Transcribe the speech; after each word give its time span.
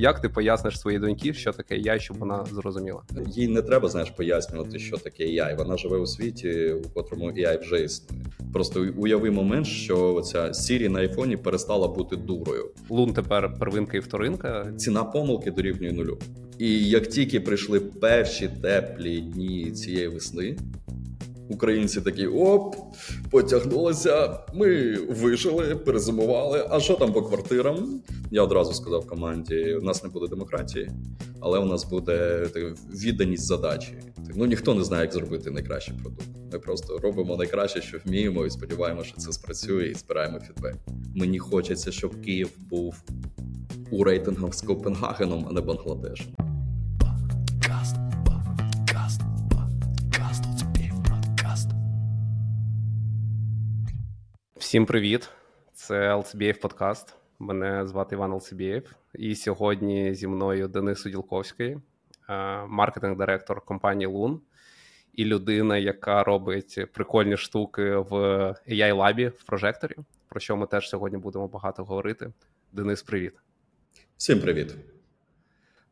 Як 0.00 0.20
ти 0.20 0.28
поясниш 0.28 0.80
своїй 0.80 0.98
доньки, 0.98 1.34
що 1.34 1.52
таке 1.52 1.74
AI, 1.74 1.98
щоб 1.98 2.18
вона 2.18 2.44
зрозуміла? 2.52 3.02
Їй 3.26 3.48
не 3.48 3.62
треба 3.62 3.88
знаєш 3.88 4.10
пояснювати, 4.10 4.78
що 4.78 4.96
таке 4.96 5.24
AI. 5.24 5.56
Вона 5.56 5.76
живе 5.76 5.98
у 5.98 6.06
світі, 6.06 6.72
у 6.72 6.88
котрому 6.88 7.30
AI 7.30 7.60
вже 7.60 7.84
існує. 7.84 8.22
Просто 8.52 8.86
уяви 8.96 9.30
момент, 9.30 9.66
що 9.66 10.20
ця 10.20 10.38
Siri 10.48 10.88
на 10.88 10.98
айфоні 10.98 11.36
перестала 11.36 11.88
бути 11.88 12.16
дурою. 12.16 12.70
Лун 12.88 13.12
тепер 13.12 13.54
первинка 13.58 13.96
і 13.96 14.00
вторинка. 14.00 14.72
Ціна 14.76 15.04
помилки 15.04 15.50
дорівнює 15.50 15.92
нулю. 15.92 16.18
І 16.58 16.88
як 16.88 17.06
тільки 17.06 17.40
прийшли 17.40 17.80
перші 17.80 18.50
теплі 18.62 19.20
дні 19.20 19.70
цієї 19.70 20.08
весни, 20.08 20.56
Українці 21.50 22.00
такі 22.00 22.26
оп, 22.26 22.76
потягнулися. 23.30 24.38
Ми 24.54 24.96
вижили, 24.96 25.76
перезимували. 25.76 26.66
А 26.70 26.80
що 26.80 26.94
там 26.94 27.12
по 27.12 27.22
квартирам? 27.22 28.00
Я 28.30 28.42
одразу 28.42 28.72
сказав 28.72 29.06
команді: 29.06 29.74
у 29.74 29.84
нас 29.84 30.04
не 30.04 30.10
буде 30.10 30.28
демократії, 30.28 30.90
але 31.40 31.58
у 31.58 31.64
нас 31.64 31.84
буде 31.84 32.46
відданість 32.90 33.46
задачі. 33.46 33.94
Ну 34.34 34.46
ніхто 34.46 34.74
не 34.74 34.84
знає, 34.84 35.02
як 35.02 35.12
зробити 35.12 35.50
найкращий 35.50 35.94
продукт. 36.02 36.26
Ми 36.52 36.58
просто 36.58 36.98
робимо 36.98 37.36
найкраще, 37.36 37.82
що 37.82 37.98
вміємо, 38.04 38.46
і 38.46 38.50
сподіваємося, 38.50 39.08
що 39.08 39.16
це 39.16 39.32
спрацює, 39.32 39.88
і 39.88 39.94
збираємо 39.94 40.40
фідбек. 40.40 40.76
Мені 41.14 41.38
хочеться, 41.38 41.92
щоб 41.92 42.20
Київ 42.20 42.50
був 42.70 42.94
у 43.90 44.04
рейтингах 44.04 44.54
з 44.54 44.62
Копенгагеном, 44.62 45.46
а 45.50 45.52
не 45.52 45.60
Бангладешем. 45.60 46.49
Всім 54.70 54.86
привіт! 54.86 55.30
Це 55.74 56.14
LCBF 56.14 56.60
подкаст. 56.60 57.14
Мене 57.38 57.86
звати 57.86 58.14
Іван 58.14 58.32
LCBF. 58.32 58.82
І 59.14 59.34
сьогодні 59.34 60.14
зі 60.14 60.26
мною 60.26 60.68
Денис 60.68 61.06
Уділковський, 61.06 61.68
е, 61.70 61.80
маркетинг-директор 62.66 63.60
компанії 63.60 64.06
Лун, 64.06 64.40
і 65.14 65.24
людина, 65.24 65.78
яка 65.78 66.24
робить 66.24 66.86
прикольні 66.92 67.36
штуки 67.36 67.94
в 67.94 68.12
ai 68.68 68.94
лабі 68.94 69.28
в 69.28 69.42
прожекторі, 69.42 69.94
про 70.28 70.40
що 70.40 70.56
ми 70.56 70.66
теж 70.66 70.88
сьогодні 70.88 71.18
будемо 71.18 71.48
багато 71.48 71.84
говорити. 71.84 72.32
Денис, 72.72 73.02
привіт. 73.02 73.34
Всім 74.16 74.40
привіт. 74.40 74.74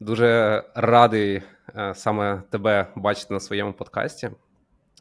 Дуже 0.00 0.62
радий 0.74 1.42
е, 1.76 1.94
саме 1.94 2.42
тебе 2.50 2.86
бачити 2.96 3.34
на 3.34 3.40
своєму 3.40 3.72
подкасті. 3.72 4.30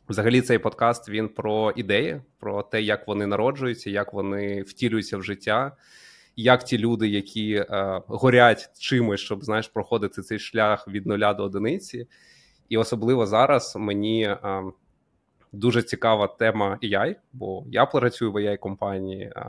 Взагалі, 0.10 0.42
цей 0.42 0.58
подкаст 0.58 1.10
він 1.10 1.30
про 1.30 1.72
ідеї, 1.72 2.22
про 2.40 2.64
те, 2.64 2.82
як 2.82 3.08
вони 3.08 3.28
народжуються, 3.28 3.90
як 3.90 4.14
вони 4.14 4.62
втілюються 4.62 5.18
в 5.18 5.24
життя, 5.24 5.72
як 6.36 6.64
ті 6.64 6.78
люди, 6.78 7.08
які 7.08 7.54
е, 7.54 8.02
горять 8.08 8.80
чимось, 8.80 9.20
щоб 9.20 9.44
знаєш, 9.44 9.68
проходити 9.68 10.22
цей 10.22 10.40
шлях 10.40 10.88
від 10.88 11.06
нуля 11.06 11.34
до 11.34 11.44
одиниці. 11.44 12.08
І 12.70 12.78
особливо 12.78 13.26
зараз 13.26 13.76
мені 13.76 14.24
е, 14.24 14.64
дуже 15.52 15.84
цікава 15.84 16.28
тема 16.28 16.80
AI, 16.84 17.16
бо 17.34 17.64
я 17.72 17.86
працюю 17.86 18.32
в 18.32 18.36
ai 18.36 18.58
компанії. 18.58 19.24
Е, 19.24 19.46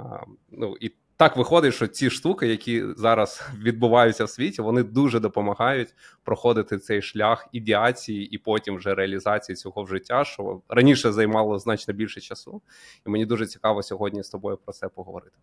ну 0.51 0.77
і 0.81 0.93
так 1.19 1.37
виходить, 1.37 1.75
що 1.75 1.87
ці 1.87 2.11
штуки, 2.11 2.47
які 2.47 2.85
зараз 2.97 3.43
відбуваються 3.63 4.25
в 4.25 4.31
світі, 4.31 4.63
вони 4.63 4.83
дуже 4.83 5.21
допомагають 5.21 5.95
проходити 6.25 6.79
цей 6.79 7.03
шлях 7.03 7.49
ідеації 7.53 8.27
і 8.27 8.39
потім 8.39 8.77
вже 8.77 8.95
реалізації 8.95 9.57
цього 9.57 9.83
в 9.83 9.89
життя, 9.89 10.25
що 10.25 10.61
раніше 10.69 11.13
займало 11.13 11.59
значно 11.59 11.95
більше 11.95 12.21
часу. 12.21 12.63
І 13.07 13.11
мені 13.11 13.27
дуже 13.27 13.47
цікаво 13.47 13.83
сьогодні 13.83 14.23
з 14.23 14.29
тобою 14.29 14.57
про 14.65 14.73
це 14.73 14.89
поговорити. 14.89 15.37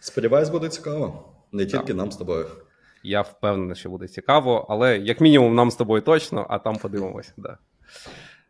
Сподіваюсь, 0.00 0.48
буде 0.48 0.68
цікаво 0.68 1.32
не 1.52 1.66
тільки 1.66 1.86
так. 1.86 1.96
нам 1.96 2.12
з 2.12 2.16
тобою. 2.16 2.46
Я 3.02 3.22
впевнений, 3.22 3.76
що 3.76 3.90
буде 3.90 4.08
цікаво, 4.08 4.66
але 4.68 4.98
як 4.98 5.20
мінімум, 5.20 5.54
нам 5.54 5.70
з 5.70 5.76
тобою 5.76 6.02
точно, 6.02 6.46
а 6.50 6.58
там 6.58 6.76
подивимося. 6.76 7.32
Да. 7.36 7.58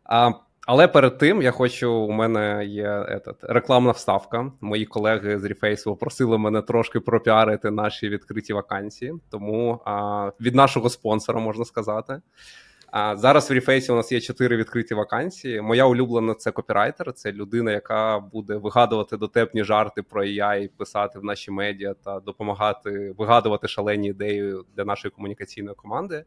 А, 0.03 0.31
але 0.67 0.87
перед 0.87 1.17
тим 1.17 1.41
я 1.41 1.51
хочу. 1.51 1.93
У 1.93 2.11
мене 2.11 2.65
є 2.65 2.89
этот, 2.89 3.35
рекламна 3.41 3.91
вставка. 3.91 4.51
Мої 4.61 4.85
колеги 4.85 5.39
з 5.39 5.43
Рефейсу 5.43 5.95
просили 5.95 6.37
мене 6.37 6.61
трошки 6.61 6.99
пропіарити 6.99 7.71
наші 7.71 8.09
відкриті 8.09 8.53
вакансії. 8.53 9.13
Тому 9.29 9.81
а, 9.85 10.31
від 10.41 10.55
нашого 10.55 10.89
спонсора 10.89 11.39
можна 11.39 11.65
сказати. 11.65 12.21
А 12.91 13.15
зараз 13.15 13.49
в 13.49 13.53
Рефейсі 13.53 13.91
у 13.91 13.95
нас 13.95 14.11
є 14.11 14.21
чотири 14.21 14.57
відкриті 14.57 14.93
вакансії. 14.93 15.61
Моя 15.61 15.85
улюблена 15.85 16.33
це 16.33 16.51
копірайтер. 16.51 17.13
Це 17.13 17.31
людина, 17.31 17.71
яка 17.71 18.19
буде 18.19 18.55
вигадувати 18.55 19.17
дотепні 19.17 19.63
жарти 19.63 20.03
про 20.03 20.23
AI, 20.23 20.69
писати 20.77 21.19
в 21.19 21.23
наші 21.23 21.51
медіа 21.51 21.93
та 21.93 22.19
допомагати 22.19 23.15
вигадувати 23.17 23.67
шалені 23.67 24.07
ідеї 24.07 24.55
для 24.75 24.85
нашої 24.85 25.11
комунікаційної 25.11 25.75
команди. 25.75 26.25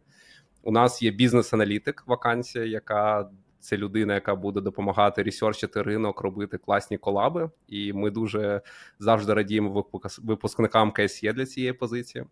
У 0.62 0.72
нас 0.72 1.02
є 1.02 1.10
бізнес-аналітик 1.10 2.04
вакансія, 2.06 2.64
яка 2.64 3.28
це 3.60 3.76
людина, 3.76 4.14
яка 4.14 4.34
буде 4.34 4.60
допомагати 4.60 5.22
ресерчити 5.22 5.82
ринок, 5.82 6.20
робити 6.20 6.58
класні 6.58 6.98
колаби. 6.98 7.50
І 7.68 7.92
ми 7.92 8.10
дуже 8.10 8.60
завжди 8.98 9.34
радіємо 9.34 9.84
випускникам 10.18 10.92
КСЄ 10.92 11.32
для 11.32 11.46
цієї 11.46 11.72
позиції. 11.72 12.24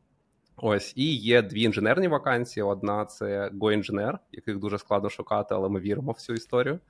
Ось 0.57 0.93
і 0.97 1.17
є 1.17 1.43
дві 1.43 1.63
інженерні 1.63 2.09
вакансії. 2.09 2.65
Одна 2.65 3.05
це 3.05 3.49
Go-інженер, 3.49 4.19
яких 4.33 4.59
дуже 4.59 4.79
складно 4.79 5.11
шукати, 5.11 5.55
але 5.55 5.69
ми 5.69 5.81
віримо 5.81 6.13
в 6.13 6.21
цю 6.21 6.33
історію. 6.33 6.81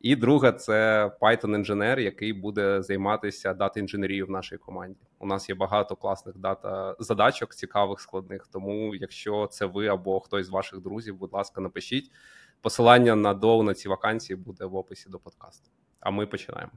І 0.00 0.16
друга 0.16 0.52
це 0.52 1.06
python 1.20 1.54
інженер 1.54 2.00
який 2.00 2.32
буде 2.32 2.82
займатися 2.82 3.54
дата 3.54 3.80
інженерією 3.80 4.26
в 4.26 4.30
нашій 4.30 4.56
команді. 4.56 5.00
У 5.18 5.26
нас 5.26 5.48
є 5.48 5.54
багато 5.54 5.96
класних 5.96 6.38
дата 6.38 6.96
задачок, 6.98 7.54
цікавих, 7.54 8.00
складних. 8.00 8.46
Тому, 8.52 8.94
якщо 8.94 9.46
це 9.46 9.66
ви 9.66 9.86
або 9.86 10.20
хтось 10.20 10.46
з 10.46 10.50
ваших 10.50 10.80
друзів, 10.80 11.16
будь 11.16 11.32
ласка, 11.32 11.60
напишіть. 11.60 12.10
Посилання 12.64 13.16
на 13.16 13.34
доу 13.34 13.62
на 13.62 13.74
ці 13.74 13.88
вакансії 13.88 14.36
буде 14.36 14.64
в 14.64 14.76
описі 14.76 15.08
до 15.08 15.18
подкасту. 15.18 15.70
А 16.00 16.10
ми 16.10 16.26
починаємо. 16.26 16.72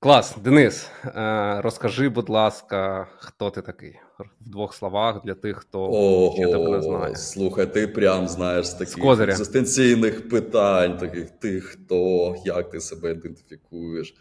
Клас, 0.00 0.36
Денис, 0.36 0.90
е, 1.04 1.60
розкажи, 1.60 2.08
будь 2.08 2.28
ласка, 2.28 3.08
хто 3.18 3.50
ти 3.50 3.62
такий 3.62 3.98
в 4.18 4.50
двох 4.50 4.74
словах 4.74 5.24
для 5.24 5.34
тих, 5.34 5.56
хто 5.56 5.80
Ого, 5.80 6.32
ще 6.32 6.46
тебе 6.46 6.70
не 6.70 6.82
знає. 6.82 7.16
Слухай, 7.16 7.72
ти 7.72 7.88
прям 7.88 8.28
знаєш 8.28 8.66
з 8.66 8.74
таких 8.74 9.16
з 9.16 9.20
екзистенційних 9.20 10.28
питань, 10.28 10.98
таких 10.98 11.30
ти 11.30 11.60
хто, 11.60 12.34
як 12.44 12.70
ти 12.70 12.80
себе 12.80 13.10
ідентифікуєш. 13.10 14.14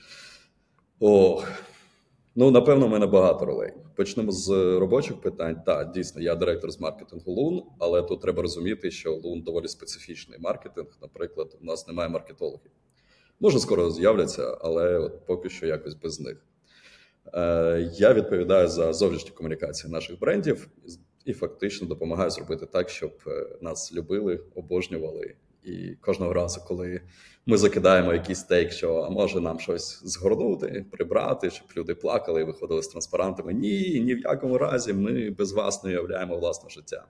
Ох. 1.00 1.52
Ну, 2.36 2.52
напевно, 2.52 2.88
в 2.88 2.90
мене 2.90 3.06
багато 3.06 3.46
ролей. 3.46 3.74
Почнемо 3.98 4.32
з 4.32 4.50
робочих 4.80 5.22
питань. 5.22 5.62
Так, 5.66 5.92
дійсно, 5.92 6.22
я 6.22 6.36
директор 6.36 6.72
з 6.72 6.80
маркетингу 6.80 7.32
Лун, 7.32 7.64
але 7.80 8.04
тут 8.04 8.22
треба 8.22 8.42
розуміти, 8.42 8.92
що 8.92 9.14
Лун 9.14 9.42
доволі 9.42 9.68
специфічний 9.68 10.40
маркетинг. 10.40 10.88
Наприклад, 11.02 11.58
у 11.62 11.66
нас 11.66 11.88
немає 11.88 12.10
маркетологів. 12.10 12.72
Може, 13.40 13.60
скоро 13.60 13.92
з'являться, 13.92 14.58
але 14.62 14.98
от 14.98 15.26
поки 15.26 15.50
що 15.50 15.68
якось 15.68 15.94
без 15.94 16.20
них. 16.20 16.46
Е, 17.34 17.92
Я 17.94 18.14
відповідаю 18.14 18.68
за 18.68 18.94
зовнішні 18.94 19.32
комунікації 19.32 19.94
наших 19.94 20.20
брендів 20.20 20.68
і 21.26 21.34
фактично 21.34 21.88
допомагаю 21.88 22.30
зробити 22.30 22.66
так, 22.66 22.90
щоб 22.90 23.12
е, 23.28 23.58
нас 23.62 23.94
любили, 23.94 24.40
обожнювали. 24.56 25.36
І 25.68 25.98
кожного 26.02 26.34
разу, 26.34 26.62
коли 26.68 27.02
ми 27.46 27.58
закидаємо 27.58 28.14
якийсь 28.14 28.44
тейк, 28.44 28.72
що 28.72 28.96
а 28.96 29.10
може 29.10 29.40
нам 29.40 29.60
щось 29.60 30.02
згорнути, 30.04 30.86
прибрати, 30.92 31.50
щоб 31.50 31.68
люди 31.78 31.96
плакали 31.96 32.42
і 32.42 32.44
виходили 32.44 32.84
з 32.84 32.88
транспарантами. 32.88 33.54
Ні, 33.54 34.02
ні 34.06 34.16
в 34.16 34.20
якому 34.20 34.58
разі 34.58 34.94
ми 34.94 35.30
без 35.30 35.52
вас 35.52 35.84
не 35.84 35.90
уявляємо 35.90 36.38
власне 36.38 36.70
життя. 36.70 37.06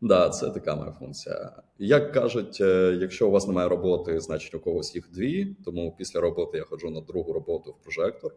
Да, 0.00 0.28
це 0.28 0.50
така 0.50 0.76
моя 0.76 0.92
функція. 0.92 1.52
Як 1.78 2.12
кажуть, 2.12 2.58
е, 2.60 2.98
якщо 3.00 3.28
у 3.28 3.30
вас 3.30 3.46
немає 3.46 3.68
роботи, 3.68 4.20
значить 4.20 4.54
у 4.54 4.60
когось 4.60 4.94
їх 4.94 5.10
дві. 5.12 5.56
Тому 5.64 5.94
після 5.98 6.20
роботи 6.20 6.58
я 6.58 6.64
ходжу 6.64 6.90
на 6.90 7.00
другу 7.00 7.32
роботу 7.32 7.70
в 7.70 7.82
прожектор. 7.82 8.34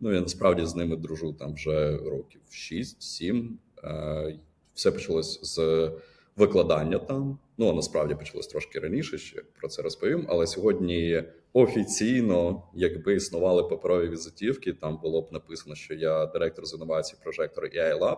Ну 0.00 0.12
я 0.12 0.20
насправді 0.20 0.66
з 0.66 0.76
ними 0.76 0.96
дружу 0.96 1.32
там 1.32 1.54
вже 1.54 1.96
років 1.96 2.40
6-7. 2.50 3.48
Е, 3.84 4.38
все 4.74 4.92
почалось 4.92 5.40
з 5.42 5.90
викладання 6.36 6.98
там. 6.98 7.38
Ну 7.62 7.72
насправді 7.72 8.14
почалось 8.14 8.46
трошки 8.46 8.78
раніше, 8.78 9.18
ще 9.18 9.42
про 9.60 9.68
це 9.68 9.82
розповім. 9.82 10.26
Але 10.28 10.46
сьогодні 10.46 11.24
офіційно, 11.52 12.62
якби 12.74 13.14
існували 13.14 13.62
паперові 13.62 14.08
візитівки, 14.08 14.72
там 14.72 14.98
було 15.02 15.22
б 15.22 15.28
написано, 15.32 15.74
що 15.74 15.94
я 15.94 16.26
директор 16.26 16.66
з 16.66 16.74
інновацій 16.74 17.16
прожектору 17.22 17.66
AI 17.66 17.98
Lab. 17.98 18.16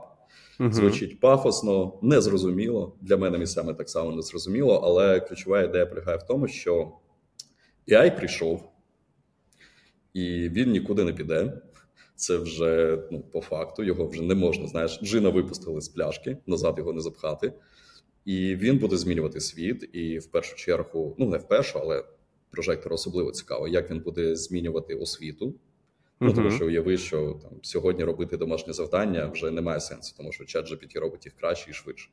Угу. 0.61 0.73
Звучить 0.73 1.20
пафосно, 1.20 1.99
незрозуміло. 2.02 2.96
Для 3.00 3.17
мене 3.17 3.38
місцями 3.38 3.75
так 3.75 3.91
само 3.91 4.12
незрозуміло, 4.12 4.81
але 4.85 5.20
ключова 5.20 5.62
ідея 5.62 5.87
полягає 5.87 6.19
в 6.19 6.23
тому, 6.23 6.49
що 6.49 6.93
AI 7.88 8.17
прийшов, 8.17 8.70
і 10.14 10.49
він 10.49 10.70
нікуди 10.70 11.05
не 11.05 11.12
піде. 11.12 11.62
Це 12.17 12.37
вже 12.37 12.99
ну, 13.11 13.20
по 13.20 13.41
факту, 13.41 13.82
його 13.82 14.06
вже 14.06 14.23
не 14.23 14.35
можна. 14.35 14.67
Знаєш, 14.67 15.00
джина 15.02 15.29
випустили 15.29 15.81
з 15.81 15.88
пляшки, 15.88 16.37
назад 16.46 16.75
його 16.79 16.93
не 16.93 17.00
запхати. 17.00 17.52
І 18.25 18.56
він 18.56 18.79
буде 18.79 18.97
змінювати 18.97 19.41
світ. 19.41 19.91
І 19.93 20.19
в 20.19 20.26
першу 20.26 20.56
чергу, 20.56 21.15
ну 21.19 21.29
не 21.29 21.38
в 21.38 21.49
першу, 21.49 21.79
але 21.79 22.05
прожектор 22.50 22.93
особливо 22.93 23.32
цікаво, 23.32 23.69
як 23.69 23.91
він 23.91 24.00
буде 24.00 24.37
змінювати 24.37 24.94
освіту. 24.94 25.55
Ну, 26.21 26.32
Тому 26.32 26.50
що 26.50 26.67
уяви, 26.67 26.99
що 26.99 27.41
там 27.43 27.53
сьогодні 27.62 28.05
робити 28.05 28.37
домашнє 28.37 28.73
завдання 28.73 29.26
вже 29.26 29.50
немає 29.50 29.81
сенсу, 29.81 30.15
тому 30.17 30.32
що 30.32 30.44
чат 30.44 30.73
GPT 30.73 31.00
робить 31.00 31.26
їх 31.26 31.35
краще 31.35 31.71
і 31.71 31.75
швидше. 31.75 32.11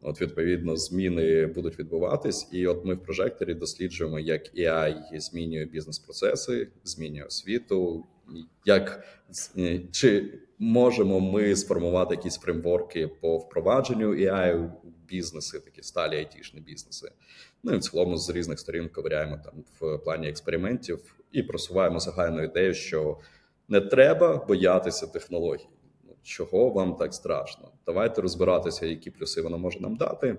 От, 0.00 0.20
відповідно, 0.20 0.76
зміни 0.76 1.46
будуть 1.46 1.78
відбуватись, 1.78 2.48
і 2.52 2.66
от 2.66 2.84
ми 2.84 2.94
в 2.94 3.02
прожекторі 3.02 3.54
досліджуємо, 3.54 4.18
як 4.18 4.54
AI 4.54 5.20
змінює 5.20 5.64
бізнес-процеси, 5.64 6.68
змінює 6.84 7.24
освіту, 7.24 8.04
як 8.64 9.04
чи 9.92 10.34
можемо 10.58 11.20
ми 11.20 11.56
сформувати 11.56 12.14
якісь 12.14 12.38
фреймворки 12.38 13.08
по 13.08 13.38
впровадженню 13.38 14.14
AI 14.14 14.70
бізнеси, 15.08 15.60
такі 15.60 15.82
сталі 15.82 16.16
айтішні 16.16 16.60
бізнеси. 16.60 17.12
Ну 17.62 17.74
і 17.74 17.76
в 17.76 17.80
цілому 17.80 18.16
з 18.16 18.30
різних 18.30 18.58
сторін 18.58 18.88
ковиряємо 18.88 19.38
там 19.44 19.54
в 19.80 19.98
плані 19.98 20.28
експериментів 20.28 21.14
і 21.32 21.42
просуваємо 21.42 22.00
загальну 22.00 22.42
ідею, 22.42 22.74
що 22.74 23.18
не 23.68 23.80
треба 23.80 24.44
боятися 24.48 25.06
технологій. 25.06 25.68
Ну, 26.04 26.14
чого 26.22 26.70
вам 26.70 26.96
так 26.96 27.14
страшно? 27.14 27.70
Давайте 27.86 28.20
розбиратися, 28.20 28.86
які 28.86 29.10
плюси 29.10 29.42
вона 29.42 29.56
може 29.56 29.80
нам 29.80 29.96
дати. 29.96 30.36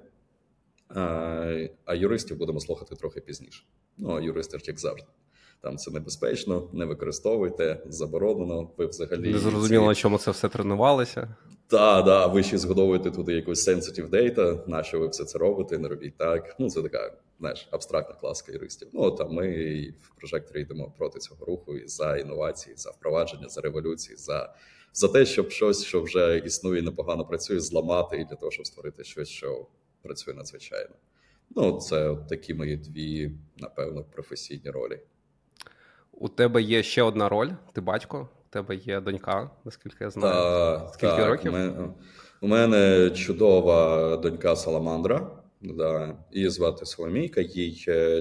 А 1.86 1.96
юристів 1.96 2.38
будемо 2.38 2.60
слухати 2.60 2.96
трохи 2.96 3.22
пізніше. 3.22 3.64
Ну 3.98 4.16
а 4.16 4.22
юристи 4.22 4.58
ж 4.58 4.64
як 4.68 4.80
завжди. 4.80 5.08
Там 5.62 5.78
це 5.78 5.92
небезпечно, 5.92 6.70
не 6.74 6.86
використовуйте, 6.86 7.84
заборонено. 7.86 8.70
Ви 8.78 8.86
взагалі 8.86 9.32
не 9.32 9.40
зрозуміло, 9.40 9.84
ці... 9.84 9.88
на 9.88 9.96
чому 9.96 10.18
це 10.18 10.32
все 10.32 10.50
тренувалося. 10.50 11.36
Так, 11.70 12.06
да, 12.06 12.28
ви 12.28 12.44
ще 12.44 12.58
згодовуєте 12.58 13.12
туди 13.12 13.34
якусь 13.34 13.68
sensitive 13.68 14.10
data, 14.10 14.70
на 14.70 14.84
що 14.84 15.00
ви 15.00 15.08
все 15.08 15.26
це 15.26 15.38
робите, 15.38 15.78
не 15.78 15.88
робіть 15.88 16.18
так. 16.18 16.56
Ну 16.60 16.70
це 16.70 16.82
така 16.82 17.14
знаєш, 17.40 17.68
абстрактна 17.72 18.16
класка 18.16 18.52
юристів. 18.52 18.88
Ну 18.94 19.12
там 19.12 19.34
ми 19.34 19.50
в 20.02 20.16
прожекторі 20.16 20.62
йдемо 20.62 20.94
проти 20.98 21.20
цього 21.20 21.46
руху 21.46 21.78
і 21.78 21.88
за 21.88 22.18
інновації, 22.18 22.76
за 22.76 22.90
впровадження, 22.90 23.50
за 23.50 23.62
революції, 23.62 24.18
за 24.18 24.54
за 24.94 25.08
те, 25.08 25.26
щоб 25.26 25.52
щось, 25.52 25.84
що 25.84 26.02
вже 26.02 26.38
існує, 26.38 26.82
непогано 26.82 27.26
працює, 27.26 27.60
зламати 27.60 28.18
і 28.18 28.26
для 28.26 28.36
того, 28.36 28.52
щоб 28.52 28.68
створити 28.68 29.04
щось, 29.04 29.30
що 29.30 29.68
працює 30.02 30.34
надзвичайно. 30.34 30.96
Ну, 31.56 31.78
це 31.80 32.10
от 32.10 32.28
такі 32.28 32.54
мої 32.54 32.78
дві, 32.78 33.32
напевно, 33.58 34.04
професійні 34.04 34.70
ролі. 34.70 35.00
У 36.12 36.30
тебе 36.30 36.62
є 36.62 36.84
ще 36.84 37.04
одна 37.04 37.30
роль, 37.30 37.50
ти 37.74 37.82
батько, 37.82 38.30
у 38.48 38.54
тебе 38.54 38.76
є 38.76 39.02
донька, 39.02 39.52
наскільки 39.66 40.04
я 40.04 40.10
знаю. 40.10 40.34
Та, 40.34 40.90
Скільки 40.94 41.16
так, 41.16 41.28
років? 41.28 41.54
У 42.42 42.48
мене 42.48 43.10
чудова 43.10 44.18
донька 44.18 44.56
Саламандра. 44.56 45.32
Да. 45.62 46.18
Її 46.32 46.50
звати 46.50 46.86
Соломійка, 46.86 47.42
їй 47.42 47.76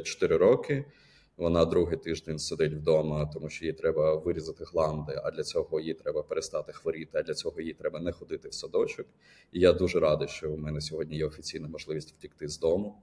4 0.05 0.37
роки. 0.37 0.85
Вона 1.37 1.65
другий 1.65 1.99
тиждень 1.99 2.39
сидить 2.39 2.73
вдома, 2.73 3.27
тому 3.35 3.49
що 3.49 3.67
їй 3.67 3.73
треба 3.73 4.15
вирізати 4.15 4.65
гланди. 4.65 5.21
А 5.25 5.31
для 5.31 5.43
цього 5.43 5.81
їй 5.81 5.95
треба 5.95 6.23
перестати 6.23 6.73
хворіти. 6.73 7.19
А 7.19 7.23
для 7.23 7.35
цього 7.35 7.61
їй 7.61 7.75
треба 7.75 8.01
не 8.01 8.13
ходити 8.13 8.49
в 8.49 8.55
садочок. 8.55 9.07
І 9.53 9.61
я 9.61 9.73
дуже 9.73 10.01
радий, 10.01 10.29
що 10.29 10.53
у 10.53 10.57
мене 10.57 10.81
сьогодні 10.81 11.17
є 11.17 11.27
офіційна 11.27 11.69
можливість 11.69 12.11
втікти 12.11 12.49
з 12.49 12.59
дому, 12.59 13.03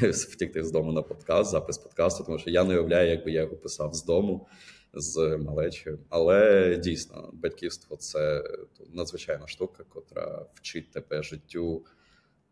втікти 0.32 0.64
з 0.64 0.70
дому 0.70 0.92
на 0.92 1.02
подкаст, 1.02 1.50
запис 1.50 1.78
подкасту, 1.78 2.24
тому 2.24 2.38
що 2.38 2.50
я 2.50 2.64
не 2.64 2.74
уявляю, 2.74 3.10
якби 3.10 3.30
я 3.30 3.42
його 3.42 3.56
писав 3.56 3.94
з 3.94 4.04
дому 4.04 4.46
з 4.96 5.38
малечою. 5.38 5.98
Але 6.08 6.76
дійсно, 6.76 7.30
батьківство 7.32 7.96
це 7.96 8.44
надзвичайна 8.92 9.46
штука, 9.46 9.84
котра 9.88 10.46
вчить 10.54 10.90
тебе 10.90 11.22
життю 11.22 11.84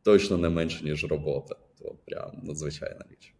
точно 0.02 0.36
не 0.36 0.48
менше, 0.48 0.84
ніж 0.84 1.04
робота. 1.04 1.56
То 1.78 1.96
прям 2.04 2.40
надзвичайна 2.42 3.04
річ. 3.10 3.34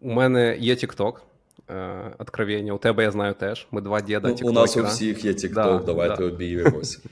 У 0.00 0.10
мене 0.10 0.56
є 0.58 0.74
TikTok. 0.74 1.20
Е, 1.70 2.14
откровення. 2.18 2.72
У 2.72 2.78
тебе 2.78 3.02
я 3.02 3.10
знаю 3.10 3.34
теж. 3.34 3.66
Ми 3.70 3.80
два 3.80 4.00
діда 4.00 4.28
ну, 4.40 4.48
У 4.48 4.52
нас 4.52 4.76
у 4.76 4.82
всіх 4.82 5.24
є 5.24 5.32
TikTok, 5.32 5.54
да, 5.54 5.78
давайте 5.78 6.16
да. 6.16 6.24
обіймемося. 6.24 6.98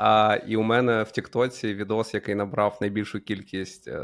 А, 0.00 0.38
І 0.46 0.56
у 0.56 0.62
мене 0.62 1.02
в 1.02 1.10
Тіктоці 1.10 1.74
відос, 1.74 2.14
який 2.14 2.34
набрав 2.34 2.78
найбільшу 2.80 3.20
кількість 3.20 3.88
е, 3.88 4.00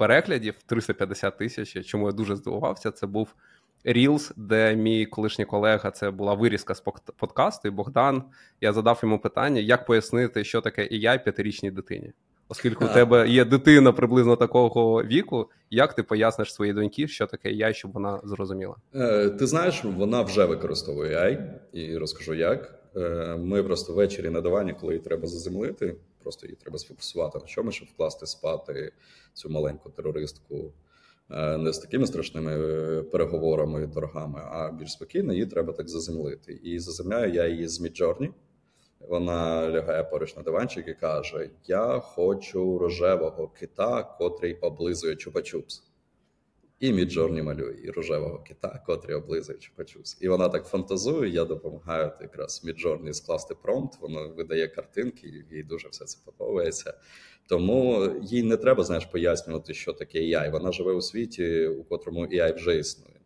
переглядів 0.00 0.54
350 0.66 1.38
тисяч. 1.38 1.86
Чому 1.86 2.06
я 2.06 2.12
дуже 2.12 2.36
здивувався, 2.36 2.90
це 2.90 3.06
був 3.06 3.34
Reels, 3.84 4.32
де 4.36 4.76
мій 4.76 5.06
колишній 5.06 5.44
колега 5.44 5.90
це 5.90 6.10
була 6.10 6.34
вирізка 6.34 6.74
з 6.74 6.80
подкасту, 7.16 7.68
і 7.68 7.70
Богдан. 7.70 8.22
Я 8.60 8.72
задав 8.72 9.00
йому 9.02 9.18
питання, 9.18 9.60
як 9.60 9.86
пояснити, 9.86 10.44
що 10.44 10.60
таке 10.60 10.82
AI 10.82 11.24
п'ятирічній 11.24 11.70
дитині 11.70 12.12
оскільки 12.50 12.84
у 12.84 12.88
тебе 12.88 13.28
є 13.28 13.44
дитина 13.44 13.92
приблизно 13.92 14.36
такого 14.36 15.02
віку, 15.02 15.50
як 15.70 15.94
ти 15.94 16.02
поясниш 16.02 16.54
своїй 16.54 16.72
доньки, 16.72 17.08
що 17.08 17.26
таке 17.26 17.48
AI, 17.48 17.72
щоб 17.72 17.92
вона 17.92 18.20
зрозуміла? 18.24 18.74
Е, 18.94 19.30
ти 19.30 19.46
знаєш, 19.46 19.84
вона 19.84 20.22
вже 20.22 20.44
використовує 20.44 21.16
AI, 21.16 21.38
і 21.72 21.98
розкажу 21.98 22.34
як. 22.34 22.74
Е, 22.96 23.36
ми 23.40 23.62
просто 23.62 23.92
ввечері 23.92 24.30
на 24.30 24.40
дивані, 24.40 24.74
коли 24.80 24.94
її 24.94 25.04
треба 25.04 25.26
заземлити, 25.26 25.96
просто 26.22 26.46
її 26.46 26.56
треба 26.56 26.78
сфокусувати 26.78 27.38
на 27.38 27.46
чому, 27.46 27.72
щоб 27.72 27.88
вкласти 27.88 28.26
спати 28.26 28.92
цю 29.32 29.50
маленьку 29.50 29.90
терористку. 29.90 30.72
Е, 31.30 31.58
не 31.58 31.72
з 31.72 31.78
такими 31.78 32.06
страшними 32.06 32.52
переговорами, 33.02 33.88
торгами, 33.88 34.40
а 34.50 34.70
більш 34.72 34.92
спокійно, 34.92 35.32
її 35.32 35.46
треба 35.46 35.72
так 35.72 35.88
заземлити. 35.88 36.52
І 36.52 36.78
заземляю 36.78 37.34
я 37.34 37.46
її 37.46 37.68
з 37.68 37.80
Midjourney. 37.80 38.30
Вона 39.00 39.70
лягає 39.70 40.04
поруч 40.04 40.36
на 40.36 40.42
диванчик 40.42 40.88
і 40.88 40.94
каже: 40.94 41.50
Я 41.66 41.98
хочу 41.98 42.78
рожевого 42.78 43.48
кита, 43.48 44.02
котрий 44.02 44.54
облизує 44.54 45.14
чупа-чупс. 45.14 45.82
І 46.80 46.92
Midjourney 46.92 47.42
малює 47.42 47.76
і 47.84 47.90
рожевого 47.90 48.38
кита, 48.38 48.82
котрий 48.86 49.16
облизує 49.16 49.58
чупа-чупс. 49.58 50.16
І 50.20 50.28
вона 50.28 50.48
так 50.48 50.66
фантазує. 50.66 51.30
Я 51.30 51.44
допомагаю 51.44 52.12
якраз 52.20 52.64
Midjourney 52.64 53.14
скласти 53.14 53.54
промпт, 53.62 54.00
воно 54.00 54.28
видає 54.28 54.68
картинки, 54.68 55.44
їй 55.50 55.62
дуже 55.62 55.88
все 55.88 56.04
це 56.04 56.18
подобається. 56.24 56.94
Тому 57.48 58.10
їй 58.22 58.42
не 58.42 58.56
треба 58.56 58.84
знаєш, 58.84 59.06
пояснювати, 59.06 59.74
що 59.74 59.92
таке 59.92 60.18
AI. 60.18 60.50
Вона 60.50 60.72
живе 60.72 60.92
у 60.92 61.00
світі, 61.00 61.66
у 61.66 61.84
котрому 61.84 62.26
AI 62.26 62.54
вже 62.54 62.78
існує. 62.78 63.20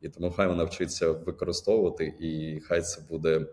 І 0.00 0.08
тому 0.08 0.30
хай 0.30 0.48
вона 0.48 0.64
вчиться 0.64 1.10
використовувати, 1.10 2.14
і 2.20 2.60
хай 2.60 2.82
це 2.82 3.00
буде 3.08 3.46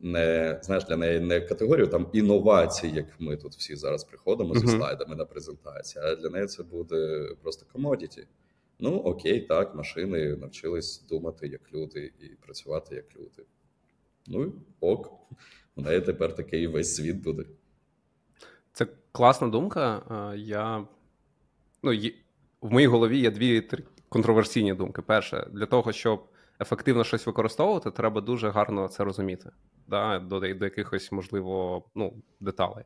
не 0.00 0.58
знаєш 0.62 0.84
для 0.84 0.96
неї 0.96 1.20
не 1.20 1.40
категорію 1.40 1.86
там 1.86 2.08
інновацій, 2.12 2.88
як 2.88 3.06
ми 3.18 3.36
тут 3.36 3.52
всі 3.52 3.76
зараз 3.76 4.04
приходимо 4.04 4.54
зі 4.54 4.66
слайдами 4.66 5.16
на 5.16 5.24
презентації, 5.24 6.04
а 6.04 6.14
для 6.16 6.30
неї 6.30 6.46
це 6.46 6.62
буде 6.62 7.28
просто 7.42 7.66
комодіті. 7.72 8.26
Ну 8.78 8.96
окей, 8.96 9.40
так, 9.40 9.74
машини 9.74 10.36
навчились 10.36 11.06
думати 11.08 11.48
як 11.48 11.72
люди 11.74 12.12
і 12.20 12.26
працювати 12.26 12.94
як 12.94 13.16
люди. 13.16 13.42
Ну 14.26 14.52
ок, 14.80 15.12
у 15.76 15.82
неї 15.82 16.00
тепер 16.00 16.34
такий 16.34 16.66
весь 16.66 16.96
світ 16.96 17.16
буде. 17.16 17.44
Це 18.72 18.86
класна 19.12 19.48
думка. 19.48 20.02
Я 20.36 20.86
ну, 21.82 21.92
в 22.60 22.72
моїй 22.72 22.86
голові 22.86 23.18
є 23.18 23.30
дві 23.30 23.68
контроверсійні 24.08 24.74
думки. 24.74 25.02
Перше, 25.02 25.48
для 25.52 25.66
того, 25.66 25.92
щоб 25.92 26.24
ефективно 26.60 27.04
щось 27.04 27.26
використовувати, 27.26 27.90
треба 27.90 28.20
дуже 28.20 28.50
гарно 28.50 28.88
це 28.88 29.04
розуміти 29.04 29.50
да, 29.88 30.18
до 30.18 30.40
до 30.40 30.64
якихось, 30.64 31.12
можливо, 31.12 31.84
ну, 31.94 32.14
деталей. 32.40 32.84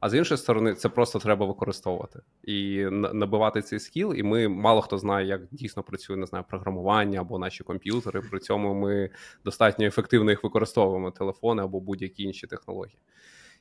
А 0.00 0.10
з 0.10 0.14
іншої 0.14 0.38
сторони, 0.38 0.74
це 0.74 0.88
просто 0.88 1.18
треба 1.18 1.46
використовувати 1.46 2.20
і 2.44 2.84
набивати 2.90 3.62
цей 3.62 3.80
скіл. 3.80 4.14
І 4.16 4.22
ми 4.22 4.48
мало 4.48 4.80
хто 4.80 4.98
знає, 4.98 5.26
як 5.26 5.40
дійсно 5.50 5.82
працює 5.82 6.16
не 6.16 6.26
знаю, 6.26 6.44
програмування 6.48 7.20
або 7.20 7.38
наші 7.38 7.64
комп'ютери. 7.64 8.20
При 8.20 8.38
цьому 8.38 8.74
ми 8.74 9.10
достатньо 9.44 9.86
ефективно 9.86 10.30
їх 10.30 10.44
використовуємо 10.44 11.10
телефони 11.10 11.62
або 11.62 11.80
будь-які 11.80 12.22
інші 12.22 12.46
технології. 12.46 12.98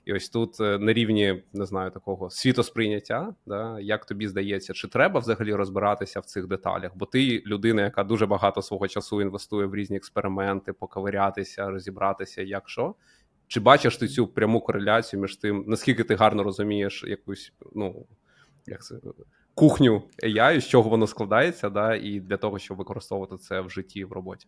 І 0.05 0.13
ось 0.13 0.29
тут 0.29 0.59
е, 0.59 0.77
на 0.77 0.93
рівні 0.93 1.43
не 1.53 1.65
знаю 1.65 1.91
такого 1.91 2.29
світосприйняття, 2.29 3.33
да, 3.45 3.79
як 3.79 4.05
тобі 4.05 4.27
здається, 4.27 4.73
чи 4.73 4.87
треба 4.87 5.19
взагалі 5.19 5.53
розбиратися 5.53 6.19
в 6.19 6.25
цих 6.25 6.47
деталях? 6.47 6.91
Бо 6.95 7.05
ти 7.05 7.43
людина, 7.45 7.81
яка 7.81 8.03
дуже 8.03 8.25
багато 8.25 8.61
свого 8.61 8.87
часу 8.87 9.21
інвестує 9.21 9.65
в 9.65 9.75
різні 9.75 9.97
експерименти, 9.97 10.73
поковирятися, 10.73 11.69
розібратися, 11.69 12.41
як 12.41 12.69
що. 12.69 12.95
Чи 13.49 13.59
бачиш 13.59 13.97
ти 13.97 14.07
цю 14.07 14.27
пряму 14.27 14.61
кореляцію 14.61 15.21
між 15.21 15.35
тим, 15.35 15.63
наскільки 15.67 16.03
ти 16.03 16.15
гарно 16.15 16.43
розумієш 16.43 17.03
якусь, 17.07 17.53
ну 17.75 18.05
як 18.67 18.83
це 18.85 18.95
кухню 19.53 20.03
AI, 20.23 20.61
з 20.61 20.67
чого 20.67 20.89
воно 20.89 21.07
складається, 21.07 21.69
да, 21.69 21.95
і 21.95 22.19
для 22.19 22.37
того, 22.37 22.59
щоб 22.59 22.77
використовувати 22.77 23.37
це 23.37 23.61
в 23.61 23.69
житті 23.69 24.05
в 24.05 24.11
роботі? 24.11 24.47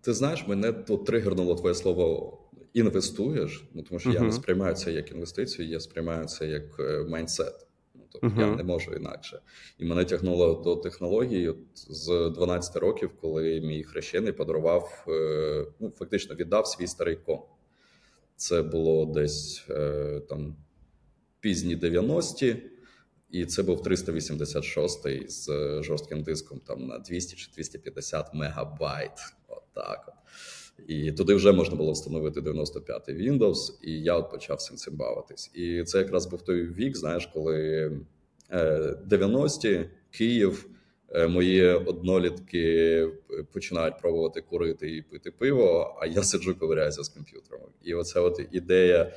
Ти 0.00 0.12
знаєш, 0.14 0.46
мене 0.46 0.72
тут 0.72 1.06
тригернуло 1.06 1.54
твоє 1.54 1.74
слово 1.74 2.38
інвестуєш, 2.74 3.64
ну 3.74 3.82
тому 3.82 4.00
що 4.00 4.10
uh-huh. 4.10 4.14
я 4.14 4.20
не 4.20 4.32
сприймаю 4.32 4.74
це 4.74 4.92
як 4.92 5.10
інвестицію, 5.10 5.68
я 5.68 5.80
сприймаю 5.80 6.24
це 6.24 6.46
як 6.46 6.64
майндсет. 7.08 7.66
Тобто 8.12 8.26
uh-huh. 8.26 8.50
я 8.50 8.56
не 8.56 8.62
можу 8.62 8.92
інакше. 8.92 9.40
І 9.78 9.84
мене 9.84 10.04
тягнуло 10.04 10.54
до 10.54 10.76
технології 10.76 11.48
от, 11.48 11.58
з 11.74 12.30
12 12.34 12.76
років, 12.76 13.10
коли 13.20 13.60
мій 13.60 13.82
хрещений 13.82 14.32
подарував, 14.32 15.04
е, 15.08 15.66
ну 15.80 15.92
фактично 15.98 16.34
віддав 16.34 16.66
свій 16.66 16.86
старий 16.86 17.16
ком. 17.16 17.42
Це 18.36 18.62
було 18.62 19.06
десь 19.06 19.64
е, 19.70 20.20
там 20.28 20.56
пізні 21.40 21.76
90-ті. 21.76 22.56
І 23.30 23.46
це 23.46 23.62
був 23.62 23.80
386-й 23.80 25.28
з 25.28 25.48
жорстким 25.82 26.22
диском 26.22 26.60
там 26.60 26.86
на 26.86 26.98
200 26.98 27.36
чи 27.36 27.50
250 27.54 28.34
мегабайт. 28.34 29.12
Отак. 29.48 30.04
От. 30.08 30.14
І 30.86 31.12
туди 31.12 31.34
вже 31.34 31.52
можна 31.52 31.76
було 31.76 31.92
встановити 31.92 32.40
95-й 32.40 33.30
Windows, 33.30 33.56
і 33.82 34.02
я 34.02 34.14
от 34.14 34.30
почав 34.30 34.60
цим 34.60 34.76
цим 34.76 34.96
бавитись. 34.96 35.50
І 35.54 35.84
це 35.84 35.98
якраз 35.98 36.26
був 36.26 36.42
той 36.42 36.62
вік, 36.62 36.96
знаєш, 36.96 37.26
коли 37.26 37.90
90-ті 38.50 39.68
е, 39.68 39.90
Київ. 40.10 40.68
Е, 41.14 41.26
мої 41.26 41.64
однолітки 41.64 43.08
починають 43.52 43.98
пробувати 43.98 44.40
курити 44.40 44.96
і 44.96 45.02
пити 45.02 45.30
пиво, 45.30 45.96
а 46.00 46.06
я 46.06 46.22
сиджу 46.22 46.56
ковиряюся 46.58 47.02
з 47.02 47.08
комп'ютером. 47.08 47.68
І 47.82 47.94
оця 47.94 48.20
от 48.20 48.40
ідея 48.52 49.12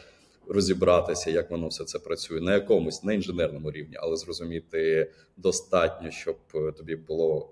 розібратися, 0.47 1.31
як 1.31 1.51
воно 1.51 1.67
все 1.67 1.83
це 1.83 1.99
працює 1.99 2.41
на 2.41 2.53
якомусь 2.53 3.03
не 3.03 3.15
інженерному 3.15 3.71
рівні, 3.71 3.95
але 3.99 4.15
зрозуміти 4.17 5.11
достатньо, 5.37 6.11
щоб 6.11 6.37
тобі 6.77 6.95
було 6.95 7.49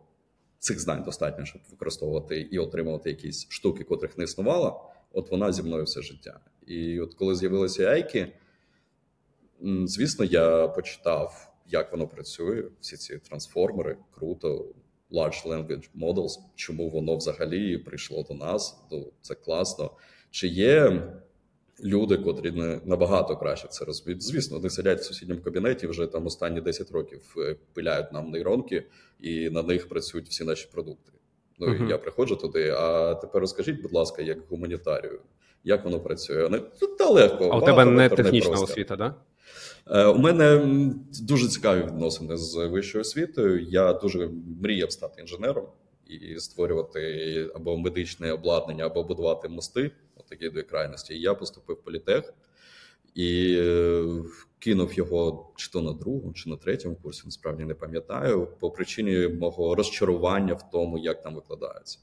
цих 0.60 0.80
знань 0.80 1.04
достатньо, 1.04 1.46
щоб 1.46 1.62
використовувати 1.72 2.42
і 2.42 2.60
отримувати 2.60 3.10
якісь 3.10 3.50
штуки, 3.50 3.84
котрих 3.84 4.18
не 4.18 4.24
існувало. 4.24 4.90
От 5.12 5.32
вона 5.32 5.52
зі 5.52 5.64
мною 5.64 5.84
все 5.84 6.02
життя. 6.02 6.40
І 6.68 7.00
от 7.00 7.14
коли 7.14 7.36
з'явилися 7.36 7.86
айки, 7.86 8.34
звісно, 9.86 10.26
я 10.26 10.68
почитав 10.68 11.50
як 11.70 11.92
воно 11.92 12.08
працює, 12.08 12.64
всі 12.82 12.98
ці 12.98 13.18
трансформери, 13.18 13.98
круто, 14.12 14.66
large 15.12 15.48
language 15.48 15.90
models, 15.96 16.40
чому 16.56 16.90
воно 16.90 17.16
взагалі 17.16 17.78
прийшло 17.78 18.24
до 18.24 18.34
нас, 18.34 18.84
ну 18.92 19.12
це 19.22 19.36
класно. 19.36 19.92
Чи 20.32 20.48
є 20.48 21.08
люди, 21.84 22.18
котрі 22.18 22.52
не 22.52 22.80
набагато 22.86 23.38
краще 23.38 23.68
це 23.68 23.86
розуміють? 23.86 24.24
Звісно, 24.24 24.58
вони 24.58 24.70
сидять 24.70 25.00
в 25.00 25.04
сусідньому 25.04 25.42
кабінеті 25.42 25.88
вже 25.88 26.08
там 26.08 26.26
останні 26.26 26.62
10 26.62 26.92
років 26.92 27.36
е, 27.38 27.56
пиляють 27.74 28.12
нам 28.14 28.32
нейронки, 28.32 28.84
і 29.20 29.50
на 29.50 29.64
них 29.64 29.90
працюють 29.90 30.28
всі 30.28 30.44
наші 30.44 30.68
продукти. 30.72 31.12
Ну 31.60 31.68
uh-huh. 31.68 31.88
і 31.88 31.90
я 31.90 31.98
приходжу 31.98 32.36
туди. 32.36 32.70
А 32.78 33.16
тепер 33.16 33.42
розкажіть, 33.42 33.82
будь 33.82 33.94
ласка, 33.94 34.22
як 34.22 34.38
гуманітарію, 34.50 35.20
як 35.64 35.86
воно 35.86 36.00
працює? 36.00 36.44
Вони 36.44 36.62
та 37.00 37.10
легко. 37.10 37.50
А 37.54 37.58
у 37.58 37.62
тебе 37.62 37.86
не 37.86 38.10
технічна 38.10 38.52
освіта, 38.52 38.96
да? 38.96 39.16
Е, 39.88 40.06
у 40.06 40.18
мене 40.18 40.62
дуже 41.22 41.48
цікаві 41.48 41.84
відносини 41.84 42.38
з 42.38 42.56
вищою 42.68 43.02
освітою. 43.02 43.64
Я 43.64 43.94
дуже 43.94 44.30
мріяв 44.62 44.92
стати 44.92 45.22
інженером 45.22 45.66
і 46.08 46.40
створювати 46.40 47.52
або 47.56 47.78
медичне 47.78 48.32
обладнання, 48.32 48.86
або 48.86 49.04
будувати 49.04 49.50
мости. 49.50 49.92
Такі 50.30 50.50
дві 50.50 50.64
крайності. 50.64 51.20
Я 51.20 51.34
поступив 51.34 51.76
в 51.76 51.84
політех 51.84 52.34
і 53.16 53.58
е, 53.60 54.06
кинув 54.60 54.94
його 54.94 55.54
чи 55.56 55.72
то 55.72 55.82
на 55.82 55.94
другому, 55.94 56.34
чи 56.34 56.50
на 56.50 56.58
третьому 56.58 56.96
курсі. 56.96 57.22
Насправді 57.26 57.64
не 57.64 57.74
пам'ятаю, 57.74 58.48
по 58.60 58.72
причині 58.72 59.28
мого 59.28 59.76
розчарування 59.76 60.54
в 60.54 60.72
тому, 60.72 60.98
як 60.98 61.22
там 61.22 61.36
викладається. 61.36 62.00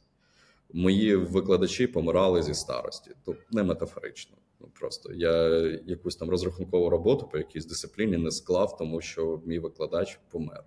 Мої 0.73 1.17
викладачі 1.17 1.87
помирали 1.87 2.43
зі 2.43 2.55
старості, 2.55 3.11
тобто 3.25 3.43
не 3.51 3.63
метафорично. 3.63 4.37
Ну 4.61 4.69
просто 4.81 5.13
я 5.13 5.49
якусь 5.87 6.17
там 6.17 6.31
розрахункову 6.31 6.91
роботу 6.91 7.29
по 7.33 7.39
якійсь 7.39 7.67
дисципліні 7.67 8.17
не 8.17 8.31
склав, 8.31 8.77
тому 8.77 9.01
що 9.01 9.43
мій 9.45 9.59
викладач 9.59 10.21
помер. 10.31 10.65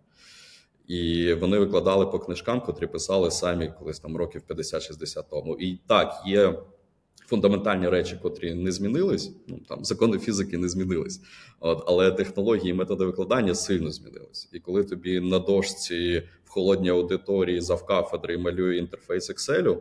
І 0.88 1.34
вони 1.34 1.60
викладали 1.60 2.06
по 2.06 2.20
книжкам, 2.20 2.62
котрі 2.62 2.88
писали 2.88 3.32
самі 3.32 3.74
колись 3.80 4.00
там 4.00 4.18
років 4.18 4.42
50-60 4.50 5.24
тому. 5.30 5.58
І 5.58 5.80
так, 5.88 6.24
є 6.26 6.60
фундаментальні 7.30 7.90
речі, 7.90 8.20
котрі 8.22 8.54
не 8.54 8.72
змінились. 8.72 9.32
Ну 9.48 9.60
там 9.68 9.86
закони 9.86 10.20
фізики 10.20 10.58
не 10.58 10.70
змінились, 10.70 11.22
от 11.60 11.84
але 11.88 12.12
технології 12.12 12.70
і 12.70 12.74
методи 12.74 13.06
викладання 13.06 13.56
сильно 13.56 13.92
змінились. 13.92 14.50
І 14.54 14.60
коли 14.60 14.84
тобі 14.84 15.20
на 15.20 15.40
дошці 15.40 16.24
в 16.46 16.50
холодній 16.50 16.90
аудиторії 16.90 17.62
завкафедри 17.62 18.38
малює 18.38 18.78
інтерфейс 18.78 19.32
Excel, 19.32 19.78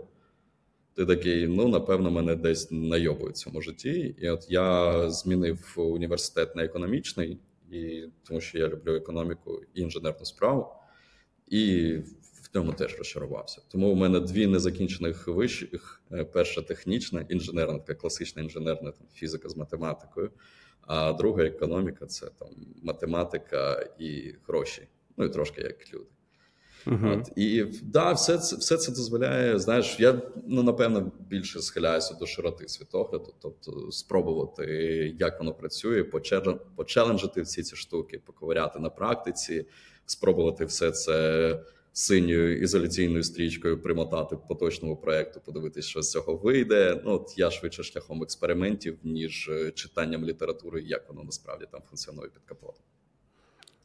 ти 0.95 1.07
такий, 1.07 1.47
ну 1.47 1.69
напевно, 1.69 2.11
мене 2.11 2.37
десь 2.37 2.71
найобують 2.71 3.37
в 3.37 3.39
цьому 3.39 3.63
житті. 3.63 4.15
І 4.19 4.29
от 4.29 4.47
я 4.51 5.11
змінив 5.11 5.75
університет 5.77 6.57
на 6.57 6.65
економічний, 6.65 7.39
і 7.73 8.05
тому 8.29 8.41
що 8.41 8.59
я 8.59 8.69
люблю 8.69 8.95
економіку 8.95 9.61
і 9.75 9.81
інженерну 9.81 10.25
справу, 10.25 10.67
і 11.49 11.95
в 12.53 12.57
ньому 12.57 12.73
теж 12.73 12.99
розчарувався. 12.99 13.63
Тому 13.69 13.89
у 13.89 13.95
мене 13.95 14.21
дві 14.21 14.47
незакінчених 14.47 15.29
вищих: 15.29 16.03
е, 16.13 16.25
перша 16.25 16.63
технічна, 16.63 17.27
інженерна, 17.29 17.79
така 17.79 17.95
класична 17.95 18.43
інженерна 18.43 18.93
там, 18.93 19.07
фізика 19.15 19.49
з 19.49 19.57
математикою, 19.57 20.31
а 20.81 21.13
друга 21.13 21.45
економіка 21.45 22.07
це 22.07 22.27
там 22.39 22.49
математика 22.83 23.89
і 23.99 24.35
гроші. 24.47 24.83
Ну 25.17 25.25
і 25.25 25.29
трошки 25.29 25.61
як 25.61 25.95
люди. 25.95 26.07
Uh-huh. 26.87 27.21
От, 27.21 27.33
І 27.37 27.65
да, 27.83 28.13
все 28.13 28.39
це 28.39 28.57
все 28.57 28.77
це 28.77 28.93
дозволяє. 28.93 29.59
Знаєш, 29.59 30.01
я 30.01 30.23
ну 30.47 30.63
напевно 30.63 31.13
більше 31.21 31.61
схиляюся 31.61 32.15
до 32.15 32.27
широти 32.27 32.69
світогляду, 32.69 33.35
тобто 33.41 33.93
спробувати, 33.93 34.65
як 35.19 35.39
воно 35.39 35.55
працює, 35.55 36.05
почеленджити 36.77 37.43
всі 37.43 37.63
ці 37.63 37.77
штуки, 37.77 38.19
поковиряти 38.19 38.79
на 38.79 38.91
практиці, 38.91 39.67
спробувати 40.07 40.65
все 40.65 40.91
це 40.91 41.61
синьою 41.93 42.61
ізоляційною 42.61 43.23
стрічкою 43.23 43.83
примотати 43.83 44.37
по 44.49 44.55
точному 44.55 44.97
проекту, 44.97 45.41
подивитися, 45.41 45.89
що 45.89 46.03
з 46.03 46.11
цього 46.11 46.37
вийде. 46.37 47.01
Ну 47.05 47.13
от 47.13 47.35
я 47.37 47.51
швидше 47.51 47.83
шляхом 47.83 48.23
експериментів, 48.23 48.99
ніж 49.05 49.49
е, 49.49 49.71
читанням 49.71 50.25
літератури, 50.25 50.83
як 50.83 51.09
воно 51.09 51.25
насправді 51.25 51.67
там 51.73 51.81
функціонує 51.89 52.29
під 52.29 52.43
капотом. 52.45 52.83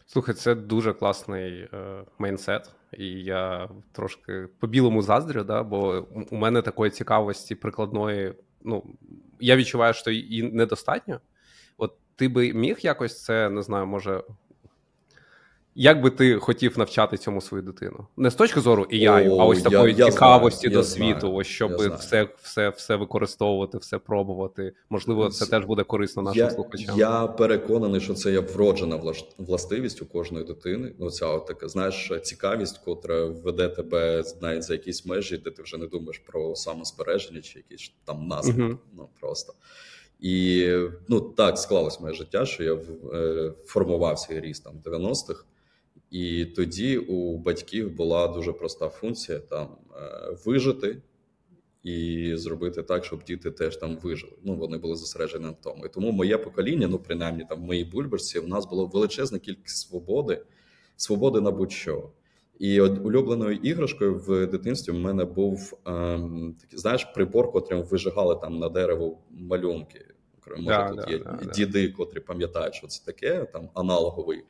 Слухай, 0.06 0.36
це 0.36 0.56
дуже 0.56 0.94
класний 0.94 1.54
е, 1.54 2.04
мейнсет, 2.20 2.70
і 2.98 3.06
я 3.24 3.70
трошки 3.92 4.48
по-білому 4.60 5.02
заздрю, 5.02 5.44
да, 5.44 5.64
бо 5.64 6.08
у 6.32 6.36
мене 6.36 6.62
такої 6.62 6.92
цікавості 6.92 7.56
прикладної, 7.56 8.34
ну 8.64 8.84
я 9.40 9.56
відчуваю, 9.56 9.94
що 9.94 10.12
і 10.12 10.44
недостатньо. 10.44 11.22
От 11.78 11.94
ти 12.16 12.28
би 12.28 12.54
міг 12.54 12.78
якось 12.82 13.24
це 13.24 13.50
не 13.50 13.62
знаю, 13.62 13.86
може 13.86 14.24
як 15.76 16.02
би 16.02 16.10
ти 16.10 16.36
хотів 16.36 16.78
навчати 16.78 17.18
цьому 17.18 17.42
свою 17.42 17.64
дитину? 17.64 18.08
Не 18.18 18.32
з 18.32 18.36
точки 18.36 18.62
зору 18.62 18.84
AI, 18.84 19.32
О, 19.32 19.38
а 19.40 19.46
ось 19.46 19.62
такої 19.62 19.96
я, 19.96 20.12
цікавості 20.12 20.68
я 20.68 20.74
до 20.74 20.84
знаю, 20.84 21.14
світу, 21.14 21.34
ось 21.34 21.48
щоб 21.48 21.76
все 21.76 22.28
все, 22.42 22.70
все 22.70 22.96
використовувати, 22.96 23.78
все 23.78 23.98
пробувати. 23.98 24.74
Можливо, 24.90 25.30
це 25.30 25.46
теж 25.46 25.66
буде 25.66 25.84
корисно 25.84 26.24
нашим 26.24 26.44
я, 26.44 26.50
слухачам. 26.50 27.00
Я 27.00 27.28
переконаний, 27.28 28.02
що 28.02 28.14
це 28.14 28.32
є 28.32 28.40
вроджена 28.40 29.02
властивість 29.38 30.02
у 30.02 30.06
кожної 30.06 30.46
дитини. 30.46 30.92
Ну, 31.00 31.10
ця 31.10 31.28
от 31.28 31.46
така, 31.46 31.68
знаєш, 31.68 32.12
цікавість, 32.22 32.78
котра 32.78 33.26
веде 33.26 33.70
тебе 33.70 34.24
навіть 34.42 34.64
за 34.64 34.74
якісь 34.74 35.06
межі, 35.06 35.38
де 35.38 35.52
ти 35.52 35.62
вже 35.62 35.78
не 35.78 35.88
думаєш 35.88 36.18
про 36.18 36.56
самозбереження 36.56 37.42
чи 37.42 37.60
якісь 37.70 37.92
там 38.06 38.28
наслідки. 38.28 38.62
uh 38.62 38.78
Ну 38.98 39.08
просто. 39.20 39.54
І 40.20 40.68
ну 41.08 41.22
так 41.22 41.58
склалось 41.58 42.00
моє 42.00 42.14
життя, 42.14 42.46
що 42.46 42.64
я 42.64 42.74
е, 43.14 43.52
формувався 43.66 44.34
і 44.34 44.40
ріс 44.40 44.60
там 44.60 44.74
в 44.86 44.88
90-х. 44.88 45.46
І 46.14 46.46
тоді 46.46 46.98
у 46.98 47.38
батьків 47.38 47.96
була 47.96 48.28
дуже 48.28 48.54
проста 48.54 48.90
функція 48.90 49.40
там 49.40 49.68
е, 49.96 50.36
вижити 50.46 51.02
і 51.84 52.32
зробити 52.36 52.84
так, 52.84 53.06
щоб 53.06 53.24
діти 53.24 53.52
теж 53.52 53.78
там 53.78 53.98
вижили. 53.98 54.34
Ну 54.44 54.56
вони 54.56 54.78
були 54.78 54.96
зосереджені 54.96 55.46
на 55.46 55.52
тому. 55.52 55.86
І 55.86 55.90
тому 55.90 56.12
моє 56.12 56.38
покоління, 56.38 56.88
ну 56.88 57.00
принаймні 57.00 57.46
там 57.50 57.62
в 57.62 57.66
моїй 57.66 57.86
бульбашці, 57.86 58.40
в 58.40 58.48
нас 58.48 58.66
було 58.66 58.86
величезна 58.86 59.40
кількість 59.40 59.78
свободи, 59.78 60.42
свободи 60.96 61.42
на 61.42 61.52
будь-що. 61.52 62.10
І 62.60 62.82
от 62.82 63.06
улюбленою 63.06 63.56
іграшкою 63.56 64.16
в 64.16 64.48
дитинстві 64.48 64.92
в 64.92 65.00
мене 65.00 65.26
був 65.26 65.80
ем, 65.86 66.56
такий, 66.62 66.80
знаєш, 66.80 67.04
прибор, 67.04 67.52
котрим 67.52 67.84
вижигали 67.84 68.36
там 68.36 68.60
на 68.60 68.70
дерево 68.70 69.18
малюнки. 69.32 70.06
Може, 70.50 70.68
да, 70.68 70.88
тут 70.90 70.96
да, 71.06 71.12
є 71.12 71.20
да, 71.20 71.52
діди, 71.56 71.90
котрі 71.90 72.20
пам'ятають, 72.20 72.76
що 72.76 72.88
це 72.88 73.06
таке, 73.06 73.46
там 73.46 73.70
аналоговий 73.74 74.44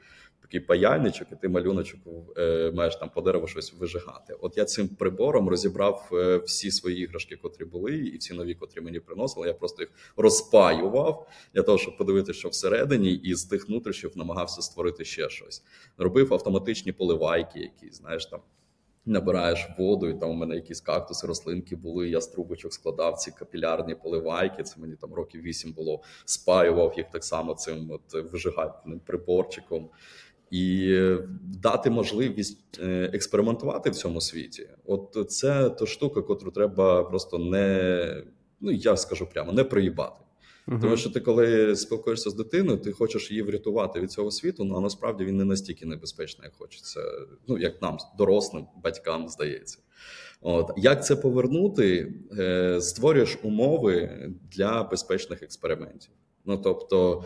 такий 0.54 0.68
паяльничок, 0.68 1.28
і 1.32 1.36
ти 1.36 1.50
малюночок 1.50 2.00
е, 2.38 2.72
маєш 2.76 2.96
там 2.96 3.10
по 3.10 3.22
дереву 3.22 3.48
щось 3.48 3.74
вижигати. 3.74 4.34
От 4.42 4.58
я 4.58 4.66
цим 4.66 4.88
прибором 4.88 5.50
розібрав 5.50 6.10
е, 6.14 6.38
всі 6.38 6.72
свої 6.72 7.04
іграшки, 7.04 7.36
котрі 7.36 7.66
були, 7.66 7.96
і 7.96 8.18
всі 8.18 8.34
нові, 8.34 8.56
котрі 8.56 8.82
мені 8.82 9.00
приносили. 9.00 9.48
Я 9.48 9.54
просто 9.54 9.82
їх 9.82 9.92
розпаював 10.18 11.28
для 11.54 11.62
того, 11.62 11.78
щоб 11.78 11.98
подивитися, 11.98 12.40
що 12.40 12.50
всередині, 12.50 13.14
і 13.14 13.36
з 13.36 13.46
тих 13.46 13.70
внутрішніх 13.70 14.16
намагався 14.16 14.62
створити 14.62 15.06
ще 15.06 15.30
щось. 15.30 15.64
Робив 15.98 16.34
автоматичні 16.34 16.92
поливайки, 16.92 17.60
які 17.60 17.96
знаєш 17.96 18.26
там. 18.26 18.40
Набираєш 19.06 19.70
воду, 19.78 20.10
і 20.10 20.14
там 20.14 20.30
у 20.30 20.34
мене 20.34 20.56
якісь 20.56 20.82
кактуси, 20.82 21.28
рослинки 21.28 21.76
були. 21.76 22.10
Я 22.10 22.22
з 22.22 22.28
трубочок 22.28 22.74
складав 22.74 23.18
ці 23.18 23.32
капілярні 23.32 23.96
поливайки. 23.96 24.64
Це 24.64 24.80
мені 24.80 24.96
там 24.96 25.14
років 25.14 25.42
вісім 25.42 25.74
було. 25.74 26.02
Спаював 26.26 26.94
їх 26.98 27.06
так 27.12 27.24
само 27.24 27.54
цим 27.54 27.92
от 27.92 28.32
вижигательним 28.32 29.00
приборчиком 29.00 29.90
і 30.54 30.98
дати 31.44 31.90
можливість 31.90 32.80
е, 32.80 33.10
експериментувати 33.14 33.90
в 33.90 33.96
цьому 33.96 34.22
світі. 34.22 34.70
От 34.86 35.26
це 35.30 35.70
та 35.70 35.86
штука, 35.86 36.22
котру 36.22 36.52
треба 36.52 37.04
просто 37.04 37.38
не 37.38 38.24
ну 38.62 38.72
я 38.72 38.98
скажу 38.98 39.28
прямо 39.34 39.52
не 39.52 39.64
проїбати. 39.64 40.20
Uh-huh. 40.68 40.82
Тому 40.82 40.98
що 40.98 41.10
ти, 41.10 41.20
коли 41.20 41.76
спілкуєшся 41.76 42.30
з 42.30 42.34
дитиною, 42.34 42.78
ти 42.78 42.92
хочеш 42.92 43.32
її 43.32 43.44
врятувати 43.44 44.00
від 44.00 44.12
цього 44.12 44.32
світу, 44.32 44.64
ну 44.64 44.78
а 44.78 44.80
насправді 44.80 45.26
він 45.26 45.38
не 45.38 45.46
настільки 45.46 45.86
небезпечний, 45.86 46.46
як 46.46 46.54
хочеться. 46.56 47.02
Ну 47.48 47.58
як 47.58 47.82
нам, 47.82 47.98
дорослим 48.18 48.68
батькам 48.84 49.30
здається. 49.30 49.80
От 50.42 50.72
як 50.78 51.06
це 51.06 51.16
повернути? 51.16 52.14
Е, 52.40 52.82
створюєш 52.82 53.38
умови 53.44 54.30
для 54.52 54.84
безпечних 54.84 55.44
експериментів. 55.44 56.12
Ну 56.46 56.58
тобто, 56.58 57.24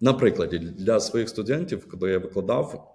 наприклад, 0.00 0.50
для 0.50 1.00
своїх 1.00 1.28
студентів, 1.28 1.88
коли 1.90 2.10
я 2.10 2.18
викладав, 2.18 2.92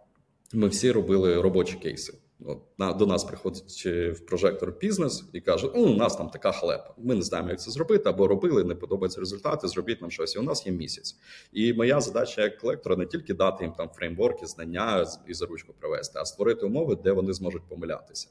ми 0.54 0.68
всі 0.68 0.92
робили 0.92 1.42
робочі 1.42 1.76
кейси. 1.76 2.14
От, 2.46 2.60
на, 2.78 2.94
До 2.94 3.06
нас 3.06 3.24
приходить 3.24 3.86
в 3.86 4.26
прожектор 4.26 4.78
бізнес 4.82 5.24
і 5.34 5.42
каже: 5.42 5.68
у 5.68 5.96
нас 5.96 6.16
там 6.16 6.30
така 6.30 6.52
халепа. 6.52 6.94
Ми 6.98 7.16
не 7.16 7.22
знаємо, 7.22 7.50
як 7.50 7.62
це 7.62 7.72
зробити, 7.72 8.10
або 8.10 8.28
робили, 8.28 8.64
не 8.64 8.76
подобаються 8.76 9.20
результати. 9.20 9.68
Зробіть 9.68 10.02
нам 10.02 10.12
щось. 10.12 10.36
І 10.36 10.40
у 10.40 10.42
нас 10.42 10.66
є 10.66 10.72
місяць. 10.72 11.16
І 11.54 11.74
моя 11.74 12.02
задача 12.02 12.42
як 12.42 12.58
колектора 12.58 12.96
не 12.96 13.06
тільки 13.06 13.34
дати 13.34 13.64
їм 13.64 13.74
там 13.74 13.90
фреймворки, 13.90 14.46
знання 14.46 15.08
і 15.28 15.34
за 15.34 15.46
ручку 15.46 15.74
привести, 15.80 16.20
а 16.20 16.26
створити 16.26 16.66
умови, 16.66 16.98
де 17.04 17.12
вони 17.12 17.34
зможуть 17.34 17.64
помилятися. 17.70 18.28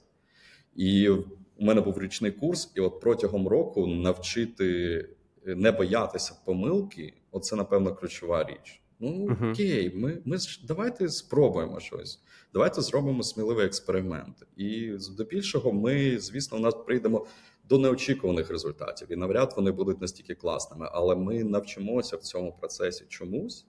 І 0.76 1.08
у 1.08 1.24
мене 1.58 1.80
був 1.80 1.98
річний 2.02 2.30
курс, 2.30 2.72
і 2.74 2.80
от 2.80 3.00
протягом 3.00 3.48
року 3.48 3.86
навчити 3.86 5.08
не 5.44 5.72
боятися 5.72 6.34
помилки 6.44 7.14
оце, 7.32 7.56
напевно, 7.56 7.94
ключова 7.94 8.44
річ. 8.44 8.82
Ну 9.00 9.36
окей, 9.50 9.96
ми 9.96 10.22
ми 10.24 10.38
давайте 10.68 11.08
спробуємо 11.08 11.80
щось. 11.80 12.22
Давайте 12.52 12.80
зробимо 12.80 13.22
сміливий 13.22 13.66
експеримент. 13.66 14.46
І 14.56 14.92
здебільшого, 14.96 15.72
ми, 15.72 16.18
звісно, 16.18 16.58
у 16.58 16.60
нас 16.60 16.74
прийдемо 16.86 17.26
до 17.68 17.78
неочікуваних 17.78 18.50
результатів, 18.50 19.12
і 19.12 19.16
навряд 19.16 19.54
вони 19.56 19.70
будуть 19.70 20.00
настільки 20.00 20.34
класними. 20.34 20.88
Але 20.92 21.16
ми 21.16 21.44
навчимося 21.44 22.16
в 22.16 22.20
цьому 22.20 22.52
процесі 22.52 23.04
чомусь, 23.08 23.66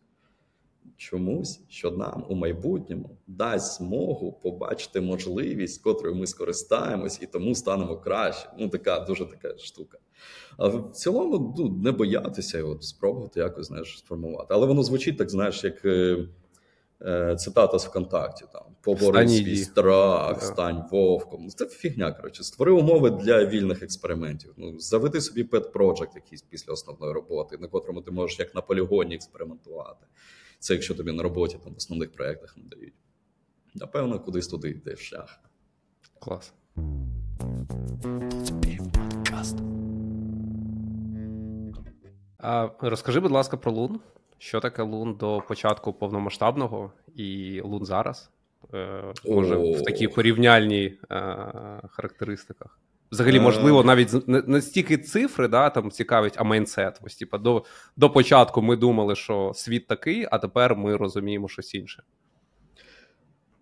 чомусь, 0.98 1.62
що 1.70 1.91
нам 1.91 2.25
у 2.30 2.36
майбутньому 2.36 3.18
дасть 3.27 3.77
змогу 3.77 4.34
побачити 4.34 5.01
можливість, 5.01 5.82
котрою 5.82 6.15
ми 6.15 6.27
скористаємось, 6.27 7.22
і 7.22 7.27
тому 7.27 7.56
станемо 7.56 7.98
краще. 7.98 8.50
Ну, 8.60 8.70
така 8.70 9.00
дуже 9.00 9.25
така 9.25 9.58
штука. 9.58 9.98
А 10.58 10.68
в 10.68 10.92
цілому 10.92 11.56
ну, 11.58 11.70
не 11.70 11.92
боятися 11.92 12.60
і 12.60 12.62
от 12.62 12.84
спробувати 12.84 13.40
якось 13.40 13.68
знаєш, 13.68 13.98
сформувати. 14.00 14.48
Але 14.50 14.68
воно 14.68 14.84
звучить 14.84 15.18
так, 15.18 15.30
знаєш, 15.30 15.63
як 15.63 15.86
е, 15.86 16.28
е, 17.01 17.36
цитата 17.36 17.80
з 17.80 17.86
ВКонтакті: 17.86 18.46
там 18.54 18.63
побори 18.82 19.28
свій 19.30 19.58
страх, 19.58 20.38
yeah. 20.38 20.46
стань 20.46 20.84
вовком. 20.92 21.50
Це 21.50 21.66
фігня. 21.66 22.12
Коротше, 22.12 22.44
створи 22.44 22.72
умови 22.72 23.10
для 23.10 23.46
вільних 23.46 23.84
експериментів. 23.84 24.54
Ну, 24.58 24.80
заведи 24.80 25.22
собі 25.22 25.44
pet 25.44 25.72
project 25.72 26.16
якийсь 26.16 26.42
після 26.42 26.74
основної 26.74 27.13
роботи, 27.13 27.58
на 27.58 27.68
котрому 27.68 28.01
ти 28.01 28.12
можеш 28.12 28.40
як 28.40 28.56
на 28.56 28.62
полігоні 28.62 29.16
експериментувати. 29.16 30.06
Це 30.60 30.74
якщо 30.74 30.96
тобі 30.96 31.12
на 31.12 31.24
роботі 31.24 31.58
там 31.63 31.74
в 31.74 31.78
основних 31.78 32.12
проєктах 32.12 32.58
не 32.58 32.63
дають. 32.63 32.94
Напевно, 33.75 34.20
кудись 34.20 34.48
туди 34.48 34.70
йде 34.70 34.96
шлях. 34.96 35.40
Клас. 36.20 36.54
А, 42.41 42.69
Розкажи, 42.81 43.19
будь 43.19 43.31
ласка, 43.31 43.57
про 43.57 43.71
Лун. 43.71 44.00
Що 44.38 44.60
таке 44.60 44.81
Лун 44.81 45.15
до 45.15 45.43
початку 45.48 45.93
повномасштабного 45.93 46.91
і 47.15 47.62
Лун 47.62 47.86
зараз? 47.86 48.29
Е, 48.74 49.13
Може, 49.25 49.55
О. 49.55 49.71
в 49.71 49.83
такій 49.83 50.07
порівняльній 50.07 50.86
е, 50.86 50.98
характеристиках. 51.89 52.79
Взагалі, 53.12 53.38
е. 53.38 53.41
можливо, 53.41 53.83
навіть 53.83 54.27
не, 54.27 54.43
не 54.48 54.62
стільки 54.62 54.98
цифри, 54.98 55.48
да, 55.48 55.69
там 55.69 55.91
цікавить, 55.91 56.33
а 56.38 56.43
майнсет. 56.43 57.00
Ось, 57.03 57.15
типа, 57.15 57.38
до 57.38 57.63
до 57.98 58.10
початку 58.10 58.62
ми 58.62 58.75
думали, 58.75 59.15
що 59.15 59.51
світ 59.55 59.88
такий, 59.88 60.27
а 60.31 60.38
тепер 60.38 60.75
ми 60.75 60.98
розуміємо 60.98 61.48
щось 61.48 61.74
інше. 61.75 62.03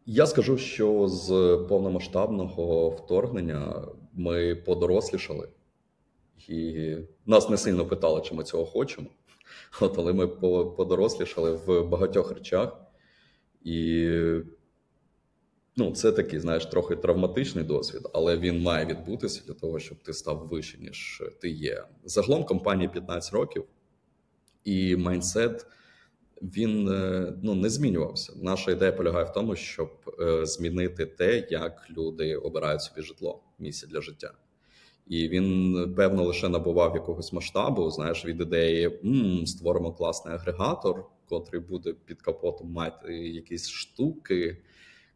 Я 0.05 0.25
скажу, 0.25 0.57
що 0.57 1.07
з 1.07 1.27
повномасштабного 1.69 2.89
вторгнення 2.89 3.73
ми 4.13 4.55
подорослішали, 4.55 5.49
і 6.47 6.97
нас 7.25 7.49
не 7.49 7.57
сильно 7.57 7.85
питали, 7.85 8.21
чи 8.21 8.35
ми 8.35 8.43
цього 8.43 8.65
хочемо. 8.65 9.07
От, 9.81 9.95
Але 9.97 10.13
ми 10.13 10.27
подорослішали 10.77 11.51
в 11.51 11.83
багатьох 11.83 12.31
речах. 12.31 12.77
І 13.63 14.09
ну, 15.75 15.91
це 15.91 16.11
такий, 16.11 16.39
знаєш, 16.39 16.65
трохи 16.65 16.95
травматичний 16.95 17.63
досвід, 17.63 18.01
але 18.13 18.37
він 18.37 18.61
має 18.61 18.85
відбутися 18.85 19.43
для 19.47 19.53
того, 19.53 19.79
щоб 19.79 20.03
ти 20.03 20.13
став 20.13 20.47
вище, 20.47 20.77
ніж 20.77 21.23
ти 21.41 21.49
є. 21.49 21.83
Загалом 22.03 22.43
компанії 22.43 22.89
15 22.89 23.33
років, 23.33 23.65
і 24.63 24.95
майнсет 24.95 25.65
він 26.41 26.89
е, 26.89 27.33
ну, 27.43 27.55
не 27.55 27.69
змінювався. 27.69 28.33
Наша 28.35 28.71
ідея 28.71 28.91
полягає 28.91 29.25
в 29.25 29.33
тому, 29.33 29.55
щоб 29.55 30.15
е, 30.19 30.45
змінити 30.45 31.05
те, 31.05 31.47
як 31.49 31.87
люди 31.97 32.35
обирають 32.35 32.81
собі 32.81 33.01
житло, 33.01 33.43
місце 33.59 33.87
для 33.87 34.01
життя. 34.01 34.33
І 35.09 35.27
він, 35.27 35.93
певно, 35.97 36.23
лише 36.23 36.49
набував 36.49 36.95
якогось 36.95 37.33
масштабу, 37.33 37.89
знаєш, 37.89 38.25
від 38.25 38.41
ідеї 38.41 38.99
М, 39.05 39.45
створимо 39.45 39.91
класний 39.93 40.35
агрегатор, 40.35 41.05
котрий 41.29 41.61
буде 41.61 41.93
під 42.05 42.21
капотом 42.21 42.71
мати 42.71 43.13
якісь 43.13 43.69
штуки, 43.69 44.57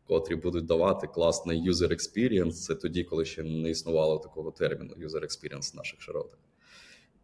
котрі 0.07 0.35
будуть 0.35 0.65
давати 0.65 1.07
класний 1.07 1.69
user 1.69 1.91
experience. 1.91 2.51
Це 2.51 2.75
тоді, 2.75 3.03
коли 3.03 3.25
ще 3.25 3.43
не 3.43 3.69
існувало 3.69 4.17
такого 4.17 4.51
терміну 4.51 4.93
user 4.93 5.23
experience 5.23 5.73
в 5.73 5.77
наших 5.77 6.01
широтах. 6.01 6.39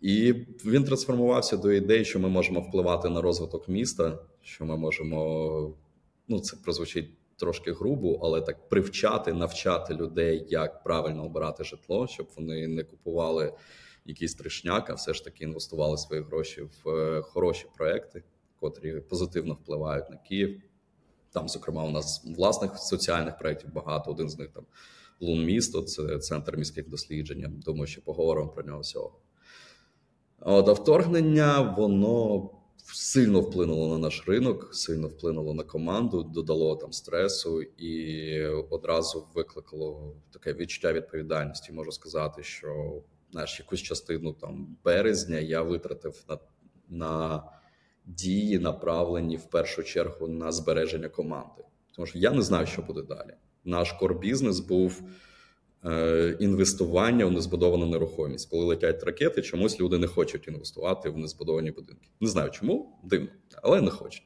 І 0.01 0.33
він 0.65 0.83
трансформувався 0.83 1.57
до 1.57 1.71
ідеї, 1.71 2.05
що 2.05 2.19
ми 2.19 2.29
можемо 2.29 2.59
впливати 2.59 3.09
на 3.09 3.21
розвиток 3.21 3.69
міста, 3.69 4.19
що 4.41 4.65
ми 4.65 4.77
можемо, 4.77 5.75
ну 6.27 6.39
це 6.39 6.57
прозвучить 6.63 7.09
трошки 7.39 7.71
грубо, 7.71 8.19
але 8.23 8.41
так 8.41 8.69
привчати, 8.69 9.33
навчати 9.33 9.93
людей, 9.93 10.45
як 10.49 10.83
правильно 10.83 11.25
обирати 11.25 11.63
житло, 11.63 12.07
щоб 12.07 12.27
вони 12.37 12.67
не 12.67 12.83
купували 12.83 13.53
якийсь 14.05 14.35
тришняк, 14.35 14.89
а 14.89 14.93
все 14.93 15.13
ж 15.13 15.23
таки 15.23 15.43
інвестували 15.43 15.97
свої 15.97 16.21
гроші 16.21 16.61
в 16.61 16.89
е, 16.89 17.21
хороші 17.21 17.65
проекти, 17.77 18.23
котрі 18.59 18.99
позитивно 18.99 19.53
впливають 19.53 20.09
на 20.09 20.17
Київ. 20.17 20.61
Там, 21.31 21.49
зокрема, 21.49 21.83
у 21.83 21.91
нас 21.91 22.25
власних 22.37 22.77
соціальних 22.77 23.37
проєктів 23.37 23.73
багато. 23.73 24.11
Один 24.11 24.29
з 24.29 24.37
них 24.37 24.49
там 24.49 24.65
Лун 25.21 25.45
місто, 25.45 25.81
це 25.81 26.19
центр 26.19 26.57
міських 26.57 26.89
досліджень. 26.89 27.61
Думаю, 27.65 27.87
що 27.87 28.01
поговоримо 28.01 28.49
про 28.49 28.63
нього 28.63 28.79
всього. 28.79 29.11
От, 30.39 30.69
а 30.69 30.73
вторгнення, 30.73 31.75
воно 31.77 32.49
сильно 32.93 33.41
вплинуло 33.41 33.87
на 33.87 33.97
наш 33.97 34.27
ринок, 34.27 34.75
сильно 34.75 35.07
вплинуло 35.07 35.53
на 35.53 35.63
команду, 35.63 36.23
додало 36.23 36.75
там 36.75 36.93
стресу 36.93 37.61
і 37.61 38.45
одразу 38.45 39.27
викликало 39.33 40.15
таке 40.31 40.53
відчуття 40.53 40.93
відповідальності. 40.93 41.73
Можу 41.73 41.91
сказати, 41.91 42.43
що 42.43 43.01
знаєш, 43.31 43.59
якусь 43.59 43.81
частину 43.81 44.33
там 44.33 44.77
березня 44.83 45.37
я 45.37 45.61
витратив 45.61 46.23
на, 46.29 46.37
на 46.89 47.43
дії, 48.05 48.59
направлені 48.59 49.37
в 49.37 49.45
першу 49.45 49.83
чергу 49.83 50.27
на 50.27 50.51
збереження 50.51 51.09
команди. 51.09 51.63
Тому 51.95 52.05
що 52.05 52.19
я 52.19 52.31
не 52.31 52.41
знаю, 52.41 52.67
що 52.67 52.81
буде 52.81 53.01
далі. 53.01 53.33
Наш 53.65 53.91
кор 53.91 54.19
бізнес 54.19 54.59
був. 54.59 55.01
Е, 55.85 56.37
інвестування 56.39 57.25
в 57.25 57.31
незбудовану 57.31 57.85
нерухомість. 57.85 58.49
Коли 58.49 58.65
летять 58.65 59.03
ракети, 59.03 59.41
чомусь 59.41 59.79
люди 59.79 59.97
не 59.97 60.07
хочуть 60.07 60.47
інвестувати 60.47 61.09
в 61.09 61.17
незбудовані 61.17 61.71
будинки. 61.71 62.07
Не 62.21 62.27
знаю 62.27 62.51
чому, 62.51 62.99
дивно, 63.03 63.27
але 63.63 63.81
не 63.81 63.91
хочуть. 63.91 64.23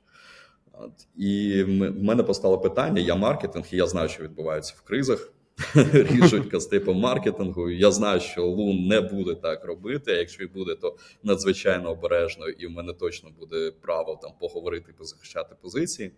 От. 0.71 0.91
І 1.15 1.63
в 1.63 2.03
мене 2.03 2.23
постало 2.23 2.59
питання: 2.59 3.01
я 3.01 3.15
маркетинг, 3.15 3.65
і 3.71 3.77
я 3.77 3.87
знаю, 3.87 4.09
що 4.09 4.23
відбувається 4.23 4.73
в 4.77 4.81
кризах. 4.81 5.33
Ріжуть 5.93 6.49
касти 6.49 6.79
по 6.79 6.93
маркетингу. 6.93 7.69
Я 7.69 7.91
знаю, 7.91 8.19
що 8.19 8.45
Лун 8.45 8.87
не 8.87 9.01
буде 9.01 9.35
так 9.35 9.65
робити. 9.65 10.11
а 10.11 10.15
Якщо 10.15 10.43
і 10.43 10.47
буде, 10.47 10.75
то 10.75 10.97
надзвичайно 11.23 11.91
обережно, 11.91 12.47
і 12.47 12.67
в 12.67 12.71
мене 12.71 12.93
точно 12.93 13.29
буде 13.39 13.71
право 13.81 14.19
там 14.21 14.31
поговорити, 14.39 14.93
позахищати 14.97 15.55
позиції. 15.61 16.11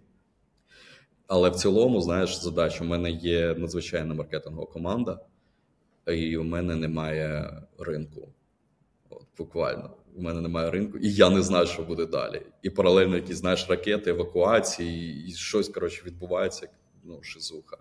Але 1.28 1.50
в 1.50 1.56
цілому, 1.56 2.02
знаєш, 2.02 2.42
задача 2.42 2.84
у 2.84 2.88
мене 2.88 3.12
є 3.12 3.56
надзвичайна 3.56 4.14
маркетингова 4.14 4.68
команда, 4.68 5.20
і 6.08 6.38
у 6.38 6.44
мене 6.44 6.76
немає 6.76 7.62
ринку. 7.80 8.30
От, 9.10 9.26
Буквально, 9.38 9.90
у 10.16 10.22
мене 10.22 10.42
немає 10.42 10.72
ринку, 10.72 10.98
і 10.98 11.14
я 11.14 11.30
не 11.30 11.42
знаю, 11.42 11.68
що 11.68 11.84
буде 11.84 12.06
далі. 12.06 12.42
І 12.62 12.70
паралельно 12.70 13.16
якісь 13.16 13.38
знаєш 13.38 13.70
ракети, 13.70 14.10
евакуації, 14.10 15.26
і 15.28 15.32
щось 15.32 15.70
коротше 15.70 16.04
відбувається, 16.06 16.70
ну, 17.04 17.24
шизуха. 17.24 17.78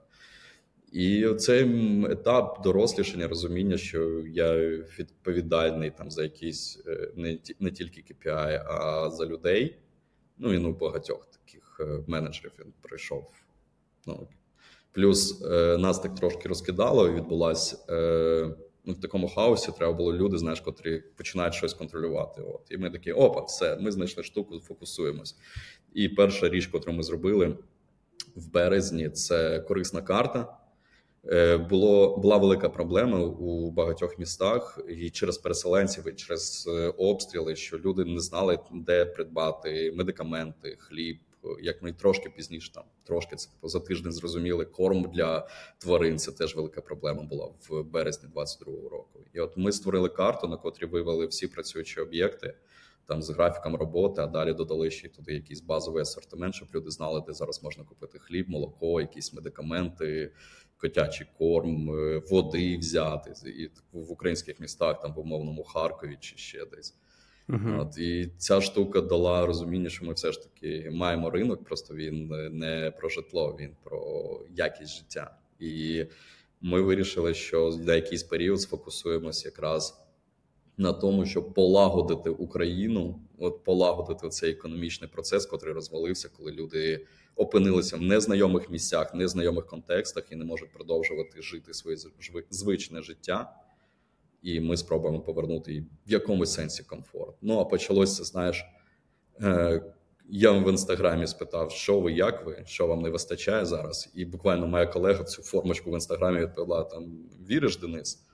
І 0.92 1.34
цей 1.38 1.64
етап 2.10 2.62
дорослішання, 2.62 3.28
розуміння, 3.28 3.78
що 3.78 4.22
я 4.26 4.58
відповідальний 4.98 5.90
там 5.90 6.10
за 6.10 6.22
якісь 6.22 6.82
е, 6.86 7.10
не 7.16 7.38
не 7.60 7.70
тільки 7.70 8.00
KPI, 8.00 8.64
а 8.66 9.10
за 9.10 9.26
людей. 9.26 9.78
Ну 10.38 10.54
і 10.54 10.58
ну 10.58 10.72
багатьох 10.72 11.26
менеджерів 12.06 12.52
він 12.58 12.72
прийшов. 12.80 13.30
Ну, 14.06 14.28
Плюс 14.92 15.42
е, 15.44 15.76
нас 15.78 15.98
так 15.98 16.14
трошки 16.14 16.48
розкидало, 16.48 17.08
і 17.08 17.14
відбулася 17.14 17.76
е, 17.88 18.54
Ну, 18.86 18.92
в 18.92 19.00
такому 19.00 19.28
хаосі 19.28 19.72
треба 19.72 19.92
було 19.92 20.14
люди, 20.14 20.38
знаєш, 20.38 20.60
котрі 20.60 21.02
починають 21.16 21.54
щось 21.54 21.74
контролювати. 21.74 22.42
От 22.42 22.60
і 22.70 22.76
ми 22.76 22.90
такі, 22.90 23.12
опа, 23.12 23.40
все, 23.40 23.76
ми 23.80 23.92
знайшли 23.92 24.22
штуку, 24.22 24.60
фокусуємось. 24.60 25.36
І 25.94 26.08
перша 26.08 26.48
річ, 26.48 26.70
яку 26.72 26.92
ми 26.92 27.02
зробили 27.02 27.58
в 28.36 28.50
березні, 28.52 29.10
це 29.10 29.60
корисна 29.60 30.02
карта. 30.02 30.58
Е, 31.26 31.56
було 31.56 32.16
була 32.16 32.36
велика 32.36 32.68
проблема 32.68 33.18
у 33.20 33.70
багатьох 33.70 34.18
містах 34.18 34.78
і 34.88 35.10
через 35.10 35.38
переселенців, 35.38 36.08
і 36.08 36.12
через 36.12 36.68
е, 36.68 36.88
обстріли, 36.88 37.56
що 37.56 37.78
люди 37.78 38.04
не 38.04 38.20
знали, 38.20 38.58
де 38.72 39.04
придбати 39.04 39.92
медикаменти, 39.96 40.76
хліб. 40.78 41.18
Як 41.62 41.82
ми 41.82 41.92
трошки 41.92 42.30
пізніше, 42.30 42.72
там 42.72 42.84
трошки 43.04 43.36
це 43.36 43.48
за 43.62 43.80
тиждень 43.80 44.12
зрозуміли, 44.12 44.64
корм 44.64 45.02
для 45.14 45.48
тварин 45.78 46.18
це 46.18 46.32
теж 46.32 46.56
велика 46.56 46.80
проблема 46.80 47.22
була 47.22 47.50
в 47.68 47.82
березні 47.82 48.28
22-го 48.34 48.88
року. 48.88 49.20
І 49.32 49.40
от 49.40 49.56
ми 49.56 49.72
створили 49.72 50.08
карту, 50.08 50.48
на 50.48 50.56
котрі 50.56 50.86
вивели 50.86 51.26
всі 51.26 51.46
працюючі 51.46 52.00
об'єкти 52.00 52.54
там 53.06 53.22
з 53.22 53.30
графіком 53.30 53.76
роботи, 53.76 54.22
а 54.22 54.26
далі 54.26 54.52
додали 54.52 54.90
ще 54.90 55.08
туди 55.08 55.34
якийсь 55.34 55.60
базовий 55.60 56.02
асортимент, 56.02 56.54
щоб 56.54 56.68
люди 56.74 56.90
знали, 56.90 57.22
де 57.26 57.32
зараз 57.32 57.62
можна 57.62 57.84
купити 57.84 58.18
хліб, 58.18 58.50
молоко, 58.50 59.00
якісь 59.00 59.32
медикаменти, 59.32 60.32
котячий 60.76 61.26
корм, 61.38 61.90
е, 61.90 62.22
води 62.30 62.76
взяти 62.76 63.50
і 63.50 63.70
в 63.92 64.12
українських 64.12 64.60
містах, 64.60 65.00
там 65.00 65.14
в 65.14 65.18
умовному 65.18 65.64
Харкові 65.64 66.16
чи 66.20 66.36
ще 66.36 66.66
десь. 66.66 66.94
Uh-huh. 67.48 67.80
От 67.80 67.98
і 67.98 68.30
ця 68.38 68.60
штука 68.60 69.00
дала 69.00 69.46
розуміння, 69.46 69.90
що 69.90 70.04
ми 70.04 70.12
все 70.12 70.32
ж 70.32 70.42
таки 70.42 70.90
маємо 70.92 71.30
ринок. 71.30 71.64
Просто 71.64 71.94
він 71.94 72.26
не 72.52 72.92
про 72.98 73.08
житло, 73.08 73.56
він 73.60 73.70
про 73.82 74.40
якість 74.56 74.96
життя. 74.96 75.36
І 75.60 76.04
ми 76.60 76.80
вирішили, 76.80 77.34
що 77.34 77.78
на 77.86 77.94
якийсь 77.94 78.22
період 78.22 78.60
сфокусуємося 78.60 79.48
якраз 79.48 80.04
на 80.76 80.92
тому, 80.92 81.26
щоб 81.26 81.54
полагодити 81.54 82.30
Україну, 82.30 83.20
от 83.38 83.64
полагодити 83.64 84.28
цей 84.28 84.50
економічний 84.50 85.10
процес, 85.10 85.46
котрий 85.46 85.74
розвалився, 85.74 86.28
коли 86.36 86.52
люди 86.52 87.06
опинилися 87.36 87.96
в 87.96 88.02
незнайомих 88.02 88.70
місцях, 88.70 89.14
незнайомих 89.14 89.66
контекстах 89.66 90.24
і 90.30 90.36
не 90.36 90.44
можуть 90.44 90.72
продовжувати 90.72 91.42
жити 91.42 91.74
своє 91.74 91.96
звичне 92.50 93.02
життя. 93.02 93.56
І 94.44 94.60
ми 94.60 94.76
спробуємо 94.76 95.20
повернути 95.20 95.84
в 96.06 96.12
якомусь 96.12 96.52
сенсі 96.52 96.82
комфорт. 96.82 97.36
Ну 97.42 97.58
а 97.58 97.64
почалося, 97.64 98.24
знаєш, 98.24 98.64
е, 99.40 99.82
я 100.28 100.52
в 100.52 100.68
інстаграмі 100.68 101.26
спитав, 101.26 101.70
що 101.70 102.00
ви, 102.00 102.12
як 102.12 102.46
ви, 102.46 102.62
що 102.66 102.86
вам 102.86 103.02
не 103.02 103.10
вистачає 103.10 103.64
зараз. 103.64 104.10
І 104.14 104.24
буквально 104.24 104.66
моя 104.66 104.86
колега 104.86 105.24
цю 105.24 105.42
формочку 105.42 105.90
в 105.90 105.94
інстаграмі 105.94 106.40
відповіла: 106.40 106.84
там 106.84 107.04
віриш, 107.48 107.76
Денис? 107.76 108.24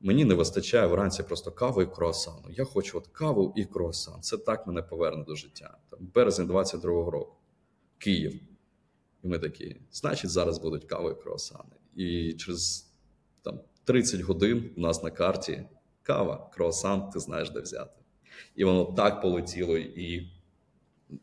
Мені 0.00 0.24
не 0.24 0.34
вистачає 0.34 0.86
вранці 0.86 1.22
просто 1.22 1.52
кави 1.52 1.82
і 1.82 1.94
круасану. 1.94 2.50
Я 2.50 2.64
хочу 2.64 2.98
от 2.98 3.06
каву 3.06 3.52
і 3.56 3.64
круасан. 3.64 4.20
Це 4.20 4.38
так 4.38 4.66
мене 4.66 4.82
поверне 4.82 5.24
до 5.24 5.34
життя. 5.34 5.76
Там 5.90 5.98
Березень 6.14 6.48
22-го 6.48 7.10
року, 7.10 7.36
Київ. 7.98 8.40
І 9.22 9.28
ми 9.28 9.38
такі, 9.38 9.76
значить, 9.92 10.30
зараз 10.30 10.58
будуть 10.58 10.84
кави 10.84 11.16
і 11.18 11.22
круасани. 11.22 11.76
І 11.96 12.32
через 12.32 12.85
30 13.86 14.20
годин 14.20 14.70
у 14.76 14.80
нас 14.80 15.02
на 15.02 15.10
карті 15.10 15.64
кава, 16.02 16.50
круасан, 16.54 17.10
ти 17.10 17.20
знаєш, 17.20 17.50
де 17.50 17.60
взяти. 17.60 18.00
І 18.56 18.64
воно 18.64 18.84
так 18.84 19.22
полетіло. 19.22 19.78
І 19.78 20.28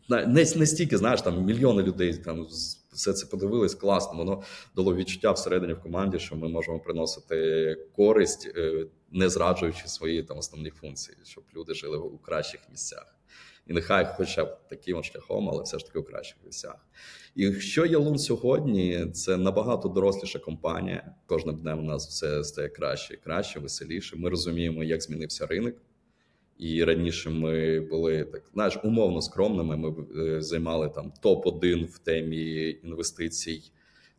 не, 0.10 0.45
не 0.56 0.65
стільки, 0.65 0.97
знаєш, 0.97 1.21
там 1.21 1.43
мільйони 1.43 1.84
людей 1.84 2.17
там 2.17 2.47
все 2.93 3.13
це 3.13 3.26
подивились 3.26 3.76
класно. 3.76 4.17
Воно 4.17 4.43
дало 4.76 4.95
відчуття 4.95 5.32
всередині 5.32 5.73
в 5.73 5.82
команді, 5.82 6.19
що 6.19 6.36
ми 6.36 6.49
можемо 6.49 6.80
приносити 6.80 7.76
користь, 7.95 8.52
е, 8.56 8.86
не 9.12 9.30
зраджуючи 9.30 9.88
свої 9.88 10.23
там 10.23 10.38
основні 10.38 10.69
функції, 10.69 11.17
щоб 11.23 11.43
люди 11.56 11.73
жили 11.73 11.97
у 11.97 12.17
кращих 12.17 12.62
місцях. 12.71 13.12
І 13.67 13.73
нехай, 13.73 14.08
хоча 14.17 14.45
б 14.45 14.58
таким 14.69 15.04
шляхом, 15.04 15.49
але 15.49 15.63
все 15.63 15.80
ж 15.80 15.86
таки 15.86 15.99
у 15.99 16.04
кращих 16.04 16.38
місцях. 16.45 16.88
І 17.36 17.54
що 17.54 17.86
є 17.86 17.97
Лун 17.97 18.17
сьогодні, 18.17 19.08
це 19.13 19.38
набагато 19.38 19.89
доросліша 19.89 20.39
компанія. 20.39 21.15
Кожним 21.26 21.56
днем 21.56 21.80
у 21.80 21.82
нас 21.82 22.08
все 22.08 22.43
стає 22.43 22.69
краще 22.69 23.13
і 23.13 23.17
краще, 23.17 23.60
веселіше. 23.60 24.15
Ми 24.15 24.30
розуміємо, 24.30 24.84
як 24.84 25.02
змінився 25.02 25.45
ринок. 25.45 25.76
І 26.58 26.84
раніше 26.84 27.30
ми 27.30 27.80
були 27.80 28.23
так, 28.23 28.43
знаєш, 28.54 28.80
умовно 28.84 29.21
скромними. 29.21 29.78
Ми 29.78 29.95
е, 30.17 30.41
займали 30.41 30.89
там 30.89 31.13
топ-1 31.23 31.86
в 31.86 31.97
темі 31.97 32.69
інвестицій 32.84 33.71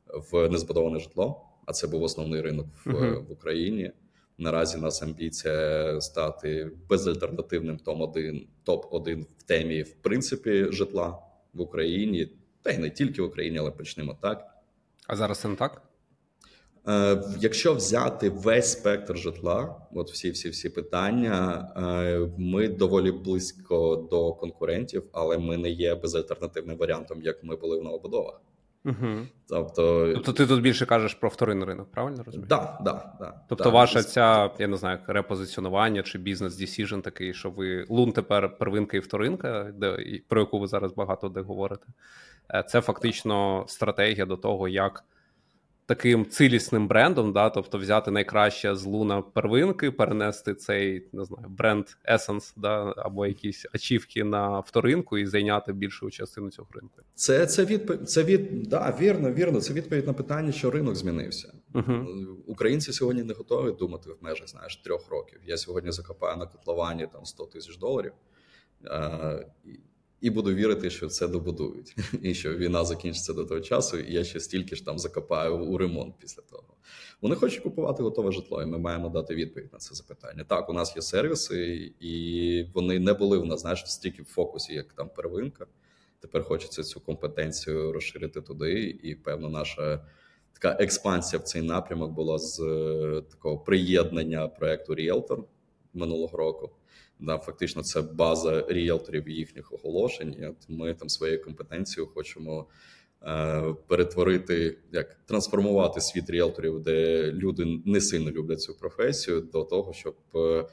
в 0.07 0.49
незбудоване 0.49 0.99
житло. 0.99 1.47
А 1.67 1.73
це 1.73 1.87
був 1.87 2.03
основний 2.03 2.41
ринок 2.41 2.67
в, 2.85 2.91
uh-huh. 2.91 3.27
в 3.27 3.33
Україні. 3.33 3.93
Наразі 4.39 4.79
нас 4.79 5.03
амбіція 5.03 6.01
стати 6.01 6.71
безальтернативним 6.89 7.79
топ-1 7.87 8.47
топ-1 8.67 9.25
в 9.39 9.43
темі 9.43 9.83
в 9.83 9.95
принципі 9.95 10.67
житла 10.71 11.19
в 11.55 11.61
Україні, 11.61 12.29
та 12.63 12.71
й 12.71 12.79
не 12.79 12.91
тільки 12.91 13.23
в 13.23 13.25
Україні, 13.25 13.59
але 13.59 13.71
почнемо 13.71 14.19
так. 14.23 14.47
А 15.07 15.17
зараз 15.17 15.39
це 15.39 15.49
не 15.49 15.57
так? 15.57 15.83
Е, 16.89 17.23
якщо 17.41 17.75
взяти 17.75 18.31
весь 18.31 18.73
спектр 18.73 19.19
житла, 19.19 19.87
от 19.95 20.11
всі 20.11 20.31
всі 20.31 20.49
всі 20.49 20.69
питання, 20.69 21.69
е, 21.77 22.31
ми 22.39 22.69
доволі 22.69 23.13
близько 23.13 23.97
до 24.11 24.33
конкурентів, 24.33 25.05
але 25.13 25.39
ми 25.39 25.57
не 25.57 25.71
є 25.71 25.95
безальтернативним 25.95 26.77
варіантом, 26.77 27.23
як 27.23 27.45
ми 27.45 27.57
були 27.57 27.81
в 27.81 27.83
новобудовах. 27.83 28.41
Угу. 28.85 29.27
Тобто, 29.49 30.13
тобто 30.15 30.33
ти 30.33 30.47
тут 30.47 30.63
більше 30.63 30.87
кажеш 30.87 31.15
про 31.15 31.29
вторинний 31.29 31.69
ринок, 31.69 31.91
правильно 31.91 32.23
розумієш? 32.23 32.49
Да, 32.49 32.79
да, 32.85 33.13
да, 33.21 33.41
Тобто, 33.49 33.71
ваша 33.71 34.03
ця, 34.03 34.51
я 34.59 34.67
не 34.67 34.77
знаю, 34.77 34.99
репозиціонування 35.07 36.03
чи 36.03 36.19
бізнес-десіжн 36.19 37.01
такий, 37.01 37.35
що 37.35 37.51
ви 37.51 37.87
лун 37.89 38.13
тепер 38.13 38.59
первинка 38.59 38.97
і 38.97 39.01
вторинка, 39.01 39.73
де 39.75 40.21
про 40.29 40.41
яку 40.41 40.59
ви 40.59 40.67
зараз 40.67 40.93
багато 40.93 41.29
де 41.29 41.41
говорите. 41.41 41.87
Е, 42.55 42.63
це 42.63 42.81
фактично 42.81 43.65
стратегія 43.69 44.27
до 44.27 44.37
того, 44.37 44.69
як 44.69 45.05
таким 45.87 46.27
цілісним 46.27 46.89
брендом, 46.89 47.33
да, 47.33 47.51
тобто 47.51 47.79
взяти 47.79 48.11
найкраще 48.11 48.77
з 48.77 48.85
луна 48.85 49.23
первинки, 49.23 49.91
перенести 49.91 50.55
цей 50.55 51.09
не 51.13 51.25
знаю, 51.25 51.47
бренд 51.49 51.85
Essence, 52.13 52.53
да, 52.57 52.95
або 52.97 53.27
якісь 53.27 53.67
ачівки 53.73 54.25
на 54.25 54.61
вторинку 54.61 55.19
і 55.19 55.27
зайняти 55.27 55.73
більшу 55.73 56.11
частину 56.11 56.51
цього 56.51 56.69
ринку. 56.73 57.03
Це 57.15 57.47
це 57.47 57.65
відповідь. 57.65 58.11
Це 58.11 58.23
від 58.23 58.63
да, 58.63 58.97
вірно, 59.01 59.33
вірно. 59.33 59.61
Це 59.61 59.73
відповідь 59.73 60.07
на 60.07 60.13
питання, 60.13 60.53
що 60.53 60.71
ринок 60.71 60.95
змінився. 60.95 61.53
uh 61.75 62.05
Українці 62.47 62.93
сьогодні 62.93 63.23
не 63.23 63.35
готові 63.35 63.77
думати 63.79 64.11
в 64.11 64.25
межах 64.25 64.49
знаєш 64.49 64.77
трьох 64.77 65.11
років. 65.11 65.41
Я 65.47 65.57
сьогодні 65.57 65.93
закопаю 65.93 66.37
на 66.37 66.47
котловані 66.47 67.09
там 67.13 67.25
100 67.25 67.47
тисяч 67.47 67.77
доларів. 67.77 68.13
А, 68.91 69.39
і 70.25 70.31
буду 70.31 70.55
вірити, 70.55 70.91
що 70.91 71.09
це 71.09 71.29
добудують, 71.29 71.97
і 72.23 72.35
що 72.35 72.55
війна 72.55 72.85
закінчиться 72.85 73.33
до 73.33 73.45
того 73.45 73.61
часу, 73.61 73.99
і 73.99 74.13
я 74.13 74.25
ще 74.25 74.41
стільки 74.41 74.77
ж 74.77 74.85
там 74.85 74.99
закопаю 74.99 75.59
у 75.59 75.79
ремонт 75.79 76.15
після 76.19 76.43
того. 76.43 76.75
Вони 77.21 77.37
хочуть 77.37 77.63
купувати 77.63 78.03
готове 78.03 78.33
житло, 78.33 78.63
і 78.63 78.67
ми 78.67 78.79
маємо 78.79 79.09
дати 79.09 79.35
відповідь 79.35 79.73
на 79.73 79.79
це 79.79 79.95
запитання. 79.95 80.45
Так, 80.49 80.71
у 80.71 80.73
нас 80.73 80.97
є 80.97 81.03
сервіси, 81.03 81.93
і 82.01 82.67
вони 82.75 82.99
не 82.99 83.13
були 83.13 83.39
в 83.39 83.47
нас, 83.47 83.61
знаєш, 83.61 83.85
стільки 83.87 84.23
в 84.23 84.25
фокусі, 84.25 84.75
як 84.75 84.93
там 84.93 85.09
первинка. 85.17 85.67
Тепер 86.21 86.45
хочеться 86.45 86.83
цю 86.83 87.01
компетенцію 87.01 87.93
розширити 87.93 88.41
туди, 88.41 88.99
і 89.03 89.15
певно, 89.15 89.49
наша 89.49 90.05
така 90.53 90.77
експансія 90.83 91.41
в 91.41 91.43
цей 91.43 91.63
напрямок 91.63 92.13
була 92.13 92.39
з 92.39 92.61
е, 92.61 93.23
такого 93.31 93.59
приєднання 93.59 94.49
проекту 94.49 94.95
Realtor 94.95 95.45
минулого 95.95 96.39
року. 96.39 96.71
Да, 97.21 97.39
Фактично, 97.39 97.83
це 97.83 98.03
база 98.03 98.65
ріелторів 98.69 99.29
їхніх 99.29 99.73
оголошень. 99.73 100.37
І 100.41 100.47
от 100.47 100.57
Ми 100.69 100.95
там 100.95 101.09
своєю 101.09 101.45
компетенцією 101.45 102.11
хочемо 102.15 102.67
е, 103.23 103.75
перетворити, 103.87 104.79
як 104.93 105.15
трансформувати 105.15 106.01
світ 106.01 106.31
ріелторів, 106.31 106.81
де 106.81 107.23
люди 107.33 107.81
не 107.85 108.01
сильно 108.01 108.31
люблять 108.31 108.63
цю 108.63 108.75
професію, 108.75 109.41
до 109.41 109.65
того, 109.65 109.93
щоб 109.93 110.17
е, 110.35 110.65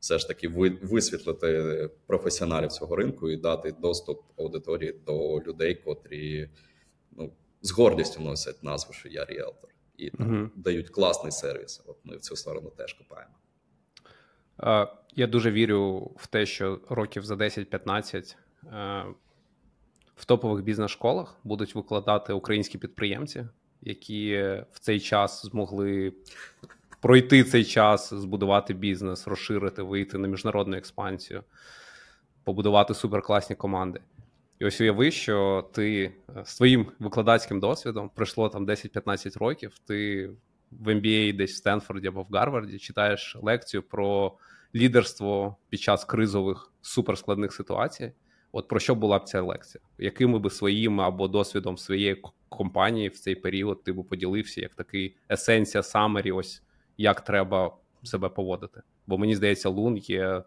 все 0.00 0.18
ж 0.18 0.28
таки 0.28 0.48
висвітлити 0.82 1.90
професіоналів 2.06 2.72
цього 2.72 2.96
ринку 2.96 3.30
і 3.30 3.36
дати 3.36 3.72
доступ 3.72 4.22
аудиторії 4.38 4.94
до 5.06 5.40
людей, 5.40 5.74
котрі 5.74 6.50
ну, 7.12 7.32
з 7.62 7.70
гордістю 7.70 8.20
носять 8.20 8.62
назву, 8.62 8.92
що 8.92 9.08
я 9.08 9.24
ріелтор, 9.24 9.70
і 9.96 10.10
там, 10.10 10.34
uh 10.34 10.50
дають 10.56 10.90
класний 10.90 11.32
сервіс. 11.32 11.82
От 11.86 11.96
ми 12.04 12.16
в 12.16 12.20
цю 12.20 12.36
сторону 12.36 12.70
теж 12.76 12.92
копаємо. 12.92 13.34
Я 15.18 15.26
дуже 15.26 15.50
вірю 15.50 16.10
в 16.16 16.26
те, 16.26 16.46
що 16.46 16.80
років 16.88 17.24
за 17.24 17.34
10-15 17.34 18.36
е, 18.72 19.04
в 20.16 20.24
топових 20.24 20.64
бізнес-школах 20.64 21.36
будуть 21.44 21.74
викладати 21.74 22.32
українські 22.32 22.78
підприємці, 22.78 23.46
які 23.82 24.36
в 24.72 24.78
цей 24.80 25.00
час 25.00 25.46
змогли 25.46 26.12
пройти 27.00 27.44
цей 27.44 27.64
час, 27.64 28.14
збудувати 28.14 28.74
бізнес, 28.74 29.26
розширити, 29.26 29.82
вийти 29.82 30.18
на 30.18 30.28
міжнародну 30.28 30.76
експансію, 30.76 31.42
побудувати 32.44 32.94
суперкласні 32.94 33.56
команди. 33.56 34.00
І 34.58 34.64
ось 34.64 34.80
уяви, 34.80 35.10
що 35.10 35.68
ти 35.72 36.12
е, 36.36 36.42
з 36.44 36.56
твоїм 36.56 36.86
викладацьким 36.98 37.60
досвідом 37.60 38.10
пройшло 38.14 38.48
там 38.48 38.66
10-15 38.66 39.38
років, 39.38 39.78
ти 39.86 40.30
в 40.70 40.88
MBA 40.88 41.36
десь 41.36 41.52
в 41.52 41.56
Стенфорді 41.56 42.08
або 42.08 42.22
в 42.22 42.28
Гарварді 42.32 42.78
читаєш 42.78 43.36
лекцію 43.42 43.82
про 43.82 44.32
лідерство 44.76 45.56
під 45.68 45.80
час 45.80 46.04
кризових 46.04 46.72
суперскладних 46.82 47.52
ситуацій. 47.52 48.12
От 48.52 48.68
про 48.68 48.80
що 48.80 48.94
була 48.94 49.18
б 49.18 49.24
ця 49.24 49.42
лекція? 49.42 49.82
Якими 49.98 50.38
би 50.38 50.50
своїм 50.50 51.00
або 51.00 51.28
досвідом 51.28 51.78
своєї 51.78 52.22
компанії 52.48 53.08
в 53.08 53.18
цей 53.18 53.34
період 53.34 53.84
ти 53.84 53.92
би 53.92 54.02
поділився 54.02 54.60
як 54.60 54.74
такий 54.74 55.16
есенція 55.30 55.82
самері, 55.82 56.32
ось 56.32 56.62
як 56.98 57.20
треба 57.20 57.76
себе 58.02 58.28
поводити? 58.28 58.82
Бо 59.06 59.18
мені 59.18 59.36
здається, 59.36 59.68
Лун 59.68 59.96
є 59.96 60.42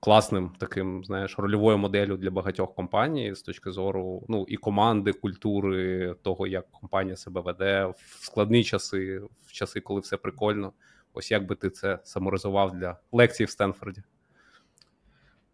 класним 0.00 0.52
таким, 0.58 1.04
знаєш, 1.04 1.38
рольовою 1.38 1.78
моделлю 1.78 2.16
для 2.16 2.30
багатьох 2.30 2.74
компаній 2.74 3.34
з 3.34 3.42
точки 3.42 3.70
зору 3.70 4.24
ну 4.28 4.46
і 4.48 4.56
команди, 4.56 5.12
культури, 5.12 6.14
того, 6.22 6.46
як 6.46 6.70
компанія 6.70 7.16
себе 7.16 7.40
веде 7.40 7.86
в 7.96 8.24
складні 8.24 8.64
часи, 8.64 9.22
в 9.46 9.52
часи, 9.52 9.80
коли 9.80 10.00
все 10.00 10.16
прикольно. 10.16 10.72
Ось 11.14 11.30
як 11.30 11.46
би 11.46 11.54
ти 11.54 11.70
це 11.70 11.98
саморизував 12.04 12.78
для 12.78 12.96
лекцій 13.12 13.44
в 13.44 13.50
Стенфорді? 13.50 14.02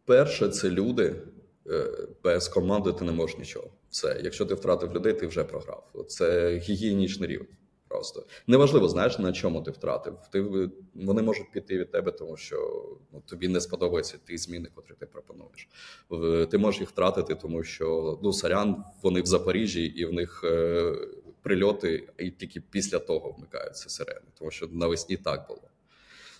Перше, 0.04 0.48
це 0.48 0.70
люди. 0.70 1.16
Е, 1.70 1.86
без 2.24 2.48
команди 2.48 2.92
ти 2.92 3.04
не 3.04 3.12
можеш 3.12 3.38
нічого. 3.38 3.70
Все, 3.90 4.20
якщо 4.24 4.46
ти 4.46 4.54
втратив 4.54 4.94
людей, 4.94 5.12
ти 5.12 5.26
вже 5.26 5.44
програв. 5.44 5.90
Це 6.08 6.56
гігієнічний 6.56 7.28
рівень. 7.28 7.46
Просто 7.88 8.24
неважливо, 8.46 8.88
знаєш 8.88 9.18
на 9.18 9.32
чому 9.32 9.62
ти 9.62 9.70
втратив. 9.70 10.18
Ти 10.32 10.68
вони 10.94 11.22
можуть 11.22 11.52
піти 11.52 11.78
від 11.78 11.90
тебе, 11.90 12.12
тому 12.12 12.36
що 12.36 12.86
ну, 13.12 13.22
тобі 13.26 13.48
не 13.48 13.60
сподобаються 13.60 14.18
ті 14.26 14.38
зміни, 14.38 14.68
котрі 14.74 14.94
ти 14.98 15.06
пропонуєш. 15.06 15.68
Ти 16.50 16.58
можеш 16.58 16.80
їх 16.80 16.88
втратити, 16.88 17.34
тому 17.34 17.62
що 17.62 18.18
ну 18.22 18.32
сорян, 18.32 18.84
вони 19.02 19.22
в 19.22 19.26
Запоріжжі, 19.26 19.84
і 19.84 20.04
в 20.04 20.12
них 20.12 20.40
е, 20.44 20.92
прильоти, 21.46 22.08
і 22.18 22.30
тільки 22.30 22.60
після 22.60 22.98
того 22.98 23.34
вмикаються 23.38 23.88
сирени, 23.88 24.26
тому 24.38 24.50
що 24.50 24.68
навесні 24.72 25.16
так 25.16 25.46
було. 25.48 25.68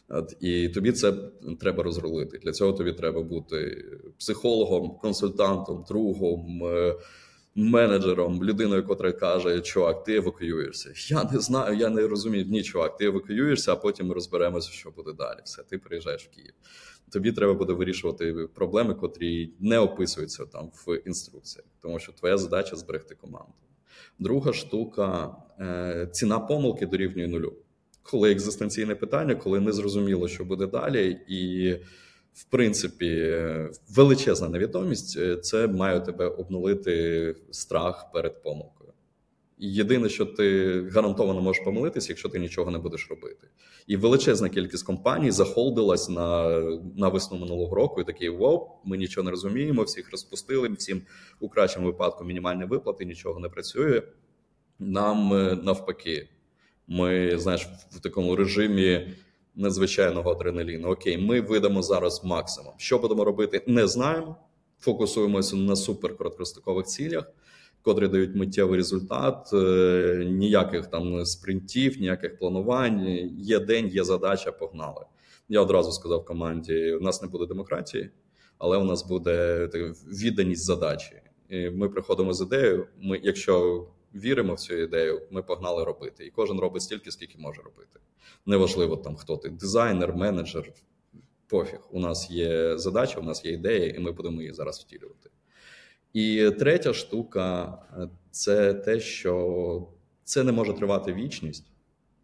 От, 0.08 0.36
І 0.40 0.68
тобі 0.68 0.92
це 0.92 1.12
треба 1.60 1.82
розрулити. 1.82 2.38
Для 2.38 2.52
цього 2.52 2.72
тобі 2.72 2.92
треба 2.92 3.22
бути 3.22 3.84
психологом, 4.18 4.98
консультантом, 4.98 5.84
другом. 5.88 6.64
Е, 6.64 6.94
менеджером, 7.54 8.44
людиною, 8.44 8.86
котра 8.86 9.12
каже, 9.12 9.60
чувак, 9.60 10.04
ти 10.04 10.16
евакуюєшся. 10.16 10.92
Я 11.14 11.24
не 11.32 11.40
знаю, 11.40 11.76
я 11.76 11.90
не 11.90 12.06
розумію. 12.06 12.44
Ні, 12.44 12.62
чувак, 12.62 12.96
ти 12.96 13.04
евакуюєшся, 13.04 13.72
а 13.72 13.76
потім 13.76 14.06
ми 14.06 14.14
розберемося, 14.14 14.70
що 14.70 14.90
буде 14.90 15.12
далі. 15.12 15.38
Все, 15.44 15.62
ти 15.62 15.78
приїжджаєш 15.78 16.26
в 16.26 16.30
Київ. 16.30 16.52
Тобі 17.12 17.32
треба 17.32 17.54
буде 17.54 17.72
вирішувати 17.72 18.48
проблеми, 18.54 18.94
котрі 18.94 19.50
не 19.60 19.78
описуються 19.78 20.46
там 20.46 20.70
в 20.86 21.00
інструкціях, 21.06 21.66
тому 21.82 21.98
що 21.98 22.12
твоя 22.12 22.38
задача 22.38 22.76
зберегти 22.76 23.14
команду. 23.14 23.52
Друга 24.18 24.52
штука 24.52 25.36
е, 25.60 26.08
ціна 26.12 26.38
помилки 26.38 26.86
дорівнює 26.86 27.28
нулю. 27.28 27.52
Коли 28.02 28.32
екзистенційне 28.32 28.94
питання, 28.94 29.34
коли 29.34 29.60
не 29.60 29.72
зрозуміло, 29.72 30.28
що 30.28 30.44
буде 30.44 30.66
далі, 30.66 31.20
і 31.28 31.72
в 32.34 32.44
принципі, 32.44 33.36
величезна 33.88 34.48
невідомість 34.48 35.18
е, 35.18 35.36
це 35.36 35.66
має 35.66 36.00
тебе 36.00 36.26
обнулити 36.26 37.34
страх 37.50 38.12
перед 38.12 38.42
помилкою. 38.42 38.75
Єдине, 39.58 40.08
що 40.08 40.26
ти 40.26 40.82
гарантовано 40.92 41.40
можеш 41.40 41.64
помилитися, 41.64 42.08
якщо 42.08 42.28
ти 42.28 42.38
нічого 42.38 42.70
не 42.70 42.78
будеш 42.78 43.10
робити. 43.10 43.48
І 43.86 43.96
величезна 43.96 44.48
кількість 44.48 44.86
компаній 44.86 45.30
захолдилась 45.30 46.08
на 46.08 46.60
на 46.96 47.08
весну 47.08 47.38
минулого 47.38 47.74
року 47.74 48.00
і 48.00 48.04
такі: 48.04 48.28
воу, 48.28 48.68
ми 48.84 48.96
нічого 48.96 49.24
не 49.24 49.30
розуміємо, 49.30 49.82
всіх 49.82 50.10
розпустили, 50.10 50.68
всім 50.68 51.02
у 51.40 51.48
кращому 51.48 51.86
випадку 51.86 52.24
мінімальні 52.24 52.64
виплати, 52.64 53.04
нічого 53.04 53.40
не 53.40 53.48
працює. 53.48 54.02
Нам 54.78 55.32
е, 55.32 55.58
навпаки, 55.62 56.28
ми 56.86 57.38
знаєш, 57.38 57.68
в 57.90 58.00
такому 58.00 58.36
режимі 58.36 59.14
надзвичайного 59.54 60.30
адреналіну. 60.30 60.88
Окей, 60.88 61.18
ми 61.18 61.40
видамо 61.40 61.82
зараз 61.82 62.24
максимум. 62.24 62.72
Що 62.76 62.98
будемо 62.98 63.24
робити, 63.24 63.62
не 63.66 63.86
знаємо. 63.86 64.36
Фокусуємося 64.80 65.56
на 65.56 65.76
суперкороткострокових 65.76 66.86
цілях, 66.86 67.30
котрі 67.86 68.08
дають 68.08 68.34
миттєвий 68.34 68.76
результат, 68.76 69.50
е, 69.52 70.24
ніяких 70.30 70.86
там 70.86 71.26
спринтів, 71.26 72.00
ніяких 72.00 72.38
планувань. 72.38 73.06
Є 73.38 73.58
день, 73.60 73.86
є 73.86 74.04
задача, 74.04 74.52
погнали. 74.52 75.04
Я 75.48 75.60
одразу 75.60 75.92
сказав 75.92 76.24
команді: 76.24 76.92
у 76.92 77.00
нас 77.00 77.22
не 77.22 77.28
буде 77.28 77.46
демократії, 77.46 78.10
але 78.58 78.76
у 78.76 78.84
нас 78.84 79.06
буде 79.06 79.68
відданість 80.06 80.64
задачі. 80.64 81.22
І 81.48 81.70
Ми 81.70 81.88
приходимо 81.88 82.32
з 82.32 82.40
ідеєю. 82.40 82.86
Ми, 83.00 83.20
якщо 83.22 83.86
віримо 84.14 84.54
в 84.54 84.60
цю 84.60 84.74
ідею, 84.74 85.22
ми 85.30 85.42
погнали 85.42 85.84
робити. 85.84 86.26
І 86.26 86.30
кожен 86.30 86.60
робить 86.60 86.82
стільки, 86.82 87.10
скільки 87.10 87.38
може 87.38 87.62
робити. 87.62 88.00
Неважливо 88.46 88.96
там, 88.96 89.16
хто 89.16 89.36
ти 89.36 89.48
дизайнер, 89.48 90.16
менеджер. 90.16 90.72
Пофіг. 91.46 91.78
У 91.90 92.00
нас 92.00 92.30
є 92.30 92.78
задача, 92.78 93.20
у 93.20 93.22
нас 93.22 93.44
є 93.44 93.52
ідея, 93.52 93.86
і 93.86 93.98
ми 93.98 94.12
будемо 94.12 94.40
її 94.40 94.52
зараз 94.52 94.80
втілювати. 94.80 95.30
І 96.16 96.50
третя 96.58 96.92
штука 96.92 97.78
це 98.30 98.74
те, 98.74 99.00
що 99.00 99.88
це 100.24 100.44
не 100.44 100.52
може 100.52 100.72
тривати 100.72 101.12
вічність. 101.12 101.64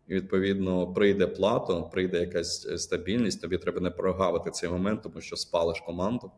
І, 0.08 0.14
відповідно, 0.14 0.92
прийде 0.92 1.26
плато, 1.26 1.82
прийде 1.82 2.20
якась 2.20 2.82
стабільність. 2.82 3.40
Тобі 3.40 3.58
треба 3.58 3.80
не 3.80 3.90
прогавити 3.90 4.50
цей 4.50 4.70
момент, 4.70 5.02
тому 5.02 5.20
що 5.20 5.36
спалиш 5.36 5.80
команду 5.80 6.30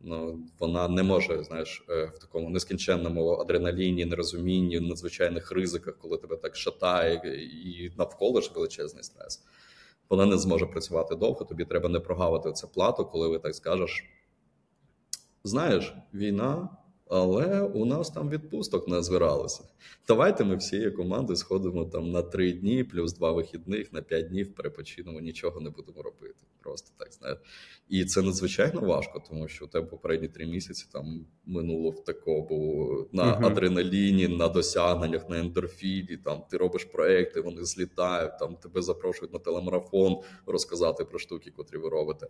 ну, 0.00 0.38
вона 0.58 0.88
не 0.88 1.02
може, 1.02 1.44
знаєш, 1.44 1.84
е, 1.88 2.04
в 2.04 2.18
такому 2.18 2.50
нескінченному 2.50 3.30
адреналіні, 3.30 4.04
нерозумінні, 4.04 4.80
надзвичайних 4.80 5.52
ризиках, 5.52 5.98
коли 5.98 6.18
тебе 6.18 6.36
так 6.36 6.56
шатає, 6.56 7.14
і 7.64 7.92
навколо 7.98 8.40
ж 8.40 8.50
величезний 8.54 9.04
стрес. 9.04 9.42
Вона 10.10 10.26
не 10.26 10.38
зможе 10.38 10.66
працювати 10.66 11.14
довго. 11.14 11.44
Тобі 11.44 11.64
треба 11.64 11.88
не 11.88 12.00
прогавити 12.00 12.52
це 12.52 12.66
плату, 12.66 13.04
коли 13.04 13.28
ви 13.28 13.38
так 13.38 13.54
скажеш. 13.54 14.04
Знаєш, 15.44 15.94
війна 16.14 16.68
але 17.10 17.60
у 17.60 17.84
нас 17.84 18.10
там 18.10 18.30
відпусток 18.30 18.88
не 18.88 19.02
збиралося. 19.02 19.64
Давайте 20.08 20.44
ми 20.44 20.56
всією 20.56 20.96
командою 20.96 21.36
сходимо 21.36 21.84
там 21.84 22.10
на 22.10 22.22
три 22.22 22.52
дні, 22.52 22.84
плюс 22.84 23.12
два 23.12 23.32
вихідних, 23.32 23.92
на 23.92 24.02
п'ять 24.02 24.28
днів 24.28 24.54
перепочинемо, 24.54 25.20
нічого 25.20 25.60
не 25.60 25.70
будемо 25.70 26.02
робити. 26.02 26.34
Просто 26.62 26.90
так 26.98 27.12
знаєш. 27.12 27.38
І 27.88 28.04
це 28.04 28.22
надзвичайно 28.22 28.80
важко, 28.80 29.22
тому 29.28 29.48
що 29.48 29.64
у 29.64 29.68
тебе 29.68 29.86
попередні 29.86 30.28
три 30.28 30.46
місяці 30.46 30.86
там 30.92 31.26
минуло 31.46 31.90
в 31.90 32.04
такому 32.04 33.06
на 33.12 33.24
uh-huh. 33.24 33.46
адреналіні, 33.46 34.28
на 34.28 34.48
досягненнях, 34.48 35.28
на 35.28 35.38
ендорфіні. 35.38 36.16
Там 36.24 36.42
ти 36.50 36.56
робиш 36.56 36.84
проекти, 36.84 37.40
вони 37.40 37.64
злітають, 37.64 38.38
там 38.38 38.56
тебе 38.56 38.82
запрошують 38.82 39.32
на 39.32 39.38
телемарафон 39.38 40.16
розказати 40.46 41.04
про 41.04 41.18
штуки, 41.18 41.52
котрі 41.56 41.78
ви 41.78 41.88
робите. 41.88 42.26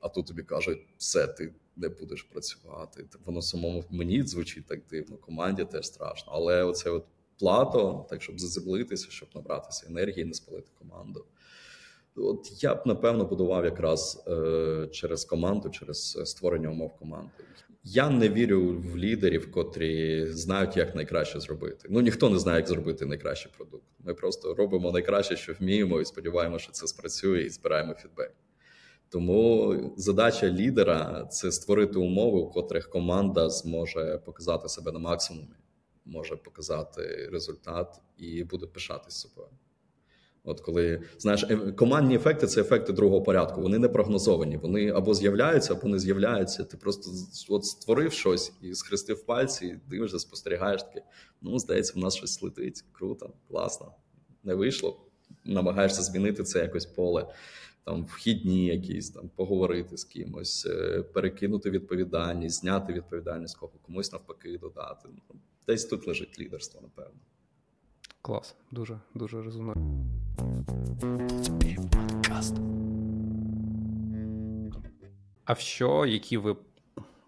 А 0.00 0.08
тут 0.08 0.26
тобі 0.26 0.42
кажуть, 0.42 0.78
все, 0.98 1.26
ти 1.26 1.52
не 1.76 1.88
будеш 1.88 2.22
працювати. 2.22 3.04
Воно 3.24 3.42
самому 3.42 3.84
мені 3.90 4.22
звучить 4.22 4.66
так 4.66 4.80
дивно. 4.90 5.16
Команді 5.16 5.64
теж 5.64 5.86
страшно. 5.86 6.32
Але 6.32 6.64
оце 6.64 6.90
от 6.90 7.04
плато, 7.38 8.06
так 8.10 8.22
щоб 8.22 8.40
заземлитися, 8.40 9.06
щоб 9.10 9.28
набратися 9.34 9.86
енергії, 9.88 10.24
не 10.24 10.34
спалити 10.34 10.70
команду. 10.78 11.24
От 12.16 12.62
я 12.62 12.74
б 12.74 12.82
напевно 12.86 13.24
будував 13.24 13.64
якраз 13.64 14.24
е, 14.28 14.88
через 14.92 15.24
команду, 15.24 15.70
через 15.70 16.18
створення 16.24 16.68
умов 16.68 16.96
команди. 16.98 17.30
Я 17.84 18.10
не 18.10 18.28
вірю 18.28 18.82
в 18.92 18.96
лідерів, 18.96 19.52
котрі 19.52 20.26
знають, 20.26 20.76
як 20.76 20.94
найкраще 20.94 21.40
зробити. 21.40 21.88
Ну 21.90 22.00
ніхто 22.00 22.30
не 22.30 22.38
знає, 22.38 22.58
як 22.58 22.68
зробити 22.68 23.06
найкращий 23.06 23.52
продукт. 23.56 23.84
Ми 23.98 24.14
просто 24.14 24.54
робимо 24.54 24.92
найкраще, 24.92 25.36
що 25.36 25.52
вміємо, 25.52 26.00
і 26.00 26.04
сподіваємося, 26.04 26.62
що 26.62 26.72
це 26.72 26.86
спрацює, 26.86 27.42
і 27.42 27.50
збираємо 27.50 27.94
фідбек. 27.94 28.34
Тому 29.10 29.76
задача 29.96 30.50
лідера 30.50 31.26
це 31.30 31.52
створити 31.52 31.98
умови, 31.98 32.38
у 32.38 32.50
котрих 32.50 32.90
команда 32.90 33.50
зможе 33.50 34.22
показати 34.24 34.68
себе 34.68 34.92
на 34.92 34.98
максимумі, 34.98 35.54
може 36.04 36.36
показати 36.36 37.28
результат 37.32 38.00
і 38.16 38.44
буде 38.44 38.66
пишатись 38.66 39.14
собою. 39.14 39.48
От 40.44 40.60
коли 40.60 41.02
знаєш, 41.18 41.44
е, 41.50 41.56
командні 41.56 42.14
ефекти 42.14 42.46
це 42.46 42.60
ефекти 42.60 42.92
другого 42.92 43.22
порядку. 43.22 43.60
Вони 43.60 43.78
не 43.78 43.88
прогнозовані. 43.88 44.56
Вони 44.56 44.90
або 44.90 45.14
з'являються, 45.14 45.74
або 45.74 45.88
не 45.88 45.98
з'являються. 45.98 46.64
Ти 46.64 46.76
просто 46.76 47.10
от 47.48 47.64
створив 47.64 48.12
щось 48.12 48.52
і 48.62 48.74
схрестив 48.74 49.26
пальці, 49.26 49.66
і 49.66 49.80
дивишся, 49.90 50.18
спостерігаєш 50.18 50.82
таке. 50.82 51.02
Ну, 51.42 51.58
здається, 51.58 51.92
в 51.96 51.98
нас 51.98 52.16
щось 52.16 52.42
летить. 52.42 52.84
Круто, 52.92 53.32
класно. 53.48 53.92
Не 54.44 54.54
вийшло. 54.54 55.00
Намагаєшся 55.44 56.02
змінити 56.02 56.42
це 56.42 56.58
якось 56.58 56.86
поле 56.86 57.26
там 57.84 58.04
вхідні, 58.04 58.66
якісь 58.66 59.10
там 59.10 59.28
поговорити 59.28 59.96
з 59.96 60.04
кимось, 60.04 60.66
е, 60.66 61.02
перекинути 61.02 61.70
відповідальність, 61.70 62.60
зняти 62.60 62.92
відповідальність 62.92 63.56
кого 63.56 63.72
комусь 63.86 64.12
навпаки 64.12 64.58
додати. 64.58 65.08
Ну, 65.12 65.40
десь 65.66 65.84
тут 65.84 66.06
лежить 66.06 66.38
лідерство, 66.38 66.80
напевно. 66.82 67.20
Клас, 68.22 68.56
дуже 68.70 69.00
дуже 69.14 69.42
резонує. 69.42 69.76
А 75.44 75.52
в 75.52 75.58
що, 75.58 76.06
які 76.06 76.36
ви 76.36 76.56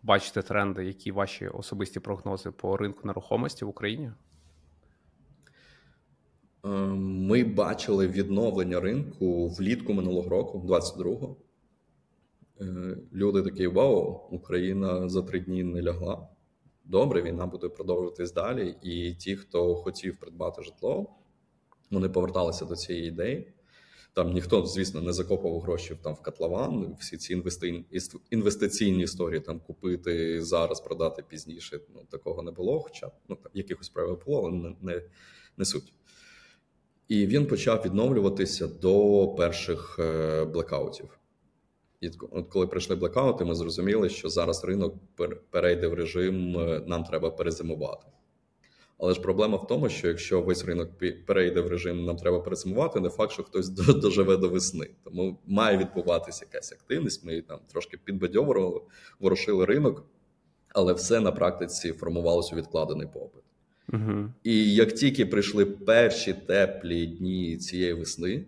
бачите 0.02 0.42
тренди, 0.42 0.84
які 0.84 1.12
ваші 1.12 1.48
особисті 1.48 2.00
прогнози 2.00 2.50
по 2.50 2.76
ринку 2.76 3.00
нерухомості 3.04 3.64
в 3.64 3.68
Україні? 3.68 4.12
Е, 6.64 6.68
ми 6.98 7.44
бачили 7.44 8.08
відновлення 8.08 8.80
ринку 8.80 9.48
влітку 9.48 9.92
минулого 9.92 10.28
року, 10.28 10.64
22-го. 10.68 11.36
Е, 12.60 12.96
люди 13.12 13.42
такі: 13.42 13.66
Вау, 13.66 14.20
Україна 14.30 15.08
за 15.08 15.22
три 15.22 15.40
дні 15.40 15.64
не 15.64 15.82
лягла. 15.82 16.28
Добре, 16.84 17.22
війна 17.22 17.46
буде 17.46 17.68
продовжуватись 17.68 18.32
далі. 18.32 18.76
І 18.82 19.14
ті, 19.14 19.36
хто 19.36 19.74
хотів 19.74 20.16
придбати 20.20 20.62
житло, 20.62 21.06
вони 21.90 22.08
поверталися 22.08 22.64
до 22.64 22.76
цієї 22.76 23.08
ідеї. 23.08 23.52
Там 24.14 24.32
ніхто, 24.32 24.66
звісно, 24.66 25.02
не 25.02 25.12
закопував 25.12 25.60
гроші 25.60 25.96
там 26.02 26.14
в 26.14 26.22
котлован. 26.22 26.96
Всі 27.00 27.16
ці 27.16 27.32
інвести... 27.32 27.84
інвестиційні 28.30 29.02
історії 29.02 29.40
там 29.40 29.60
купити 29.60 30.42
зараз, 30.42 30.80
продати 30.80 31.22
пізніше. 31.28 31.80
Ну 31.94 32.00
такого 32.10 32.42
не 32.42 32.50
було. 32.50 32.80
Хоча 32.80 33.10
ну 33.28 33.36
там 33.36 33.52
якихось 33.54 33.88
правил 33.88 34.20
було, 34.26 34.38
але 34.40 34.52
не, 34.52 34.74
не, 34.80 35.02
не 35.56 35.64
суть. 35.64 35.92
І 37.12 37.26
він 37.26 37.46
почав 37.46 37.82
відновлюватися 37.84 38.66
до 38.66 39.28
перших 39.28 39.96
е, 39.98 40.44
блекаутів. 40.44 41.18
І 42.00 42.10
от 42.30 42.48
коли 42.48 42.66
прийшли 42.66 42.96
блекаути, 42.96 43.44
ми 43.44 43.54
зрозуміли, 43.54 44.08
що 44.08 44.28
зараз 44.28 44.64
ринок 44.64 44.94
перейде 45.50 45.88
в 45.88 45.94
режим, 45.94 46.58
е, 46.58 46.82
нам 46.86 47.04
треба 47.04 47.30
перезимувати. 47.30 48.06
Але 48.98 49.14
ж 49.14 49.20
проблема 49.20 49.56
в 49.56 49.66
тому, 49.66 49.88
що 49.88 50.08
якщо 50.08 50.40
весь 50.40 50.64
ринок 50.64 50.90
перейде 51.26 51.60
в 51.60 51.68
режим, 51.68 52.04
нам 52.04 52.16
треба 52.16 52.40
перезимувати, 52.40 53.00
не 53.00 53.08
факт, 53.08 53.32
що 53.32 53.42
хтось 53.42 53.68
доживе 54.02 54.36
до 54.36 54.48
весни. 54.48 54.90
Тому 55.04 55.38
має 55.46 55.76
відбуватися 55.76 56.46
якась 56.52 56.72
активність. 56.72 57.24
Ми 57.24 57.42
там 57.42 57.58
трошки 57.72 57.96
підбадьовували, 58.04 58.80
ворушили 59.20 59.64
ринок, 59.64 60.04
але 60.68 60.92
все 60.92 61.20
на 61.20 61.32
практиці 61.32 61.92
формувалося 61.92 62.54
у 62.54 62.58
відкладений 62.58 63.06
попит. 63.06 63.41
Угу. 63.92 64.28
І 64.44 64.74
як 64.74 64.92
тільки 64.92 65.26
прийшли 65.26 65.64
перші 65.64 66.32
теплі 66.32 67.06
дні 67.06 67.56
цієї 67.56 67.92
весни, 67.92 68.44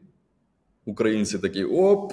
українці 0.86 1.38
такі 1.38 1.64
оп, 1.64 2.12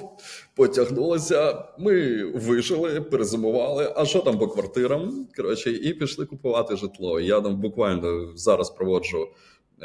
потягнулися, 0.54 1.64
ми 1.78 2.24
вижили, 2.24 3.00
перезимували. 3.00 3.92
А 3.96 4.04
що 4.04 4.18
там 4.18 4.38
по 4.38 4.48
квартирам? 4.48 5.28
Коротше, 5.36 5.70
і 5.72 5.94
пішли 5.94 6.26
купувати 6.26 6.76
житло. 6.76 7.20
Я 7.20 7.40
там 7.40 7.60
буквально 7.60 8.36
зараз 8.36 8.70
проводжу. 8.70 9.28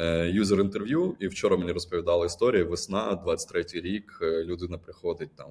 Е, 0.00 0.30
юзер 0.30 0.60
інтерв'ю, 0.60 1.16
і 1.20 1.28
вчора 1.28 1.56
мені 1.56 1.72
розповідали 1.72 2.26
історію. 2.26 2.68
Весна, 2.68 3.22
23-й 3.26 3.80
рік. 3.80 4.18
Е, 4.22 4.44
людина 4.44 4.78
приходить 4.78 5.30
там 5.36 5.46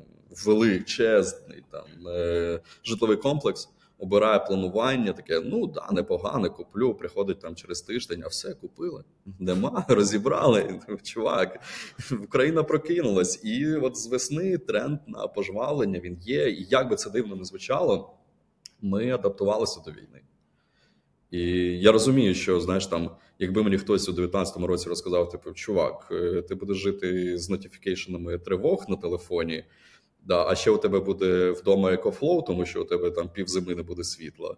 величезний 0.45 1.63
там 1.71 2.08
е, 2.08 2.60
житловий 2.84 3.17
комплекс 3.17 3.69
обирає 3.99 4.39
планування, 4.39 5.13
таке: 5.13 5.41
ну 5.45 5.67
да, 5.67 5.88
непогане, 5.91 6.49
куплю. 6.49 6.93
Приходить 6.93 7.39
там 7.39 7.55
через 7.55 7.81
тиждень, 7.81 8.21
а 8.25 8.27
все 8.27 8.53
купили. 8.53 9.03
Нема, 9.39 9.86
розібрали. 9.89 10.79
Чувак, 11.03 11.60
Україна 12.23 12.63
прокинулась, 12.63 13.41
і 13.43 13.75
от 13.75 13.97
з 13.97 14.07
весни 14.07 14.57
тренд 14.57 14.99
на 15.07 15.27
пожвавлення 15.27 15.99
він 15.99 16.17
є. 16.21 16.49
І 16.49 16.67
як 16.69 16.89
би 16.89 16.95
це 16.95 17.10
дивно 17.10 17.36
не 17.36 17.43
звучало, 17.43 18.17
ми 18.81 19.12
адаптувалися 19.12 19.81
до 19.86 19.91
війни. 19.91 20.21
І 21.31 21.41
я 21.79 21.91
розумію, 21.91 22.36
що 22.36 22.60
знаєш, 22.60 22.88
там, 22.88 23.12
якби 23.39 23.63
мені 23.63 23.77
хтось 23.77 24.10
у 24.10 24.12
19-му 24.12 24.67
році 24.67 24.89
розказав, 24.89 25.29
типу, 25.29 25.51
чувак, 25.51 26.07
е, 26.12 26.41
ти 26.41 26.55
будеш 26.55 26.77
жити 26.77 27.38
з 27.38 27.49
notification 27.49 28.15
-ами 28.15 28.38
тривог 28.38 28.86
на 28.89 28.95
телефоні. 28.95 29.63
Да, 30.27 30.45
А 30.47 30.55
ще 30.55 30.71
у 30.71 30.77
тебе 30.77 30.99
буде 30.99 31.51
вдома 31.51 31.93
EcoFlow, 31.93 32.41
тому 32.41 32.65
що 32.65 32.81
у 32.81 32.85
тебе 32.85 33.11
там 33.11 33.29
пів 33.29 33.47
зими 33.47 33.75
не 33.75 33.83
буде 33.83 34.03
світла. 34.03 34.55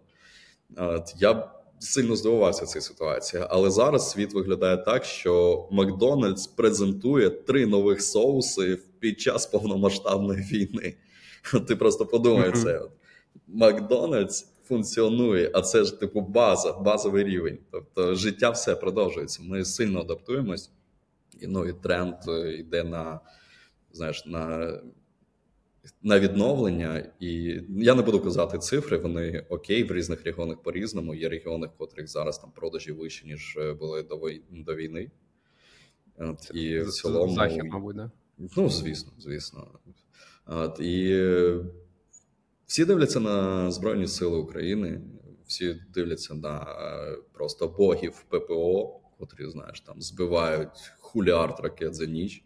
Я 1.18 1.50
сильно 1.78 2.16
здивувався 2.16 2.66
цій 2.66 2.80
ситуації. 2.80 3.44
Але 3.48 3.70
зараз 3.70 4.10
світ 4.10 4.34
виглядає 4.34 4.76
так, 4.76 5.04
що 5.04 5.68
Макдональдс 5.70 6.46
презентує 6.46 7.30
три 7.30 7.66
нових 7.66 8.02
соуси 8.02 8.78
під 8.98 9.20
час 9.20 9.46
повномасштабної 9.46 10.42
війни. 10.42 10.94
Ти 11.68 11.76
просто 11.76 12.06
подумай 12.06 12.52
це. 12.52 12.82
Макдональдс 13.48 14.46
функціонує, 14.64 15.50
а 15.54 15.62
це 15.62 15.84
ж 15.84 16.00
типу 16.00 16.20
база, 16.20 16.72
базовий 16.72 17.24
рівень. 17.24 17.58
Тобто 17.70 18.14
життя 18.14 18.50
все 18.50 18.76
продовжується. 18.76 19.42
Ми 19.42 19.64
сильно 19.64 20.00
адаптуємось, 20.00 20.70
і 21.40 21.46
ну 21.46 21.66
і 21.66 21.72
тренд 21.72 22.14
е, 22.28 22.52
йде 22.52 22.84
на 22.84 23.20
знаєш, 23.92 24.26
на 24.26 24.72
на 26.02 26.20
відновлення, 26.20 27.12
і 27.20 27.60
я 27.68 27.94
не 27.94 28.02
буду 28.02 28.20
казати 28.20 28.58
цифри. 28.58 28.98
Вони 28.98 29.46
окей, 29.48 29.84
в 29.84 29.92
різних 29.92 30.24
регіонах 30.24 30.62
по 30.62 30.72
різному. 30.72 31.14
Є 31.14 31.28
регіони, 31.28 31.66
в 31.66 31.70
котрих 31.78 32.08
зараз 32.08 32.38
там 32.38 32.52
продажі 32.52 32.92
вищі 32.92 33.26
ніж 33.26 33.56
е, 33.60 33.72
були 33.72 34.02
до 34.02 34.20
до 34.50 34.74
війни. 34.74 35.10
От, 36.16 36.50
І 36.54 36.80
в 36.80 36.90
цілому 36.90 37.34
захід, 37.34 37.64
мабуть, 37.64 37.96
да? 37.96 38.10
Ну, 38.56 38.70
звісно, 38.70 39.12
звісно. 39.18 39.68
От, 40.46 40.80
І 40.80 41.10
е, 41.12 41.64
всі 42.66 42.84
дивляться 42.84 43.20
на 43.20 43.70
Збройні 43.70 44.06
Сили 44.06 44.36
України, 44.36 45.00
всі 45.46 45.80
дивляться 45.94 46.34
на 46.34 46.62
е, 46.62 47.16
просто 47.32 47.68
богів 47.68 48.24
ППО, 48.28 49.00
котрі, 49.18 49.50
знаєш, 49.50 49.80
там 49.80 50.02
збивають 50.02 50.92
хуліард 50.98 51.60
ракет 51.60 51.94
за 51.94 52.06
ніч. 52.06 52.44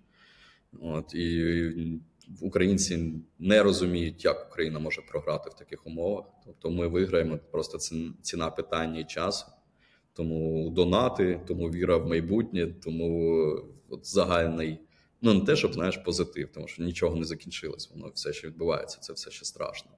От, 0.80 1.14
І 1.14 2.00
українці 2.40 3.12
не 3.38 3.62
розуміють, 3.62 4.24
як 4.24 4.46
Україна 4.50 4.78
може 4.78 5.02
програти 5.02 5.50
в 5.50 5.54
таких 5.54 5.86
умовах. 5.86 6.24
Тобто, 6.44 6.70
ми 6.70 6.86
виграємо 6.86 7.38
просто 7.50 7.78
ціна 8.22 8.50
питання 8.50 9.00
і 9.00 9.04
часу. 9.04 9.46
Тому 10.12 10.70
донати, 10.70 11.40
тому 11.46 11.70
віра 11.70 11.96
в 11.96 12.08
майбутнє, 12.08 12.66
тому 12.66 13.40
от 13.88 14.06
загальний, 14.06 14.80
ну 15.22 15.34
не 15.34 15.40
те, 15.40 15.56
щоб 15.56 15.74
знаєш, 15.74 15.96
позитив, 15.96 16.48
тому 16.54 16.68
що 16.68 16.82
нічого 16.82 17.16
не 17.16 17.24
закінчилось, 17.24 17.90
воно 17.94 18.10
все 18.14 18.32
ще 18.32 18.46
відбувається, 18.46 18.98
це 19.00 19.12
все 19.12 19.30
ще 19.30 19.44
страшно. 19.44 19.90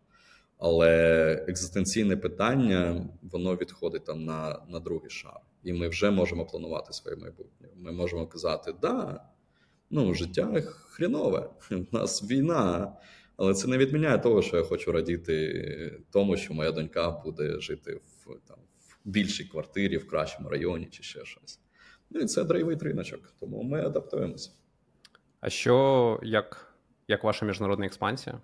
Але 0.59 1.33
екзистенційне 1.49 2.17
питання 2.17 3.09
воно 3.23 3.57
відходить 3.57 4.05
там 4.05 4.25
на 4.25 4.67
на 4.69 4.81
другий 4.81 5.11
шар, 5.11 5.41
і 5.63 5.73
ми 5.73 5.89
вже 5.89 6.11
можемо 6.11 6.47
планувати 6.47 6.93
своє 6.93 7.17
майбутнє. 7.17 7.69
Ми 7.77 7.93
можемо 7.93 8.27
казати, 8.27 8.75
да, 8.83 9.25
ну, 9.91 10.15
життя 10.15 10.63
хрінове, 10.97 11.51
у 11.71 11.97
нас 11.97 12.31
війна. 12.31 12.93
Але 13.37 13.55
це 13.55 13.69
не 13.69 13.79
відміняє 13.79 14.19
того, 14.19 14.43
що 14.43 14.57
я 14.57 14.63
хочу 14.63 14.93
радіти 14.93 16.01
тому, 16.11 16.37
що 16.37 16.55
моя 16.55 16.73
донька 16.73 17.11
буде 17.11 17.61
жити 17.61 17.95
в 17.95 18.27
там, 18.49 18.57
в 18.89 18.99
більшій 19.05 19.45
квартирі, 19.45 19.97
в 19.97 20.09
кращому 20.09 20.49
районі 20.49 20.89
чи 20.91 21.03
ще 21.03 21.25
щось. 21.25 21.61
Ну 22.11 22.21
і 22.21 22.27
це 22.27 22.45
драйвий 22.45 22.77
риночок, 22.77 23.35
тому 23.41 23.63
ми 23.63 23.87
адаптуємося. 23.87 24.51
А 25.41 25.51
що 25.51 26.21
як 26.23 26.75
як 27.09 27.25
ваша 27.25 27.47
міжнародна 27.47 27.87
експансія? 27.87 28.41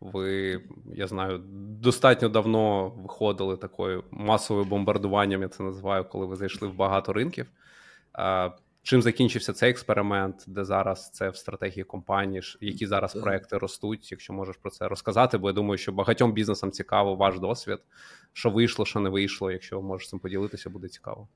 Ви, 0.00 0.60
я 0.94 1.06
знаю, 1.06 1.38
достатньо 1.80 2.28
давно 2.28 2.88
виходили 2.88 3.56
такою 3.56 4.04
масовим 4.10 4.68
бомбардуванням, 4.68 5.42
я 5.42 5.48
це 5.48 5.62
називаю, 5.62 6.04
коли 6.04 6.26
ви 6.26 6.36
зайшли 6.36 6.68
в 6.68 6.74
багато 6.74 7.12
ринків. 7.12 7.46
Чим 8.82 9.02
закінчився 9.02 9.52
цей 9.52 9.70
експеримент, 9.70 10.44
де 10.46 10.64
зараз 10.64 11.10
це 11.10 11.30
в 11.30 11.36
стратегії 11.36 11.84
компанії, 11.84 12.42
які 12.60 12.86
зараз 12.86 13.14
проекти 13.14 13.58
ростуть, 13.58 14.10
якщо 14.10 14.32
можеш 14.32 14.56
про 14.56 14.70
це 14.70 14.88
розказати, 14.88 15.38
бо 15.38 15.48
я 15.48 15.52
думаю, 15.52 15.78
що 15.78 15.92
багатьом 15.92 16.32
бізнесам 16.32 16.70
цікаво 16.70 17.14
ваш 17.14 17.38
досвід, 17.38 17.78
що 18.32 18.50
вийшло, 18.50 18.84
що 18.84 19.00
не 19.00 19.10
вийшло. 19.10 19.50
Якщо 19.50 19.82
можеш 19.82 20.08
цим 20.08 20.18
поділитися, 20.18 20.70
буде 20.70 20.88
цікаво. 20.88 21.28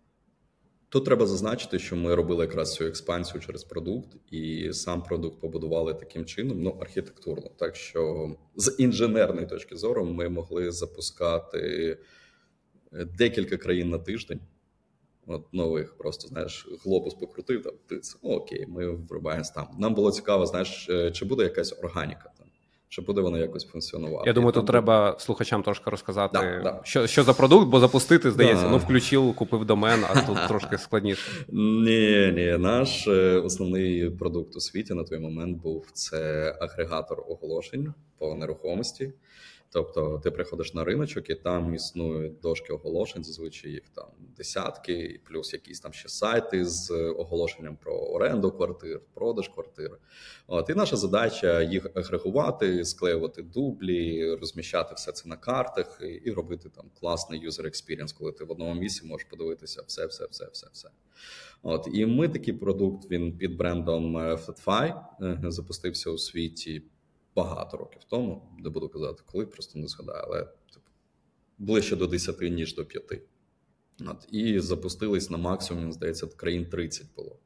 Тут 0.88 1.04
треба 1.04 1.26
зазначити, 1.26 1.78
що 1.78 1.96
ми 1.96 2.14
робили 2.14 2.44
якраз 2.44 2.74
цю 2.74 2.84
експансію 2.84 3.40
через 3.40 3.64
продукт, 3.64 4.16
і 4.30 4.72
сам 4.72 5.02
продукт 5.02 5.40
побудували 5.40 5.94
таким 5.94 6.24
чином, 6.24 6.62
ну 6.62 6.78
архітектурно. 6.80 7.50
Так 7.56 7.76
що 7.76 8.30
з 8.56 8.76
інженерної 8.78 9.46
точки 9.46 9.76
зору 9.76 10.04
ми 10.04 10.28
могли 10.28 10.72
запускати 10.72 11.98
декілька 12.92 13.56
країн 13.56 13.90
на 13.90 13.98
тиждень. 13.98 14.40
От 15.26 15.54
нових, 15.54 15.98
просто 15.98 16.28
знаєш, 16.28 16.68
глобус 16.84 17.14
покрутив 17.14 17.62
там. 17.62 17.72
Ти 17.88 18.00
ну, 18.22 18.30
окей, 18.30 18.66
ми 18.68 18.90
врубаємось 18.90 19.50
там. 19.50 19.66
Нам 19.78 19.94
було 19.94 20.10
цікаво, 20.10 20.46
знаєш, 20.46 20.88
е, 20.90 21.10
чи 21.10 21.24
буде 21.24 21.42
якась 21.42 21.78
органіка 21.82 22.30
там, 22.38 22.46
чи 22.88 23.02
буде 23.02 23.20
вона 23.20 23.38
якось 23.38 23.64
функціонувати. 23.64 24.30
Я 24.30 24.32
думаю, 24.32 24.52
тут 24.52 24.66
треба 24.66 25.16
слухачам 25.18 25.62
трошки 25.62 25.90
розказати, 25.90 26.38
да, 26.38 26.60
да. 26.62 26.80
що 26.84 27.06
що 27.06 27.22
за 27.22 27.34
продукт, 27.34 27.68
бо 27.68 27.80
запустити, 27.80 28.30
здається, 28.30 28.64
да. 28.64 28.70
ну 28.70 28.78
включив, 28.78 29.34
купив 29.34 29.64
домен, 29.64 30.04
а 30.10 30.20
тут 30.20 30.38
трошки 30.48 30.78
складніше. 30.78 31.46
Ні, 31.48 32.32
ні, 32.36 32.56
наш 32.58 33.08
е, 33.08 33.38
основний 33.38 34.10
продукт 34.10 34.56
у 34.56 34.60
світі 34.60 34.94
на 34.94 35.04
той 35.04 35.18
момент 35.18 35.62
був 35.62 35.86
це 35.92 36.50
агрегатор 36.60 37.24
оголошень 37.28 37.94
по 38.18 38.34
нерухомості. 38.34 39.12
Тобто 39.74 40.20
ти 40.22 40.30
приходиш 40.30 40.74
на 40.74 40.84
риночок, 40.84 41.30
і 41.30 41.34
там 41.34 41.74
існують 41.74 42.40
дошки 42.40 42.72
оголошень, 42.72 43.24
зазвичай 43.24 43.70
їх 43.70 43.82
там 43.94 44.06
десятки, 44.36 45.20
плюс 45.24 45.52
якісь 45.52 45.80
там 45.80 45.92
ще 45.92 46.08
сайти 46.08 46.64
з 46.64 46.90
оголошенням 47.18 47.76
про 47.76 47.94
оренду 47.94 48.52
квартир, 48.52 49.00
продаж 49.14 49.48
квартир. 49.48 49.98
От 50.46 50.70
і 50.70 50.74
наша 50.74 50.96
задача 50.96 51.62
їх 51.62 51.86
агрегувати, 51.94 52.84
склеювати 52.84 53.42
дублі, 53.42 54.34
розміщати 54.34 54.94
все 54.94 55.12
це 55.12 55.28
на 55.28 55.36
картах 55.36 56.00
і, 56.24 56.30
робити 56.30 56.68
там 56.68 56.90
класний 57.00 57.40
user 57.40 57.66
experience, 57.66 58.12
коли 58.12 58.32
ти 58.32 58.44
в 58.44 58.50
одному 58.50 58.74
місці 58.74 59.06
можеш 59.06 59.26
подивитися 59.30 59.82
все, 59.86 60.06
все, 60.06 60.26
все, 60.30 60.48
все, 60.52 60.66
все. 60.72 60.88
От 61.62 61.88
і 61.92 62.06
ми 62.06 62.28
такий 62.28 62.54
продукт. 62.54 63.10
Він 63.10 63.38
під 63.38 63.56
брендом 63.56 64.16
Flatfy 64.16 65.02
е, 65.22 65.38
запустився 65.42 66.10
у 66.10 66.18
світі 66.18 66.82
багато 67.36 67.76
років 67.76 68.02
тому, 68.08 68.42
не 68.58 68.70
буду 68.70 68.88
казати, 68.88 69.22
коли 69.32 69.46
просто 69.46 69.78
не 69.78 69.88
згадаю, 69.88 70.24
але 70.26 70.40
типу, 70.44 70.90
ближче 71.58 71.96
до 71.96 72.06
10, 72.06 72.40
ніж 72.40 72.74
до 72.74 72.84
5. 72.84 73.22
От, 74.00 74.28
І 74.30 74.60
запустились 74.60 75.30
на 75.30 75.36
максимум, 75.36 75.92
здається, 75.92 76.26
країн 76.26 76.66
30 76.66 77.06
було. 77.16 77.38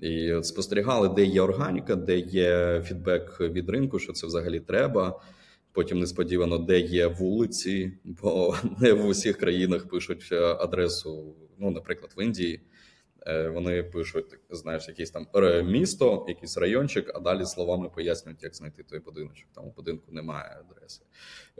І 0.00 0.32
от 0.32 0.46
спостерігали, 0.46 1.08
де 1.08 1.24
є 1.24 1.40
органіка, 1.40 1.96
де 1.96 2.18
є 2.18 2.82
фідбек 2.86 3.40
від 3.40 3.70
ринку, 3.70 3.98
що 3.98 4.12
це 4.12 4.26
взагалі 4.26 4.60
треба. 4.60 5.22
Потім 5.72 6.00
несподівано, 6.00 6.58
де 6.58 6.80
є 6.80 7.06
вулиці, 7.06 7.92
бо 8.04 8.56
не 8.80 8.92
в 8.92 9.06
усіх 9.06 9.36
країнах 9.36 9.88
пишуть 9.88 10.28
е, 10.32 10.44
адресу, 10.44 11.34
ну, 11.58 11.70
наприклад, 11.70 12.12
в 12.16 12.22
Індії. 12.22 12.60
Е, 13.26 13.48
вони 13.48 13.82
пишуть, 13.82 14.38
знаєш, 14.50 14.88
якесь 14.88 15.10
там 15.10 15.26
місто, 15.64 16.24
якийсь 16.28 16.56
райончик, 16.56 17.10
а 17.14 17.20
далі 17.20 17.46
словами 17.46 17.88
пояснюють, 17.88 18.42
як 18.42 18.54
знайти 18.54 18.82
той 18.82 18.98
будиночок. 18.98 19.48
Там 19.54 19.64
у 19.66 19.70
будинку 19.70 20.12
немає 20.12 20.60
адреси. 20.60 21.02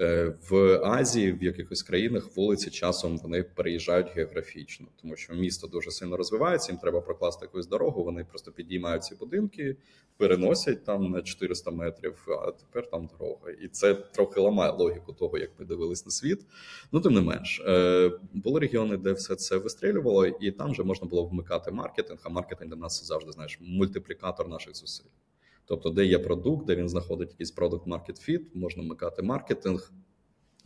Е, 0.00 0.32
в 0.50 0.80
Азії, 0.84 1.32
в 1.32 1.42
якихось 1.42 1.82
країнах 1.82 2.36
вулиці 2.36 2.70
часом 2.70 3.18
вони 3.18 3.42
переїжджають 3.42 4.08
географічно, 4.16 4.86
тому 5.02 5.16
що 5.16 5.34
місто 5.34 5.66
дуже 5.66 5.90
сильно 5.90 6.16
розвивається. 6.16 6.72
Їм 6.72 6.80
треба 6.80 7.00
прокласти 7.00 7.44
якусь 7.44 7.66
дорогу. 7.66 8.04
Вони 8.04 8.24
просто 8.24 8.52
підіймають 8.52 9.04
ці 9.04 9.14
будинки, 9.14 9.76
переносять 10.16 10.84
там 10.84 11.10
на 11.10 11.22
400 11.22 11.70
метрів. 11.70 12.26
А 12.28 12.50
тепер 12.50 12.90
там 12.90 13.08
дорога, 13.18 13.50
і 13.50 13.68
це 13.68 13.94
трохи 13.94 14.40
ламає 14.40 14.72
логіку 14.72 15.12
того, 15.12 15.38
як 15.38 15.50
ми 15.58 15.64
дивились 15.64 16.06
на 16.06 16.12
світ. 16.12 16.46
Ну 16.92 17.00
тим 17.00 17.14
не 17.14 17.20
менш, 17.20 17.62
е, 17.66 18.10
були 18.32 18.60
регіони, 18.60 18.96
де 18.96 19.12
все 19.12 19.36
це 19.36 19.56
вистрілювало, 19.56 20.26
і 20.26 20.50
там 20.50 20.72
вже 20.72 20.82
можна 20.82 21.08
було 21.08 21.24
вмикати 21.24 21.70
маркетинг. 21.70 22.20
А 22.22 22.28
маркетинг 22.28 22.70
для 22.70 22.76
нас 22.76 23.06
завжди 23.06 23.32
знаєш 23.32 23.58
мультиплікатор 23.60 24.48
наших 24.48 24.76
зусиль. 24.76 25.10
Тобто, 25.70 25.90
де 25.90 26.04
є 26.04 26.18
продукт, 26.18 26.66
де 26.66 26.74
він 26.74 26.88
знаходить 26.88 27.30
якийсь 27.30 27.50
продукт 27.50 27.86
market 27.86 28.28
fit, 28.28 28.40
можна 28.54 28.82
вмикати 28.82 29.22
маркетинг. 29.22 29.92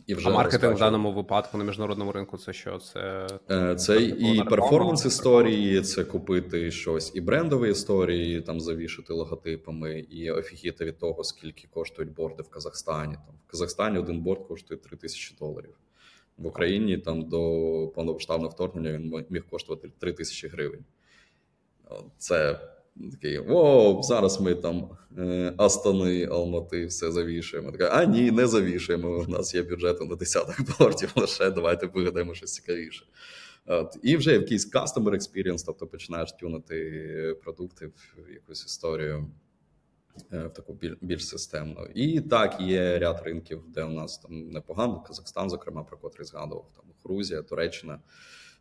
І 0.07 0.15
вже 0.15 0.29
А 0.29 0.31
маркетинг 0.31 0.75
в 0.75 0.79
даному 0.79 1.11
випадку 1.11 1.57
на 1.57 1.63
міжнародному 1.63 2.11
ринку 2.11 2.37
це 2.37 2.53
що? 2.53 2.77
Це 2.77 3.27
е, 3.51 3.75
це 3.75 4.03
і 4.03 4.43
перформанс 4.49 5.05
історії, 5.05 5.81
це 5.81 6.03
купити 6.03 6.71
щось, 6.71 7.11
і 7.15 7.21
брендові 7.21 7.71
історії, 7.71 8.41
там 8.41 8.59
завішати 8.59 9.13
логотипами, 9.13 9.99
і 9.99 10.31
офігіти 10.31 10.85
від 10.85 10.97
того, 10.97 11.23
скільки 11.23 11.67
коштують 11.67 12.13
борди 12.13 12.43
в 12.43 12.49
Казахстані. 12.49 13.13
Там 13.13 13.35
В 13.47 13.51
Казахстані 13.51 13.97
один 13.97 14.21
борд 14.21 14.47
коштує 14.47 14.79
3 14.79 14.97
тисячі 14.97 15.35
доларів. 15.39 15.77
В 16.37 16.45
Україні 16.45 16.97
там 16.97 17.21
до 17.21 17.41
повномасштабного 17.95 18.49
вторгнення 18.49 18.91
він 18.91 19.25
міг 19.29 19.45
коштувати 19.49 19.91
3 19.99 20.13
тисячі 20.13 20.47
гривень. 20.47 20.85
Це 22.17 22.59
Такий 23.11 23.39
о, 23.39 24.01
зараз 24.03 24.41
ми 24.41 24.55
там 24.55 24.89
е, 25.17 25.53
Астани, 25.57 26.25
Алмати, 26.25 26.85
все 26.85 27.11
завішуємо. 27.11 27.71
Така, 27.71 27.89
а 27.93 28.05
ні, 28.05 28.31
не 28.31 28.47
завішуємо. 28.47 29.23
У 29.27 29.31
нас 29.31 29.55
є 29.55 29.63
бюджет 29.63 30.01
на 30.01 30.15
десяток 30.15 30.55
бортів 30.79 31.11
лише 31.15 31.51
давайте 31.51 31.85
вигадаємо 31.85 32.33
щось 32.33 32.53
цікавіше. 32.53 33.05
От, 33.65 33.97
І 34.03 34.17
вже 34.17 34.33
якийсь 34.33 34.73
customer 34.73 35.09
experience, 35.09 35.63
тобто 35.65 35.87
починаєш 35.87 36.31
тюнити 36.31 37.37
продукти 37.43 37.87
в 37.87 38.31
якусь 38.33 38.65
історію 38.65 39.27
е, 40.33 40.47
в 40.47 40.53
таку 40.53 40.79
більш 41.01 41.27
системну. 41.27 41.87
І 41.95 42.21
так, 42.21 42.61
є 42.61 42.99
ряд 42.99 43.21
ринків, 43.25 43.63
де 43.67 43.83
у 43.83 43.89
нас 43.89 44.17
там 44.17 44.49
непогано. 44.49 45.03
Казахстан, 45.07 45.49
зокрема, 45.49 45.83
про 45.83 45.97
котрий 45.97 46.25
згадував, 46.25 46.71
там 46.75 46.85
Грузія, 47.03 47.41
Туреччина, 47.41 47.99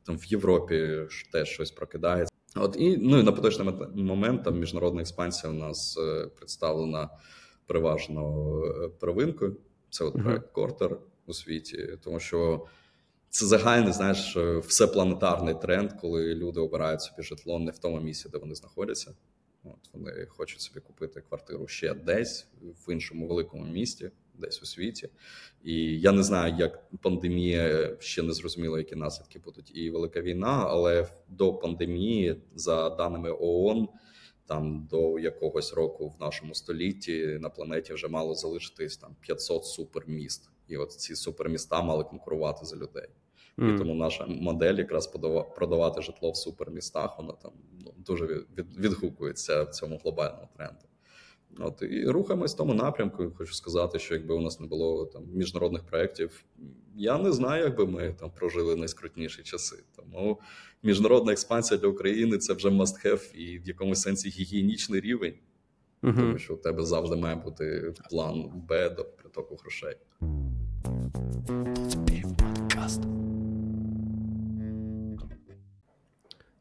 там 0.07 0.19
в 0.19 0.25
Європі 0.25 1.01
теж 1.33 1.49
щось 1.49 1.71
прокидається. 1.71 2.35
От 2.55 2.77
і 2.79 2.97
ну 2.97 3.19
і 3.19 3.23
на 3.23 3.33
поточний 3.33 3.75
момент 3.95 4.45
там 4.45 4.59
міжнародна 4.59 5.01
експансія 5.01 5.53
у 5.53 5.57
нас 5.57 5.99
е, 5.99 6.27
представлена 6.37 7.11
переважно 7.67 8.51
е, 8.65 8.89
первинкою. 8.89 9.57
Це 9.91 10.05
от 10.05 10.15
проект 10.15 10.53
Кортер 10.53 10.99
у 11.27 11.35
світі, 11.35 11.99
тому 12.05 12.21
що 12.21 12.67
це 13.31 13.47
загальний, 13.47 13.93
знаєш, 13.93 14.37
е, 14.37 14.59
всепланетарний 14.59 15.55
тренд, 15.55 15.93
коли 15.93 16.35
люди 16.35 16.61
обирають 16.61 17.03
собі 17.03 17.23
житло 17.23 17.59
не 17.59 17.71
в 17.71 17.79
тому 17.79 18.01
місці, 18.01 18.29
де 18.33 18.39
вони 18.39 18.55
знаходяться. 18.55 19.15
От 19.65 19.91
Вони 19.93 20.27
хочуть 20.29 20.61
собі 20.61 20.81
купити 20.81 21.21
квартиру 21.21 21.67
ще 21.67 21.95
десь 21.95 22.49
в 22.87 22.93
іншому 22.93 23.27
великому 23.27 23.65
місті 23.65 24.11
десь 24.35 24.63
у 24.63 24.67
світі. 24.67 25.09
І 25.65 26.01
я 26.01 26.13
не 26.13 26.23
знаю, 26.23 26.55
як 26.59 26.91
пандемія 27.03 27.97
ще 28.01 28.23
не 28.23 28.33
зрозуміло, 28.33 28.79
які 28.79 28.97
наслідки 28.97 29.39
будуть, 29.39 29.77
і 29.77 29.91
велика 29.91 30.21
війна. 30.21 30.67
Але 30.69 31.09
до 31.29 31.55
пандемії, 31.55 32.43
за 32.55 32.91
даними 32.91 33.37
ООН, 33.41 33.89
там 34.47 34.89
до 34.91 35.19
якогось 35.19 35.73
року 35.75 36.09
в 36.09 36.21
нашому 36.21 36.55
столітті 36.55 37.39
на 37.41 37.51
планеті 37.51 37.95
вже 37.95 38.09
мало 38.09 38.35
залишитись 38.35 38.97
там 38.97 39.17
500 39.21 39.65
суперміст, 39.65 40.51
і 40.69 40.77
от 40.77 40.93
ці 40.93 41.17
суперміста 41.17 41.83
мали 41.83 42.05
конкурувати 42.05 42.67
за 42.67 42.77
людей. 42.77 43.09
Mm. 43.59 43.75
І 43.75 43.79
тому 43.79 43.95
наша 43.95 44.27
модель 44.27 44.75
якраз 44.75 45.07
продавати 45.57 46.03
житло 46.03 46.31
в 46.31 46.37
супермістах, 46.37 47.19
вона 47.19 47.33
там 47.33 47.53
ну, 47.85 47.95
дуже 47.97 48.27
від, 48.59 48.77
відгукується 48.79 49.63
в 49.63 49.71
цьому 49.71 50.01
глобальному 50.03 50.49
тренду. 50.57 50.85
От 51.59 51.83
і 51.83 52.07
рухаємось 52.07 52.55
в 52.55 52.57
тому 52.57 52.75
напрямку. 52.75 53.33
Хочу 53.39 53.55
сказати, 53.55 53.99
що 53.99 54.15
якби 54.15 54.35
у 54.35 54.41
нас 54.41 54.61
не 54.61 54.67
було 54.67 55.07
там 55.07 55.23
міжнародних 55.33 55.83
проєктів, 55.83 56.45
я 56.97 57.19
не 57.19 57.33
знаю, 57.33 57.65
якби 57.65 57.87
ми 57.87 58.13
там 58.21 58.31
прожили 58.31 58.77
найскрутніші 58.77 59.43
часи. 59.43 59.77
Тому 59.97 60.41
міжнародна 60.83 61.33
експансія 61.33 61.81
для 61.81 61.89
України 61.89 62.39
це 62.39 62.53
вже 62.53 62.69
must 62.69 63.07
have 63.07 63.35
і 63.35 63.59
в 63.59 63.69
якомусь 63.69 64.01
сенсі 64.01 64.29
гігієнічний 64.29 65.01
рівень, 65.01 65.35
uh 66.03 66.17
тому 66.17 66.39
що 66.39 66.55
у 66.55 66.57
тебе 66.57 66.85
завжди 66.85 67.17
має 67.17 67.37
бути 67.37 67.95
план 68.11 68.51
Б 68.69 68.91
до 68.91 69.05
притоку 69.05 69.57
грошей. 69.57 69.97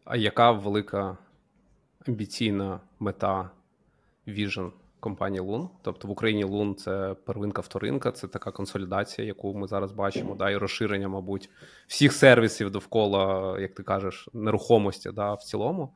А 0.06 0.18
яка 0.18 0.52
велика 0.52 1.18
амбіційна 2.08 2.80
мета 3.00 3.50
Vision 4.28 4.72
компанії 5.04 5.42
Лун. 5.42 5.70
Тобто 5.82 6.08
в 6.08 6.12
Україні 6.12 6.44
Лун 6.44 6.76
це 6.76 7.16
первинка, 7.26 7.62
вторинка, 7.62 8.12
це 8.12 8.28
така 8.28 8.52
консолідація, 8.52 9.28
яку 9.28 9.54
ми 9.54 9.68
зараз 9.68 9.92
бачимо, 9.92 10.36
да, 10.36 10.52
і 10.52 10.58
розширення, 10.58 11.08
мабуть, 11.08 11.50
всіх 11.88 12.14
сервісів 12.14 12.72
довкола, 12.72 13.56
як 13.60 13.74
ти 13.74 13.84
кажеш, 13.84 14.30
нерухомості 14.34 15.12
да, 15.12 15.34
в 15.34 15.44
цілому, 15.44 15.94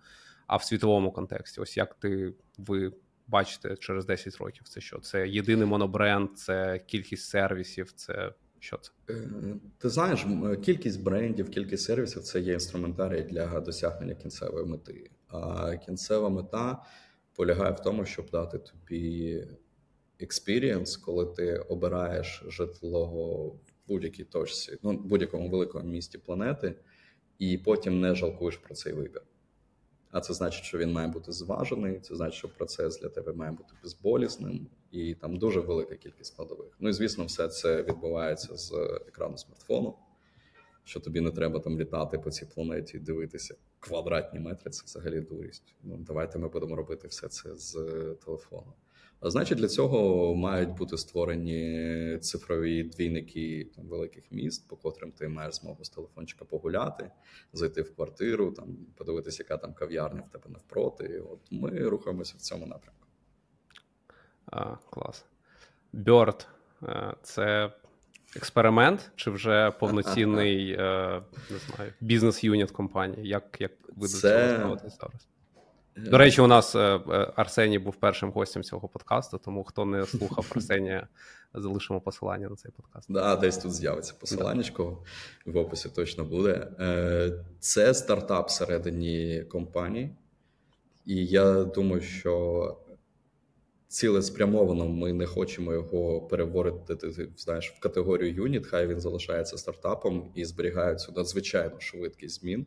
а 0.48 0.56
в 0.56 0.64
світовому 0.64 1.12
контексті. 1.12 1.62
Ось 1.62 1.78
як 1.78 1.94
ти 1.94 2.34
ви 2.58 2.92
бачите 3.28 3.76
через 3.76 4.06
10 4.06 4.38
років, 4.38 4.64
це 4.68 4.82
що? 4.82 5.00
Це 5.00 5.28
єдиний 5.28 5.66
монобренд, 5.66 6.30
це 6.38 6.80
кількість 6.88 7.30
сервісів, 7.30 7.92
це. 7.92 8.34
Що 8.60 8.78
це? 8.78 8.92
Е, 9.10 9.30
ти 9.78 9.90
знаєш, 9.90 10.26
кількість 10.66 11.04
брендів, 11.04 11.50
кількість 11.50 11.84
сервісів 11.84 12.24
це 12.24 12.40
є 12.40 12.54
інструментарій 12.54 13.22
для 13.22 13.60
досягнення 13.60 14.16
кінцевої 14.16 14.66
мети. 14.66 15.12
А 15.28 15.76
кінцева 15.78 16.30
мета 16.30 16.78
полягає 17.38 17.72
в 17.72 17.80
тому, 17.80 18.06
щоб 18.06 18.30
дати 18.30 18.58
тобі 18.58 19.44
experience, 20.20 20.98
коли 20.98 21.26
ти 21.26 21.58
обираєш 21.58 22.44
житло 22.48 23.06
в 23.08 23.60
будь-якій 23.88 24.24
точці, 24.24 24.78
ну 24.84 24.94
будь-якому 24.94 25.50
великому 25.50 25.90
місті 25.90 26.18
планети, 26.18 26.76
і 27.40 27.58
потім 27.58 28.02
не 28.02 28.16
жалкуєш 28.16 28.58
про 28.58 28.76
цей 28.76 28.94
вибір. 28.94 29.22
А 30.12 30.22
це 30.22 30.34
значить, 30.34 30.64
що 30.64 30.78
він 30.78 30.92
має 30.92 31.08
бути 31.08 31.32
зважений, 31.32 32.00
це 32.00 32.16
значить, 32.16 32.38
що 32.38 32.50
процес 32.50 33.00
для 33.00 33.10
тебе 33.10 33.34
має 33.34 33.52
бути 33.52 33.74
безболісним, 33.84 34.68
і 34.92 35.14
там 35.14 35.38
дуже 35.38 35.60
велика 35.60 35.96
кількість 35.96 36.34
складових. 36.34 36.78
Ну 36.80 36.90
і 36.90 36.94
звісно, 36.94 37.26
все 37.26 37.48
це 37.48 37.84
відбувається 37.84 38.58
з 38.58 38.74
екрану 39.08 39.38
смартфону 39.38 39.96
що 40.88 41.00
тобі 41.00 41.22
не 41.22 41.32
треба 41.32 41.60
там 41.60 41.80
літати 41.80 42.20
по 42.20 42.32
цій 42.32 42.46
планеті 42.46 42.98
і 42.98 43.00
дивитися 43.00 43.56
квадратні 43.80 44.40
метри. 44.40 44.72
Це 44.72 44.84
взагалі 44.86 45.22
дурість. 45.22 45.76
Ну 45.84 45.98
давайте 45.98 46.40
ми 46.40 46.48
будемо 46.48 46.76
робити 46.76 47.08
все 47.08 47.28
це 47.28 47.56
з 47.56 47.76
е, 47.76 48.16
телефону. 48.26 48.74
А 49.20 49.30
значить, 49.30 49.58
для 49.58 49.68
цього 49.68 50.36
мають 50.36 50.70
бути 50.70 50.98
створені 50.98 52.18
цифрові 52.22 52.84
двійники 52.84 53.72
там 53.76 53.88
великих 53.88 54.32
міст, 54.32 54.68
по 54.68 54.76
котрим 54.76 55.12
ти 55.12 55.28
маєш 55.28 55.56
змогу 55.56 55.84
з 55.84 55.90
телефончика 55.90 56.46
погуляти, 56.46 57.12
зайти 57.54 57.82
в 57.82 57.96
квартиру, 57.96 58.52
там 58.52 58.78
подивитися, 58.96 59.44
яка 59.44 59.58
там 59.58 59.74
кав'ярня 59.74 60.22
в 60.22 60.30
тебе 60.30 60.50
навпроти. 60.50 61.20
От 61.20 61.40
ми 61.52 61.80
рухаємося 61.80 62.34
в 62.38 62.42
цьому 62.42 62.66
напрямку. 62.66 63.08
А, 64.46 64.76
Клас. 64.90 65.26
Bird– 65.94 66.48
це 67.24 67.74
експеримент 68.38 69.12
чи 69.16 69.32
вже 69.32 69.72
повноцінний 69.72 70.72
е, 70.80 71.22
не 71.50 71.58
знаю, 71.58 71.94
бізнес-юніт 72.02 72.72
компанії? 72.72 73.28
Як 73.28 73.58
як 73.60 73.72
ви 73.96 74.08
до 74.08 74.14
цього 74.14 74.20
ставитесь 74.20 74.98
зараз? 75.00 75.28
До 76.12 76.18
речі, 76.18 76.42
у 76.42 76.48
нас 76.48 76.76
е, 76.76 77.00
Арсеній 77.36 77.80
був 77.80 77.96
першим 77.96 78.32
гостем 78.32 78.64
цього 78.64 78.88
подкасту, 78.88 79.38
тому 79.46 79.64
хто 79.64 79.86
не 79.86 80.06
слухав 80.06 80.52
Арсенія, 80.56 81.08
залишимо 81.54 82.02
посилання 82.02 82.50
на 82.50 82.56
цей 82.56 82.72
подкаст. 82.72 83.12
Да, 83.12 83.36
десь 83.36 83.58
тут 83.58 83.74
з'явиться 83.74 84.14
посиланнячко, 84.20 84.98
в 85.46 85.58
описі 85.58 85.90
точно 85.90 86.24
буде. 86.24 86.68
Це 87.60 87.94
стартап 87.94 88.50
всередині 88.50 89.44
компанії, 89.52 90.16
і 91.06 91.26
я 91.26 91.64
думаю, 91.64 92.02
що 92.02 92.78
цілеспрямовано 93.88 94.88
ми 94.88 95.14
не 95.14 95.26
хочемо 95.26 95.74
його 95.74 96.22
переворити 96.22 97.28
знаєш, 97.38 97.74
в 97.78 97.80
категорію 97.80 98.34
юніт. 98.34 98.68
Хай 98.68 98.88
він 98.88 99.00
залишається 99.00 99.58
стартапом 99.58 100.32
і 100.36 100.46
зберігає 100.46 100.96
цю 100.96 101.12
надзвичайну 101.12 101.80
швидкість 101.80 102.42
змін. 102.42 102.66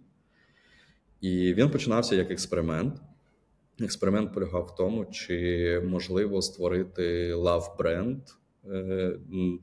І 1.20 1.54
він 1.54 1.70
починався 1.70 2.16
як 2.16 2.30
експеримент. 2.30 2.94
Експеримент 3.80 4.34
полягав 4.34 4.64
в 4.64 4.74
тому, 4.74 5.04
чи 5.04 5.82
можливо 5.84 6.42
створити 6.42 7.32
лав 7.32 7.74
бренд, 7.78 8.18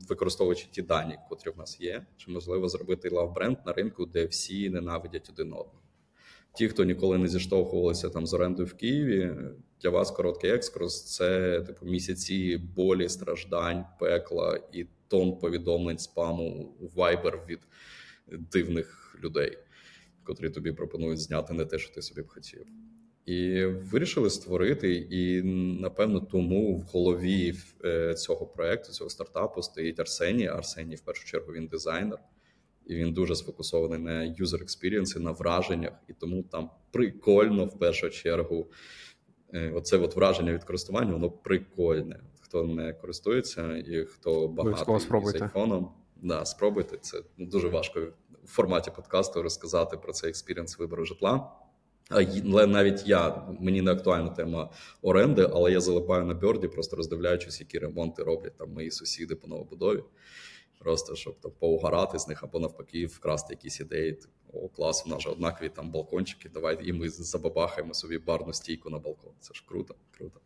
використовуючи 0.08 0.66
ті 0.70 0.82
дані, 0.82 1.18
котрі 1.28 1.50
в 1.50 1.58
нас 1.58 1.80
є, 1.80 2.06
чи 2.16 2.30
можливо 2.30 2.68
зробити 2.68 3.08
лав 3.08 3.34
бренд 3.34 3.56
на 3.66 3.72
ринку, 3.72 4.06
де 4.06 4.26
всі 4.26 4.70
ненавидять 4.70 5.30
один 5.32 5.46
одного. 5.46 5.82
Ті, 6.54 6.68
хто 6.68 6.84
ніколи 6.84 7.18
не 7.18 7.28
зіштовхувалися 7.28 8.10
там 8.10 8.26
з 8.26 8.34
орендою 8.34 8.68
в 8.68 8.74
Києві, 8.74 9.34
для 9.82 9.90
вас 9.90 10.10
короткий 10.10 10.50
екскурс 10.50 11.04
це 11.16 11.60
типу 11.60 11.86
місяці 11.86 12.56
болі, 12.76 13.08
страждань, 13.08 13.84
пекла 14.00 14.60
і 14.72 14.86
тон 15.08 15.38
повідомлень 15.38 15.98
спаму 15.98 16.76
Viber 16.96 17.46
від 17.46 17.60
дивних 18.28 19.16
людей, 19.24 19.58
котрі 20.24 20.50
тобі 20.50 20.72
пропонують 20.72 21.20
зняти 21.20 21.54
не 21.54 21.64
те, 21.64 21.78
що 21.78 21.94
ти 21.94 22.02
собі 22.02 22.22
б 22.22 22.28
хотів. 22.28 22.66
І 23.26 23.64
вирішили 23.64 24.30
створити, 24.30 24.94
і 24.94 25.42
напевно 25.80 26.20
тому 26.20 26.76
в 26.76 26.82
голові 26.82 27.54
е, 27.84 28.14
цього 28.14 28.46
проекту, 28.46 28.92
цього 28.92 29.10
стартапу 29.10 29.62
стоїть 29.62 30.00
Арсеній. 30.00 30.46
Арсеній, 30.46 30.94
в 30.94 31.00
першу 31.00 31.26
чергу, 31.26 31.52
він 31.52 31.66
дизайнер 31.66 32.18
і 32.88 32.94
він 32.94 33.12
дуже 33.12 33.36
сфокусований 33.36 33.98
на 33.98 34.12
user 34.12 34.62
experience, 34.62 35.18
на 35.18 35.30
враженнях, 35.30 35.92
і 36.08 36.12
тому 36.12 36.42
там 36.42 36.70
прикольно 36.90 37.64
в 37.64 37.78
першу 37.78 38.10
чергу. 38.10 38.70
Е, 39.54 39.72
оце 39.74 39.98
от 39.98 40.16
враження 40.16 40.52
від 40.52 40.64
користування, 40.64 41.12
воно 41.12 41.30
прикольне. 41.30 42.20
Хто 42.40 42.64
не 42.64 42.92
користується 42.92 43.76
і 43.76 44.04
хто 44.04 44.48
багато 44.48 44.98
з 44.98 45.42
iPhone 45.42 45.71
-ом, 45.71 45.90
да, 46.16 46.44
спробуйте. 46.44 46.96
Це 47.00 47.22
дуже 47.38 47.68
важко 47.68 48.00
в 48.44 48.48
форматі 48.48 48.90
подкасту 48.96 49.42
розказати 49.42 49.96
про 49.96 50.12
цей 50.12 50.30
experience 50.30 50.78
вибору 50.78 51.04
житла. 51.04 51.50
Але 52.10 52.66
навіть 52.66 53.08
я 53.08 53.42
мені 53.60 53.82
не 53.82 53.92
актуальна 53.92 54.28
тема 54.28 54.70
оренди, 55.02 55.50
але 55.52 55.72
я 55.72 55.80
залипаю 55.80 56.24
на 56.24 56.34
Bird 56.34 56.53
-і, 56.53 56.68
просто 56.68 56.96
роздивляючись, 56.96 57.60
які 57.60 57.78
ремонти 57.78 58.22
роблять 58.22 58.56
там 58.56 58.72
мої 58.72 58.90
сусіди 58.90 59.34
по 59.34 59.48
новобудові. 59.48 60.02
Просто 60.78 61.16
щоб 61.16 61.40
то 61.40 61.50
поугарати 61.50 62.18
з 62.18 62.28
них 62.28 62.42
або 62.42 62.58
навпаки 62.58 63.06
вкрасти 63.06 63.54
якісь 63.54 63.80
ідеї. 63.80 64.12
Типу, 64.12 64.32
О, 64.52 64.68
клас, 64.68 65.06
у 65.06 65.08
нас 65.08 65.22
же 65.22 65.28
однакові 65.30 65.68
там 65.68 65.90
балкончики. 65.90 66.48
Давай 66.48 66.88
і 66.88 66.92
ми 66.92 67.08
забабахаємо 67.08 67.94
собі 67.94 68.18
барну 68.18 68.52
стійку 68.52 68.90
на 68.90 68.98
балкон. 68.98 69.32
Це 69.40 69.54
ж 69.54 69.64
круто, 69.68 69.94
круто. 70.18 70.40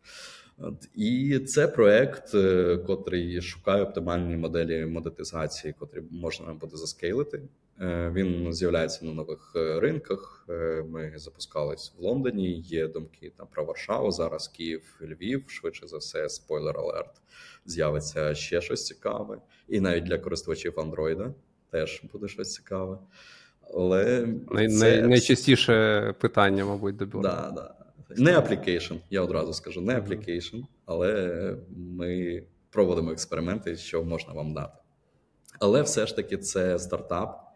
І 0.95 1.39
це 1.39 1.69
проект, 1.69 2.35
е, 2.35 2.77
котрий 2.87 3.43
шукає 3.43 3.83
оптимальні 3.83 4.37
моделі 4.37 4.87
монетизації, 4.87 5.75
котрі 5.79 6.03
можна 6.11 6.55
буде 6.55 6.77
заскейлити. 6.77 7.43
Е, 7.81 8.13
він 8.15 8.53
з'являється 8.53 9.05
на 9.05 9.13
нових 9.13 9.53
е, 9.57 9.81
ринках. 9.81 10.47
Ми 10.89 11.13
запускались 11.17 11.93
в 11.99 12.03
Лондоні. 12.03 12.61
Є 12.61 12.89
думки 12.89 13.33
там 13.37 13.47
про 13.51 13.65
Варшаву. 13.65 14.11
Зараз 14.11 14.49
Київ, 14.49 15.01
Львів. 15.03 15.45
Швидше 15.47 15.87
за 15.87 15.97
все, 15.97 16.29
спойлер 16.29 16.79
алерт. 16.79 17.21
З'явиться 17.67 18.35
ще 18.35 18.61
щось 18.61 18.87
цікаве, 18.87 19.39
і 19.69 19.81
навіть 19.81 20.05
для 20.05 20.19
користувачів 20.19 20.81
Андроїда 20.81 21.35
теж 21.71 22.03
буде 22.13 22.29
щось 22.29 22.53
цікаве. 22.53 22.99
Але 23.75 24.29
Най, 24.51 24.69
це... 24.69 25.03
найчастіше 25.03 26.15
питання, 26.21 26.65
мабуть, 26.65 26.97
до 26.97 27.07
бюро. 27.07 27.23
Да, 27.23 27.53
да. 27.55 27.75
Не 28.17 28.39
application, 28.39 28.99
я 29.11 29.23
одразу 29.23 29.53
скажу, 29.53 29.81
не 29.81 30.01
application, 30.01 30.65
але 30.87 31.57
ми 31.77 32.43
проводимо 32.71 33.13
експерименти, 33.13 33.77
що 33.77 34.05
можна 34.05 34.33
вам 34.33 34.55
дати. 34.55 34.79
Але 35.61 35.83
все 35.83 36.07
ж 36.07 36.17
таки 36.17 36.37
це 36.37 36.79
стартап, 36.79 37.52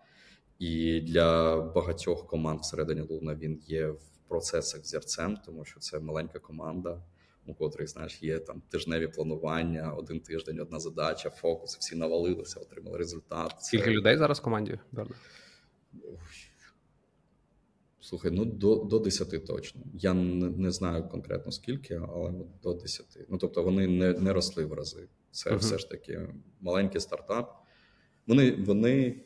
і 0.58 1.00
для 1.00 1.60
багатьох 1.60 2.26
команд 2.26 2.60
всередині 2.60 3.00
Луна 3.00 3.34
він 3.34 3.62
є 3.66 3.88
в 3.88 4.00
процесах 4.28 4.86
зірцем, 4.86 5.38
тому 5.46 5.64
що 5.64 5.80
це 5.80 6.00
маленька 6.00 6.38
команда, 6.38 7.02
у 7.46 7.54
котрих 7.54 7.88
знаєш, 7.88 8.22
є 8.22 8.38
там 8.38 8.62
тижневі 8.68 9.08
планування, 9.08 9.92
один 9.92 10.20
тиждень, 10.20 10.60
одна 10.60 10.80
задача, 10.80 11.30
фокус, 11.30 11.76
всі 11.76 11.96
навалилися, 11.96 12.60
отримали 12.60 12.98
результат. 12.98 13.54
Скільки 13.58 13.84
це... 13.84 13.90
людей 13.90 14.16
зараз 14.16 14.38
в 14.38 14.42
команді? 14.42 14.78
Слухай, 18.00 18.30
ну 18.30 18.44
до 18.44 18.76
до 18.76 18.98
10 18.98 19.46
точно. 19.46 19.80
Я 19.94 20.14
не, 20.14 20.48
не 20.48 20.70
знаю 20.70 21.08
конкретно 21.08 21.52
скільки, 21.52 22.00
але 22.08 22.32
до 22.62 22.74
10. 22.74 23.18
Ну 23.28 23.38
тобто 23.38 23.62
вони 23.62 23.86
не 23.86 24.12
не 24.12 24.32
росли 24.32 24.64
в 24.64 24.72
рази. 24.72 25.08
Це 25.30 25.50
uh-huh. 25.50 25.56
все 25.56 25.78
ж 25.78 25.90
таки 25.90 26.28
маленький 26.60 27.00
стартап. 27.00 27.62
Вони, 28.26 28.52
вони, 28.52 29.24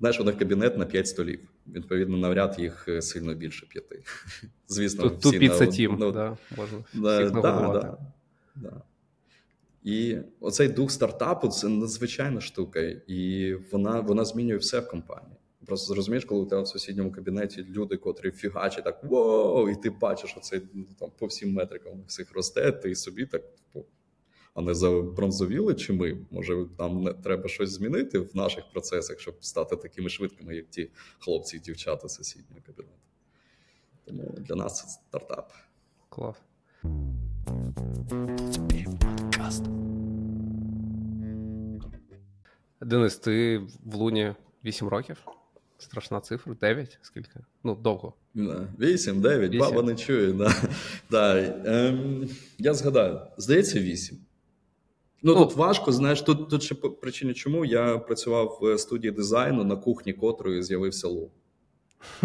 знаєш, 0.00 0.20
у 0.20 0.24
них 0.24 0.38
кабінет 0.38 0.78
на 0.78 0.84
5 0.84 1.08
столів. 1.08 1.40
Відповідно, 1.66 2.16
навряд 2.16 2.56
їх 2.58 2.88
е, 2.88 3.02
сильно 3.02 3.34
більше 3.34 3.66
п'яти. 3.66 4.02
Звісно, 4.68 5.10
Тут 5.10 5.38
піца 5.38 5.66
тім, 5.66 5.96
ну, 6.00 6.12
да, 6.12 6.36
можна 6.56 6.78
да, 6.94 7.30
да, 7.30 7.40
да, 7.40 7.98
да. 8.56 8.82
І 9.84 10.16
оцей 10.40 10.68
дух 10.68 10.90
стартапу 10.90 11.48
це 11.48 11.68
надзвичайна 11.68 12.40
штука, 12.40 12.80
і 13.06 13.54
вона 13.72 14.00
вона 14.00 14.24
змінює 14.24 14.56
все 14.56 14.80
в 14.80 14.88
компанії. 14.88 15.36
Просто 15.66 15.94
зрозумієш, 15.94 16.24
коли 16.24 16.40
у 16.40 16.46
тебе 16.46 16.62
в 16.62 16.68
сусідньому 16.68 17.12
кабінеті 17.12 17.66
люди, 17.70 17.96
котрі 17.96 18.30
фігачать 18.30 18.84
так 18.84 19.04
воу, 19.04 19.68
і 19.68 19.74
ти 19.76 19.90
бачиш, 19.90 20.30
що 20.30 20.40
це 20.40 20.60
ну, 20.74 20.84
там 20.98 21.10
по 21.18 21.26
всім 21.26 21.52
метрикам 21.52 21.92
всіх 22.06 22.32
росте, 22.32 22.72
ти 22.72 22.94
собі 22.94 23.26
так 23.26 23.42
типу, 23.42 23.86
а 24.58 24.62
не 24.62 24.74
забронзовіли 24.74 25.74
чи 25.74 25.92
ми? 25.92 26.18
Може, 26.30 26.66
нам 26.78 27.02
не 27.02 27.12
треба 27.12 27.48
щось 27.48 27.70
змінити 27.70 28.18
в 28.18 28.36
наших 28.36 28.64
процесах, 28.72 29.20
щоб 29.20 29.34
стати 29.40 29.76
такими 29.76 30.08
швидкими, 30.08 30.56
як 30.56 30.66
ті 30.70 30.90
хлопці 31.18 31.56
і 31.56 31.60
дівчата 31.60 32.08
сусіднього 32.08 32.60
кабінету. 32.66 32.94
Тому 34.04 34.34
для 34.38 34.54
нас 34.54 34.78
це 34.78 34.88
стартап. 34.88 35.52
Клас. 36.08 36.36
Денис, 42.80 43.16
ти 43.16 43.58
в 43.84 43.94
Луні 43.94 44.34
8 44.64 44.88
років? 44.88 45.16
Страшна 45.78 46.20
цифра, 46.20 46.54
9? 46.60 46.98
Скільки? 47.02 47.40
Ну, 47.64 47.74
довго. 47.74 48.14
8, 48.34 49.20
9, 49.20 49.56
баба 49.56 49.82
не 49.82 49.94
чує. 49.94 50.32
Да. 50.32 50.54
Да. 51.10 51.38
Ем, 51.64 52.28
Я 52.58 52.74
згадаю, 52.74 53.20
здається, 53.36 53.80
8. 53.80 54.18
Ну, 55.22 55.34
ну 55.34 55.46
тут 55.46 55.56
важко, 55.56 55.92
знаєш, 55.92 56.22
тут 56.22 56.48
тут 56.48 56.62
ще 56.62 56.74
по 56.74 56.90
причині, 56.90 57.34
чому 57.34 57.64
я 57.64 57.98
працював 57.98 58.58
в 58.62 58.78
студії 58.78 59.10
дизайну 59.10 59.64
на 59.64 59.76
кухні, 59.76 60.12
котрої 60.12 60.62
з'явився 60.62 61.08
лук. 61.08 61.30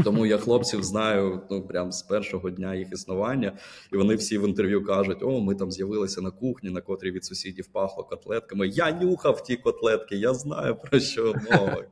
Тому 0.03 0.25
я 0.25 0.37
хлопців 0.37 0.83
знаю 0.83 1.41
ну 1.49 1.67
прям 1.67 1.91
з 1.91 2.01
першого 2.01 2.49
дня 2.49 2.75
їх 2.75 2.91
існування, 2.91 3.57
і 3.93 3.97
вони 3.97 4.15
всі 4.15 4.37
в 4.37 4.47
інтерв'ю 4.47 4.85
кажуть: 4.85 5.23
О, 5.23 5.39
ми 5.39 5.55
там 5.55 5.71
з'явилися 5.71 6.21
на 6.21 6.31
кухні, 6.31 6.69
на 6.69 6.81
котрій 6.81 7.11
від 7.11 7.25
сусідів 7.25 7.67
пахло 7.67 8.03
котлетками. 8.03 8.67
Я 8.67 8.91
нюхав 8.91 9.43
ті 9.43 9.55
котлетки, 9.55 10.15
я 10.15 10.33
знаю 10.33 10.75
про 10.75 10.99
що 10.99 11.33
мова. 11.51 11.85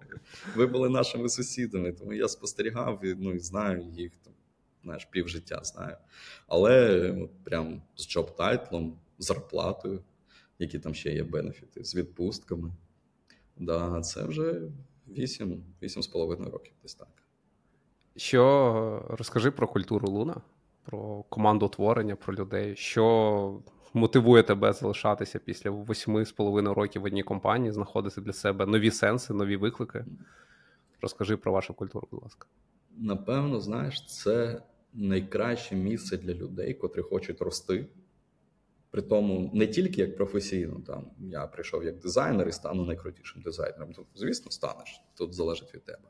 Ви 0.56 0.68
були 0.68 0.90
нашими 0.90 1.30
сусідами, 1.30 1.92
тому 1.92 2.14
я 2.14 2.28
спостерігав 2.28 3.06
і 3.06 3.16
ну 3.20 3.34
і 3.34 3.40
знаю 3.40 3.82
їх 3.98 4.12
там, 4.24 4.34
знаєш, 4.84 5.08
півжиття 5.12 5.60
знаю. 5.64 5.96
Але 6.48 7.02
от, 7.24 7.44
прям 7.44 7.82
з 7.96 8.08
job 8.08 8.36
title 8.36 8.70
-ом, 8.70 8.98
зарплатою, 9.20 10.00
які 10.62 10.80
там 10.80 10.94
ще 10.94 11.14
є 11.14 11.24
бенефіти, 11.24 11.84
з 11.84 11.96
відпустками. 11.96 12.72
Да, 13.58 14.02
Це 14.02 14.24
вже 14.24 14.62
8, 15.08 15.64
8,5 15.82 16.52
років 16.52 16.74
десь 16.82 16.96
так. 16.96 17.08
Що 18.16 19.06
розкажи 19.10 19.52
про 19.52 19.68
культуру 19.68 20.10
Луна, 20.10 20.42
про 20.84 21.24
команду 21.30 21.68
творення, 21.68 22.16
про 22.16 22.36
людей, 22.36 22.76
що 22.76 23.62
мотивує 23.94 24.44
тебе 24.44 24.74
залишатися 24.74 25.40
після 25.40 25.70
восьми 25.70 26.26
з 26.26 26.32
половиною 26.32 26.76
років 26.76 27.02
в 27.02 27.06
одній 27.06 27.24
компанії, 27.24 27.72
знаходити 27.72 28.22
для 28.22 28.34
себе 28.34 28.66
нові 28.66 28.92
сенси, 28.92 29.34
нові 29.34 29.56
виклики. 29.58 30.06
Розкажи 31.02 31.38
про 31.38 31.52
вашу 31.52 31.74
культуру, 31.74 32.08
будь 32.12 32.24
ласка. 32.24 32.48
Напевно, 32.98 33.60
знаєш, 33.60 34.06
це 34.06 34.62
найкраще 34.94 35.76
місце 35.76 36.18
для 36.18 36.34
людей, 36.34 36.74
котрі 36.74 37.02
хочуть 37.02 37.42
рости 37.42 37.88
При 38.92 39.02
тому 39.02 39.52
не 39.54 39.68
тільки 39.68 40.02
як 40.02 40.16
професійно, 40.16 40.82
там 40.88 41.12
я 41.20 41.48
прийшов 41.48 41.84
як 41.84 42.00
дизайнер 42.00 42.48
і 42.48 42.52
стану 42.52 42.86
найкрутішим 42.86 43.42
дизайнером. 43.42 43.94
Тут, 43.94 44.08
звісно, 44.16 44.52
станеш, 44.52 45.02
тут 45.18 45.34
залежить 45.34 45.74
від 45.74 45.84
тебе. 45.84 46.10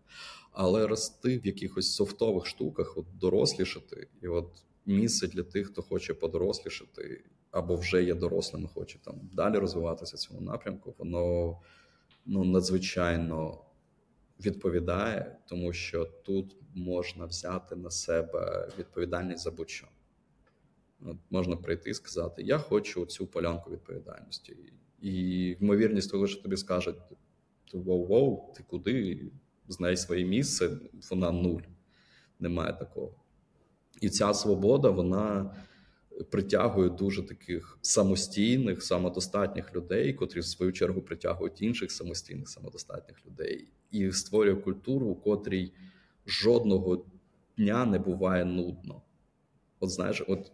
Але 0.51 0.87
рости 0.87 1.39
в 1.39 1.45
якихось 1.45 1.93
софтових 1.93 2.45
штуках, 2.45 2.97
от 2.97 3.05
дорослішати, 3.17 4.07
і 4.21 4.27
от 4.27 4.63
місце 4.85 5.27
для 5.27 5.43
тих, 5.43 5.67
хто 5.67 5.81
хоче 5.81 6.13
подорослішати, 6.13 7.23
або 7.51 7.75
вже 7.75 8.03
є 8.03 8.15
дорослим, 8.15 8.67
хоче 8.67 8.99
там 8.99 9.29
далі 9.33 9.57
розвиватися 9.57 10.15
в 10.15 10.19
цьому 10.19 10.41
напрямку, 10.41 10.95
воно 10.97 11.57
ну 12.25 12.43
надзвичайно 12.43 13.61
відповідає, 14.39 15.37
тому 15.45 15.73
що 15.73 16.05
тут 16.05 16.55
можна 16.75 17.25
взяти 17.25 17.75
на 17.75 17.91
себе 17.91 18.69
відповідальність 18.79 19.43
за 19.43 19.51
будь-що. 19.51 19.87
От 21.05 21.17
Можна 21.29 21.55
прийти 21.55 21.89
і 21.89 21.93
сказати: 21.93 22.43
Я 22.43 22.57
хочу 22.57 23.05
цю 23.05 23.27
полянку 23.27 23.71
відповідальності. 23.71 24.57
І 25.01 25.47
ймовірність 25.61 26.11
того, 26.11 26.27
що 26.27 26.41
тобі 26.41 26.57
скажуть: 26.57 26.95
воу-воу, 27.73 28.53
ти 28.53 28.63
куди? 28.67 29.31
Знай 29.67 29.97
своє 29.97 30.25
місце, 30.25 30.69
вона 31.11 31.31
нуль. 31.31 31.61
Немає 32.39 32.73
такого. 32.73 33.13
І 34.01 34.09
ця 34.09 34.33
свобода, 34.33 34.89
вона 34.89 35.55
притягує 36.29 36.89
дуже 36.89 37.23
таких 37.23 37.77
самостійних, 37.81 38.83
самодостатніх 38.83 39.75
людей, 39.75 40.13
котрі 40.13 40.39
в 40.39 40.45
свою 40.45 40.71
чергу 40.71 41.01
притягують 41.01 41.61
інших 41.61 41.91
самостійних, 41.91 42.49
самодостатніх 42.49 43.25
людей, 43.25 43.67
і 43.91 44.11
створює 44.11 44.55
культуру, 44.55 45.07
у 45.07 45.15
котрій 45.15 45.73
жодного 46.25 47.05
дня 47.57 47.85
не 47.85 47.99
буває 47.99 48.45
нудно. 48.45 49.01
От 49.79 49.89
знаєш, 49.89 50.23
от 50.27 50.51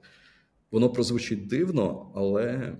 воно 0.71 0.89
прозвучить 0.89 1.47
дивно, 1.47 2.11
але 2.15 2.77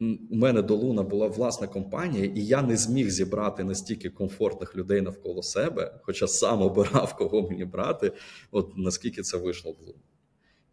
у 0.00 0.36
мене 0.36 0.62
до 0.62 0.74
Луна 0.74 1.02
була 1.02 1.26
власна 1.26 1.66
компанія, 1.66 2.24
і 2.24 2.40
я 2.40 2.62
не 2.62 2.76
зміг 2.76 3.10
зібрати 3.10 3.64
настільки 3.64 4.10
комфортних 4.10 4.76
людей 4.76 5.00
навколо 5.00 5.42
себе, 5.42 6.00
хоча 6.02 6.26
сам 6.26 6.62
обирав, 6.62 7.16
кого 7.18 7.48
мені 7.50 7.64
брати, 7.64 8.12
от 8.50 8.76
наскільки 8.76 9.22
це 9.22 9.36
вийшло 9.36 9.72
в 9.72 9.86
Лун. 9.86 9.96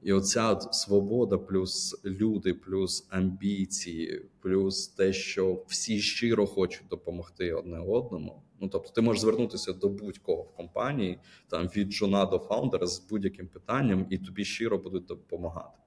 І 0.04 0.14
оця 0.14 0.60
свобода, 0.60 1.38
плюс 1.38 2.02
люди, 2.06 2.54
плюс 2.54 3.08
амбіції, 3.10 4.26
плюс 4.40 4.88
те, 4.88 5.14
що 5.14 5.64
всі 5.68 6.00
щиро 6.00 6.48
хочуть 6.48 6.88
допомогти 6.90 7.54
одне 7.54 7.80
одному. 7.80 8.42
Ну 8.60 8.70
тобто, 8.70 8.92
ти 8.92 9.02
можеш 9.02 9.22
звернутися 9.22 9.74
до 9.74 9.90
будь-кого 9.90 10.42
в 10.42 10.52
компанії, 10.52 11.20
там 11.48 11.68
від 11.68 11.92
жона 11.92 12.26
до 12.26 12.40
фаундера 12.40 12.88
з 12.88 13.00
будь-яким 13.10 13.48
питанням, 13.48 14.08
і 14.10 14.18
тобі 14.18 14.46
щиро 14.46 14.78
будуть 14.78 15.06
допомагати. 15.06 15.78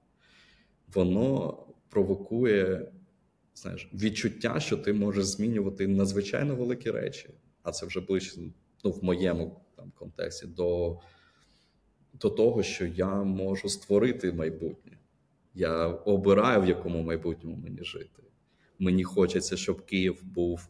Воно 0.95 1.57
провокує 1.89 2.91
знаєш, 3.55 3.89
відчуття, 3.93 4.59
що 4.59 4.77
ти 4.77 4.93
можеш 4.93 5.25
змінювати 5.25 5.87
надзвичайно 5.87 6.55
великі 6.55 6.91
речі, 6.91 7.29
а 7.63 7.71
це 7.71 7.85
вже 7.85 8.01
ближче 8.01 8.41
ну, 8.83 8.91
в 8.91 9.03
моєму 9.03 9.61
там 9.75 9.91
контексті 9.95 10.47
до 10.47 10.99
до 12.13 12.29
того, 12.29 12.63
що 12.63 12.85
я 12.85 13.23
можу 13.23 13.69
створити 13.69 14.31
майбутнє. 14.31 14.97
Я 15.53 15.87
обираю, 15.87 16.61
в 16.61 16.67
якому 16.67 17.03
майбутньому 17.03 17.55
мені 17.55 17.83
жити. 17.83 18.23
Мені 18.79 19.03
хочеться, 19.03 19.57
щоб 19.57 19.85
Київ 19.85 20.23
був 20.23 20.69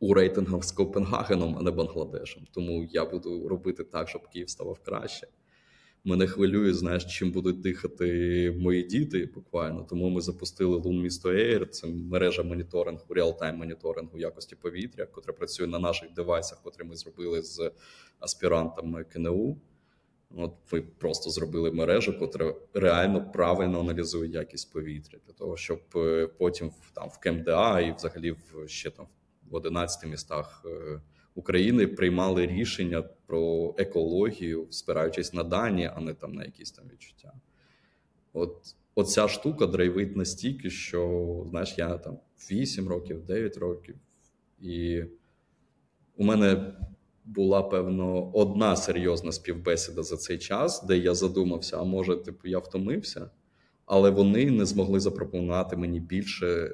у 0.00 0.14
рейтингах 0.14 0.64
з 0.64 0.72
Копенгагеном, 0.72 1.56
а 1.58 1.62
не 1.62 1.70
Бангладешем. 1.70 2.46
Тому 2.50 2.84
я 2.90 3.04
буду 3.04 3.48
робити 3.48 3.84
так, 3.84 4.08
щоб 4.08 4.28
Київ 4.28 4.50
ставав 4.50 4.78
краще. 4.78 5.26
Мене 6.04 6.26
хвилює, 6.26 6.74
знаєш, 6.74 7.04
чим 7.04 7.30
будуть 7.30 7.60
дихати 7.60 8.56
мої 8.60 8.82
діти 8.82 9.30
буквально. 9.34 9.86
Тому 9.90 10.08
ми 10.08 10.20
запустили 10.20 10.76
Лун 10.76 11.02
місто 11.02 11.28
Air. 11.28 11.66
Це 11.66 11.86
мережа 11.86 12.42
моніторингу, 12.42 13.04
реал-тайм 13.08 13.56
моніторингу 13.56 14.18
якості 14.18 14.56
повітря, 14.56 15.06
котра 15.06 15.32
працює 15.32 15.66
на 15.66 15.78
наших 15.78 16.12
девайсах, 16.12 16.62
котрі 16.62 16.84
ми 16.84 16.96
зробили 16.96 17.42
з 17.42 17.70
аспірантами 18.18 19.04
КНУ. 19.04 19.56
От 20.36 20.54
ви 20.72 20.82
просто 20.82 21.30
зробили 21.30 21.70
мережу, 21.70 22.18
котра 22.18 22.54
реально 22.74 23.32
правильно 23.32 23.80
аналізує 23.80 24.30
якість 24.30 24.72
повітря 24.72 25.18
для 25.26 25.32
того, 25.32 25.56
щоб 25.56 25.80
е, 25.96 26.26
потім 26.38 26.70
там 26.94 27.08
в 27.08 27.18
КМДА 27.18 27.80
і 27.80 27.92
взагалі 27.92 28.30
в 28.30 28.68
ще 28.68 28.90
там 28.90 29.06
в 29.50 29.54
11 29.54 30.10
містах 30.10 30.62
е, 30.66 31.00
України 31.34 31.86
приймали 31.86 32.46
рішення 32.46 33.04
про 33.26 33.74
екологію, 33.78 34.66
спираючись 34.70 35.32
на 35.32 35.44
дані, 35.44 35.90
а 35.96 36.00
не 36.00 36.14
там 36.14 36.32
на 36.32 36.44
якісь 36.44 36.70
там 36.70 36.84
відчуття. 36.92 37.32
От 38.32 38.74
оця 38.94 39.28
штука 39.28 39.66
драйвить 39.66 40.16
настільки, 40.16 40.70
що 40.70 41.46
знаєш, 41.50 41.74
я 41.78 41.98
там 41.98 42.18
8 42.50 42.88
років, 42.88 43.24
9 43.24 43.56
років, 43.56 43.96
і 44.60 45.04
у 46.16 46.24
мене 46.24 46.74
була 47.24 47.62
певно 47.62 48.30
одна 48.34 48.76
серйозна 48.76 49.32
співбесіда 49.32 50.02
за 50.02 50.16
цей 50.16 50.38
час, 50.38 50.82
де 50.82 50.98
я 50.98 51.14
задумався, 51.14 51.80
а 51.80 51.84
може, 51.84 52.16
типу, 52.16 52.48
я 52.48 52.58
втомився, 52.58 53.30
але 53.86 54.10
вони 54.10 54.50
не 54.50 54.64
змогли 54.64 55.00
запропонувати 55.00 55.76
мені 55.76 56.00
більше 56.00 56.70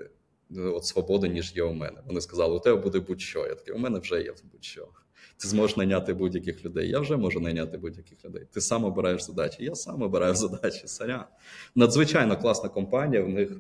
от 0.55 0.85
свободи, 0.85 1.29
ніж 1.29 1.57
є 1.57 1.63
у 1.63 1.73
мене. 1.73 2.01
Вони 2.07 2.21
сказали, 2.21 2.57
у 2.57 2.61
тебе 2.61 2.83
буде 2.83 3.01
будь-що. 3.01 3.47
Я 3.47 3.55
такий, 3.55 3.75
у 3.75 3.79
мене 3.79 3.99
вже 3.99 4.23
є 4.23 4.35
будь-що. 4.53 4.89
Ти 5.37 5.49
зможеш 5.49 5.77
найняти 5.77 6.15
будь-яких 6.15 6.65
людей. 6.65 6.91
Я 6.91 7.01
вже 7.01 7.17
можу 7.17 7.41
найняти 7.41 7.79
будь-яких 7.79 8.25
людей. 8.25 8.47
Ти 8.51 8.61
сам 8.61 8.85
обираєш 8.85 9.23
задачі. 9.23 9.65
Я 9.65 9.75
сам 9.75 10.03
обираю 10.03 10.35
задачі. 10.35 10.83
Саря. 10.87 11.29
Надзвичайно 11.75 12.37
класна 12.37 12.69
компанія. 12.69 13.23
В 13.23 13.29
них 13.29 13.53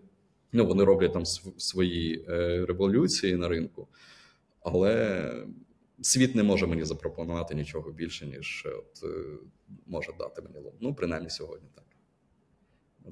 ну, 0.52 0.66
вони 0.66 0.84
роблять 0.84 1.12
там 1.12 1.26
свої 1.56 2.24
е, 2.28 2.66
революції 2.66 3.36
на 3.36 3.48
ринку, 3.48 3.88
але 4.60 5.46
світ 6.00 6.34
не 6.34 6.42
може 6.42 6.66
мені 6.66 6.84
запропонувати 6.84 7.54
нічого 7.54 7.90
більше, 7.90 8.26
ніж 8.26 8.66
от, 8.66 9.10
е, 9.10 9.24
може 9.86 10.12
дати 10.18 10.42
мені 10.42 10.58
лом. 10.58 10.74
Ну, 10.80 10.94
принаймні 10.94 11.30
сьогодні 11.30 11.68
так. 11.74 11.84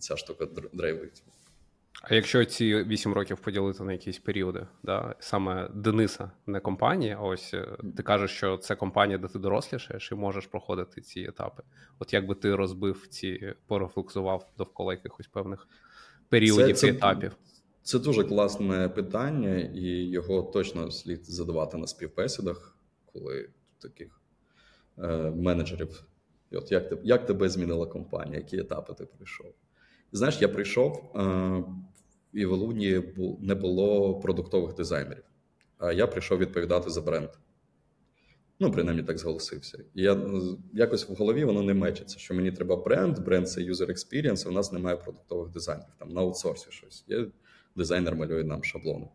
Ця 0.00 0.16
штука 0.16 0.46
драйвить. 0.72 1.22
А 2.02 2.14
якщо 2.14 2.44
ці 2.44 2.74
8 2.74 3.12
років 3.12 3.38
поділити 3.38 3.84
на 3.84 3.92
якісь 3.92 4.18
періоди, 4.18 4.66
да, 4.82 5.14
саме 5.18 5.68
Дениса, 5.74 6.30
не 6.46 6.60
компанія, 6.60 7.18
ось 7.18 7.54
е, 7.54 7.76
ти 7.96 8.02
кажеш, 8.02 8.30
що 8.30 8.56
це 8.56 8.76
компанія, 8.76 9.18
де 9.18 9.28
ти 9.28 9.38
дорослішаєш 9.38 10.12
і 10.12 10.14
можеш 10.14 10.46
проходити 10.46 11.00
ці 11.00 11.20
етапи. 11.20 11.62
От 11.98 12.12
як 12.12 12.26
би 12.26 12.34
ти 12.34 12.54
розбив 12.54 13.06
ці, 13.06 13.54
порефлексував 13.66 14.52
довкола 14.58 14.92
якихось 14.92 15.26
певних 15.26 15.68
періодів 16.28 16.76
це, 16.76 16.86
і 16.86 16.90
етапів? 16.90 17.36
Це 17.82 17.98
дуже 17.98 18.24
класне 18.24 18.88
питання, 18.88 19.58
і 19.58 20.10
його 20.10 20.42
точно 20.42 20.90
слід 20.90 21.24
задавати 21.24 21.76
на 21.76 21.86
співбесідах, 21.86 22.76
коли 23.12 23.48
таких 23.78 24.20
е, 24.98 25.06
менеджерів. 25.30 26.04
І 26.50 26.56
от 26.56 26.72
як 26.72 26.92
як 27.02 27.26
тебе 27.26 27.48
змінила 27.48 27.86
компанія, 27.86 28.38
які 28.38 28.58
етапи 28.58 28.94
ти 28.94 29.06
пройшов? 29.06 29.54
Знаєш, 30.14 30.38
я 30.40 30.48
прийшов, 30.48 31.12
е, 31.16 31.64
і 32.32 32.46
в 32.46 32.52
Луні 32.52 33.02
не 33.40 33.54
було 33.54 34.20
продуктових 34.20 34.74
дизайнерів, 34.74 35.24
а 35.78 35.92
я 35.92 36.06
прийшов 36.06 36.38
відповідати 36.38 36.90
за 36.90 37.00
бренд. 37.00 37.28
Ну, 38.60 38.72
принаймні 38.72 39.02
так 39.02 39.18
зголосився. 39.18 39.84
І 39.94 40.02
я 40.02 40.20
якось 40.72 41.08
в 41.08 41.14
голові 41.14 41.44
воно 41.44 41.62
не 41.62 41.74
мечиться, 41.74 42.18
що 42.18 42.34
мені 42.34 42.52
треба 42.52 42.76
бренд, 42.76 43.18
бренд 43.18 43.48
це 43.48 43.60
user 43.60 43.90
experience, 43.90 44.42
а 44.46 44.48
у 44.48 44.52
нас 44.52 44.72
немає 44.72 44.96
продуктових 44.96 45.50
дизайнерів. 45.50 45.94
Там 45.98 46.08
на 46.08 46.20
аутсорсі 46.20 46.66
щось. 46.70 47.04
Є 47.08 47.26
дизайнер 47.76 48.16
малює 48.16 48.44
нам 48.44 48.64
шаблони. 48.64 49.08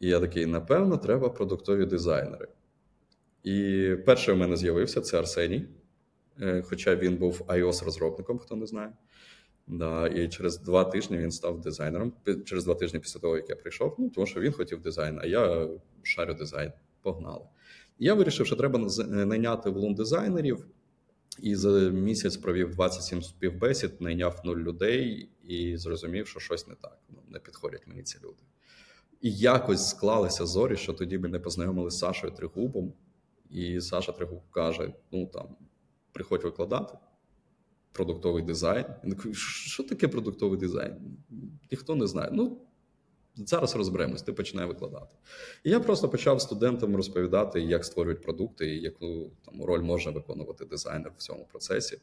І 0.00 0.08
я 0.08 0.20
такий: 0.20 0.46
напевно, 0.46 0.96
треба 0.96 1.28
продуктові 1.28 1.86
дизайнери. 1.86 2.48
І 3.42 3.88
перший 4.06 4.34
у 4.34 4.36
мене 4.36 4.56
з'явився 4.56 5.00
це 5.00 5.18
Арсеній, 5.18 5.64
е, 6.40 6.62
хоча 6.62 6.96
він 6.96 7.16
був 7.16 7.42
iOS-розробником, 7.48 8.38
хто 8.38 8.56
не 8.56 8.66
знає. 8.66 8.92
Да, 9.68 10.08
І 10.08 10.28
через 10.28 10.58
два 10.58 10.84
тижні 10.84 11.18
він 11.18 11.30
став 11.30 11.60
дизайнером. 11.60 12.12
Через 12.44 12.64
два 12.64 12.74
тижні 12.74 13.00
після 13.00 13.20
того, 13.20 13.36
як 13.36 13.50
я 13.50 13.56
прийшов, 13.56 13.94
ну 13.98 14.10
тому 14.10 14.26
що 14.26 14.40
він 14.40 14.52
хотів 14.52 14.80
дизайн, 14.80 15.18
а 15.22 15.26
я 15.26 15.68
шарю 16.02 16.34
дизайн. 16.34 16.72
Погнали. 17.02 17.44
Я 17.98 18.14
вирішив, 18.14 18.46
що 18.46 18.56
треба 18.56 18.88
найняти 19.08 19.70
влун 19.70 19.94
дизайнерів, 19.94 20.66
і 21.42 21.54
за 21.54 21.70
місяць 21.90 22.36
провів 22.36 22.70
27 22.70 23.22
співбесід, 23.22 24.00
найняв 24.00 24.40
нуль 24.44 24.56
людей 24.56 25.30
і 25.44 25.76
зрозумів, 25.76 26.26
що 26.26 26.40
щось 26.40 26.68
не 26.68 26.74
так. 26.74 26.98
Ну, 27.08 27.18
не 27.28 27.38
підходять 27.38 27.86
мені 27.86 28.02
ці 28.02 28.18
люди. 28.18 28.42
І 29.20 29.32
якось 29.32 29.88
склалися 29.88 30.46
зорі, 30.46 30.76
що 30.76 30.92
тоді 30.92 31.18
ми 31.18 31.28
не 31.28 31.38
познайомилися 31.38 31.96
з 31.96 32.00
Сашою 32.00 32.32
Тригубом, 32.32 32.92
і 33.50 33.80
Саша 33.80 34.12
Тригуб 34.12 34.50
каже: 34.50 34.92
ну 35.12 35.26
там, 35.26 35.56
приходь 36.12 36.44
викладати 36.44 36.98
продуктовий 37.98 38.42
дизайн. 38.42 38.84
Він 39.04 39.12
такий, 39.12 39.34
що 39.34 39.82
таке 39.82 40.08
продуктовий 40.08 40.58
дизайн? 40.58 40.94
Ніхто 41.70 41.94
не 41.94 42.06
знає. 42.06 42.30
Ну, 42.32 42.58
зараз 43.36 43.76
розберемось, 43.76 44.22
ти 44.22 44.32
починай 44.32 44.66
викладати. 44.66 45.16
І 45.64 45.70
я 45.70 45.80
просто 45.80 46.08
почав 46.08 46.40
студентам 46.40 46.96
розповідати, 46.96 47.60
як 47.60 47.84
створюють 47.84 48.22
продукти, 48.22 48.76
і 48.76 48.80
яку 48.80 49.30
там 49.44 49.62
роль 49.62 49.82
може 49.82 50.10
виконувати 50.10 50.64
дизайнер 50.64 51.12
в 51.16 51.22
цьому 51.22 51.46
процесі. 51.50 51.98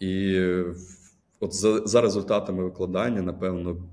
І 0.00 0.40
от 1.40 1.54
за, 1.54 1.86
за 1.86 2.00
результатами 2.00 2.64
викладання, 2.64 3.22
напевно, 3.22 3.88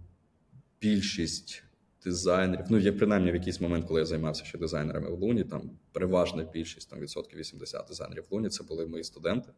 більшість 0.82 1.64
дизайнерів, 2.04 2.66
ну, 2.70 2.78
є 2.78 2.92
принаймні 2.92 3.32
в 3.32 3.36
якийсь 3.36 3.62
момент, 3.62 3.88
коли 3.88 4.00
я 4.00 4.06
займався 4.06 4.46
ще 4.46 4.58
дизайнерами 4.58 5.10
в 5.10 5.20
Луні, 5.20 5.44
там 5.44 5.72
переважна 5.92 6.44
більшість, 6.44 6.90
там 6.90 7.00
відсотків 7.00 7.40
80 7.40 7.86
дизайнерів 7.88 8.24
в 8.30 8.34
Луні, 8.34 8.50
це 8.50 8.64
були 8.64 8.86
мої 8.86 9.04
студенти. 9.04 9.50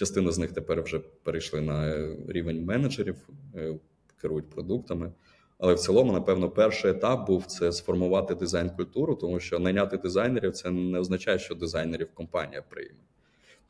Частина 0.00 0.32
з 0.32 0.38
них 0.38 0.52
тепер 0.52 0.82
вже 0.82 1.00
перейшли 1.22 1.60
на 1.60 2.08
рівень 2.28 2.64
менеджерів, 2.64 3.16
е, 3.54 3.74
керують 4.20 4.50
продуктами. 4.50 5.12
Але 5.58 5.74
в 5.74 5.78
цілому, 5.78 6.12
напевно, 6.12 6.50
перший 6.50 6.90
етап 6.90 7.26
був 7.26 7.46
це 7.46 7.72
сформувати 7.72 8.34
дизайн-культуру, 8.34 9.14
тому 9.14 9.40
що 9.40 9.58
найняти 9.58 9.96
дизайнерів 9.96 10.52
це 10.52 10.70
не 10.70 10.98
означає, 10.98 11.38
що 11.38 11.54
дизайнерів 11.54 12.08
компанія 12.14 12.62
прийме. 12.68 12.98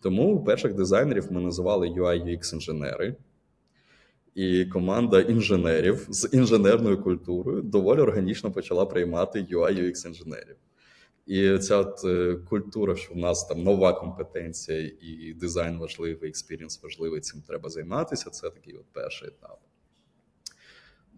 Тому 0.00 0.44
перших 0.44 0.74
дизайнерів 0.74 1.32
ми 1.32 1.40
називали 1.40 1.88
UI 1.88 2.24
UX 2.24 2.54
інженери. 2.54 3.16
І 4.34 4.64
команда 4.64 5.20
інженерів 5.20 6.06
з 6.10 6.28
інженерною 6.32 7.02
культурою 7.02 7.62
доволі 7.62 8.00
органічно 8.00 8.52
почала 8.52 8.86
приймати 8.86 9.46
UI 9.50 9.82
UX 9.82 10.06
інженерів. 10.06 10.56
І 11.30 11.58
ця 11.58 11.76
от 11.76 12.04
е, 12.04 12.36
культура, 12.48 12.96
що 12.96 13.14
в 13.14 13.16
нас 13.16 13.44
там 13.46 13.62
нова 13.62 13.92
компетенція, 13.92 14.92
і 15.00 15.34
дизайн 15.40 15.78
важливий, 15.78 16.28
experience 16.28 16.82
важливий, 16.82 17.20
цим 17.20 17.42
треба 17.48 17.68
займатися. 17.68 18.30
Це 18.30 18.50
такий 18.50 18.74
от 18.74 18.84
перший 18.92 19.28
етап. 19.28 19.58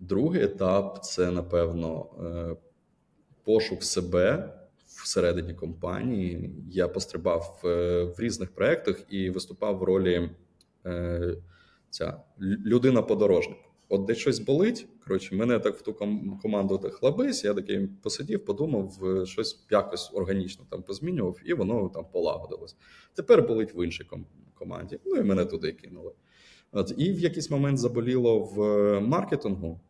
Другий 0.00 0.42
етап 0.42 1.04
це, 1.04 1.30
напевно, 1.30 2.06
е, 2.24 2.56
пошук 3.44 3.84
себе 3.84 4.54
всередині 4.86 5.54
компанії. 5.54 6.50
Я 6.70 6.88
пострибав 6.88 7.60
е, 7.64 8.02
в 8.02 8.20
різних 8.20 8.50
проєктах 8.54 9.02
і 9.08 9.30
виступав 9.30 9.78
в 9.78 9.82
ролі 9.82 10.30
ця 11.90 12.20
людина-подорожник. 12.40 13.58
От 13.88 14.04
де 14.04 14.14
щось 14.14 14.38
болить. 14.38 14.86
Коротше, 15.05 15.34
мене 15.34 15.59
так 15.59 15.76
в 15.76 15.82
ту 15.82 15.94
команду 16.42 16.78
так 16.78 17.03
лабись, 17.03 17.44
я 17.44 17.55
такий 17.55 17.86
посидів, 18.03 18.44
подумав, 18.44 18.98
щось 19.24 19.64
якось 19.70 20.11
органічно 20.14 20.64
там 20.70 20.82
позмінював, 20.82 21.38
і 21.44 21.55
воно 21.55 21.88
там 21.88 22.05
полагодилось. 22.12 22.76
Тепер 23.14 23.46
болить 23.46 23.74
в 23.74 23.84
іншій 23.84 24.07
команді. 24.55 24.98
Ну 25.05 25.16
і 25.16 25.22
мене 25.22 25.44
туди 25.44 25.72
кинули. 25.72 26.12
От, 26.72 26.94
І 26.96 27.12
в 27.12 27.18
якийсь 27.18 27.50
момент 27.50 27.78
заболіло 27.78 28.38
в 28.38 29.00
маркетингу, 29.00 29.80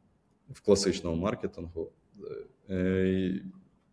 в 0.50 0.60
класичному 0.60 1.16
маркетингу, 1.22 1.90
е, 2.70 3.40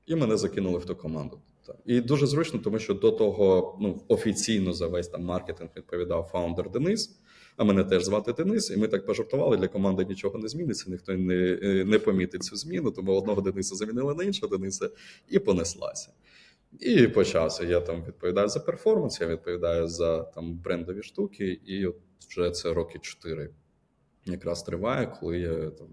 і 0.05 0.15
мене 0.15 0.37
закинули 0.37 0.77
в 0.77 0.85
ту 0.85 0.95
команду. 0.95 1.39
І 1.85 2.01
дуже 2.01 2.27
зручно, 2.27 2.59
тому 2.59 2.79
що 2.79 2.93
до 2.93 3.11
того 3.11 3.77
ну, 3.81 4.01
офіційно 4.07 4.73
за 4.73 4.87
весь 4.87 5.07
там 5.07 5.23
маркетинг 5.23 5.69
відповідав 5.77 6.29
фаундер 6.31 6.69
Денис. 6.69 7.19
А 7.59 7.63
мене 7.63 7.83
теж 7.83 8.03
звати 8.03 8.33
Денис, 8.33 8.71
і 8.71 8.77
ми 8.77 8.87
так 8.87 9.05
пожартували. 9.05 9.57
Для 9.57 9.67
команди 9.67 10.05
нічого 10.05 10.39
не 10.39 10.47
зміниться, 10.47 10.91
ніхто 10.91 11.13
не 11.13 11.59
е, 11.63 11.85
не 11.85 11.99
помітить 11.99 12.43
цю 12.43 12.55
зміну. 12.55 12.91
Тому 12.91 13.13
одного 13.13 13.41
Дениса 13.41 13.75
замінили 13.75 14.15
на 14.15 14.23
іншого 14.23 14.57
Дениса 14.57 14.89
і 15.29 15.39
понеслася. 15.39 16.11
І 16.79 17.07
почався. 17.07 17.63
Я 17.63 17.81
там 17.81 18.03
відповідаю 18.03 18.49
за 18.49 18.59
перформанс, 18.59 19.21
я 19.21 19.27
відповідаю 19.27 19.87
за 19.87 20.23
там 20.23 20.57
брендові 20.57 21.03
штуки, 21.03 21.59
і 21.65 21.85
от 21.85 21.95
вже 22.29 22.51
це 22.51 22.73
роки 22.73 22.99
чотири 22.99 23.49
якраз 24.25 24.63
триває, 24.63 25.17
коли 25.19 25.39
я 25.39 25.69
там 25.69 25.87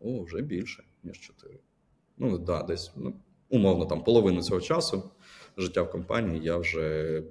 о, 0.00 0.22
вже 0.22 0.42
більше, 0.42 0.84
ніж 1.02 1.20
чотири. 1.20 1.58
Ну, 2.18 2.38
да, 2.38 2.62
десь 2.62 2.92
ну, 2.96 3.14
умовно 3.48 3.86
там 3.86 4.04
половину 4.04 4.42
цього 4.42 4.60
часу 4.60 5.10
життя 5.56 5.82
в 5.82 5.90
компанії 5.90 6.44
я 6.44 6.56
вже 6.56 7.22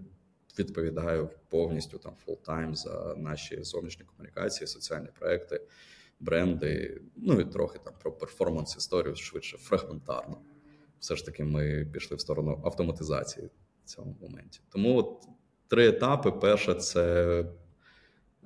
відповідаю 0.60 1.30
повністю 1.50 1.98
там 1.98 2.14
full-time 2.26 2.76
за 2.76 3.16
наші 3.18 3.64
зовнішні 3.64 4.06
комунікації, 4.06 4.68
соціальні 4.68 5.08
проекти, 5.20 5.62
бренди. 6.20 7.02
Ну 7.16 7.40
і 7.40 7.46
трохи 7.46 7.80
там 7.84 7.94
про 8.02 8.12
перформанс 8.12 8.78
історію 8.78 9.16
швидше 9.16 9.58
фрагментарно. 9.58 10.38
Все 11.00 11.16
ж 11.16 11.26
таки, 11.26 11.44
ми 11.44 11.88
пішли 11.94 12.18
в 12.18 12.22
сторону 12.22 12.62
автоматизації 12.64 13.50
в 13.84 13.88
цьому 13.88 14.16
моменті. 14.22 14.60
Тому 14.70 14.98
от 14.98 15.28
три 15.68 15.88
етапи: 15.88 16.32
перше 16.32 16.74
це 16.74 17.46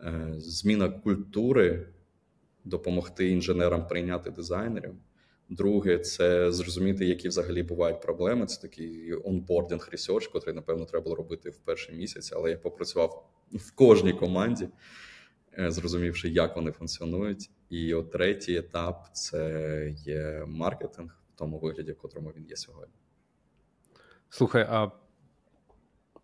е, 0.04 0.34
зміна 0.38 0.90
культури, 0.90 1.88
допомогти 2.64 3.30
інженерам 3.30 3.88
прийняти 3.88 4.32
дизайнерів. 4.32 4.96
Друге, 5.50 6.00
це 6.00 6.52
зрозуміти, 6.52 7.06
які 7.06 7.28
взагалі 7.28 7.64
бувають 7.64 8.02
проблеми. 8.02 8.46
Це 8.46 8.62
такий 8.62 9.14
onboarding 9.14 9.90
research, 9.92 10.30
який, 10.34 10.54
напевно, 10.54 10.86
треба 10.86 11.04
було 11.04 11.16
робити 11.16 11.50
в 11.50 11.58
перший 11.58 11.96
місяць, 11.96 12.32
але 12.36 12.50
я 12.50 12.58
попрацював 12.58 13.30
в 13.52 13.72
кожній 13.72 14.14
команді, 14.14 14.70
е, 15.60 15.72
зрозумівши, 15.72 16.30
як 16.30 16.56
вони 16.56 16.72
функціонують. 16.72 17.50
І 17.70 17.94
от 17.94 18.12
третій 18.12 18.56
етап 18.56 19.08
це 19.14 19.94
є 19.98 20.44
маркетинг 20.48 21.20
в 21.36 21.38
тому 21.40 21.60
вигляді, 21.60 21.92
в 21.92 21.98
котрому 21.98 22.34
він 22.38 22.46
є 22.50 22.56
сьогодні. 22.56 22.96
Слухай, 24.30 24.68
а 24.70 24.92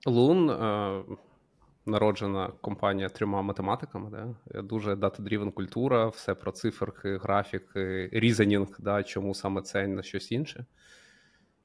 Лун 0.06 0.50
народжена 1.86 2.52
компанія 2.62 3.10
трьома 3.10 3.42
математиками. 3.42 4.10
Да? 4.10 4.62
Дуже 4.62 4.94
data-driven 4.94 5.52
культура, 5.52 6.08
все 6.08 6.36
про 6.36 6.52
циферки, 6.52 7.18
графіки, 7.18 8.10
reasoning, 8.12 8.68
да, 8.80 9.04
чому 9.04 9.36
саме 9.36 9.62
це 9.62 9.88
на 9.88 10.04
щось 10.04 10.32
інше. 10.32 10.66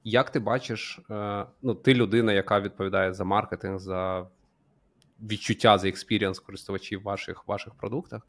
Як 0.04 0.30
ти 0.30 0.40
бачиш, 0.40 1.00
е, 1.10 1.46
ну, 1.62 1.74
ти 1.74 1.94
людина, 1.94 2.32
яка 2.32 2.60
відповідає 2.60 3.12
за 3.12 3.24
маркетинг, 3.24 3.78
за 3.78 4.26
відчуття 5.20 5.78
за 5.78 5.88
experience 5.88 6.38
користувачів 6.38 7.02
ваших 7.02 7.48
ваших 7.48 7.74
продуктах, 7.74 8.26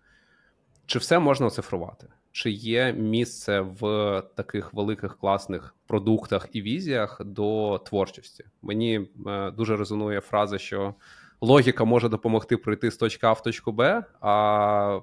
чи 0.86 1.00
все 1.00 1.20
можна 1.20 1.46
оцифрувати? 1.46 2.08
Чи 2.32 2.52
є 2.52 2.94
місце 2.94 3.62
в 3.62 4.24
таких 4.36 4.74
великих 4.74 5.18
класних 5.18 5.76
продуктах 5.88 6.48
і 6.54 6.62
візіях 6.62 7.22
до 7.26 7.82
творчості? 7.86 8.46
Мені 8.62 9.10
е, 9.28 9.52
дуже 9.52 9.78
резонує 9.78 10.22
фраза, 10.22 10.58
що 10.58 10.96
логіка 11.42 11.84
може 11.84 12.10
допомогти 12.10 12.58
пройти 12.58 12.92
з 12.92 12.98
точки 12.98 13.26
А 13.26 13.32
в 13.32 13.44
точку 13.44 13.72
Б, 13.72 14.04
а 14.22 15.00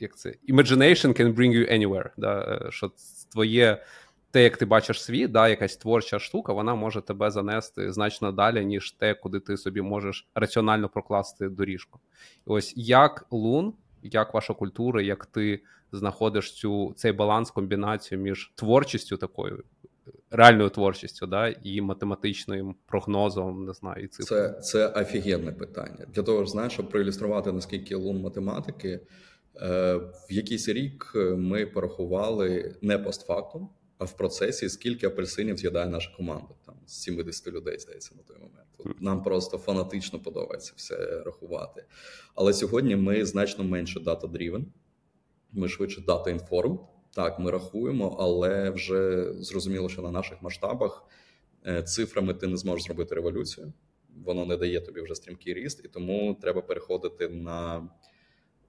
як 0.00 0.16
це? 0.16 0.34
Imagination 0.48 1.20
can 1.20 1.34
bring 1.34 1.52
you 1.52 1.72
anywhere. 1.72 2.10
Да? 2.16 2.60
Е, 2.66 2.70
що 2.70 2.92
твоє. 3.32 3.84
Те, 4.32 4.42
як 4.42 4.56
ти 4.56 4.66
бачиш 4.66 5.02
світ, 5.02 5.32
да, 5.32 5.48
якась 5.48 5.76
творча 5.76 6.18
штука, 6.18 6.52
вона 6.52 6.74
може 6.74 7.00
тебе 7.00 7.30
занести 7.30 7.92
значно 7.92 8.32
далі, 8.32 8.64
ніж 8.64 8.90
те, 8.90 9.14
куди 9.14 9.40
ти 9.40 9.56
собі 9.56 9.82
можеш 9.82 10.28
раціонально 10.34 10.88
прокласти 10.88 11.48
доріжку. 11.48 12.00
І 12.46 12.50
ось 12.50 12.72
як 12.76 13.26
лун, 13.30 13.72
як 14.02 14.34
ваша 14.34 14.54
культура, 14.54 15.02
як 15.02 15.26
ти 15.26 15.62
знаходиш 15.92 16.52
цю 16.52 16.92
цей 16.96 17.12
баланс, 17.12 17.50
комбінацію 17.50 18.20
між 18.20 18.52
творчістю 18.54 19.16
такою 19.16 19.64
реальною 20.30 20.70
творчістю, 20.70 21.26
да, 21.26 21.48
і 21.48 21.80
математичним 21.80 22.74
прогнозом, 22.86 23.64
не 23.64 23.72
знаю, 23.72 24.04
і 24.04 24.08
цифрами. 24.08 24.48
Це 24.48 24.60
це 24.60 24.88
офігенне 24.88 25.52
питання. 25.52 26.06
Для 26.14 26.22
того 26.22 26.44
ж, 26.44 26.50
знаєш, 26.50 26.72
щоб 26.72 26.90
проілюструвати 26.90 27.52
наскільки 27.52 27.94
лун 27.94 28.20
математики, 28.20 29.00
е, 29.56 29.94
в 29.96 30.32
якийсь 30.32 30.68
рік 30.68 31.12
ми 31.36 31.66
порахували 31.66 32.74
не 32.82 32.98
постфактум, 32.98 33.68
а 33.98 34.04
в 34.04 34.16
процесі, 34.16 34.68
скільки 34.68 35.06
апельсинів 35.06 35.56
з'їдає 35.56 35.86
наша 35.86 36.16
команда. 36.16 36.54
Там 36.66 36.74
з 36.86 37.02
70 37.02 37.46
людей 37.46 37.78
здається 37.78 38.14
на 38.16 38.22
той 38.22 38.36
момент. 38.36 39.00
Нам 39.00 39.22
просто 39.22 39.58
фанатично 39.58 40.18
подобається 40.18 40.72
все 40.76 41.22
рахувати. 41.26 41.84
Але 42.34 42.52
сьогодні 42.52 42.96
ми 42.96 43.24
значно 43.24 43.64
менше 43.64 44.00
дата-дрівен, 44.00 44.66
ми 45.52 45.68
швидше 45.68 46.00
дата-інформ. 46.06 46.78
Так, 47.14 47.38
ми 47.38 47.50
рахуємо, 47.50 48.16
але 48.20 48.70
вже 48.70 49.32
зрозуміло, 49.32 49.88
що 49.88 50.02
на 50.02 50.10
наших 50.10 50.42
масштабах 50.42 51.04
е, 51.66 51.82
цифрами 51.82 52.34
ти 52.34 52.46
не 52.46 52.56
зможеш 52.56 52.84
зробити 52.84 53.14
революцію. 53.14 53.72
Воно 54.24 54.46
не 54.46 54.56
дає 54.56 54.80
тобі 54.80 55.00
вже 55.00 55.14
стрімкий 55.14 55.54
ріст, 55.54 55.80
і 55.84 55.88
тому 55.88 56.38
треба 56.40 56.62
переходити 56.62 57.28
на 57.28 57.88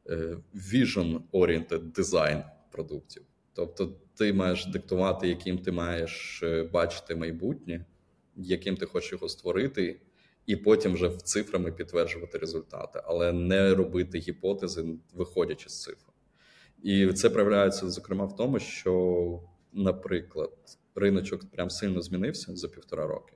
е, 0.09 0.37
vision-oriented 0.55 1.79
дизайн 1.79 2.43
продуктів. 2.71 3.23
Тобто, 3.53 3.93
ти 4.15 4.33
маєш 4.33 4.65
диктувати, 4.65 5.27
яким 5.27 5.57
ти 5.57 5.71
маєш 5.71 6.43
е, 6.43 6.63
бачити 6.63 7.15
майбутнє, 7.15 7.85
яким 8.35 8.77
ти 8.77 8.85
хочеш 8.85 9.11
його 9.11 9.29
створити, 9.29 10.01
і 10.45 10.55
потім 10.55 10.93
вже 10.93 11.07
в 11.07 11.21
цифрами 11.21 11.71
підтверджувати 11.71 12.37
результати, 12.37 13.01
але 13.05 13.31
не 13.33 13.73
робити 13.73 14.17
гіпотези, 14.17 14.85
виходячи 15.13 15.69
з 15.69 15.81
цифр. 15.81 16.10
І 16.83 17.13
це 17.13 17.29
проявляється, 17.29 17.89
зокрема, 17.89 18.25
в 18.25 18.35
тому, 18.35 18.59
що, 18.59 19.39
наприклад, 19.73 20.51
риночок 20.95 21.51
прям 21.51 21.69
сильно 21.69 22.01
змінився 22.01 22.55
за 22.55 22.67
півтора 22.67 23.07
роки. 23.07 23.33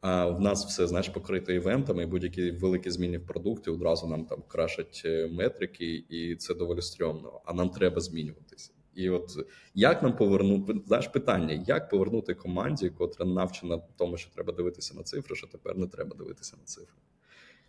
А 0.00 0.26
в 0.26 0.40
нас 0.40 0.66
все 0.66 0.86
знаєш 0.86 1.08
покрито 1.08 1.52
івентами, 1.52 2.02
і 2.02 2.06
будь-які 2.06 2.50
великі 2.50 2.90
зміни 2.90 3.18
в 3.18 3.26
продукті 3.26 3.70
одразу 3.70 4.06
нам 4.06 4.24
там 4.24 4.42
крашать 4.48 5.02
е, 5.04 5.28
метрики, 5.32 6.04
і 6.08 6.36
це 6.36 6.54
доволі 6.54 6.82
стрьомно. 6.82 7.40
А 7.44 7.52
нам 7.52 7.70
треба 7.70 8.00
змінюватися. 8.00 8.72
І 8.94 9.10
от 9.10 9.30
як 9.74 10.02
нам 10.02 10.16
повернути 10.16 10.74
знаєш 10.86 11.08
питання, 11.08 11.64
як 11.66 11.88
повернути 11.88 12.34
команді, 12.34 12.90
котра 12.90 13.26
навчена 13.26 13.80
тому, 13.96 14.16
що 14.16 14.30
треба 14.34 14.52
дивитися 14.52 14.94
на 14.94 15.02
цифри, 15.02 15.36
що 15.36 15.46
тепер 15.46 15.76
не 15.76 15.86
треба 15.86 16.16
дивитися 16.16 16.56
на 16.56 16.64
цифри. 16.64 16.96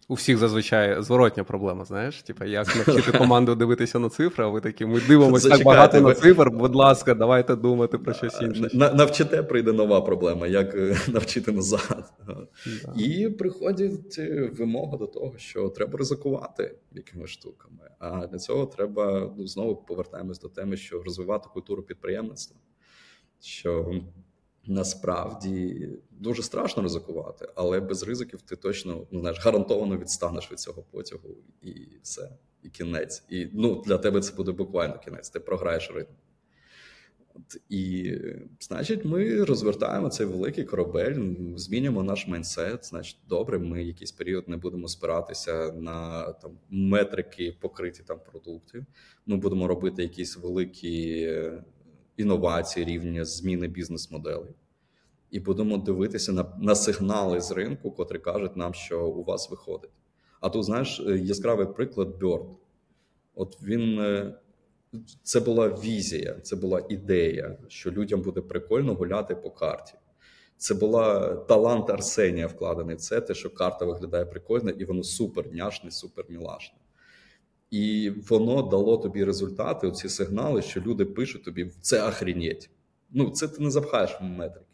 У 0.08 0.14
всіх 0.14 0.38
зазвичай 0.38 1.04
зворотня 1.04 1.44
проблема, 1.44 1.86
знаєш? 1.86 2.24
Типа, 2.24 2.46
як 2.46 2.76
навчити 2.76 3.18
команду 3.18 3.56
дивитися 3.56 4.00
на 4.00 4.10
цифри, 4.10 4.46
а 4.46 4.48
ви 4.48 4.62
такі, 4.62 4.86
ми 4.86 5.02
дивимося 5.08 5.50
так 5.50 5.64
багато 5.64 6.02
ви... 6.02 6.10
на 6.10 6.16
цифр, 6.16 6.50
будь 6.50 6.76
ласка, 6.76 7.14
давайте 7.14 7.56
думати 7.56 7.98
про 7.98 8.14
щось 8.14 8.42
інше. 8.42 8.70
На, 8.74 8.94
навчите 8.94 9.44
прийде 9.44 9.74
нова 9.74 10.02
проблема, 10.02 10.48
як 10.48 10.76
е, 10.76 10.98
навчити 11.08 11.52
назад. 11.52 12.14
Да. 12.28 12.48
І 12.98 13.30
приходить 13.30 14.16
е, 14.20 14.52
вимога 14.58 14.98
до 14.98 15.08
того, 15.08 15.34
що 15.38 15.70
треба 15.70 15.98
ризикувати 15.98 16.76
якимись 16.92 17.30
штуками. 17.30 17.90
А 18.00 18.28
для 18.28 18.38
цього 18.38 18.66
треба 18.66 19.34
ну, 19.38 19.48
знову 19.48 19.76
повертаємось 19.76 20.40
до 20.40 20.50
теми, 20.50 20.78
що 20.78 21.04
розвивати 21.04 21.50
культуру 21.54 21.84
підприємництва. 21.84 22.58
Що 23.40 23.94
Насправді 24.68 25.90
дуже 26.12 26.44
страшно 26.44 26.84
ризикувати, 26.84 27.50
але 27.56 27.80
без 27.80 28.04
ризиків 28.04 28.42
ти 28.42 28.56
точно 28.56 29.08
ну, 29.12 29.20
знаєш, 29.20 29.46
гарантовано 29.46 29.98
відстанеш 29.98 30.52
від 30.52 30.60
цього 30.60 30.84
потягу, 30.92 31.36
і 31.62 31.88
все, 32.04 32.30
і 32.64 32.70
кінець. 32.70 33.24
І 33.30 33.48
ну, 33.54 33.84
для 33.86 33.98
тебе 33.98 34.22
це 34.22 34.36
буде 34.36 34.52
буквально 34.52 35.00
кінець. 35.00 35.30
Ти 35.30 35.40
програєш 35.40 35.92
ринок. 35.92 36.10
І, 37.70 38.14
значить, 38.60 39.06
ми 39.06 39.44
розвертаємо 39.44 40.10
цей 40.10 40.28
великий 40.28 40.64
корабель, 40.64 41.36
змінюємо 41.56 42.04
наш 42.04 42.28
майнсет. 42.28 42.86
Значить, 42.86 43.18
добре, 43.30 43.60
ми 43.60 43.84
якийсь 43.84 44.12
період 44.12 44.50
не 44.50 44.58
будемо 44.58 44.88
спиратися 44.88 45.72
на 45.72 46.32
там 46.34 46.52
метрики 46.70 47.58
покриті 47.62 48.02
там 48.08 48.20
продуктів. 48.32 48.86
Ми 49.26 49.38
будемо 49.38 49.68
робити 49.68 50.04
якісь 50.04 50.38
великі 50.38 51.28
інновації 52.18 52.86
рівня 52.86 53.26
зміни 53.26 53.68
бізнес-моделей. 53.68 54.56
І 55.32 55.40
будемо 55.40 55.78
дивитися 55.78 56.32
на 56.32 56.46
на 56.60 56.76
сигнали 56.76 57.42
з 57.42 57.52
ринку, 57.52 57.92
котрі 57.92 58.20
кажуть 58.20 58.56
нам, 58.56 58.74
що 58.74 59.08
у 59.08 59.24
вас 59.24 59.50
виходить. 59.50 59.92
А 60.40 60.50
тут, 60.50 60.64
знаєш, 60.64 61.00
е, 61.00 61.18
яскравий 61.18 61.68
приклад 61.68 62.24
Bird. 62.24 62.46
От 63.36 63.58
він 63.64 64.00
е, 64.00 64.34
це 65.24 65.40
була 65.40 65.68
візія, 65.68 66.34
це 66.34 66.56
була 66.56 66.82
ідея, 66.90 67.58
що 67.68 67.92
людям 67.92 68.22
буде 68.22 68.42
прикольно 68.42 68.94
гуляти 68.94 69.36
по 69.36 69.52
карті. 69.52 69.94
Це 70.58 70.74
була 70.74 71.36
талант 71.36 71.90
Арсенія 71.90 72.48
вкладений 72.48 72.96
це, 72.96 73.22
те, 73.22 73.34
що 73.34 73.50
карта 73.50 73.86
виглядає 73.86 74.26
прикольно, 74.26 74.70
і 74.70 74.86
воно 74.86 75.04
супер 75.04 75.54
няшне, 75.54 75.92
супер 75.92 76.26
мілашне. 76.30 76.78
І 77.72 78.12
воно 78.30 78.62
дало 78.62 78.98
тобі 78.98 79.24
результати, 79.24 79.88
оці 79.88 80.10
сигнали, 80.10 80.62
що 80.62 80.82
люди 80.82 81.06
пишуть 81.06 81.44
тобі 81.44 81.72
це 81.82 82.08
охренеть. 82.08 82.70
Ну, 83.12 83.30
це 83.30 83.48
ти 83.48 83.64
не 83.64 83.72
запхаєш 83.72 84.18
метрики. 84.22 84.66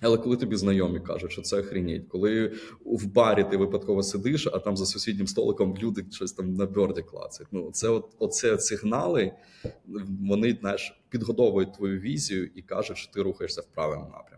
Але 0.00 0.18
коли 0.18 0.36
тобі 0.36 0.56
знайомі 0.56 1.00
кажуть, 1.00 1.32
що 1.32 1.42
це 1.42 1.60
охренеть, 1.60 2.08
коли 2.08 2.52
в 2.84 3.06
барі 3.06 3.44
ти 3.50 3.56
випадково 3.56 4.02
сидиш, 4.02 4.46
а 4.46 4.58
там 4.58 4.76
за 4.76 4.86
сусіднім 4.86 5.26
столиком 5.26 5.76
люди 5.78 6.04
щось 6.10 6.32
там 6.32 6.54
на 6.54 6.66
бьорді 6.66 7.02
клацають. 7.02 7.48
Ну, 7.52 7.70
це 7.72 7.88
от, 7.88 8.14
оце 8.18 8.58
сигнали, 8.58 9.32
вони 10.20 10.56
знаєш, 10.60 11.00
підгодовують 11.08 11.74
твою 11.74 12.00
візію 12.00 12.50
і 12.54 12.62
кажуть, 12.62 12.96
що 12.96 13.12
ти 13.12 13.22
рухаєшся 13.22 13.60
в 13.60 13.66
правильному 13.74 14.10
напрямку. 14.10 14.35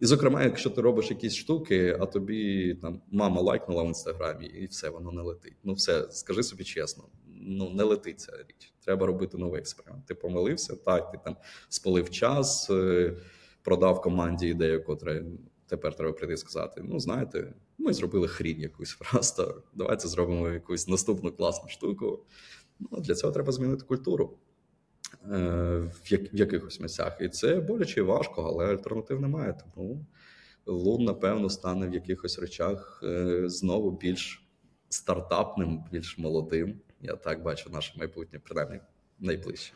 І, 0.00 0.06
зокрема, 0.06 0.42
якщо 0.42 0.70
ти 0.70 0.80
робиш 0.80 1.10
якісь 1.10 1.34
штуки, 1.34 1.96
а 2.00 2.06
тобі 2.06 2.74
там 2.74 3.00
мама 3.10 3.40
лайкнула 3.40 3.82
в 3.82 3.86
інстаграмі, 3.86 4.46
і 4.46 4.66
все, 4.66 4.88
воно 4.88 5.12
не 5.12 5.22
летить. 5.22 5.56
Ну, 5.64 5.72
все, 5.72 6.06
скажи 6.10 6.42
собі 6.42 6.64
чесно, 6.64 7.04
ну 7.26 7.70
не 7.70 7.84
летить 7.84 8.20
ця 8.20 8.32
річ. 8.32 8.72
Треба 8.84 9.06
робити 9.06 9.38
новий 9.38 9.60
експеримент. 9.60 10.06
Ти 10.06 10.14
помилився, 10.14 10.76
так, 10.76 11.12
ти 11.12 11.18
там 11.24 11.36
спалив 11.68 12.10
час, 12.10 12.70
е, 12.70 13.16
продав 13.62 14.02
команді 14.02 14.48
ідею, 14.48 14.84
котра 14.84 15.22
тепер 15.66 15.96
треба 15.96 16.12
прийти 16.12 16.34
і 16.34 16.36
сказати: 16.36 16.82
ну, 16.84 17.00
знаєте, 17.00 17.54
ми 17.78 17.92
зробили 17.92 18.28
хрінь 18.28 18.60
якусь 18.60 18.94
просто. 18.94 19.62
Давайте 19.74 20.08
зробимо 20.08 20.48
якусь 20.48 20.88
наступну 20.88 21.32
класну 21.32 21.68
штуку. 21.68 22.24
Ну, 22.80 23.00
Для 23.00 23.14
цього 23.14 23.32
треба 23.32 23.52
змінити 23.52 23.84
культуру. 23.84 24.38
Е, 25.32 25.36
в, 25.78 26.12
як, 26.12 26.34
в 26.34 26.36
якихось 26.36 26.80
місцях. 26.80 27.16
І 27.20 27.28
це 27.28 27.60
боляче 27.60 28.00
і 28.00 28.02
важко, 28.02 28.42
але 28.42 28.66
альтернатив 28.66 29.20
немає. 29.20 29.54
Тому 29.74 30.06
Лун, 30.66 31.04
напевно, 31.04 31.50
стане 31.50 31.88
в 31.88 31.94
якихось 31.94 32.38
речах 32.38 33.00
е, 33.02 33.42
знову 33.48 33.90
більш 33.90 34.46
стартапним, 34.88 35.84
більш 35.92 36.18
молодим. 36.18 36.80
Я 37.00 37.16
так 37.16 37.42
бачу 37.42 37.70
наше 37.70 37.98
майбутнє, 37.98 38.40
принаймні 38.44 38.80
найближче. 39.18 39.72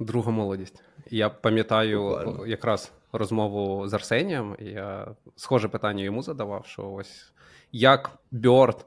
Друга 0.00 0.30
молодість. 0.30 0.82
Я 1.10 1.30
пам'ятаю 1.30 2.02
Буквально. 2.02 2.46
якраз 2.46 2.92
розмову 3.12 3.88
з 3.88 3.94
Арсенієм. 3.94 4.56
Я 4.60 5.14
схоже 5.36 5.68
питання 5.68 6.04
йому 6.04 6.22
задавав: 6.22 6.66
що 6.66 6.92
ось 6.92 7.32
як 7.72 8.18
Bird 8.30 8.86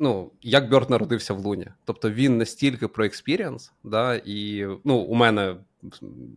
ну, 0.00 0.30
як 0.42 0.70
Bird 0.70 0.90
народився 0.90 1.34
в 1.34 1.38
Луні. 1.38 1.66
Тобто 1.84 2.10
він 2.10 2.38
настільки 2.38 2.88
про 2.88 3.04
experience, 3.04 3.72
да, 3.84 4.14
і 4.24 4.66
ну, 4.84 4.96
у 4.96 5.14
мене 5.14 5.56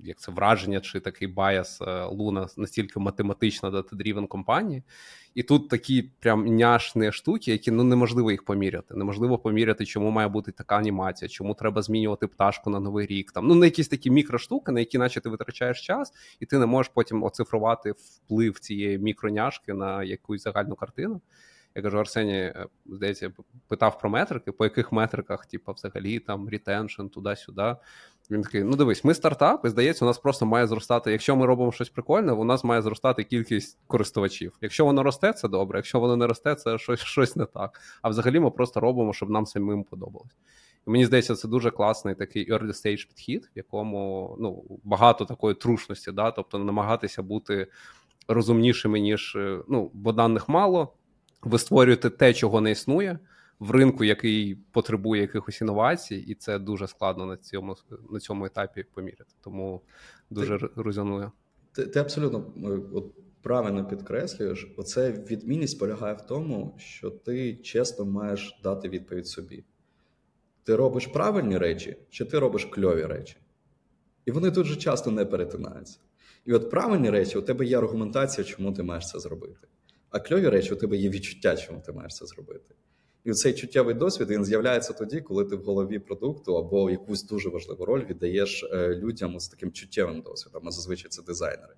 як 0.03 0.19
це 0.19 0.31
враження 0.31 0.79
чи 0.79 0.99
такий 0.99 1.27
bias 1.27 1.81
е, 1.81 2.03
Луна 2.03 2.47
настільки 2.57 2.99
математична 2.99 3.69
data-driven 3.69 4.27
компанії. 4.27 4.83
І 5.35 5.43
тут 5.43 5.69
такі 5.69 6.01
прям 6.19 6.45
няшні 6.45 7.11
штуки, 7.11 7.51
які 7.51 7.71
ну 7.71 7.83
неможливо 7.83 8.31
їх 8.31 8.45
поміряти. 8.45 8.95
Неможливо 8.95 9.37
поміряти, 9.37 9.85
чому 9.85 10.09
має 10.09 10.27
бути 10.27 10.51
така 10.51 10.77
анімація, 10.77 11.29
чому 11.29 11.53
треба 11.53 11.81
змінювати 11.81 12.27
пташку 12.27 12.69
на 12.69 12.79
новий 12.79 13.05
рік. 13.05 13.31
Там 13.31 13.47
ну 13.47 13.55
на 13.55 13.65
якісь 13.65 13.87
такі 13.87 14.11
мікроштуки, 14.11 14.71
на 14.71 14.79
які, 14.79 14.97
наче 14.97 15.21
ти 15.21 15.29
витрачаєш 15.29 15.85
час, 15.85 16.13
і 16.39 16.45
ти 16.45 16.57
не 16.57 16.65
можеш 16.65 16.91
потім 16.95 17.23
оцифрувати 17.23 17.91
вплив 17.91 18.59
цієї 18.59 18.97
мікроняшки 18.97 19.73
на 19.73 20.03
якусь 20.03 20.43
загальну 20.43 20.75
картину. 20.75 21.21
Я 21.75 21.81
кажу, 21.81 21.99
Арсеній, 21.99 22.39
е, 22.39 22.67
здається, 22.85 23.31
питав 23.67 23.99
про 23.99 24.09
метрики, 24.09 24.51
по 24.51 24.63
яких 24.63 24.91
метриках, 24.91 25.45
типу, 25.45 25.71
взагалі 25.71 26.19
там 26.19 26.49
ретеншн, 26.49 27.07
туди-сюди. 27.07 27.75
Він 28.31 28.41
такий: 28.41 28.63
ну 28.63 28.75
дивись, 28.75 29.03
ми 29.03 29.13
стартап, 29.13 29.65
і 29.65 29.69
здається, 29.69 30.05
у 30.05 30.07
нас 30.07 30.17
просто 30.17 30.45
має 30.45 30.67
зростати. 30.67 31.11
Якщо 31.11 31.35
ми 31.35 31.45
робимо 31.45 31.71
щось 31.71 31.89
прикольне, 31.89 32.31
у 32.31 32.43
нас 32.43 32.63
має 32.63 32.81
зростати 32.81 33.23
кількість 33.23 33.79
користувачів. 33.87 34.57
Якщо 34.61 34.85
воно 34.85 35.03
росте, 35.03 35.33
це 35.33 35.47
добре. 35.47 35.79
Якщо 35.79 35.99
воно 35.99 36.17
не 36.17 36.27
росте, 36.27 36.55
це 36.55 36.77
щось 36.77 36.99
щось 37.03 37.35
не 37.35 37.45
так. 37.45 37.81
А 38.01 38.09
взагалі 38.09 38.39
ми 38.39 38.51
просто 38.51 38.79
робимо, 38.79 39.13
щоб 39.13 39.29
нам 39.29 39.45
самим 39.45 39.83
подобалось. 39.83 40.37
І 40.87 40.89
мені 40.89 41.05
здається, 41.05 41.35
це 41.35 41.47
дуже 41.47 41.71
класний 41.71 42.15
такий 42.15 42.51
early 42.51 42.67
stage 42.67 43.07
підхід, 43.07 43.49
в 43.55 43.57
якому 43.57 44.35
ну, 44.39 44.63
багато 44.83 45.25
такої 45.25 45.55
трушності, 45.55 46.11
да? 46.11 46.31
тобто 46.31 46.59
намагатися 46.59 47.23
бути 47.23 47.67
розумнішими, 48.27 48.99
ніж 48.99 49.35
е, 49.35 49.59
ну, 49.67 49.91
бо 49.93 50.11
даних 50.11 50.49
мало 50.49 50.93
ви 51.45 51.59
створюєте 51.59 52.09
те, 52.09 52.33
чого 52.33 52.61
не 52.61 52.71
існує 52.71 53.19
в 53.59 53.71
ринку, 53.71 54.03
який 54.03 54.55
потребує 54.55 55.21
якихось 55.21 55.61
інновацій, 55.61 56.15
і 56.15 56.35
це 56.35 56.59
дуже 56.59 56.87
складно 56.87 57.25
на 57.25 57.37
цьому 57.37 57.75
на 58.11 58.19
цьому 58.19 58.45
етапі 58.45 58.85
поміряти. 58.93 59.33
Тому 59.41 59.81
дуже 60.29 60.59
ти, 60.59 60.67
резонує. 60.75 61.31
Ти, 61.71 61.85
ти 61.85 61.99
абсолютно 61.99 62.53
от, 62.93 63.05
правильно 63.41 63.87
підкреслюєш. 63.87 64.73
Оце 64.77 65.11
відмінність 65.11 65.79
полягає 65.79 66.13
в 66.13 66.21
тому, 66.21 66.75
що 66.77 67.09
ти 67.09 67.55
чесно 67.55 68.05
маєш 68.05 68.59
дати 68.63 68.89
відповідь 68.89 69.27
собі. 69.27 69.63
Ти 70.63 70.75
робиш 70.75 71.07
правильні 71.07 71.57
речі, 71.57 71.97
чи 72.09 72.25
ти 72.25 72.39
робиш 72.39 72.65
кльові 72.65 73.05
речі? 73.05 73.37
І 74.25 74.31
вони 74.31 74.51
дуже 74.51 74.75
часто 74.75 75.11
не 75.11 75.25
перетинаються. 75.25 75.99
І 76.45 76.53
от 76.53 76.71
правильні 76.71 77.09
речі, 77.09 77.37
у 77.37 77.41
тебе 77.41 77.65
є 77.65 77.77
аргументація, 77.77 78.45
чому 78.45 78.73
ти 78.73 78.83
маєш 78.83 79.07
це 79.07 79.19
зробити. 79.19 79.67
А 80.13 80.19
кльові 80.19 80.49
речі 80.49 80.73
у 80.73 80.75
тебе 80.75 80.97
є 80.97 81.09
відчуття, 81.09 81.55
чому 81.55 81.81
ти 81.85 81.91
маєш 81.91 82.15
це 82.15 82.25
зробити. 82.25 82.75
І 83.23 83.31
цей 83.31 83.53
чуттєвий 83.53 83.95
досвід 83.95 84.29
він 84.29 84.45
з'являється 84.45 84.93
тоді, 84.93 85.21
коли 85.21 85.45
ти 85.45 85.55
в 85.55 85.63
голові 85.63 85.99
продукту 85.99 86.57
або 86.57 86.89
якусь 86.89 87.23
дуже 87.23 87.49
важливу 87.49 87.85
роль 87.85 88.05
віддаєш 88.05 88.63
е, 88.63 88.95
людям 88.95 89.39
з 89.39 89.47
таким 89.47 89.71
чуттєвим 89.71 90.21
досвідом. 90.21 90.67
А 90.67 90.71
зазвичай 90.71 91.09
це 91.09 91.21
дизайнери. 91.21 91.73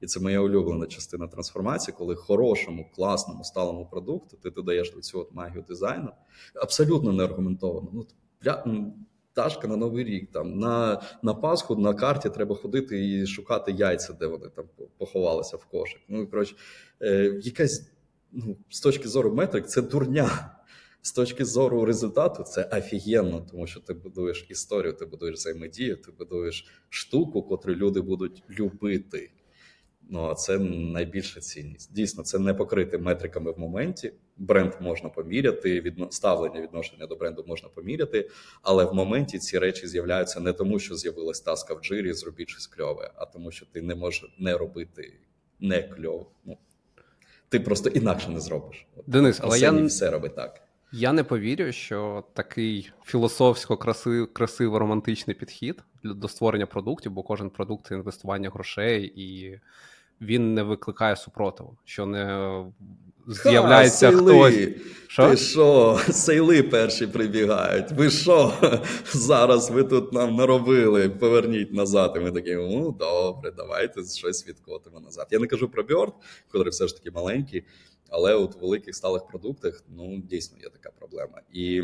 І 0.00 0.06
це 0.06 0.20
моя 0.20 0.40
улюблена 0.40 0.86
частина 0.86 1.26
трансформації, 1.26 1.94
коли 1.98 2.16
хорошому, 2.16 2.90
класному, 2.94 3.44
сталому 3.44 3.86
продукту 3.86 4.36
ти 4.36 4.50
додаєш 4.50 4.92
до 4.92 5.00
цього 5.00 5.28
магію 5.32 5.64
дизайну 5.68 6.10
абсолютно 6.54 7.12
не 7.12 7.24
аргументовано. 7.24 7.90
Ну, 7.92 8.06
пташка 9.40 9.68
на 9.68 9.76
новий 9.76 10.04
рік. 10.04 10.32
Там 10.32 10.58
на 10.58 11.02
на 11.22 11.34
Пасху 11.34 11.76
на 11.76 11.94
карті 11.94 12.30
треба 12.30 12.56
ходити 12.56 13.06
і 13.08 13.26
шукати 13.26 13.72
яйця, 13.72 14.12
де 14.12 14.26
вони 14.26 14.48
там 14.48 14.64
поховалися 14.98 15.56
в 15.56 15.64
кошик. 15.64 16.00
Ну 16.08 16.26
коротше, 16.26 16.54
е, 17.02 17.40
якась 17.42 17.90
ну, 18.32 18.56
з 18.70 18.80
точки 18.80 19.08
зору 19.08 19.34
метрик, 19.34 19.66
це 19.66 19.82
дурня. 19.82 20.56
З 21.02 21.12
точки 21.12 21.44
зору 21.44 21.84
результату, 21.84 22.42
це 22.42 22.64
офігенно, 22.72 23.46
тому 23.50 23.66
що 23.66 23.80
ти 23.80 23.94
будуєш 23.94 24.46
історію, 24.50 24.92
ти 24.92 25.06
будуєш 25.06 25.34
взаємодію, 25.34 25.96
ти 25.96 26.12
будуєш 26.18 26.66
штуку, 26.88 27.42
котру 27.42 27.74
люди 27.74 28.00
будуть 28.00 28.42
любити. 28.50 29.30
Ну 30.10 30.24
а 30.24 30.34
це 30.34 30.58
найбільша 30.58 31.40
цінність. 31.40 31.94
Дійсно, 31.94 32.24
це 32.24 32.38
не 32.38 32.54
покрити 32.54 32.98
метриками 32.98 33.52
в 33.52 33.58
моменті. 33.58 34.12
Бренд 34.40 34.72
можна 34.80 35.08
поміряти, 35.08 35.80
відно... 35.80 36.10
ставлення 36.10 36.60
відношення 36.60 37.06
до 37.06 37.16
бренду 37.16 37.44
можна 37.48 37.68
поміряти, 37.68 38.30
але 38.62 38.84
в 38.84 38.94
моменті 38.94 39.38
ці 39.38 39.58
речі 39.58 39.86
з'являються 39.86 40.40
не 40.40 40.52
тому, 40.52 40.78
що 40.78 40.94
з'явилась 40.94 41.40
таска 41.40 41.74
в 41.74 41.80
джирі, 41.80 42.12
зробіть 42.12 42.48
щось 42.48 42.66
кльове, 42.66 43.10
а 43.16 43.26
тому, 43.26 43.50
що 43.50 43.66
ти 43.66 43.82
не 43.82 43.94
можеш 43.94 44.34
не 44.38 44.56
робити 44.56 45.12
не 45.60 45.82
кльово. 45.82 46.30
Ну, 46.44 46.58
Ти 47.48 47.60
просто 47.60 47.88
інакше 47.88 48.30
не 48.30 48.40
зробиш. 48.40 48.86
Денис, 49.06 49.40
але 49.42 49.58
я 49.58 49.72
все 49.72 50.10
робить 50.10 50.36
так. 50.36 50.62
Я 50.92 51.12
не 51.12 51.24
повірю, 51.24 51.72
що 51.72 52.24
такий 52.32 52.92
філософсько 53.04 53.76
красивий 54.32 54.78
романтичний 54.78 55.36
підхід 55.36 55.82
до 56.04 56.28
створення 56.28 56.66
продуктів, 56.66 57.12
бо 57.12 57.22
кожен 57.22 57.50
продукт 57.50 57.86
це 57.86 57.94
інвестування 57.94 58.50
грошей, 58.50 59.12
і 59.16 59.58
він 60.20 60.54
не 60.54 60.62
викликає 60.62 61.16
супротиву, 61.16 61.76
що 61.84 62.06
не 62.06 62.64
з'являється 63.26 64.10
Ха, 64.10 64.16
хтось. 64.16 64.68
Що? 65.08 65.30
Ти 65.30 65.36
що, 65.36 65.98
сейли 66.10 66.62
перші 66.62 67.06
прибігають. 67.06 67.92
Ви 67.92 68.10
що? 68.10 68.52
Зараз 69.12 69.70
ви 69.70 69.84
тут 69.84 70.12
нам 70.12 70.36
наробили, 70.36 71.08
поверніть 71.08 71.72
назад. 71.72 72.12
І 72.16 72.20
ми 72.20 72.32
такі, 72.32 72.54
ну 72.54 72.92
добре, 72.98 73.50
давайте 73.50 74.04
щось 74.04 74.48
відкотимо 74.48 75.00
назад. 75.00 75.26
Я 75.30 75.38
не 75.38 75.46
кажу 75.46 75.68
про 75.68 75.82
Бьорд, 75.82 76.12
котрий 76.52 76.70
все 76.70 76.86
ж 76.88 76.96
таки 76.96 77.10
маленький, 77.10 77.64
але 78.08 78.34
от 78.34 78.56
у 78.56 78.58
великих 78.58 78.94
сталих 78.94 79.26
продуктах 79.26 79.82
ну 79.88 80.22
дійсно 80.30 80.58
є 80.62 80.68
така 80.70 80.90
проблема. 80.98 81.40
І 81.52 81.82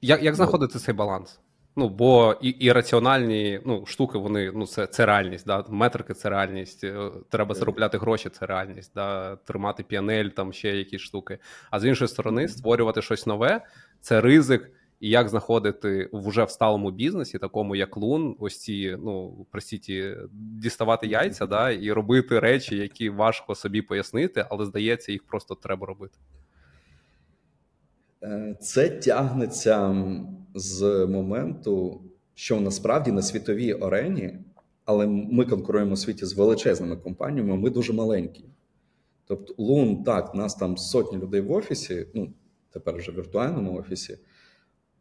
Як 0.00 0.22
як 0.22 0.34
знаходити 0.34 0.78
цей 0.78 0.94
баланс? 0.94 1.40
Ну, 1.78 1.88
бо 1.88 2.36
і 2.42 2.48
і 2.48 2.72
раціональні 2.72 3.60
ну, 3.64 3.86
штуки, 3.86 4.18
вони 4.18 4.52
ну, 4.54 4.66
це 4.66 4.86
це 4.86 5.06
реальність. 5.06 5.46
Да? 5.46 5.64
Метрики 5.68 6.14
це 6.14 6.30
реальність. 6.30 6.84
Е, 6.84 7.10
треба 7.28 7.54
заробляти 7.54 7.98
гроші, 7.98 8.28
це 8.28 8.46
реальність, 8.46 8.92
да? 8.94 9.36
тримати 9.36 9.82
піанель, 9.82 10.28
там 10.28 10.52
ще 10.52 10.76
якісь 10.76 11.00
штуки. 11.00 11.38
А 11.70 11.80
з 11.80 11.84
іншої 11.84 12.08
сторони, 12.08 12.48
створювати 12.48 13.02
щось 13.02 13.26
нове 13.26 13.60
це 14.00 14.20
ризик. 14.20 14.70
І 15.00 15.08
як 15.08 15.28
знаходити 15.28 16.08
в 16.12 16.26
уже 16.26 16.44
в 16.44 16.50
сталому 16.50 16.90
бізнесі, 16.90 17.38
такому 17.38 17.76
як 17.76 17.96
лун, 17.96 18.36
ось 18.38 18.58
ці 18.58 18.96
ну 19.04 19.46
простіті, 19.50 20.16
діставати 20.32 21.06
яйця, 21.06 21.46
да, 21.46 21.70
і 21.70 21.92
робити 21.92 22.40
речі, 22.40 22.76
які 22.76 23.10
важко 23.10 23.54
собі 23.54 23.82
пояснити, 23.82 24.46
але 24.50 24.66
здається, 24.66 25.12
їх 25.12 25.26
просто 25.26 25.54
треба 25.54 25.86
робити. 25.86 26.18
Е, 28.22 28.56
це 28.60 28.88
тягнеться 28.88 29.94
з 30.56 31.06
моменту, 31.06 32.00
що 32.34 32.60
насправді 32.60 33.12
на 33.12 33.22
світовій 33.22 33.72
арені, 33.80 34.38
але 34.84 35.06
ми 35.06 35.44
конкуруємо 35.44 35.92
у 35.92 35.96
світі 35.96 36.26
з 36.26 36.32
величезними 36.32 36.96
компаніями, 36.96 37.56
ми 37.56 37.70
дуже 37.70 37.92
маленькі. 37.92 38.44
Тобто, 39.24 39.54
Лун, 39.58 40.04
так, 40.04 40.34
нас 40.34 40.54
там 40.54 40.76
сотні 40.76 41.18
людей 41.18 41.40
в 41.40 41.52
офісі, 41.52 42.06
ну 42.14 42.32
тепер 42.70 42.96
вже 42.96 43.12
в 43.12 43.14
віртуальному 43.14 43.78
офісі, 43.78 44.18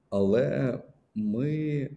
але 0.09 0.79
ми 1.15 1.89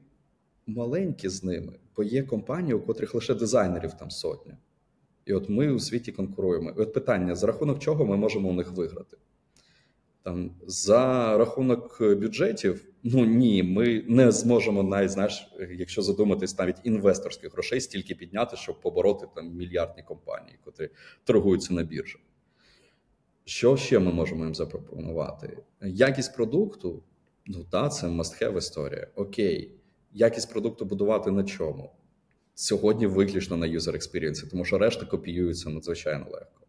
маленькі 0.66 1.28
з 1.28 1.44
ними, 1.44 1.72
бо 1.96 2.02
є 2.02 2.22
компанії, 2.22 2.74
у 2.74 2.80
котрих 2.80 3.14
лише 3.14 3.34
дизайнерів 3.34 3.92
там 3.94 4.10
сотня. 4.10 4.56
І 5.26 5.32
от 5.32 5.48
ми 5.48 5.72
у 5.72 5.78
світі 5.78 6.12
конкуруємо. 6.12 6.70
І 6.70 6.80
от 6.80 6.92
питання: 6.92 7.34
за 7.34 7.46
рахунок 7.46 7.78
чого 7.78 8.06
ми 8.06 8.16
можемо 8.16 8.48
у 8.48 8.52
них 8.52 8.72
виграти? 8.72 9.16
Там 10.28 10.50
За 10.66 11.36
рахунок 11.38 11.96
бюджетів, 12.00 12.84
ну 13.02 13.24
ні, 13.24 13.62
ми 13.62 14.04
не 14.08 14.32
зможемо 14.32 14.82
навіть, 14.82 15.10
знаєш, 15.10 15.52
якщо 15.70 16.02
задуматись, 16.02 16.58
навіть 16.58 16.76
інвесторських 16.84 17.52
грошей 17.52 17.80
стільки 17.80 18.14
підняти, 18.14 18.56
щоб 18.56 18.80
побороти 18.80 19.26
там 19.34 19.54
мільярдні 19.54 20.02
компанії, 20.02 20.58
котрі 20.64 20.88
торгуються 21.24 21.74
на 21.74 21.82
біржах. 21.82 22.20
Що 23.44 23.76
ще 23.76 23.98
ми 23.98 24.12
можемо 24.12 24.44
їм 24.44 24.54
запропонувати? 24.54 25.58
Якість 25.82 26.36
продукту, 26.36 27.02
ну 27.46 27.64
так, 27.64 27.94
це 27.94 28.06
must-have 28.06 28.58
історія. 28.58 29.08
Окей, 29.14 29.74
якість 30.12 30.50
продукту 30.50 30.84
будувати 30.84 31.30
на 31.30 31.44
чому? 31.44 31.90
Сьогодні 32.54 33.06
виключно 33.06 33.56
на 33.56 33.66
user 33.66 33.92
experience, 33.92 34.50
тому 34.50 34.64
що 34.64 34.78
решта 34.78 35.06
копіюється 35.06 35.70
надзвичайно 35.70 36.26
легко. 36.30 36.66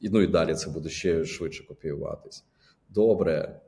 І 0.00 0.08
ну 0.08 0.20
і 0.20 0.26
далі 0.26 0.54
це 0.54 0.70
буде 0.70 0.88
ще 0.88 1.24
швидше 1.24 1.66
копіюватись 1.66 2.44
добре 2.94 3.60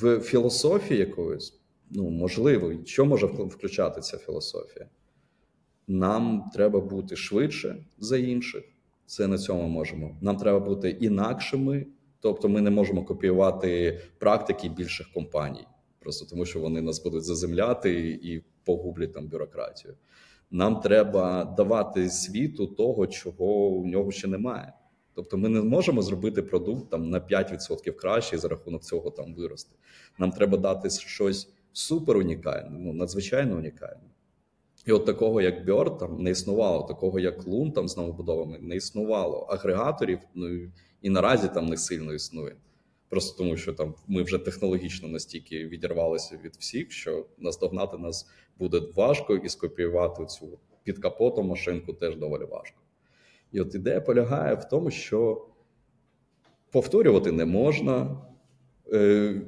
в 0.00 0.20
філософії 0.20 1.00
якоїсь, 1.00 1.60
ну 1.90 2.10
можливо, 2.10 2.72
що 2.84 3.04
може 3.04 3.26
включати 3.26 4.00
ця 4.00 4.18
філософія? 4.18 4.88
Нам 5.88 6.50
треба 6.54 6.80
бути 6.80 7.16
швидше 7.16 7.84
за 7.98 8.18
інших. 8.18 8.64
Це 9.06 9.26
на 9.26 9.38
цьому 9.38 9.68
можемо. 9.68 10.16
Нам 10.20 10.36
треба 10.36 10.60
бути 10.60 10.90
інакшими, 10.90 11.86
тобто 12.20 12.48
ми 12.48 12.60
не 12.60 12.70
можемо 12.70 13.04
копіювати 13.04 14.00
практики 14.18 14.68
більших 14.68 15.12
компаній, 15.12 15.66
просто 15.98 16.26
тому 16.26 16.44
що 16.44 16.60
вони 16.60 16.80
нас 16.80 17.02
будуть 17.02 17.24
заземляти 17.24 18.20
і 18.22 18.42
погублять 18.64 19.12
там 19.12 19.28
бюрократію. 19.28 19.94
Нам 20.50 20.80
треба 20.80 21.44
давати 21.56 22.10
світу 22.10 22.66
того, 22.66 23.06
чого 23.06 23.68
у 23.68 23.86
нього 23.86 24.10
ще 24.10 24.28
немає. 24.28 24.72
Тобто 25.20 25.38
ми 25.38 25.48
не 25.48 25.62
можемо 25.62 26.02
зробити 26.02 26.42
продукт 26.42 26.90
там 26.90 27.10
на 27.10 27.20
5% 27.20 27.90
краще 27.92 28.38
за 28.38 28.48
рахунок 28.48 28.82
цього 28.82 29.10
там 29.10 29.34
вирости. 29.34 29.76
Нам 30.18 30.30
треба 30.30 30.58
дати 30.58 30.90
щось 30.90 31.48
супер 31.72 32.16
унікальне, 32.16 32.78
ну 32.78 32.92
надзвичайно 32.92 33.56
унікальне. 33.56 34.10
І 34.86 34.92
от 34.92 35.06
такого, 35.06 35.40
як 35.40 35.66
Бьор, 35.66 35.98
там 35.98 36.22
не 36.22 36.30
існувало, 36.30 36.82
такого, 36.82 37.20
як 37.20 37.46
Лун 37.46 37.72
там 37.72 37.88
з 37.88 37.96
новобудовами 37.96 38.58
не 38.60 38.76
існувало. 38.76 39.38
Агрегаторів 39.38 40.18
ну 40.34 40.70
і 41.02 41.10
наразі 41.10 41.48
там 41.48 41.66
не 41.66 41.76
сильно 41.76 42.14
існує. 42.14 42.56
Просто 43.08 43.38
тому, 43.38 43.56
що 43.56 43.72
там 43.72 43.94
ми 44.08 44.22
вже 44.22 44.38
технологічно 44.38 45.08
настільки 45.08 45.68
відірвалися 45.68 46.38
від 46.44 46.56
всіх, 46.56 46.92
що 46.92 47.26
наздогнати 47.38 47.98
нас 47.98 48.30
буде 48.58 48.82
важко 48.96 49.36
і 49.36 49.48
скопіювати 49.48 50.26
цю 50.26 50.58
під 50.84 50.98
капотом 50.98 51.46
машинку 51.46 51.92
теж 51.92 52.16
доволі 52.16 52.44
важко. 52.44 52.79
І 53.52 53.60
от 53.60 53.74
ідея 53.74 54.00
полягає 54.00 54.54
в 54.54 54.64
тому, 54.64 54.90
що 54.90 55.46
повторювати 56.70 57.32
не 57.32 57.44
можна. 57.44 58.16
Е, 58.92 59.42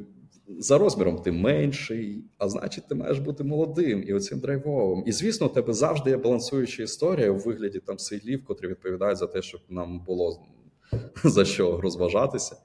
за 0.59 0.79
розміром 0.79 1.19
ти 1.19 1.33
менший, 1.33 2.25
а 2.39 2.49
значить, 2.49 2.89
ти 2.89 2.95
маєш 2.95 3.19
бути 3.19 3.45
молодим 3.45 4.05
і 4.07 4.13
оцим 4.15 4.39
драйвовим. 4.39 5.05
І 5.07 5.13
звісно, 5.13 5.47
у 5.47 5.51
тебе 5.51 5.73
завжди 5.73 6.11
є 6.11 6.17
балансуюча 6.17 6.83
історія 6.83 7.31
у 7.31 7.37
вигляді 7.37 7.79
там 7.79 7.99
сейлів, 7.99 8.45
котрі 8.45 8.69
відповідають 8.69 9.19
за 9.19 9.27
те, 9.27 9.43
щоб 9.43 9.61
нам 9.69 10.01
було 10.01 10.41
за 11.25 11.45
що 11.45 11.81
розважатися. 11.81 12.57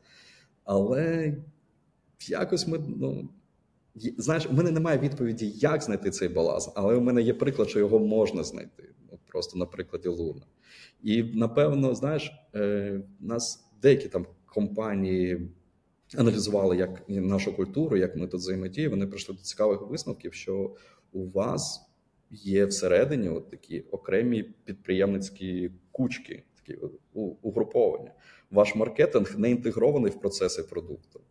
Але 0.64 1.38
якось 2.28 2.68
ми, 2.68 2.80
ну 2.98 3.30
знаєш, 4.18 4.48
у 4.52 4.54
мене 4.54 4.72
немає 4.72 5.00
відповіді, 5.00 5.54
як 5.56 5.84
знайти 5.84 6.12
цей 6.12 6.30
баланс, 6.30 6.72
але 6.76 6.96
у 6.96 7.02
мене 7.02 7.22
є 7.22 7.34
приклад, 7.34 7.70
що 7.70 7.80
його 7.80 8.00
можна 8.00 8.44
знайти. 8.44 8.84
Просто 9.28 9.60
на 9.60 9.66
прикладі 9.66 10.08
Луна. 10.08 10.46
І 11.04 11.24
напевно, 11.24 11.96
знаєш, 11.96 12.32
е, 12.56 13.02
нас 13.20 13.70
деякі 13.82 14.10
там 14.10 14.26
компанії 14.46 15.50
аналізували 16.16 16.78
як 16.78 17.04
нашу 17.10 17.56
культуру, 17.56 17.98
як 17.98 18.16
ми 18.16 18.28
тут 18.28 18.40
взаємодіємо. 18.40 18.96
Вони 18.96 19.08
прийшли 19.08 19.36
до 19.36 19.42
цікавих 19.42 19.82
висновків, 19.82 20.34
що 20.34 20.76
у 21.12 21.30
вас 21.30 21.90
є 22.32 22.66
всередині 22.66 23.30
от 23.30 23.50
такі 23.50 23.80
окремі 23.80 24.44
підприємницькі 24.44 25.72
кучки, 25.92 26.44
такі 26.56 26.80
угруповання. 27.42 28.12
Ваш 28.52 28.76
маркетинг 28.76 29.40
не 29.40 29.52
інтегрований 29.52 30.12
в 30.12 30.20
процеси 30.20 30.64
продукту. 30.64 31.22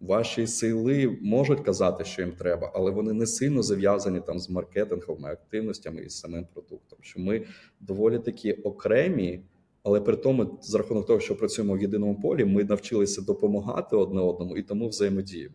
Ваші 0.00 0.46
сили 0.46 1.18
можуть 1.22 1.60
казати, 1.60 2.04
що 2.04 2.22
їм 2.22 2.32
треба, 2.32 2.72
але 2.74 2.90
вони 2.90 3.12
не 3.12 3.26
сильно 3.26 3.62
зав'язані 3.62 4.20
там 4.20 4.38
з 4.38 4.50
маркетинговими 4.50 5.28
активностями 5.28 6.02
і 6.02 6.08
з 6.08 6.18
самим 6.18 6.46
продуктом. 6.54 6.98
Що 7.02 7.20
ми 7.20 7.42
доволі 7.80 8.18
такі 8.18 8.52
окремі, 8.52 9.40
але 9.82 10.00
при 10.00 10.16
тому, 10.16 10.58
за 10.62 10.78
рахунок 10.78 11.06
того, 11.06 11.20
що 11.20 11.36
працюємо 11.36 11.74
в 11.74 11.82
єдиному 11.82 12.20
полі, 12.20 12.44
ми 12.44 12.64
навчилися 12.64 13.22
допомагати 13.22 13.96
одне 13.96 14.20
одному 14.20 14.56
і 14.56 14.62
тому 14.62 14.88
взаємодіємо. 14.88 15.54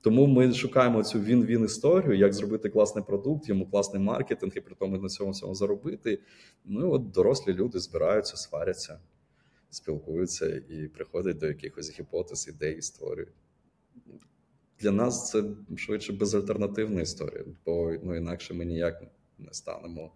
Тому 0.00 0.26
ми 0.26 0.52
шукаємо 0.52 1.04
цю 1.04 1.20
він-він 1.20 1.64
історію, 1.64 2.18
як 2.18 2.32
зробити 2.32 2.68
класний 2.68 3.04
продукт, 3.04 3.48
йому 3.48 3.66
класний 3.66 4.02
маркетинг, 4.02 4.52
і 4.56 4.60
при 4.60 4.74
тому 4.74 4.98
на 4.98 5.08
цьому 5.08 5.30
всьому 5.30 5.54
заробити. 5.54 6.18
Ну 6.64 6.92
от 6.92 7.10
дорослі 7.10 7.54
люди 7.54 7.78
збираються, 7.78 8.36
сваряться, 8.36 8.98
спілкуються 9.70 10.46
і 10.46 10.88
приходять 10.94 11.38
до 11.38 11.46
якихось 11.46 11.98
гіпотез, 11.98 12.48
ідей 12.48 12.78
і 12.78 12.82
створюють 12.82 13.41
для 14.78 14.90
нас 14.90 15.30
це 15.30 15.44
швидше 15.76 16.12
безальтернативна 16.12 17.00
історія, 17.00 17.44
бо 17.66 17.92
ну, 18.02 18.16
інакше 18.16 18.54
ми 18.54 18.64
ніяк 18.64 19.02
не 19.38 19.52
станемо 19.52 20.12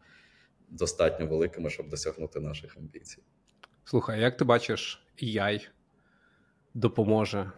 достатньо 0.69 1.27
великими, 1.27 1.71
щоб 1.71 1.89
досягнути 1.89 2.41
наших 2.41 2.77
амбіцій. 2.77 3.23
Слухай, 3.85 4.21
як 4.21 4.37
ти 4.37 4.45
бачиш, 4.45 5.07
AI 5.23 5.69
допоможе 6.75 7.53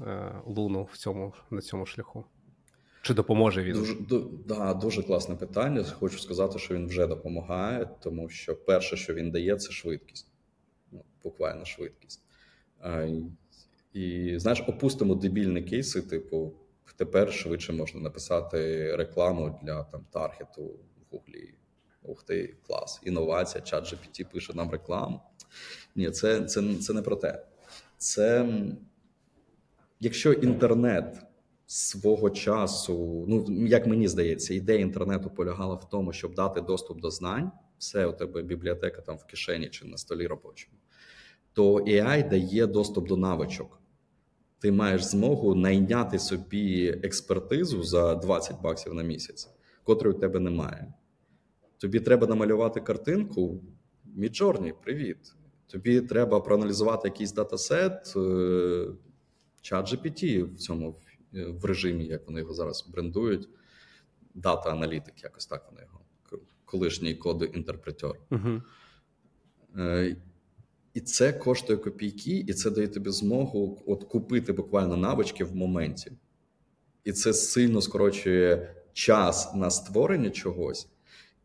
е, 0.00 0.34
Луну 0.46 0.88
в 0.92 0.96
цьому 0.96 1.34
на 1.50 1.60
цьому 1.60 1.86
шляху? 1.86 2.24
Чи 3.02 3.14
допоможе 3.14 3.62
він? 3.62 3.72
Дуже 3.72 3.96
да, 4.46 4.74
дуже 4.74 5.02
класне 5.02 5.34
питання. 5.34 5.84
Хочу 5.84 6.18
сказати, 6.18 6.58
що 6.58 6.74
він 6.74 6.86
вже 6.86 7.06
допомагає, 7.06 7.88
тому 8.02 8.28
що 8.28 8.56
перше, 8.56 8.96
що 8.96 9.14
він 9.14 9.30
дає, 9.30 9.56
це 9.56 9.72
швидкість, 9.72 10.32
ну, 10.92 11.04
буквально 11.22 11.64
швидкість. 11.64 12.22
І 13.92 14.34
знаєш, 14.38 14.64
опустимо 14.68 15.14
дебільні 15.14 15.62
кейси, 15.62 16.02
типу, 16.02 16.52
тепер 16.96 17.32
швидше 17.32 17.72
можна 17.72 18.00
написати 18.00 18.96
рекламу 18.96 19.58
для 19.62 19.82
там 19.82 20.06
таргету 20.10 20.62
в 20.64 20.78
Гуглі. 21.10 21.54
Ух 22.02 22.22
ти, 22.22 22.56
клас, 22.66 23.00
інновація, 23.04 23.62
чат 23.62 23.84
GPT 23.84 24.32
пише 24.32 24.54
нам 24.54 24.70
рекламу. 24.70 25.20
Ні, 25.96 26.10
це, 26.10 26.44
це, 26.44 26.74
це 26.74 26.92
не 26.92 27.02
про 27.02 27.16
те. 27.16 27.46
Це 27.98 28.48
якщо 30.00 30.32
інтернет 30.32 31.22
свого 31.66 32.30
часу, 32.30 33.24
ну 33.28 33.66
як 33.66 33.86
мені 33.86 34.08
здається, 34.08 34.54
ідея 34.54 34.80
інтернету 34.80 35.30
полягала 35.30 35.74
в 35.74 35.88
тому, 35.88 36.12
щоб 36.12 36.34
дати 36.34 36.60
доступ 36.60 37.00
до 37.00 37.10
знань, 37.10 37.52
все 37.78 38.06
у 38.06 38.12
тебе 38.12 38.42
бібліотека 38.42 39.02
там 39.02 39.16
в 39.16 39.24
кишені 39.24 39.68
чи 39.68 39.84
на 39.84 39.96
столі 39.96 40.26
робочому, 40.26 40.76
то 41.52 41.74
AI 41.74 42.28
дає 42.28 42.66
доступ 42.66 43.08
до 43.08 43.16
навичок. 43.16 43.81
Ти 44.62 44.72
маєш 44.72 45.04
змогу 45.04 45.54
найняти 45.54 46.18
собі 46.18 46.88
експертизу 47.02 47.82
за 47.82 48.14
20 48.14 48.60
баксів 48.60 48.94
на 48.94 49.02
місяць, 49.02 49.48
котрої 49.82 50.16
у 50.16 50.18
тебе 50.18 50.40
немає. 50.40 50.94
Тобі 51.78 52.00
треба 52.00 52.26
намалювати 52.26 52.80
картинку. 52.80 53.62
Midjourney, 54.04 54.74
привіт. 54.82 55.18
Тобі 55.66 56.00
треба 56.00 56.40
проаналізувати 56.40 57.08
якийсь 57.08 57.32
датасет, 57.32 58.12
е, 58.16 58.86
ChatGPT 59.60 60.42
в 60.54 60.56
цьому 60.56 61.00
в 61.32 61.64
режимі, 61.64 62.06
як 62.06 62.26
вони 62.26 62.40
його 62.40 62.54
зараз 62.54 62.88
брендують. 62.92 63.48
Data 64.34 64.70
Analyst, 64.70 65.22
якось 65.22 65.46
так 65.46 65.66
вони 65.70 65.82
його, 65.82 66.00
колишній 66.64 67.14
code 67.14 67.39
interpreter. 67.39 68.14
Угу. 68.30 68.62
І 70.94 71.00
це 71.00 71.32
коштує 71.32 71.78
копійки, 71.78 72.44
і 72.48 72.52
це 72.52 72.70
дає 72.70 72.88
тобі 72.88 73.10
змогу 73.10 73.82
от 73.86 74.04
купити 74.04 74.52
буквально 74.52 74.96
навички 74.96 75.44
в 75.44 75.56
моменті. 75.56 76.12
І 77.04 77.12
це 77.12 77.32
сильно 77.32 77.80
скорочує 77.80 78.74
час 78.92 79.54
на 79.54 79.70
створення 79.70 80.30
чогось. 80.30 80.88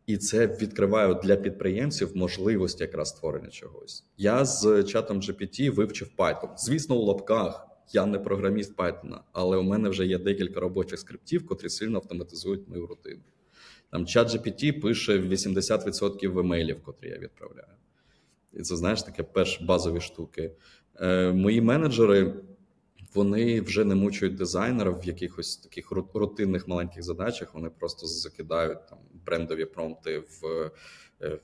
І 0.06 0.16
це 0.16 0.46
відкриває 0.46 1.14
для 1.14 1.36
підприємців 1.36 2.16
можливість 2.16 2.80
якраз 2.80 3.08
створення 3.08 3.48
чогось. 3.48 4.04
Я 4.16 4.44
з 4.44 4.82
чатом 4.82 5.20
GPT 5.20 5.70
вивчив 5.70 6.10
Python. 6.16 6.48
Звісно, 6.56 6.96
у 6.96 7.02
лапках 7.02 7.66
я 7.92 8.06
не 8.06 8.18
програміст 8.18 8.76
Python, 8.76 9.18
але 9.32 9.56
у 9.56 9.62
мене 9.62 9.88
вже 9.88 10.06
є 10.06 10.18
декілька 10.18 10.60
робочих 10.60 10.98
скриптів, 10.98 11.46
котрі 11.46 11.68
сильно 11.68 11.98
автоматизують 11.98 12.68
мою 12.68 12.86
рутину. 12.86 13.22
Там 13.90 14.06
чат 14.06 14.28
GPT 14.28 14.80
пише 14.80 15.18
80% 15.18 16.38
емейлів, 16.38 16.82
котрі 16.82 17.08
я 17.08 17.18
відправляю. 17.18 17.68
І 18.52 18.62
це 18.62 18.76
знаєш 18.76 19.02
таке 19.02 19.22
перш 19.22 19.60
базові 19.60 20.00
штуки. 20.00 20.52
Е, 21.00 21.32
Мої 21.32 21.60
менеджери. 21.60 22.34
Вони 23.14 23.60
вже 23.60 23.84
не 23.84 23.94
мучують 23.94 24.34
дизайнера 24.34 24.90
в 24.90 25.04
якихось 25.04 25.56
таких 25.56 25.90
рутинних 26.14 26.68
маленьких 26.68 27.02
задачах. 27.02 27.54
Вони 27.54 27.70
просто 27.70 28.06
закидають 28.06 28.86
там 28.88 28.98
брендові 29.26 29.64
промпти 29.64 30.18
в 30.18 30.70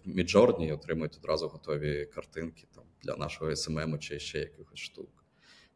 Midjourney 0.06 0.68
і 0.68 0.72
отримують 0.72 1.16
одразу 1.16 1.48
готові 1.48 2.06
картинки 2.14 2.66
там 2.74 2.84
для 3.02 3.16
нашого 3.16 3.50
SMM 3.50 3.98
чи 3.98 4.18
ще 4.18 4.38
якихось 4.38 4.78
штук. 4.78 5.24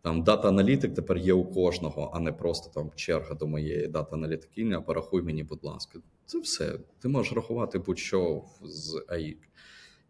Там 0.03 0.23
дата 0.23 0.49
аналітик 0.49 0.95
тепер 0.95 1.17
є 1.17 1.33
у 1.33 1.45
кожного, 1.45 2.11
а 2.15 2.21
не 2.21 2.33
просто 2.33 2.71
там 2.75 2.91
черга 2.95 3.35
до 3.35 3.47
моєї 3.47 3.87
дата 3.87 4.17
аналітикині, 4.17 4.75
а 4.75 4.81
порахуй 4.81 5.23
мені, 5.23 5.45
будь 5.45 5.65
ласка. 5.65 5.99
Це 6.27 6.39
все. 6.39 6.79
Ти 6.99 7.09
можеш 7.09 7.33
рахувати 7.33 7.79
будь-що 7.79 8.45
з 8.63 9.05
AIC. 9.09 9.37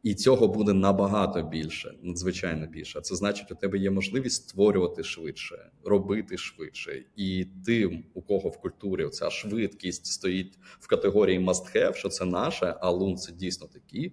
І 0.03 0.15
цього 0.15 0.49
буде 0.49 0.73
набагато 0.73 1.43
більше, 1.43 1.95
надзвичайно 2.03 2.67
більше. 2.67 3.01
Це 3.01 3.17
значить, 3.17 3.53
у 3.53 3.55
тебе 3.55 3.79
є 3.79 3.91
можливість 3.91 4.49
створювати 4.49 5.03
швидше, 5.03 5.71
робити 5.85 6.39
швидше. 6.39 7.05
І 7.17 7.47
тим, 7.67 8.05
у 8.15 8.23
кого 8.23 8.49
в 8.49 8.61
культурі 8.61 9.09
ця 9.09 9.31
швидкість 9.31 10.07
стоїть 10.07 10.59
в 10.81 10.87
категорії 10.87 11.41
must 11.41 11.77
have, 11.77 11.95
що 11.95 12.09
це 12.09 12.25
наше, 12.25 12.75
а 12.81 12.91
лун 12.91 13.17
це 13.17 13.33
дійсно 13.33 13.67
такі. 13.67 14.13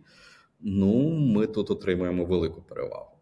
Ну, 0.59 1.09
ми 1.09 1.47
тут 1.47 1.71
отримуємо 1.71 2.25
велику 2.25 2.61
перевагу. 2.61 3.15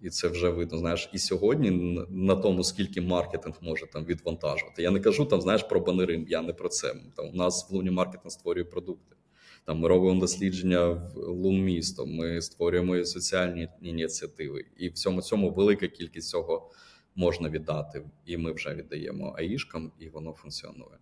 І 0.00 0.10
це 0.10 0.28
вже 0.28 0.48
видно. 0.48 0.78
Знаєш, 0.78 1.10
і 1.12 1.18
сьогодні 1.18 1.70
на 2.10 2.36
тому, 2.36 2.64
скільки 2.64 3.00
маркетинг 3.00 3.56
може 3.60 3.86
там 3.86 4.04
відвантажувати. 4.04 4.82
Я 4.82 4.90
не 4.90 5.00
кажу 5.00 5.24
там, 5.24 5.40
знаєш, 5.40 5.62
про 5.62 5.80
банери, 5.80 6.26
я 6.28 6.42
не 6.42 6.52
про 6.52 6.68
це. 6.68 6.94
Там 7.16 7.28
у 7.28 7.32
нас 7.32 7.70
в 7.70 7.74
луні 7.74 7.90
маркетинг 7.90 8.32
створює 8.32 8.64
продукти. 8.64 9.16
Там 9.64 9.78
ми 9.78 9.88
робимо 9.88 10.20
дослідження 10.20 10.88
в 10.88 11.16
Лун-місто, 11.16 12.06
ми 12.06 12.42
створюємо 12.42 13.04
соціальні 13.04 13.68
ініціативи, 13.82 14.64
і 14.76 14.88
в 14.88 14.92
цьому 14.92 15.22
цьому 15.22 15.50
велика 15.50 15.88
кількість 15.88 16.28
цього 16.28 16.70
можна 17.14 17.48
віддати, 17.48 18.02
і 18.26 18.36
ми 18.36 18.52
вже 18.52 18.74
віддаємо 18.74 19.34
аїшкам, 19.38 19.92
і 19.98 20.08
воно 20.08 20.32
функціонує. 20.32 20.98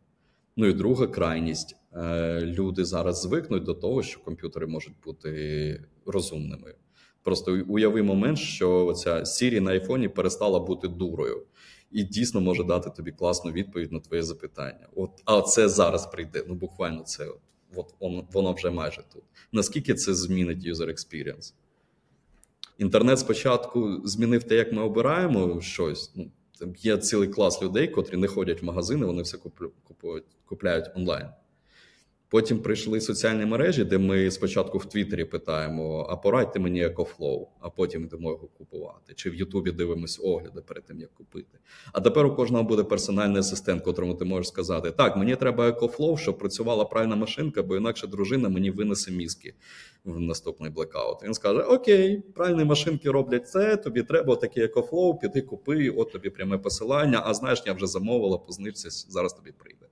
Ну 0.57 0.67
і 0.67 0.73
друга 0.73 1.07
крайність: 1.07 1.77
е, 1.93 2.41
люди 2.41 2.85
зараз 2.85 3.23
звикнуть 3.23 3.63
до 3.63 3.75
того, 3.75 4.03
що 4.03 4.21
комп'ютери 4.21 4.67
можуть 4.67 4.95
бути 5.05 5.85
розумними. 6.07 6.75
Просто 7.23 7.65
уяви 7.69 8.03
момент, 8.03 8.39
що 8.39 8.93
ця 8.93 9.21
Siri 9.21 9.61
на 9.61 9.71
айфоні 9.71 10.09
перестала 10.09 10.61
бути 10.61 10.89
дурою, 10.89 11.47
і 11.91 12.03
дійсно 12.03 12.41
може 12.41 12.65
дати 12.65 12.91
тобі 12.91 13.13
класну 13.13 13.53
відповідь 13.53 13.93
на 13.93 14.01
твоє 14.01 14.23
запитання. 14.23 14.89
От, 14.97 15.11
а 15.25 15.43
це 15.43 15.69
зараз 15.69 16.07
прийде. 16.07 16.45
Ну 16.49 16.55
буквально 16.55 17.03
це 17.03 17.27
от 17.27 17.41
от 17.77 17.95
воно 18.33 18.53
вже 18.53 18.71
майже 18.71 19.03
тут. 19.13 19.23
Наскільки 19.53 19.95
це 19.95 20.15
змінить 20.15 20.65
user 20.67 20.89
experience? 20.89 21.53
Інтернет 22.79 23.19
спочатку 23.19 24.01
змінив 24.05 24.45
те, 24.45 24.55
як 24.55 24.73
ми 24.73 24.83
обираємо 24.83 25.61
щось. 25.61 26.13
Ну, 26.15 26.31
Є 26.79 26.97
цілий 26.97 27.29
клас 27.29 27.63
людей, 27.63 27.89
котрі 27.89 28.17
не 28.17 28.29
ходять 28.29 28.63
в 28.63 28.65
магазини, 28.65 29.07
вони 29.07 29.23
все 29.23 29.39
купують, 29.85 30.25
купляють 30.45 30.91
онлайн. 30.95 31.27
Потім 32.31 32.59
прийшли 32.59 33.01
соціальні 33.01 33.47
мережі, 33.47 33.85
де 33.85 33.99
ми 33.99 34.31
спочатку 34.31 34.79
в 34.79 34.85
Твіттері 34.85 35.25
питаємо: 35.25 36.07
а 36.11 36.17
порадьте 36.17 36.59
мені 36.59 36.87
EcoFlow, 36.87 37.47
а 37.61 37.71
потім 37.71 38.05
йдемо 38.05 38.31
його 38.31 38.49
купувати. 38.49 39.15
Чи 39.15 39.31
в 39.31 39.35
Ютубі 39.35 39.71
дивимось 39.71 40.21
огляди 40.25 40.61
перед 40.61 40.85
тим, 40.85 41.01
як 41.01 41.15
купити. 41.15 41.59
А 41.93 42.01
тепер 42.01 42.27
у 42.27 42.35
кожного 42.35 42.65
буде 42.65 42.83
персональний 42.83 43.39
асистент, 43.39 43.83
котрому 43.83 44.15
ти 44.15 44.25
можеш 44.25 44.49
сказати: 44.49 44.91
Так, 44.91 45.17
мені 45.17 45.37
треба 45.37 45.71
EcoFlow, 45.71 46.17
щоб 46.17 46.39
працювала 46.39 46.85
пральна 46.85 47.17
машинка, 47.17 47.63
бо 47.63 47.77
інакше 47.77 48.07
дружина 48.07 48.49
мені 48.49 48.71
винесе 48.71 49.11
мізки 49.11 49.55
в 50.05 50.21
наступний 50.21 50.71
блекаут. 50.71 51.23
Він 51.23 51.35
скаже: 51.35 51.61
Окей, 51.61 52.23
пральні 52.35 52.65
машинки 52.65 53.11
роблять 53.11 53.49
це, 53.49 53.77
тобі 53.77 54.03
треба 54.03 54.37
такий 54.37 54.67
EcoFlow, 54.67 55.21
піди 55.21 55.41
купи, 55.41 55.91
от 55.91 56.13
тобі 56.13 56.31
пряме 56.31 56.59
посилання. 56.59 57.23
А 57.25 57.35
знаєш, 57.35 57.63
я 57.67 57.73
вже 57.73 57.87
замовила, 57.87 58.39
познижці, 58.39 58.89
зараз 58.91 59.33
тобі 59.33 59.53
прийде. 59.53 59.87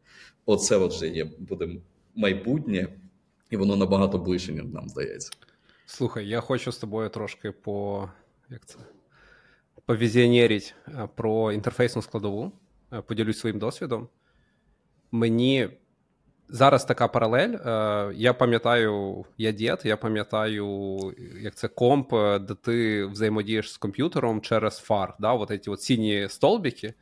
Оце 0.47 0.76
от 0.76 0.93
вже 0.93 1.09
є. 1.09 1.30
Будемо 1.39 1.80
майбутнє, 2.19 2.89
і 3.51 3.57
воно 3.57 3.77
набагато 3.77 4.19
ближче, 4.19 4.53
ніж 4.53 4.64
нам 4.64 4.89
здається. 4.89 5.31
Слухай, 5.87 6.29
я 6.29 6.41
хочу 6.41 6.73
з 6.73 6.79
тобою 6.79 7.09
трошки 7.09 7.53
по 7.53 8.09
як 8.51 8.66
це 8.66 8.79
повізіонеріть 9.87 10.75
е, 10.89 11.09
про 11.14 11.53
інтерфейсну 11.53 12.03
складову. 12.03 12.53
Е, 12.93 13.01
поділюсь 13.01 13.39
своїм 13.39 13.59
досвідом. 13.59 14.09
Мені 15.12 15.69
зараз 16.49 16.85
така 16.85 17.09
паралель. 17.09 17.55
Е, 17.55 18.12
я 18.14 18.35
пам'ятаю, 18.35 19.25
я 19.39 19.53
дід, 19.53 19.79
я 19.85 19.97
пам'ятаю, 19.97 20.99
як 21.41 21.55
це 21.55 21.69
комп, 21.69 22.11
де 22.41 22.55
ти 22.62 23.07
взаємодієш 23.07 23.73
з 23.73 23.77
комп'ютером 23.77 24.41
через 24.41 24.79
фар. 24.79 25.14
да, 25.19 25.33
от 25.33 25.64
ці 25.64 25.71
от 25.71 25.83
сіні 25.83 26.29
столбики. 26.29 26.95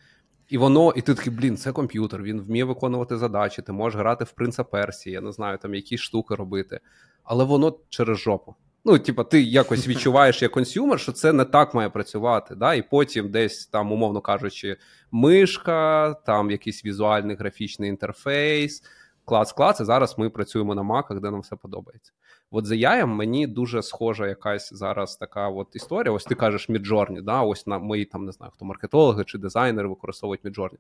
І 0.49 0.59
воно, 0.59 0.93
і 0.97 1.03
ти 1.03 1.15
такий, 1.15 1.33
блін, 1.33 1.57
це 1.57 1.73
комп'ютер, 1.73 2.23
він 2.23 2.41
вміє 2.41 2.65
виконувати 2.65 3.17
задачі, 3.17 3.63
ти 3.63 3.73
можеш 3.73 3.99
грати 3.99 4.25
в 4.25 4.33
принца 4.33 4.65
Персії, 4.65 5.15
я 5.15 5.21
не 5.21 5.33
знаю, 5.33 5.59
там 5.59 5.75
якісь 5.75 6.01
штуки 6.01 6.35
робити. 6.35 6.81
Але 7.25 7.45
воно 7.45 7.79
через 7.89 8.19
жопу. 8.19 8.55
Ну, 8.85 8.99
типа, 8.99 9.25
ти 9.25 9.43
якось 9.43 9.89
відчуваєш 9.89 10.43
як 10.43 10.53
консюмер, 10.53 11.01
що 11.01 11.13
це 11.13 11.33
не 11.33 11.45
так 11.45 11.75
має 11.75 11.91
працювати. 11.91 12.55
Да? 12.55 12.75
І 12.75 12.83
потім 12.83 13.31
десь 13.31 13.67
там, 13.67 13.93
умовно 13.93 14.21
кажучи, 14.21 14.77
мишка, 15.11 16.15
там 16.27 16.51
якийсь 16.51 16.85
візуальний 16.85 17.37
графічний 17.37 17.91
інтерфейс, 17.91 18.83
клац-клац, 19.27 19.83
і 19.83 19.85
зараз 19.85 20.19
ми 20.19 20.31
працюємо 20.31 20.75
на 20.75 20.83
маках, 20.83 21.21
де 21.21 21.31
нам 21.31 21.41
все 21.41 21.57
подобається. 21.57 22.13
От 22.51 22.67
за 22.67 22.75
яєм 22.75 23.09
мені 23.09 23.47
дуже 23.47 23.83
схожа 23.83 24.27
якась 24.27 24.75
зараз 24.75 25.17
така 25.17 25.49
от 25.49 25.77
історія. 25.77 26.13
Ось 26.13 26.25
ти 26.25 26.35
кажеш 26.35 26.71
Midjourney, 26.71 27.23
да, 27.23 27.43
ось 27.43 27.67
на 27.67 27.79
мої 27.79 28.05
там 28.05 28.25
не 28.25 28.33
знаю, 28.33 28.53
хто 28.55 28.65
маркетологи 28.65 29.25
чи 29.25 29.39
дизайнери 29.39 29.89
використовують 29.89 30.45
Midjourney. 30.45 30.79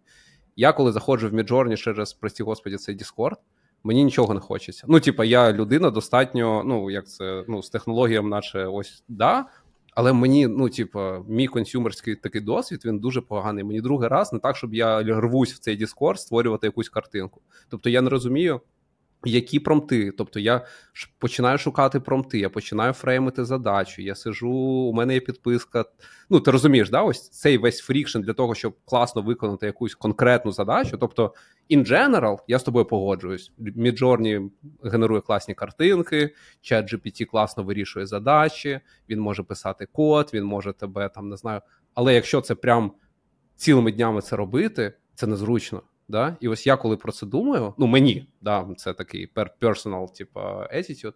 Я 0.57 0.73
коли 0.73 0.93
заходжу 0.93 1.29
в 1.29 1.35
Midjourney 1.35 1.77
через 1.77 2.13
прості 2.13 2.43
господі, 2.43 2.77
цей 2.77 2.97
Discord, 2.97 3.37
мені 3.85 4.05
нічого 4.05 4.35
не 4.35 4.41
хочеться. 4.41 4.85
Ну, 4.89 5.01
типа, 5.01 5.25
я 5.25 5.53
людина 5.53 5.91
достатньо, 5.91 6.63
ну 6.67 6.91
як 6.91 7.09
це 7.09 7.45
ну, 7.49 7.63
з 7.63 7.71
технологіями, 7.71 8.29
наче 8.29 8.67
ось 8.67 9.05
да. 9.09 9.47
Але 9.95 10.13
мені, 10.13 10.47
ну, 10.47 10.69
типа, 10.69 11.23
мій 11.29 11.47
консюмерський 11.47 12.17
такий 12.17 12.41
досвід 12.41 12.83
він 12.85 12.99
дуже 12.99 13.21
поганий. 13.21 13.65
Мені 13.65 13.81
другий 13.81 14.09
раз 14.09 14.33
не 14.33 14.39
так, 14.39 14.57
щоб 14.57 14.75
я 14.75 15.03
рвусь 15.03 15.53
в 15.53 15.59
цей 15.59 15.85
Discord 15.85 16.17
створювати 16.17 16.67
якусь 16.67 16.89
картинку. 16.89 17.41
Тобто 17.69 17.91
я 17.91 18.03
не 18.03 18.11
розумію 18.11 18.61
які 19.27 19.61
промти. 19.61 20.13
Тобто 20.19 20.41
я 20.41 20.67
починаю 21.19 21.59
шукати 21.59 22.01
промти, 22.01 22.39
я 22.39 22.51
починаю 22.51 22.93
фреймити 22.93 23.45
задачу. 23.45 24.03
Я 24.03 24.15
сижу, 24.15 24.51
у 24.51 24.93
мене 24.93 25.15
є 25.15 25.21
підписка. 25.21 25.85
Ну, 26.31 26.41
ти 26.41 26.51
розумієш, 26.51 26.91
да, 26.91 27.03
ось 27.03 27.29
цей 27.29 27.59
весь 27.59 27.81
friction 27.81 28.21
для 28.21 28.33
того, 28.33 28.55
щоб 28.55 28.77
класно 28.85 29.23
виконати 29.23 29.67
якусь 29.67 29.95
конкретну 29.95 30.53
задачу. 30.53 30.99
Тобто, 30.99 31.35
in 31.71 31.89
general, 31.89 32.39
я 32.49 32.59
з 32.59 32.63
тобою 32.63 32.85
погоджуюсь. 32.85 33.53
Midjourney 33.59 34.51
генерує 34.83 35.21
класні 35.21 35.55
картинки, 35.55 36.35
ChatGPT 36.63 37.25
класно 37.25 37.63
вирішує 37.63 38.07
задачі, 38.07 38.81
він 39.09 39.21
може 39.21 39.43
писати 39.43 39.87
код, 39.93 40.31
він 40.35 40.45
може 40.45 40.73
тебе 40.73 41.09
там 41.09 41.29
не 41.29 41.37
знаю. 41.37 41.61
Але 41.95 42.15
якщо 42.15 42.41
це 42.41 42.55
прям 42.55 42.93
цілими 43.57 43.93
днями 43.93 44.23
це 44.23 44.37
робити, 44.37 44.93
це 45.15 45.27
незручно. 45.27 45.83
Да? 46.09 46.37
І 46.41 46.49
ось 46.49 46.67
я 46.67 46.77
коли 46.77 46.97
про 46.97 47.13
це 47.13 47.27
думаю, 47.27 47.75
ну 47.79 47.87
мені 47.87 48.29
да, 48.41 48.69
це 48.77 48.93
такий 48.93 49.29
personal, 49.61 50.17
типу, 50.17 50.41
attitude, 50.41 51.15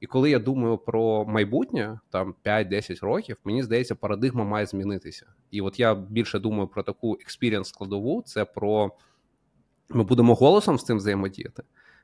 І 0.00 0.06
коли 0.06 0.30
я 0.30 0.38
думаю 0.38 0.78
про 0.78 1.24
майбутнє, 1.24 2.00
там 2.10 2.34
5-10 2.44 3.04
років, 3.04 3.36
мені 3.44 3.62
здається, 3.62 3.94
парадигма 3.94 4.44
має 4.44 4.66
змінитися. 4.66 5.26
І 5.50 5.60
от 5.60 5.80
я 5.80 5.94
більше 5.94 6.38
думаю 6.38 6.68
про 6.68 6.82
таку 6.82 7.16
experience 7.16 7.64
складову, 7.64 8.22
це 8.26 8.44
про 8.44 8.92
ми 9.88 10.04
будемо 10.04 10.34
голосом 10.34 10.78
з 10.78 10.84
цим 10.84 10.96
взаємодіяти. 10.96 11.62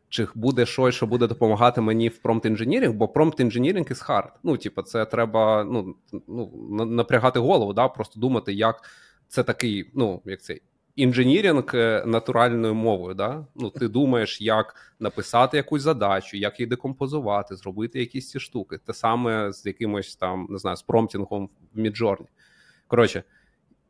Чи 0.09 0.29
буде 0.35 0.67
щось, 0.67 0.95
що 0.95 1.07
буде 1.07 1.27
допомагати 1.27 1.81
мені 1.81 2.09
в 2.09 2.19
prompt 2.19 2.47
engineering, 2.47 2.95
бо 2.95 3.09
prompt 3.09 3.41
engineering 3.41 3.86
is 3.91 4.03
hard. 4.03 4.29
Ну, 4.43 4.57
типу, 4.57 4.83
це 4.83 5.05
треба 5.05 5.65
ну, 5.65 5.95
ну, 6.29 6.51
напрягати 6.87 7.39
голову, 7.39 7.73
да, 7.73 7.89
просто 7.89 8.21
думати, 8.21 8.53
як 8.53 8.91
це 9.29 9.43
такий, 9.43 9.91
ну, 9.95 10.23
як 10.25 10.43
це 10.43 10.59
engineering 10.97 11.70
е, 11.75 12.05
натуральною 12.07 12.75
мовою. 12.75 13.15
Да? 13.15 13.47
Ну, 13.55 13.71
Ти 13.71 13.89
думаєш, 13.89 14.41
як 14.41 14.95
написати 15.01 15.57
якусь 15.57 15.83
задачу, 15.83 16.37
як 16.37 16.61
її 16.61 16.69
декомпозувати, 16.69 17.57
зробити 17.57 18.01
якісь 18.01 18.31
ці 18.31 18.41
штуки. 18.41 18.79
Те 18.87 18.95
саме 18.95 19.53
з 19.53 19.66
якимось 19.66 20.16
там, 20.16 20.47
не 20.51 20.59
знаю, 20.59 20.77
з 20.77 20.83
промптінгом 20.83 21.51
в 21.75 21.79
Midjourney. 21.78 22.27
Коротше, 22.87 23.23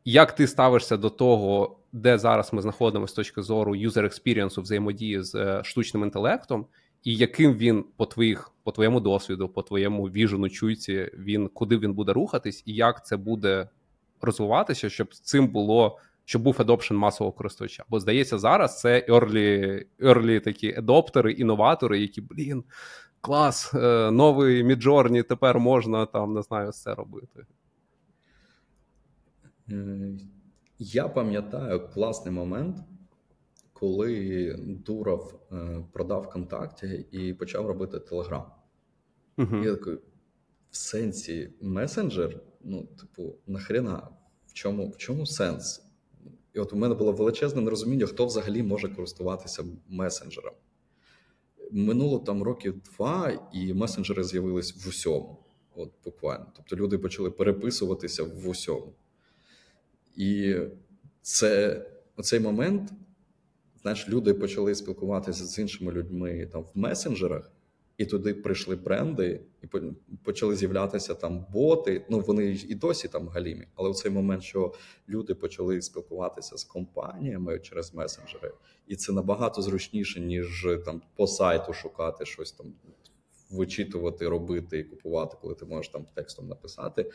як 0.05 0.35
ти 0.35 0.47
ставишся 0.47 0.97
до 0.97 1.11
того, 1.11 1.79
де 1.93 2.19
зараз 2.19 2.53
ми 2.53 2.63
знаходимося 2.63 3.13
з 3.13 3.15
точки 3.15 3.43
зору 3.43 3.77
user 3.77 4.05
experience 4.05 4.58
у 4.58 4.63
взаємодії 4.63 5.23
з 5.23 5.35
е, 5.35 5.65
штучним 5.65 6.03
інтелектом, 6.03 6.67
і 7.05 7.17
яким 7.17 7.55
він 7.55 7.85
по 7.97 8.07
твоїх, 8.07 8.51
по 8.63 8.73
твоєму 8.73 9.01
досвіду, 9.01 9.49
по 9.49 9.63
твоєму 9.63 10.05
vision 10.05 10.43
у 10.43 10.49
чуйці, 10.49 11.11
він 11.19 11.49
куди 11.49 11.79
він 11.79 11.95
буде 11.95 12.13
рухатись, 12.13 12.63
і 12.67 12.75
як 12.75 13.07
це 13.07 13.17
буде 13.17 13.69
розвиватися, 14.21 14.91
щоб 14.91 15.15
цим 15.15 15.49
було 15.49 15.99
щоб 16.25 16.43
був 16.43 16.57
adoption 16.57 16.93
масового 16.93 17.37
користувача. 17.37 17.85
Бо 17.89 18.01
здається, 18.01 18.39
зараз 18.39 18.81
це 18.81 19.07
early, 19.09 19.85
early 19.99 20.41
такі 20.41 20.75
адоптери, 20.75 21.33
інноватори, 21.33 22.01
які, 22.01 22.21
блін, 22.21 22.65
клас, 23.21 23.75
е, 23.75 24.11
новий 24.11 24.65
Midjourney, 24.65 25.23
тепер 25.23 25.59
можна 25.59 26.07
там, 26.07 26.35
не 26.35 26.43
знаю, 26.43 26.71
все 26.71 26.95
робити. 26.95 27.47
Я 30.79 31.09
пам'ятаю 31.09 31.89
класний 31.89 32.35
момент, 32.35 32.77
коли 33.73 34.57
Дуров 34.87 35.41
е, 35.53 35.85
продав 35.93 36.23
ВКонтакті 36.23 37.07
і 37.11 37.35
почав 37.35 37.67
робити 37.67 37.99
Телеграм. 38.01 38.45
Угу. 39.39 39.57
Я 39.57 39.75
такий, 39.75 39.95
в 40.71 40.77
сенсі 40.77 41.51
месенджер, 41.61 42.41
ну, 42.61 42.87
типу, 42.87 43.35
нахрена, 43.47 44.09
в 44.47 44.53
чому, 44.53 44.91
в 44.91 44.97
чому 44.97 45.27
сенс? 45.27 45.84
І 46.55 46.59
от 46.61 46.73
у 46.73 46.77
мене 46.77 46.95
було 46.95 47.13
величезне 47.13 47.63
нерозуміння, 47.63 48.07
хто 48.07 48.27
взагалі 48.27 48.63
може 48.63 48.89
користуватися 48.89 49.65
месенджером. 49.89 50.55
Минуло 51.71 52.19
там 52.19 52.43
років 52.43 52.81
два, 52.81 53.49
і 53.53 53.75
месенджери 53.75 54.25
з'явились 54.25 54.85
в 54.85 54.89
усьому. 54.89 55.39
От 55.77 55.93
буквально. 56.05 56.47
Тобто 56.57 56.77
люди 56.77 56.99
почали 56.99 57.31
переписуватися 57.31 58.25
в 58.25 58.49
усьому. 58.49 58.93
І 60.17 60.57
це 61.23 61.83
оцей 62.17 62.41
момент, 62.41 62.93
знаєш, 63.83 64.09
люди 64.09 64.35
почали 64.35 64.75
спілкуватися 64.75 65.45
з 65.45 65.59
іншими 65.59 65.93
людьми 65.93 66.49
там 66.53 66.63
в 66.63 66.71
месенджерах. 66.75 67.51
І 67.99 68.05
туди 68.07 68.35
прийшли 68.35 68.77
бренди, 68.77 69.41
і 69.63 69.67
почали 70.25 70.57
з'являтися 70.57 71.15
там 71.15 71.47
боти. 71.53 72.07
Ну 72.11 72.21
вони 72.21 72.59
і 72.69 72.75
досі 72.75 73.09
там 73.09 73.29
галімі. 73.29 73.67
Але 73.75 73.91
в 73.91 73.95
цей 73.95 74.11
момент, 74.11 74.43
що 74.43 74.73
люди 75.09 75.35
почали 75.35 75.83
спілкуватися 75.83 76.57
з 76.57 76.65
компаніями 76.65 77.59
через 77.59 77.95
месенджери, 77.95 78.53
і 78.87 78.97
це 78.97 79.13
набагато 79.13 79.63
зручніше, 79.63 80.21
ніж 80.21 80.67
там 80.85 81.03
по 81.17 81.27
сайту 81.27 81.73
шукати 81.73 82.25
щось 82.27 82.53
там, 82.53 82.75
вичитувати, 83.51 84.29
робити 84.29 84.79
і 84.79 84.85
купувати, 84.85 85.37
коли 85.41 85.55
ти 85.55 85.65
можеш 85.65 85.93
там 85.93 86.07
текстом 86.15 86.49
написати. 86.49 87.11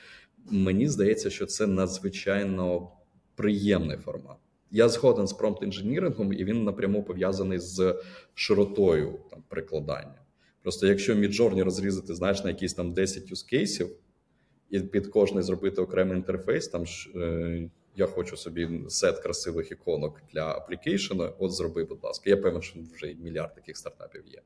Мені 0.50 0.88
здається, 0.88 1.30
що 1.30 1.46
це 1.46 1.68
надзвичайно 1.68 2.92
приємний 3.36 3.98
формат. 3.98 4.38
Я 4.72 4.90
згоден 4.90 5.28
з 5.28 5.34
промпт 5.34 5.64
інженірингом, 5.64 6.34
і 6.34 6.44
він 6.44 6.64
напряму 6.64 7.04
пов'язаний 7.04 7.60
з 7.60 8.02
широтою 8.34 9.20
там 9.30 9.44
прикладання. 9.48 10.19
Просто 10.70 10.88
якщо 10.88 11.16
Midjourney 11.16 11.64
розрізати, 11.64 12.16
знаєш, 12.16 12.44
на 12.44 12.50
якісь 12.50 12.74
там 12.74 12.94
10 12.94 13.32
use 13.32 13.90
і 14.70 14.80
під 14.80 15.08
кожний 15.08 15.44
зробити 15.44 15.82
окремий 15.82 16.18
інтерфейс, 16.18 16.68
там 16.68 16.86
е, 17.16 17.70
я 17.96 18.06
хочу 18.06 18.38
собі 18.38 18.70
сет 18.88 19.20
красивих 19.20 19.72
іконок 19.72 20.22
для 20.34 20.48
аплікейшена, 20.48 21.34
от 21.40 21.52
зроби, 21.52 21.84
будь 21.84 22.04
ласка. 22.04 22.30
Я 22.30 22.38
певен, 22.38 22.62
що 22.62 22.80
вже 22.94 23.14
мільярд 23.14 23.56
таких 23.56 23.78
стартапів 23.78 24.24
є. 24.28 24.42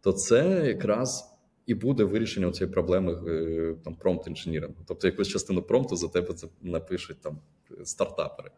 То 0.00 0.12
це 0.12 0.66
якраз 0.66 1.34
і 1.66 1.74
буде 1.74 2.04
вирішення 2.04 2.52
цієї 2.52 2.72
проблеми 2.72 3.12
е, 3.28 3.74
там 3.84 3.94
промпт 3.94 4.26
інженірингу. 4.26 4.84
Тобто, 4.86 5.06
якусь 5.06 5.28
частину 5.28 5.62
промпту 5.62 5.96
за 5.96 6.08
тебе 6.08 6.34
це 6.34 6.46
напишуть 6.62 7.20
там 7.20 7.38
стартапери. 7.84 8.50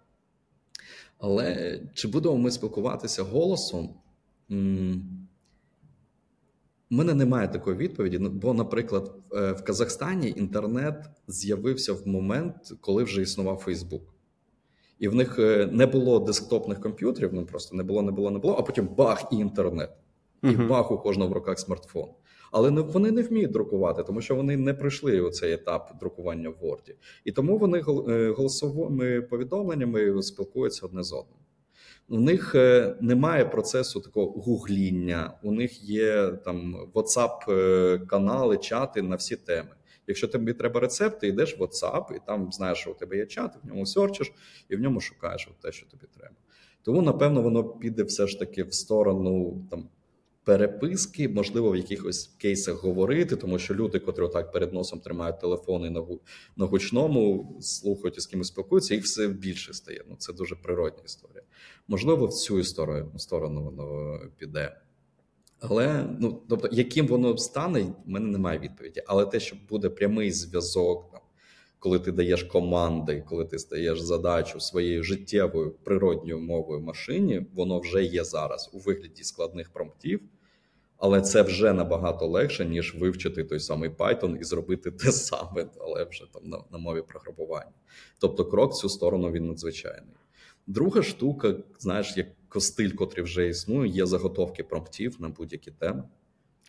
Але 1.18 1.80
чи 1.94 2.08
будемо 2.08 2.38
ми 2.38 2.50
спілкуватися 2.50 3.22
голосом? 3.22 3.94
У 6.90 6.94
мене 6.94 7.14
немає 7.14 7.48
такої 7.48 7.76
відповіді. 7.76 8.18
Ну, 8.18 8.30
бо, 8.30 8.54
наприклад, 8.54 9.14
е, 9.32 9.52
в 9.52 9.64
Казахстані 9.64 10.34
інтернет 10.36 11.04
з'явився 11.28 11.92
в 11.92 12.08
момент, 12.08 12.54
коли 12.80 13.04
вже 13.04 13.22
існував 13.22 13.56
Фейсбук. 13.56 14.14
І 14.98 15.08
в 15.08 15.14
них 15.14 15.38
е, 15.38 15.68
не 15.72 15.86
було 15.86 16.20
десктопних 16.20 16.80
комп'ютерів, 16.80 17.30
ну 17.32 17.46
просто 17.46 17.76
не 17.76 17.82
було, 17.82 18.02
не 18.02 18.12
було, 18.12 18.30
не 18.30 18.38
було, 18.38 18.54
а 18.58 18.62
потім 18.62 18.88
бах 18.88 19.24
і 19.32 19.36
інтернет. 19.36 19.90
І 20.42 20.46
uh-huh. 20.46 20.68
бах 20.68 20.90
у 20.90 20.98
кожного 20.98 21.30
в 21.30 21.32
руках 21.32 21.58
смартфон. 21.58 22.08
Але 22.52 22.70
не, 22.70 22.80
вони 22.80 23.10
не 23.10 23.22
вміють 23.22 23.50
друкувати, 23.50 24.02
тому 24.02 24.20
що 24.20 24.36
вони 24.36 24.56
не 24.56 24.74
пройшли 24.74 25.20
у 25.20 25.30
цей 25.30 25.52
етап 25.52 25.98
друкування 26.00 26.48
в 26.48 26.64
Word. 26.64 26.94
І 27.24 27.32
тому 27.32 27.58
вони 27.58 27.78
е, 27.78 28.30
голосовими 28.30 29.22
повідомленнями 29.22 30.22
спілкуються 30.22 30.86
одне 30.86 31.02
з 31.02 31.12
одним. 31.12 31.38
У 32.08 32.18
них 32.18 32.54
е, 32.54 32.96
немає 33.00 33.44
процесу 33.44 34.00
такого 34.00 34.26
гугління, 34.26 35.38
у 35.42 35.52
них 35.52 35.82
є 35.84 36.30
там 36.44 36.76
whatsapp 36.94 37.50
е, 37.50 37.98
канали, 37.98 38.56
чати 38.56 39.02
на 39.02 39.16
всі 39.16 39.36
теми. 39.36 39.70
Якщо 40.06 40.28
тобі 40.28 40.52
треба 40.52 40.80
рецепти, 40.80 41.28
йдеш 41.28 41.58
в 41.58 41.62
WhatsApp, 41.62 42.16
і 42.16 42.20
там 42.26 42.52
знаєш, 42.52 42.78
що 42.78 42.90
у 42.90 42.94
тебе 42.94 43.16
є 43.16 43.26
чат, 43.26 43.56
в 43.62 43.66
ньому 43.66 43.86
серчиш 43.86 44.32
і 44.68 44.76
в 44.76 44.80
ньому 44.80 45.00
шукаєш 45.00 45.48
те, 45.62 45.72
що 45.72 45.86
тобі 45.86 46.06
треба. 46.16 46.34
Тому, 46.82 47.02
напевно, 47.02 47.42
воно 47.42 47.64
піде 47.64 48.02
все 48.02 48.26
ж 48.26 48.38
таки 48.38 48.62
в 48.62 48.74
сторону 48.74 49.64
там 49.70 49.88
переписки, 50.44 51.28
можливо, 51.28 51.70
в 51.70 51.76
якихось 51.76 52.26
кейсах 52.38 52.74
говорити, 52.74 53.36
тому 53.36 53.58
що 53.58 53.74
люди, 53.74 53.98
котрі 53.98 54.22
отак 54.22 54.52
перед 54.52 54.72
носом 54.72 55.00
тримають 55.00 55.40
телефони 55.40 55.90
на 55.90 56.06
на 56.56 56.66
гучному, 56.66 57.56
слухають 57.60 58.18
і 58.18 58.20
з 58.20 58.26
кимось 58.26 58.48
спілкуються, 58.48 58.94
їх 58.94 59.04
все 59.04 59.28
більше 59.28 59.72
стає. 59.72 60.04
Ну 60.08 60.16
це 60.18 60.32
дуже 60.32 60.56
природня 60.56 61.02
історія. 61.04 61.43
Можливо, 61.88 62.26
в 62.26 62.32
цю 62.32 62.58
історію 62.58 63.12
сторону 63.16 63.62
воно 63.62 64.18
піде. 64.38 64.80
Але 65.60 66.06
ну 66.20 66.42
тобто, 66.48 66.68
яким 66.72 67.06
воно 67.06 67.38
стане, 67.38 67.82
в 67.82 67.94
мене 68.06 68.26
немає 68.26 68.58
відповіді. 68.58 69.02
Але 69.06 69.26
те, 69.26 69.40
що 69.40 69.56
буде 69.68 69.88
прямий 69.90 70.30
зв'язок, 70.30 71.10
там, 71.12 71.20
коли 71.78 71.98
ти 71.98 72.12
даєш 72.12 72.42
команди, 72.42 73.24
коли 73.28 73.44
ти 73.44 73.58
стаєш 73.58 74.00
задачу 74.00 74.60
своєю 74.60 75.04
життєвою 75.04 75.70
природньою 75.70 76.40
мовою 76.40 76.80
машині, 76.80 77.46
воно 77.54 77.80
вже 77.80 78.04
є 78.04 78.24
зараз 78.24 78.70
у 78.72 78.78
вигляді 78.78 79.24
складних 79.24 79.72
промптів. 79.72 80.20
Але 80.96 81.20
це 81.20 81.42
вже 81.42 81.72
набагато 81.72 82.26
легше, 82.26 82.64
ніж 82.64 82.94
вивчити 82.94 83.44
той 83.44 83.60
самий 83.60 83.90
Python 83.90 84.36
і 84.40 84.44
зробити 84.44 84.90
те 84.90 85.12
саме, 85.12 85.66
але 85.80 86.04
вже 86.04 86.24
там 86.32 86.48
на, 86.48 86.58
на 86.72 86.78
мові 86.78 87.02
програмування. 87.08 87.72
Тобто, 88.18 88.44
крок 88.44 88.72
в 88.72 88.76
цю 88.76 88.88
сторону 88.88 89.30
він 89.30 89.46
надзвичайний. 89.46 90.14
Друга 90.66 91.02
штука, 91.02 91.54
знаєш, 91.78 92.16
як 92.16 92.26
костиль, 92.48 92.90
котрий 92.90 93.24
вже 93.24 93.48
існує, 93.48 93.90
є 93.90 94.06
заготовки 94.06 94.64
промптів 94.64 95.16
на 95.18 95.28
будь-які 95.28 95.70
теми. 95.70 96.04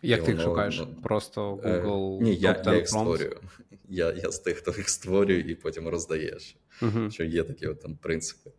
Як 0.02 0.24
ти 0.24 0.32
їх 0.32 0.42
шукаєш? 0.42 0.80
Ну, 0.80 1.02
Просто 1.04 1.60
е, 1.64 1.82
Google. 1.82 2.20
Е, 2.20 2.24
ні, 2.24 2.36
я 2.36 2.64
я 2.66 2.76
їх 2.76 2.88
створюю. 2.88 3.38
Я 3.90 4.12
я 4.12 4.32
з 4.32 4.40
тих, 4.40 4.58
хто 4.58 4.72
їх 4.72 4.90
створює 4.90 5.40
і 5.40 5.56
потім 5.56 5.88
роздає, 5.88 6.40
що, 6.40 6.60
uh-huh. 6.82 7.12
що 7.12 7.24
є 7.24 7.44
такі 7.44 7.68
от 7.68 7.82
там 7.82 7.98
принципи. 7.98 8.52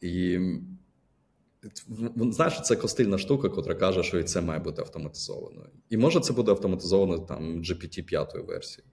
І 0.00 0.38
Знаєш, 2.16 2.60
це 2.62 2.76
костильна 2.76 3.18
штука, 3.18 3.48
котра 3.48 3.74
каже, 3.74 4.02
що 4.02 4.18
і 4.18 4.24
це 4.24 4.40
має 4.40 4.60
бути 4.60 4.82
автоматизовано. 4.82 5.66
І 5.90 5.96
може 5.96 6.20
це 6.20 6.32
буде 6.32 6.50
автоматизовано 6.50 7.18
там 7.18 7.62
GPT 7.62 8.02
5 8.02 8.34
версії. 8.34 8.84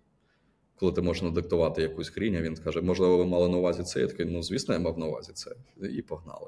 Коли 0.76 0.92
ти 0.92 1.02
можеш 1.02 1.24
надиктувати 1.24 1.82
якусь 1.82 2.10
хрінь, 2.10 2.36
а 2.36 2.42
він 2.42 2.56
каже, 2.56 2.82
можливо, 2.82 3.18
ви 3.18 3.26
мали 3.26 3.50
на 3.50 3.58
увазі 3.58 3.84
це. 3.84 4.00
Я 4.00 4.08
такий, 4.08 4.26
ну, 4.26 4.44
звісно, 4.44 4.74
я 4.74 4.80
мав 4.80 5.00
на 5.00 5.06
увазі 5.06 5.32
це. 5.34 5.52
І 5.90 6.02
погнали. 6.02 6.48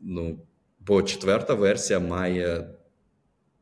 Ну, 0.00 0.38
Бо 0.86 1.02
четверта 1.02 1.54
версія 1.54 2.00
має 2.00 2.74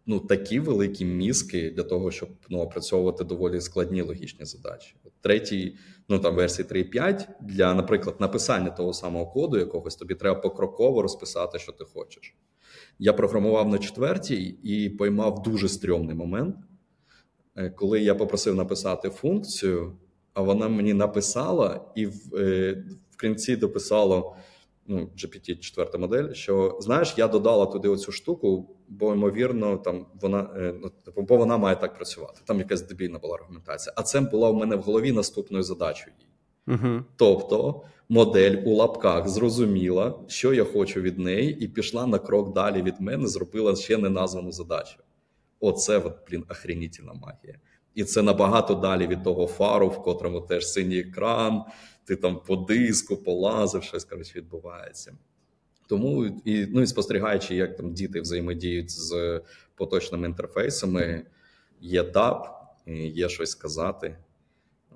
ну, 0.06 0.20
такі 0.20 0.60
великі 0.60 1.04
мізки 1.04 1.70
для 1.70 1.82
того, 1.82 2.10
щоб 2.10 2.28
ну, 2.48 2.58
опрацьовувати 2.58 3.24
доволі 3.24 3.60
складні 3.60 4.02
логічні 4.02 4.44
задачі. 4.44 4.96
Третій, 5.20 5.76
ну 6.08 6.18
там 6.18 6.34
версії 6.34 6.68
3.5 6.68 7.28
для, 7.40 7.74
наприклад, 7.74 8.16
написання 8.20 8.70
того 8.70 8.92
самого 8.92 9.26
коду, 9.26 9.58
якогось 9.58 9.96
тобі 9.96 10.14
треба 10.14 10.40
покроково 10.40 11.02
розписати, 11.02 11.58
що 11.58 11.72
ти 11.72 11.84
хочеш. 11.84 12.36
Я 12.98 13.12
програмував 13.12 13.68
на 13.68 13.78
четвертій 13.78 14.58
і 14.62 14.90
поймав 14.90 15.42
дуже 15.42 15.68
стрьомний 15.68 16.16
момент, 16.16 16.56
коли 17.76 18.00
я 18.00 18.14
попросив 18.14 18.54
написати 18.54 19.10
функцію, 19.10 19.92
а 20.34 20.42
вона 20.42 20.68
мені 20.68 20.94
написала 20.94 21.80
і 21.94 22.06
в, 22.06 22.36
е, 22.36 22.84
в 23.10 23.20
кінці 23.20 23.56
дописало 23.56 24.36
ну, 24.86 25.10
GPT 25.16 25.58
4 25.58 25.98
модель, 25.98 26.32
що 26.32 26.78
знаєш, 26.80 27.14
я 27.16 27.28
додала 27.28 27.66
туди 27.66 27.88
оцю 27.88 28.12
штуку, 28.12 28.76
бо 28.88 29.12
ймовірно, 29.12 29.76
там 29.76 30.06
вона 30.20 30.50
е, 30.56 30.74
ну, 30.82 30.90
типу, 31.04 31.22
бо 31.22 31.36
вона 31.36 31.58
має 31.58 31.76
так 31.76 31.94
працювати. 31.94 32.40
Там 32.44 32.58
якась 32.58 32.82
дебільна 32.82 33.18
була 33.18 33.34
аргументація. 33.34 33.94
А 33.96 34.02
це 34.02 34.20
була 34.20 34.50
в 34.50 34.54
мене 34.54 34.76
в 34.76 34.80
голові 34.80 35.12
наступною 35.12 35.62
задачею. 35.62 36.12
Угу. 36.68 37.02
Тобто 37.16 37.82
модель 38.08 38.62
у 38.64 38.74
лапках 38.74 39.28
зрозуміла, 39.28 40.14
що 40.26 40.54
я 40.54 40.64
хочу 40.64 41.00
від 41.00 41.18
неї, 41.18 41.64
і 41.64 41.68
пішла 41.68 42.06
на 42.06 42.18
крок 42.18 42.54
далі 42.54 42.82
від 42.82 43.00
мене, 43.00 43.26
зробила 43.26 43.76
ще 43.76 43.98
не 43.98 44.10
названу 44.10 44.52
задачу. 44.52 44.96
Оце, 45.64 45.98
от, 45.98 46.16
блін, 46.30 46.44
охренітельна 46.48 47.12
магія. 47.12 47.58
І 47.94 48.04
це 48.04 48.22
набагато 48.22 48.74
далі 48.74 49.06
від 49.06 49.22
того 49.22 49.46
фару, 49.46 49.88
в 49.88 50.02
котрому 50.02 50.40
теж 50.40 50.68
синій 50.68 50.98
екран, 50.98 51.62
ти 52.04 52.16
там 52.16 52.40
по 52.46 52.56
диску 52.56 53.16
полазив, 53.16 53.82
щось 53.82 54.04
коротше, 54.04 54.38
відбувається. 54.38 55.16
Тому 55.86 56.26
і 56.44 56.66
ну 56.66 56.80
і 56.80 56.86
спостерігаючи, 56.86 57.54
як 57.54 57.76
там 57.76 57.92
діти 57.92 58.20
взаємодіють 58.20 58.90
з 58.90 59.40
поточними 59.74 60.26
інтерфейсами, 60.26 61.26
є 61.80 62.02
DAP, 62.02 62.46
є 63.12 63.28
щось 63.28 63.50
сказати, 63.50 64.16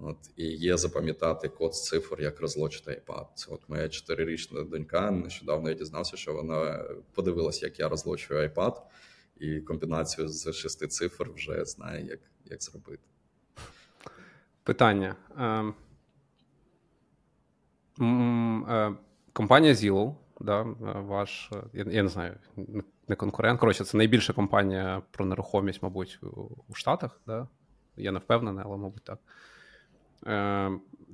от, 0.02 0.16
і 0.36 0.46
є 0.46 0.76
запам'ятати 0.76 1.48
код 1.48 1.74
з 1.74 1.84
цифр, 1.84 2.22
як 2.22 2.40
розлочити 2.40 3.02
iPad. 3.06 3.26
Це 3.34 3.46
от 3.50 3.60
моя 3.68 3.88
чотирирічна 3.88 4.62
донька. 4.62 5.10
Нещодавно 5.10 5.68
я 5.68 5.74
дізнався, 5.74 6.16
що 6.16 6.34
вона 6.34 6.84
подивилася, 7.14 7.66
як 7.66 7.78
я 7.78 7.88
розлочую 7.88 8.48
iPad, 8.48 8.76
і 9.40 9.60
комбінацію 9.60 10.28
з 10.28 10.52
шести 10.52 10.88
цифр 10.88 11.30
вже 11.34 11.64
знає, 11.64 12.06
як, 12.06 12.20
як 12.44 12.62
зробити. 12.62 13.02
Питання. 14.62 15.16
Ем, 15.38 15.74
Е, 18.00 18.94
компанія 19.32 19.72
Zillow, 19.72 20.14
да, 20.40 20.60
е, 20.60 20.66
ваш, 21.00 21.50
е, 21.52 21.62
я, 21.72 21.84
я 21.88 22.02
не 22.02 22.08
знаю, 22.08 22.34
не 23.08 23.16
конкурент. 23.16 23.60
Коротше, 23.60 23.84
це 23.84 23.96
найбільша 23.96 24.32
компанія 24.32 25.02
про 25.10 25.26
нерухомість, 25.26 25.82
мабуть, 25.82 26.18
у 26.68 26.74
Штатах. 26.74 27.20
Да? 27.26 27.48
Я 27.96 28.12
не 28.12 28.18
впевнений, 28.18 28.64
але, 28.66 28.76
мабуть, 28.76 29.04
так. 29.04 29.18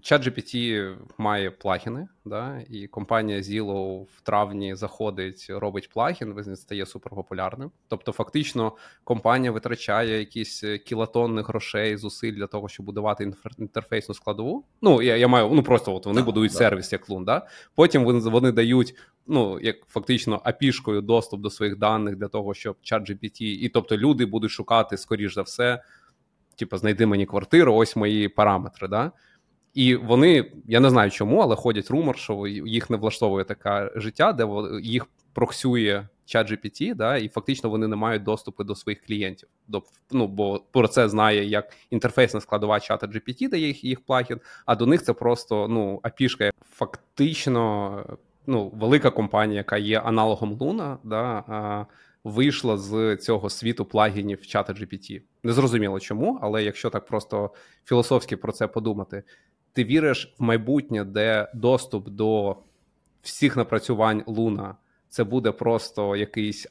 ChatGPT 0.03 0.95
має 1.19 1.51
плагіни, 1.51 2.09
да, 2.25 2.63
і 2.71 2.87
компанія 2.87 3.41
Zillow 3.41 4.03
в 4.03 4.21
травні 4.21 4.75
заходить, 4.75 5.47
робить 5.49 5.91
плагін, 5.91 6.35
він 6.35 6.57
стає 6.57 6.87
суперпопулярним. 6.87 7.71
Тобто, 7.89 8.13
фактично, 8.13 8.73
компанія 9.05 9.53
витрачає 9.53 10.19
якісь 10.19 10.65
кілотонни 10.87 11.43
грошей, 11.43 11.97
зусиль 11.97 12.33
для 12.33 12.47
того, 12.47 12.69
щоб 12.69 12.87
будувати 12.87 13.33
інтерфейсну 13.59 14.15
складову. 14.15 14.65
Ну, 14.83 15.03
я 15.03 15.17
я 15.17 15.29
маю 15.29 15.51
ну 15.53 15.63
просто 15.63 15.95
от 15.95 16.07
вони 16.07 16.21
да, 16.21 16.25
будують 16.25 16.53
да. 16.53 16.59
сервіс 16.59 16.93
як 16.93 17.09
лун. 17.09 17.25
Да? 17.25 17.47
Потім 17.75 18.05
вони, 18.05 18.19
вони 18.19 18.53
дають. 18.53 18.95
Ну, 19.27 19.61
як 19.61 19.77
фактично 19.87 20.41
апішкою 20.45 21.01
доступ 21.01 21.41
до 21.41 21.51
своїх 21.51 21.79
даних 21.79 22.17
для 22.17 22.29
того, 22.29 22.55
щоб 22.55 22.77
ChatGPT, 22.93 23.43
і 23.43 23.69
тобто 23.69 23.97
люди 23.97 24.27
будуть 24.27 24.51
шукати, 24.51 24.97
скоріш 24.97 25.35
за 25.35 25.43
все, 25.43 25.83
типу, 26.57 26.77
знайди 26.77 27.07
мені 27.07 27.27
квартиру, 27.27 27.75
ось 27.75 27.97
мої 27.97 28.29
параметри. 28.29 28.89
Да? 28.89 29.13
І 29.75 29.97
вони, 29.97 30.53
я 30.67 30.81
не 30.81 30.91
знаю 30.91 31.11
чому, 31.11 31.41
але 31.41 31.57
ходять 31.57 31.91
румор, 31.91 32.19
що 32.19 32.47
їх 32.47 32.91
не 32.91 32.97
влаштовує 32.97 33.45
таке 33.45 33.91
життя, 33.97 34.33
де 34.33 34.49
їх 34.83 35.07
проксює 35.33 36.07
чат 36.25 36.51
GPT, 36.51 36.95
да, 36.95 37.17
і 37.17 37.29
фактично 37.29 37.71
вони 37.71 37.89
не 37.89 37.97
мають 37.97 38.23
доступу 38.23 38.65
до 38.65 38.75
своїх 38.75 39.07
клієнтів. 39.07 39.49
До, 39.69 39.83
ну, 40.11 40.27
Бо 40.27 40.63
про 40.73 40.89
це 40.89 41.09
знає 41.09 41.45
як 41.45 41.73
інтерфейсна 41.91 42.41
складова 42.41 42.81
чата 42.81 43.07
GPT, 43.07 43.49
дає 43.51 43.67
їх 43.67 43.85
їх 43.85 44.01
плагін, 44.01 44.41
а 44.67 44.77
до 44.77 44.87
них 44.87 45.03
це 45.03 45.13
просто 45.13 45.69
ну, 45.69 46.01
апішка. 46.03 46.51
Фактично, 46.71 48.05
ну, 48.47 48.69
велика 48.69 49.11
компанія, 49.11 49.59
яка 49.59 49.77
є 49.77 50.01
аналогом 50.01 50.57
Luna, 50.57 50.97
да, 51.05 51.87
вийшла 52.25 52.79
з 52.79 53.17
цього 53.17 53.51
світу 53.51 53.85
плагінів 53.85 54.47
чата 54.47 54.73
GPT. 54.73 55.23
Незрозуміло 55.43 56.01
чому, 56.01 56.39
але 56.43 56.65
якщо 56.65 56.91
так 56.91 57.07
просто 57.07 57.51
філософськи 57.85 58.37
про 58.37 58.53
це 58.53 58.67
подумати, 58.67 59.23
ти 59.73 59.85
віриш 59.85 60.35
в 60.39 60.43
майбутнє, 60.43 61.05
де 61.05 61.49
доступ 61.55 62.09
до 62.09 62.57
всіх 63.23 63.57
напрацювань 63.57 64.23
Луна 64.27 64.77
це 65.09 65.25
буде 65.25 65.53
просто 65.53 66.17
якийсь 66.17 66.67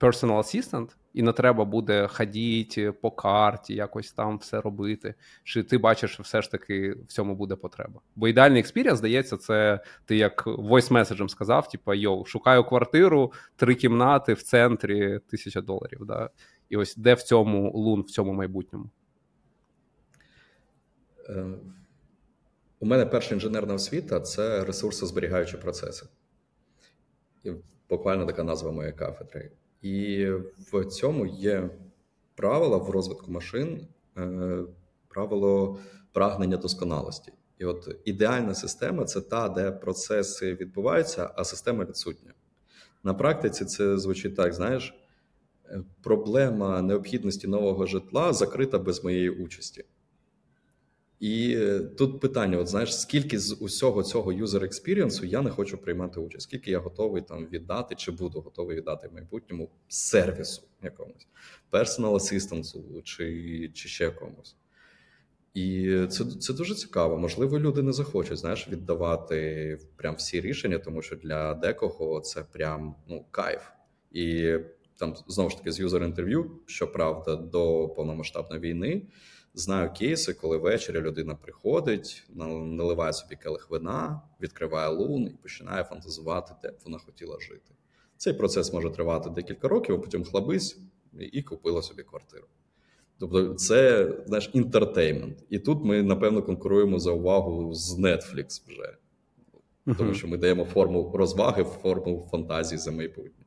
personal 0.00 0.38
assistant, 0.38 0.96
і 1.14 1.22
не 1.22 1.32
треба 1.32 1.64
буде 1.64 2.08
ходити 2.08 2.92
по 2.92 3.10
карті, 3.10 3.74
якось 3.74 4.12
там 4.12 4.38
все 4.38 4.60
робити. 4.60 5.14
Чи 5.44 5.62
ти 5.62 5.78
бачиш, 5.78 6.10
що 6.12 6.22
все 6.22 6.42
ж 6.42 6.50
таки 6.50 6.92
в 6.92 7.06
цьому 7.06 7.34
буде 7.34 7.56
потреба? 7.56 8.00
Бо 8.16 8.28
ідеальний 8.28 8.60
experience, 8.60 8.98
здається, 8.98 9.36
це 9.36 9.80
ти 10.04 10.16
як 10.16 10.46
voice 10.46 10.92
меседжем 10.92 11.28
сказав: 11.28 11.68
типу, 11.68 11.94
yo, 11.94 12.24
шукаю 12.24 12.64
квартиру, 12.64 13.32
три 13.56 13.74
кімнати 13.74 14.34
в 14.34 14.42
центрі 14.42 15.20
тисяча 15.30 15.60
доларів. 15.60 16.00
Да? 16.06 16.30
І 16.68 16.76
ось 16.76 16.96
де 16.96 17.14
в 17.14 17.22
цьому 17.22 17.70
лун 17.70 18.00
в 18.00 18.10
цьому 18.10 18.32
майбутньому? 18.32 18.90
Е, 21.28 21.46
у 22.80 22.86
мене 22.86 23.06
перша 23.06 23.34
інженерна 23.34 23.74
освіта 23.74 24.20
це 24.20 24.64
ресурсозберігаючі 24.64 25.56
процеси. 25.56 26.06
І 27.44 27.52
Буквально 27.88 28.26
така 28.26 28.44
назва 28.44 28.72
моєї 28.72 28.94
кафедри. 28.94 29.50
І 29.82 30.26
в 30.72 30.84
цьому 30.84 31.26
є 31.26 31.70
правила 32.34 32.76
в 32.76 32.90
розвитку 32.90 33.32
машин, 33.32 33.86
е, 34.16 34.58
правило 35.08 35.78
прагнення 36.12 36.56
досконалості. 36.56 37.32
І 37.58 37.64
от 37.64 37.96
ідеальна 38.04 38.54
система 38.54 39.04
це 39.04 39.20
та, 39.20 39.48
де 39.48 39.70
процеси 39.70 40.54
відбуваються, 40.54 41.30
а 41.36 41.44
система 41.44 41.84
відсутня. 41.84 42.32
На 43.04 43.14
практиці 43.14 43.64
це 43.64 43.98
звучить 43.98 44.36
так: 44.36 44.54
знаєш, 44.54 44.94
е, 45.70 45.82
проблема 46.02 46.82
необхідності 46.82 47.46
нового 47.48 47.86
житла 47.86 48.32
закрита 48.32 48.78
без 48.78 49.04
моєї 49.04 49.30
участі. 49.30 49.84
І 51.20 51.56
е, 51.58 51.80
тут 51.80 52.20
питання: 52.20 52.58
от 52.58 52.68
знаєш, 52.68 53.00
скільки 53.00 53.38
з 53.38 53.56
усього 53.60 54.02
цього 54.02 54.32
user 54.32 54.60
experience 54.60 55.24
я 55.24 55.42
не 55.42 55.50
хочу 55.50 55.78
приймати 55.78 56.20
участь, 56.20 56.42
скільки 56.42 56.70
я 56.70 56.78
готовий 56.78 57.22
там 57.22 57.46
віддати, 57.46 57.94
чи 57.94 58.10
буду 58.12 58.40
готовий 58.40 58.76
віддати 58.76 59.08
в 59.08 59.12
майбутньому 59.12 59.70
сервісу 59.88 60.62
якомусь, 60.82 61.28
personal 61.72 62.12
assistance 62.12 63.02
чи 63.02 63.70
чи 63.74 63.88
ще 63.88 64.10
комусь. 64.10 64.56
І 65.54 65.96
це 66.10 66.24
це 66.24 66.54
дуже 66.54 66.74
цікаво. 66.74 67.18
Можливо, 67.18 67.58
люди 67.58 67.82
не 67.82 67.92
захочуть 67.92 68.38
знаєш, 68.38 68.68
віддавати 68.68 69.78
прям 69.96 70.14
всі 70.14 70.40
рішення, 70.40 70.78
тому 70.78 71.02
що 71.02 71.16
для 71.16 71.54
декого 71.54 72.20
це 72.20 72.42
прям 72.42 72.94
ну, 73.08 73.24
кайф. 73.30 73.62
І 74.12 74.56
там 74.98 75.14
знову 75.28 75.50
ж 75.50 75.58
таки 75.58 75.72
з 75.72 75.80
юзер 75.80 76.02
інтерв'ю, 76.02 76.50
щоправда, 76.66 77.36
до 77.36 77.88
повномасштабної 77.88 78.60
війни. 78.60 79.02
Знаю 79.58 79.90
кейси, 79.98 80.34
коли 80.34 80.56
ввечері 80.56 81.00
людина 81.00 81.34
приходить, 81.34 82.24
наливає 82.34 83.12
собі 83.12 83.36
келих 83.36 83.70
вина, 83.70 84.20
відкриває 84.40 84.88
лун 84.88 85.22
і 85.22 85.42
починає 85.42 85.84
фантазувати, 85.84 86.54
де 86.62 86.68
б 86.68 86.74
вона 86.84 86.98
хотіла 86.98 87.40
жити. 87.40 87.70
Цей 88.16 88.32
процес 88.32 88.72
може 88.72 88.90
тривати 88.90 89.30
декілька 89.30 89.68
років, 89.68 89.94
а 89.94 89.98
потім 89.98 90.24
хлабись 90.24 90.78
і 91.32 91.42
купила 91.42 91.82
собі 91.82 92.02
квартиру. 92.02 92.46
Тобто, 93.18 93.54
це 93.54 94.12
знаєш, 94.26 94.50
інтертеймент. 94.52 95.44
І 95.50 95.58
тут 95.58 95.84
ми, 95.84 96.02
напевно, 96.02 96.42
конкуруємо 96.42 96.98
за 96.98 97.10
увагу 97.10 97.74
з 97.74 97.98
Netflix 97.98 98.62
вже, 98.68 98.96
тому 99.98 100.14
що 100.14 100.28
ми 100.28 100.36
даємо 100.36 100.64
форму 100.64 101.12
розваги, 101.14 101.64
форму 101.64 102.28
фантазії 102.30 102.78
за 102.78 102.90
майбутнє. 102.92 103.44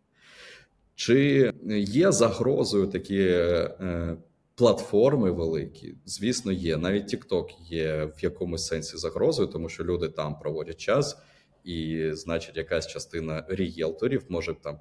Чи 0.95 1.51
є 1.77 2.11
загрозою 2.11 2.87
такі 2.87 3.21
е, 3.21 4.17
Платформи 4.59 5.31
великі, 5.31 5.95
звісно, 6.05 6.51
є. 6.51 6.77
Навіть 6.77 7.13
TikTok 7.13 7.47
є 7.69 8.05
в 8.05 8.23
якомусь 8.23 8.67
сенсі 8.67 8.97
загрозою, 8.97 9.47
тому 9.47 9.69
що 9.69 9.83
люди 9.83 10.09
там 10.09 10.39
проводять 10.39 10.77
час 10.77 11.17
І, 11.63 12.09
значить, 12.13 12.57
якась 12.57 12.87
частина 12.87 13.45
рієлторів 13.49 14.25
може 14.29 14.53
там 14.53 14.79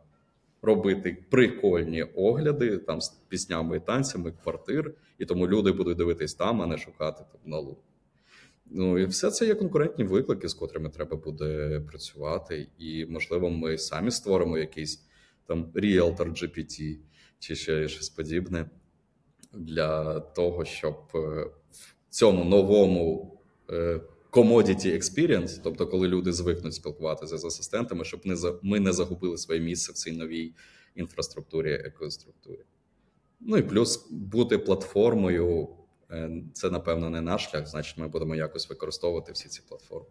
робити 0.62 1.24
прикольні 1.30 2.02
огляди 2.02 2.78
там 2.78 3.00
з 3.00 3.08
піснями 3.08 3.76
і 3.76 3.80
танцями 3.80 4.32
квартир, 4.42 4.94
і 5.18 5.24
тому 5.24 5.48
люди 5.48 5.72
будуть 5.72 5.98
дивитись 5.98 6.34
там, 6.34 6.62
а 6.62 6.66
не 6.66 6.78
шукати 6.78 7.24
там 7.32 7.40
налу. 7.50 7.78
Ну 8.66 8.98
і 8.98 9.06
все 9.06 9.30
це 9.30 9.46
є 9.46 9.54
конкурентні 9.54 10.04
виклики, 10.04 10.48
з 10.48 10.54
котрими 10.54 10.88
треба 10.90 11.16
буде 11.16 11.80
працювати. 11.80 12.68
І, 12.78 13.06
можливо, 13.06 13.50
ми 13.50 13.78
самі 13.78 14.10
створимо 14.10 14.58
якийсь 14.58 15.04
там 15.46 15.64
Realtor 15.74 16.28
GPT 16.28 16.96
чи 17.38 17.56
ще 17.56 17.88
щось 17.88 18.08
подібне 18.08 18.70
для 19.52 20.20
того, 20.20 20.64
щоб 20.64 20.96
е, 21.14 21.18
в 21.70 22.10
цьому 22.10 22.44
новому 22.44 23.34
е, 23.70 24.00
commodity 24.32 24.86
experience, 24.86 25.60
тобто, 25.64 25.86
коли 25.86 26.08
люди 26.08 26.32
звикнуть 26.32 26.74
спілкуватися 26.74 27.38
з 27.38 27.44
асистентами, 27.44 28.04
щоб 28.04 28.20
не 28.26 28.36
ми 28.62 28.80
не 28.80 28.92
загубили 28.92 29.38
своє 29.38 29.60
місце 29.60 29.92
в 29.92 29.94
цій 29.94 30.12
новій 30.12 30.52
інфраструктурі, 30.94 31.72
екоструктурі. 31.72 32.64
Ну 33.40 33.56
і 33.56 33.62
плюс 33.62 34.08
бути 34.10 34.58
платформою. 34.58 35.68
Е, 36.10 36.42
це, 36.52 36.70
напевно, 36.70 37.10
не 37.10 37.20
наш 37.20 37.44
шлях, 37.44 37.66
значить, 37.66 37.98
ми 37.98 38.08
будемо 38.08 38.34
якось 38.34 38.68
використовувати 38.68 39.32
всі 39.32 39.48
ці 39.48 39.62
платформи. 39.68 40.06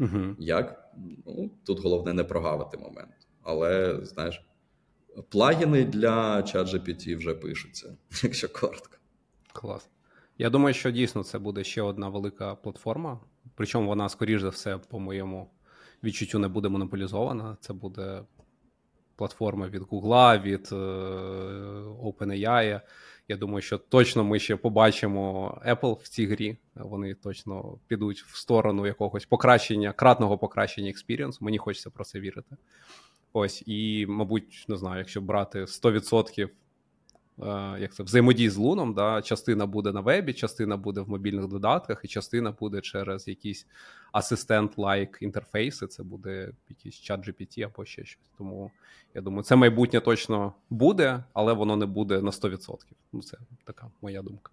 Угу. 0.00 0.36
Як? 0.38 0.90
Ну, 1.26 1.50
Тут 1.64 1.80
головне 1.80 2.12
не 2.12 2.24
прогавити 2.24 2.78
момент. 2.78 3.28
Але, 3.42 4.00
знаєш, 4.02 4.42
плагіни 5.28 5.84
для 5.84 6.36
ChatGPT 6.40 7.16
вже 7.16 7.34
пишуться, 7.34 7.96
якщо 8.22 8.48
коротко. 8.48 8.96
Клас. 9.52 9.88
Я 10.38 10.50
думаю, 10.50 10.74
що 10.74 10.90
дійсно 10.90 11.24
це 11.24 11.38
буде 11.38 11.64
ще 11.64 11.82
одна 11.82 12.08
велика 12.08 12.54
платформа. 12.54 13.20
Причому 13.54 13.88
вона, 13.88 14.08
скоріш 14.08 14.40
за 14.40 14.48
все, 14.48 14.78
по 14.78 15.00
моєму 15.00 15.50
відчуттю, 16.04 16.38
не 16.38 16.48
буде 16.48 16.68
монополізована. 16.68 17.56
Це 17.60 17.72
буде 17.72 18.22
платформа 19.16 19.68
від 19.68 19.82
Google, 19.82 20.42
від 20.42 20.68
е, 20.72 20.76
OpenAI. 22.02 22.80
Я 23.28 23.36
думаю, 23.36 23.62
що 23.62 23.78
точно 23.78 24.24
ми 24.24 24.38
ще 24.38 24.56
побачимо 24.56 25.54
Apple 25.66 26.02
в 26.02 26.08
цій 26.08 26.26
грі. 26.26 26.56
Вони 26.74 27.14
точно 27.14 27.78
підуть 27.86 28.22
в 28.22 28.36
сторону 28.36 28.86
якогось 28.86 29.26
покращення, 29.26 29.92
кратного 29.92 30.38
покращення 30.38 30.90
експірієнсу. 30.90 31.44
Мені 31.44 31.58
хочеться 31.58 31.90
про 31.90 32.04
це 32.04 32.20
вірити. 32.20 32.56
Ось, 33.32 33.62
і, 33.66 34.06
мабуть, 34.08 34.64
не 34.68 34.76
знаю, 34.76 34.98
якщо 34.98 35.20
брати 35.20 35.60
100% 35.60 36.48
Е, 37.42 37.76
як 37.80 37.94
це 37.94 38.02
взаємодії 38.02 38.50
з 38.50 38.56
луном. 38.56 38.94
Да? 38.94 39.22
Частина 39.22 39.66
буде 39.66 39.92
на 39.92 40.00
вебі, 40.00 40.32
частина 40.32 40.76
буде 40.76 41.00
в 41.00 41.08
мобільних 41.08 41.48
додатках, 41.48 42.00
і 42.04 42.08
частина 42.08 42.52
буде 42.60 42.80
через 42.80 43.28
якісь 43.28 43.66
асистент-лайк 44.12 45.18
інтерфейси. 45.20 45.86
Це 45.86 46.02
буде 46.02 46.52
якийсь 46.68 46.94
чат 46.94 47.28
GPT 47.28 47.62
або 47.62 47.84
ще 47.84 48.04
щось. 48.04 48.30
Тому 48.38 48.70
я 49.14 49.20
думаю, 49.20 49.42
це 49.42 49.56
майбутнє 49.56 50.00
точно 50.00 50.54
буде, 50.70 51.24
але 51.32 51.52
воно 51.52 51.76
не 51.76 51.86
буде 51.86 52.22
на 52.22 52.30
100%. 52.30 52.76
Ну, 53.12 53.22
це 53.22 53.38
така 53.64 53.90
моя 54.02 54.22
думка. 54.22 54.52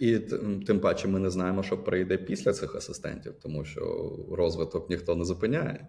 І 0.00 0.18
тим 0.66 0.80
паче 0.80 1.08
ми 1.08 1.18
не 1.18 1.30
знаємо, 1.30 1.62
що 1.62 1.78
прийде 1.78 2.16
після 2.16 2.52
цих 2.52 2.74
асистентів, 2.74 3.34
тому 3.42 3.64
що 3.64 4.12
розвиток 4.30 4.90
ніхто 4.90 5.16
не 5.16 5.24
зупиняє. 5.24 5.86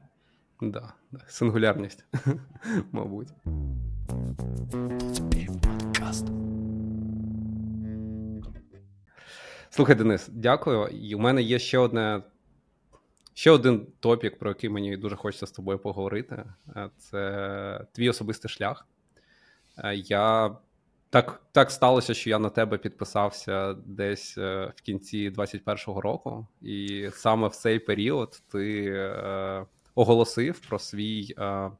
Да, 0.61 0.93
да. 1.11 1.19
сингулярність, 1.27 2.05
мабуть. 2.91 3.29
Слухай, 9.69 9.95
Денис, 9.95 10.29
дякую. 10.31 10.87
І 10.87 11.15
у 11.15 11.19
мене 11.19 11.41
є 11.41 11.59
ще 11.59 11.77
одне. 11.77 12.21
Ще 13.33 13.51
один 13.51 13.87
топік, 13.99 14.39
про 14.39 14.49
який 14.49 14.69
мені 14.69 14.97
дуже 14.97 15.15
хочеться 15.15 15.47
з 15.47 15.51
тобою 15.51 15.79
поговорити. 15.79 16.43
Е, 16.75 16.89
це 16.97 17.85
твій 17.91 18.09
особистий 18.09 18.49
шлях. 18.49 18.87
Е, 19.77 19.95
я 19.95 20.55
так 21.09 21.41
так 21.51 21.71
сталося, 21.71 22.13
що 22.13 22.29
я 22.29 22.39
на 22.39 22.49
тебе 22.49 22.77
підписався 22.77 23.73
десь 23.73 24.37
е, 24.37 24.73
в 24.75 24.81
кінці 24.81 25.29
21-го 25.29 26.01
року, 26.01 26.47
і 26.61 27.09
саме 27.13 27.47
в 27.47 27.55
цей 27.55 27.79
період 27.79 28.41
ти 28.51 28.91
оголосив 29.95 30.59
про 30.59 30.79
свій 30.79 31.35
е, 31.37 31.71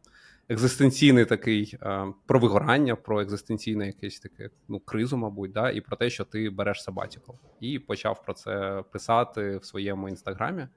екзистенційний 0.50 1.26
такий 1.26 1.78
е, 1.82 2.06
про 2.26 2.40
вигорання, 2.40 2.96
про 2.96 3.22
екзистенційне 3.22 3.88
якесь 3.88 4.20
таке 4.20 4.50
ну, 4.68 4.80
кризу, 4.80 5.18
мабуть, 5.18 5.52
да, 5.52 5.70
і 5.70 5.82
про 5.82 5.98
те, 5.98 6.10
що 6.10 6.24
ти 6.24 6.50
береш 6.50 6.84
сабатікл. 6.84 7.32
І 7.60 7.80
почав 7.80 8.24
про 8.24 8.34
це 8.34 8.84
писати 8.92 9.58
в 9.58 9.66
своєму 9.66 10.10
інстаграмі. 10.10 10.68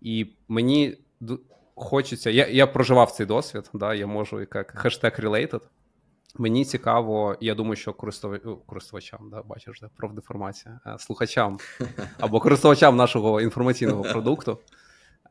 І 0.00 0.26
мені 0.48 0.98
хочеться, 1.74 2.30
я 2.30 2.46
я 2.46 2.66
проживав 2.66 3.10
цей 3.10 3.26
досвід, 3.26 3.70
да, 3.74 3.94
я 3.94 4.06
можу 4.06 4.40
як 4.40 4.80
хештег 4.80 5.16
related. 5.18 5.60
Мені 6.38 6.64
цікаво, 6.64 7.36
я 7.40 7.54
думаю, 7.54 7.76
що 7.76 7.92
користувач, 7.92 8.42
користувачам, 8.66 9.30
да, 9.30 9.42
бачиш, 9.42 9.80
да, 9.80 9.90
профдеформація, 9.96 10.80
е, 10.86 10.96
слухачам 10.98 11.58
або 12.20 12.40
користувачам 12.40 12.96
нашого 12.96 13.40
інформаційного 13.40 14.02
продукту. 14.02 14.58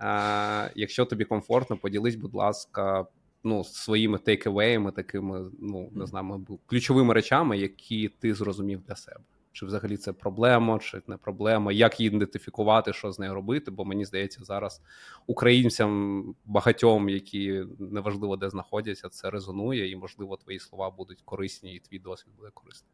Е, 0.01 0.71
Якщо 0.75 1.05
тобі 1.05 1.25
комфортно, 1.25 1.77
поділись, 1.77 2.15
будь 2.15 2.33
ласка, 2.33 3.05
ну, 3.43 3.63
своїми 3.63 4.17
тейкевеями, 4.17 4.91
такими, 4.91 5.51
ну 5.59 5.89
не 5.95 6.05
знаю, 6.05 6.45
ключовими 6.65 7.13
речами, 7.13 7.57
які 7.57 8.09
ти 8.19 8.33
зрозумів 8.33 8.81
для 8.87 8.95
себе. 8.95 9.19
Чи 9.51 9.65
взагалі 9.65 9.97
це 9.97 10.13
проблема, 10.13 10.79
чи 10.79 11.01
не 11.07 11.17
проблема, 11.17 11.71
як 11.71 11.99
її 11.99 12.15
ідентифікувати, 12.15 12.93
що 12.93 13.11
з 13.11 13.19
нею 13.19 13.33
робити? 13.33 13.71
Бо 13.71 13.85
мені 13.85 14.05
здається, 14.05 14.43
зараз 14.43 14.81
українцям 15.27 16.23
багатьом, 16.45 17.09
які 17.09 17.65
неважливо 17.79 18.37
де 18.37 18.49
знаходяться, 18.49 19.09
це 19.09 19.29
резонує, 19.29 19.91
і 19.91 19.95
можливо 19.95 20.37
твої 20.37 20.59
слова 20.59 20.89
будуть 20.91 21.21
корисні, 21.25 21.75
і 21.75 21.79
твій 21.79 21.99
досвід 21.99 22.33
буде 22.37 22.49
корисний. 22.53 22.91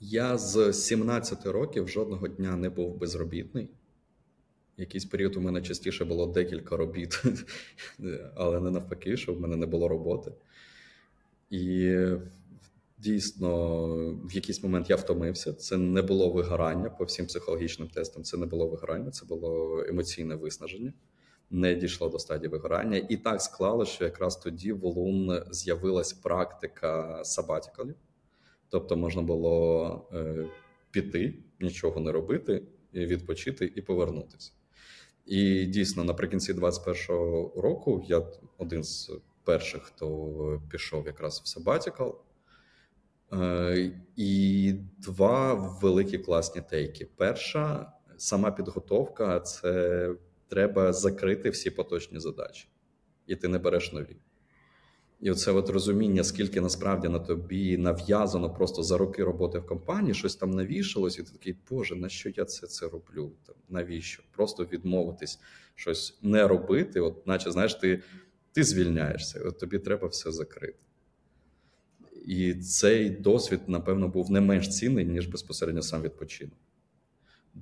Я 0.00 0.38
з 0.38 0.72
17 0.72 1.46
років 1.46 1.88
жодного 1.88 2.28
дня 2.28 2.56
не 2.56 2.70
був 2.70 2.98
безробітний 2.98 3.70
якийсь 4.80 5.04
період 5.04 5.36
у 5.36 5.40
мене 5.40 5.62
частіше 5.62 6.04
було 6.04 6.26
декілька 6.26 6.76
робіт, 6.76 7.22
але 8.34 8.60
не 8.60 8.70
навпаки, 8.70 9.16
що 9.16 9.34
в 9.34 9.40
мене 9.40 9.56
не 9.56 9.66
було 9.66 9.88
роботи. 9.88 10.32
І 11.50 11.96
дійсно, 12.98 13.78
в 14.24 14.32
якийсь 14.32 14.62
момент 14.62 14.90
я 14.90 14.96
втомився. 14.96 15.52
Це 15.52 15.76
не 15.76 16.02
було 16.02 16.30
вигорання 16.30 16.90
по 16.90 17.04
всім 17.04 17.26
психологічним 17.26 17.88
тестам. 17.88 18.22
Це 18.22 18.36
не 18.36 18.46
було 18.46 18.66
вигорання, 18.66 19.10
це 19.10 19.26
було 19.26 19.82
емоційне 19.88 20.34
виснаження. 20.34 20.92
Не 21.50 21.74
дійшло 21.74 22.08
до 22.08 22.18
стадії 22.18 22.48
вигорання, 22.48 23.06
і 23.08 23.16
так 23.16 23.42
склало, 23.42 23.84
що 23.84 24.04
якраз 24.04 24.36
тоді 24.36 24.72
в 24.72 24.84
Лун 24.84 25.42
з'явилась 25.50 26.12
практика 26.12 27.20
сабатікалів. 27.24 27.94
Тобто 28.68 28.96
можна 28.96 29.22
було 29.22 30.08
е, 30.12 30.46
піти, 30.90 31.34
нічого 31.60 32.00
не 32.00 32.12
робити, 32.12 32.62
відпочити 32.94 33.72
і 33.76 33.82
повернутися. 33.82 34.52
І 35.26 35.66
дійсно, 35.66 36.04
наприкінці 36.04 36.52
21-го 36.52 37.52
року 37.56 38.04
я 38.08 38.22
один 38.58 38.84
з 38.84 39.12
перших, 39.44 39.82
хто 39.82 40.62
пішов 40.70 41.06
якраз 41.06 41.42
в 41.44 41.60
Sabbatical. 41.60 42.14
Е, 43.32 43.92
і 44.16 44.74
два 44.98 45.54
великі 45.54 46.18
класні 46.18 46.62
тейки. 46.70 47.08
Перша 47.16 47.92
сама 48.16 48.50
підготовка 48.50 49.40
це 49.40 50.14
треба 50.48 50.92
закрити 50.92 51.50
всі 51.50 51.70
поточні 51.70 52.20
задачі, 52.20 52.68
і 53.26 53.36
ти 53.36 53.48
не 53.48 53.58
береш 53.58 53.92
нові. 53.92 54.16
І 55.20 55.30
оце 55.30 55.52
от 55.52 55.70
розуміння, 55.70 56.24
скільки 56.24 56.60
насправді 56.60 57.08
на 57.08 57.18
тобі 57.18 57.76
нав'язано 57.76 58.54
просто 58.54 58.82
за 58.82 58.98
роки 58.98 59.24
роботи 59.24 59.58
в 59.58 59.66
компанії, 59.66 60.14
щось 60.14 60.36
там 60.36 60.50
навішалось, 60.50 61.18
і 61.18 61.22
ти 61.22 61.32
такий, 61.32 61.56
Боже, 61.70 61.96
на 61.96 62.08
що 62.08 62.28
я 62.36 62.44
це 62.44 62.66
це 62.66 62.88
роблю? 62.88 63.32
Там, 63.46 63.56
Навіщо? 63.68 64.22
Просто 64.30 64.64
відмовитись, 64.64 65.40
щось 65.74 66.18
не 66.22 66.48
робити, 66.48 67.00
от 67.00 67.26
наче 67.26 67.50
знаєш, 67.50 67.74
ти 67.74 68.02
ти 68.52 68.64
звільняєшся, 68.64 69.42
от 69.44 69.58
тобі 69.58 69.78
треба 69.78 70.08
все 70.08 70.32
закрити. 70.32 70.78
І 72.26 72.54
цей 72.54 73.10
досвід, 73.10 73.60
напевно, 73.66 74.08
був 74.08 74.30
не 74.30 74.40
менш 74.40 74.68
цінний, 74.68 75.04
ніж 75.04 75.26
безпосередньо 75.26 75.82
сам 75.82 76.02
відпочинок. 76.02 76.58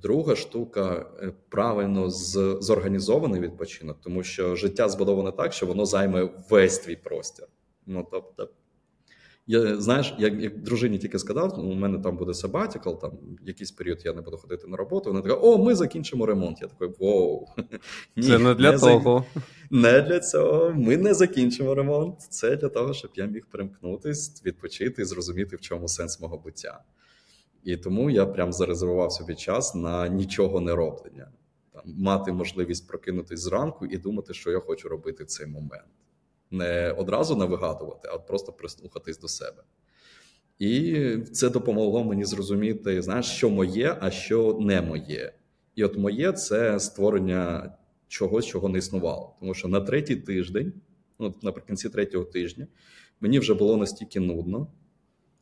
Друга 0.01 0.35
штука 0.35 1.05
е, 1.21 1.33
правильно 1.49 2.09
з, 2.09 2.57
зорганізований 2.61 3.41
відпочинок, 3.41 3.97
тому 4.01 4.23
що 4.23 4.55
життя 4.55 4.89
збудоване 4.89 5.31
так, 5.31 5.53
що 5.53 5.65
воно 5.65 5.85
займе 5.85 6.29
весь 6.49 6.79
твій 6.79 6.95
простір. 6.95 7.47
Ну 7.85 8.07
тобто, 8.11 8.49
я 9.47 9.77
знаєш, 9.77 10.15
як 10.19 10.41
як 10.41 10.61
дружині 10.61 10.97
тільки 10.97 11.19
сказав, 11.19 11.53
ну, 11.57 11.63
у 11.63 11.75
мене 11.75 11.99
там 11.99 12.17
буде 12.17 12.33
сабатікл, 12.33 12.93
там 12.93 13.11
якийсь 13.45 13.71
період 13.71 14.01
я 14.05 14.13
не 14.13 14.21
буду 14.21 14.37
ходити 14.37 14.67
на 14.67 14.77
роботу. 14.77 15.09
Вона 15.09 15.21
така: 15.21 15.35
О, 15.35 15.57
ми 15.57 15.75
закінчимо 15.75 16.25
ремонт. 16.25 16.61
Я 16.61 16.67
такий, 16.67 16.95
воу. 16.99 17.45
Ні, 18.15 18.27
Це 18.27 18.39
не 18.39 18.53
для 18.53 18.71
не 18.71 18.79
того. 18.79 19.25
За... 19.35 19.41
Не 19.69 20.01
для 20.01 20.19
цього. 20.19 20.73
Ми 20.75 20.97
не 20.97 21.13
закінчимо 21.13 21.75
ремонт. 21.75 22.21
Це 22.21 22.55
для 22.55 22.69
того, 22.69 22.93
щоб 22.93 23.11
я 23.15 23.25
міг 23.25 23.45
примкнутись, 23.51 24.45
відпочити 24.45 25.01
і 25.01 25.05
зрозуміти, 25.05 25.55
в 25.55 25.61
чому 25.61 25.87
сенс 25.87 26.19
мого 26.19 26.37
буття. 26.37 26.83
І 27.63 27.77
тому 27.77 28.09
я 28.09 28.25
прям 28.25 28.53
зарезервував 28.53 29.11
собі 29.11 29.35
час 29.35 29.75
на 29.75 30.07
нічого 30.07 30.59
не 30.59 30.75
роблення. 30.75 31.27
там 31.73 31.83
мати 31.97 32.31
можливість 32.31 32.87
прокинутись 32.87 33.39
зранку 33.39 33.85
і 33.85 33.97
думати, 33.97 34.33
що 34.33 34.51
я 34.51 34.59
хочу 34.59 34.89
робити 34.89 35.23
в 35.23 35.27
цей 35.27 35.47
момент. 35.47 35.89
Не 36.51 36.91
одразу 36.91 37.35
не 37.35 37.45
вигадувати, 37.45 38.09
а 38.11 38.17
просто 38.17 38.51
прислухатись 38.51 39.19
до 39.19 39.27
себе. 39.27 39.63
І 40.59 41.17
це 41.31 41.49
допомогло 41.49 42.03
мені 42.03 42.25
зрозуміти, 42.25 43.01
знаєш, 43.01 43.25
що 43.25 43.49
моє, 43.49 43.97
а 43.99 44.11
що 44.11 44.57
не 44.61 44.81
моє. 44.81 45.33
І 45.75 45.83
от 45.83 45.97
моє 45.97 46.31
це 46.31 46.79
створення 46.79 47.73
чогось, 48.07 48.45
чого 48.45 48.69
не 48.69 48.77
існувало. 48.77 49.35
Тому 49.39 49.53
що 49.53 49.67
на 49.67 49.81
третій 49.81 50.15
тиждень, 50.15 50.73
ну 51.19 51.33
наприкінці 51.41 51.89
третього 51.89 52.25
тижня, 52.25 52.67
мені 53.19 53.39
вже 53.39 53.53
було 53.53 53.77
настільки 53.77 54.19
нудно. 54.19 54.67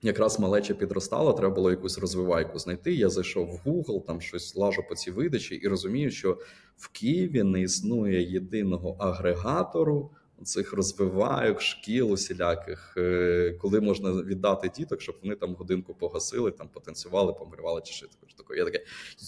Якраз 0.02 0.40
малеча 0.40 0.74
підростала, 0.74 1.34
треба 1.34 1.56
було 1.56 1.72
якусь 1.72 1.98
розвивайку 1.98 2.60
знайти. 2.60 2.94
Я 2.94 3.10
зайшов 3.10 3.48
в 3.48 3.70
Google, 3.70 4.06
там 4.06 4.22
щось 4.22 4.56
лажу 4.56 4.84
по 4.90 4.96
цій 4.96 5.12
видачі, 5.12 5.56
і 5.56 5.68
розумію, 5.68 6.12
що 6.12 6.38
в 6.78 6.88
Києві 6.88 7.44
не 7.44 7.62
існує 7.62 8.32
єдиного 8.32 8.96
агрегатору 9.00 10.12
цих 10.44 10.74
розвивайок, 10.74 11.62
шкіл 11.62 12.12
усіляких, 12.12 12.94
е, 12.98 13.56
коли 13.62 13.82
можна 13.82 14.12
віддати 14.12 14.70
діток, 14.70 15.02
щоб 15.02 15.16
вони 15.24 15.36
там 15.36 15.56
годинку 15.56 15.94
погасили, 15.94 16.52
там 16.52 16.70
потанцювали, 16.74 17.34
помалювали 17.34 17.82
чи 17.86 17.94
щось 17.94 18.10
таке. 18.38 18.58
Я 18.58 18.66
такий, 18.66 18.82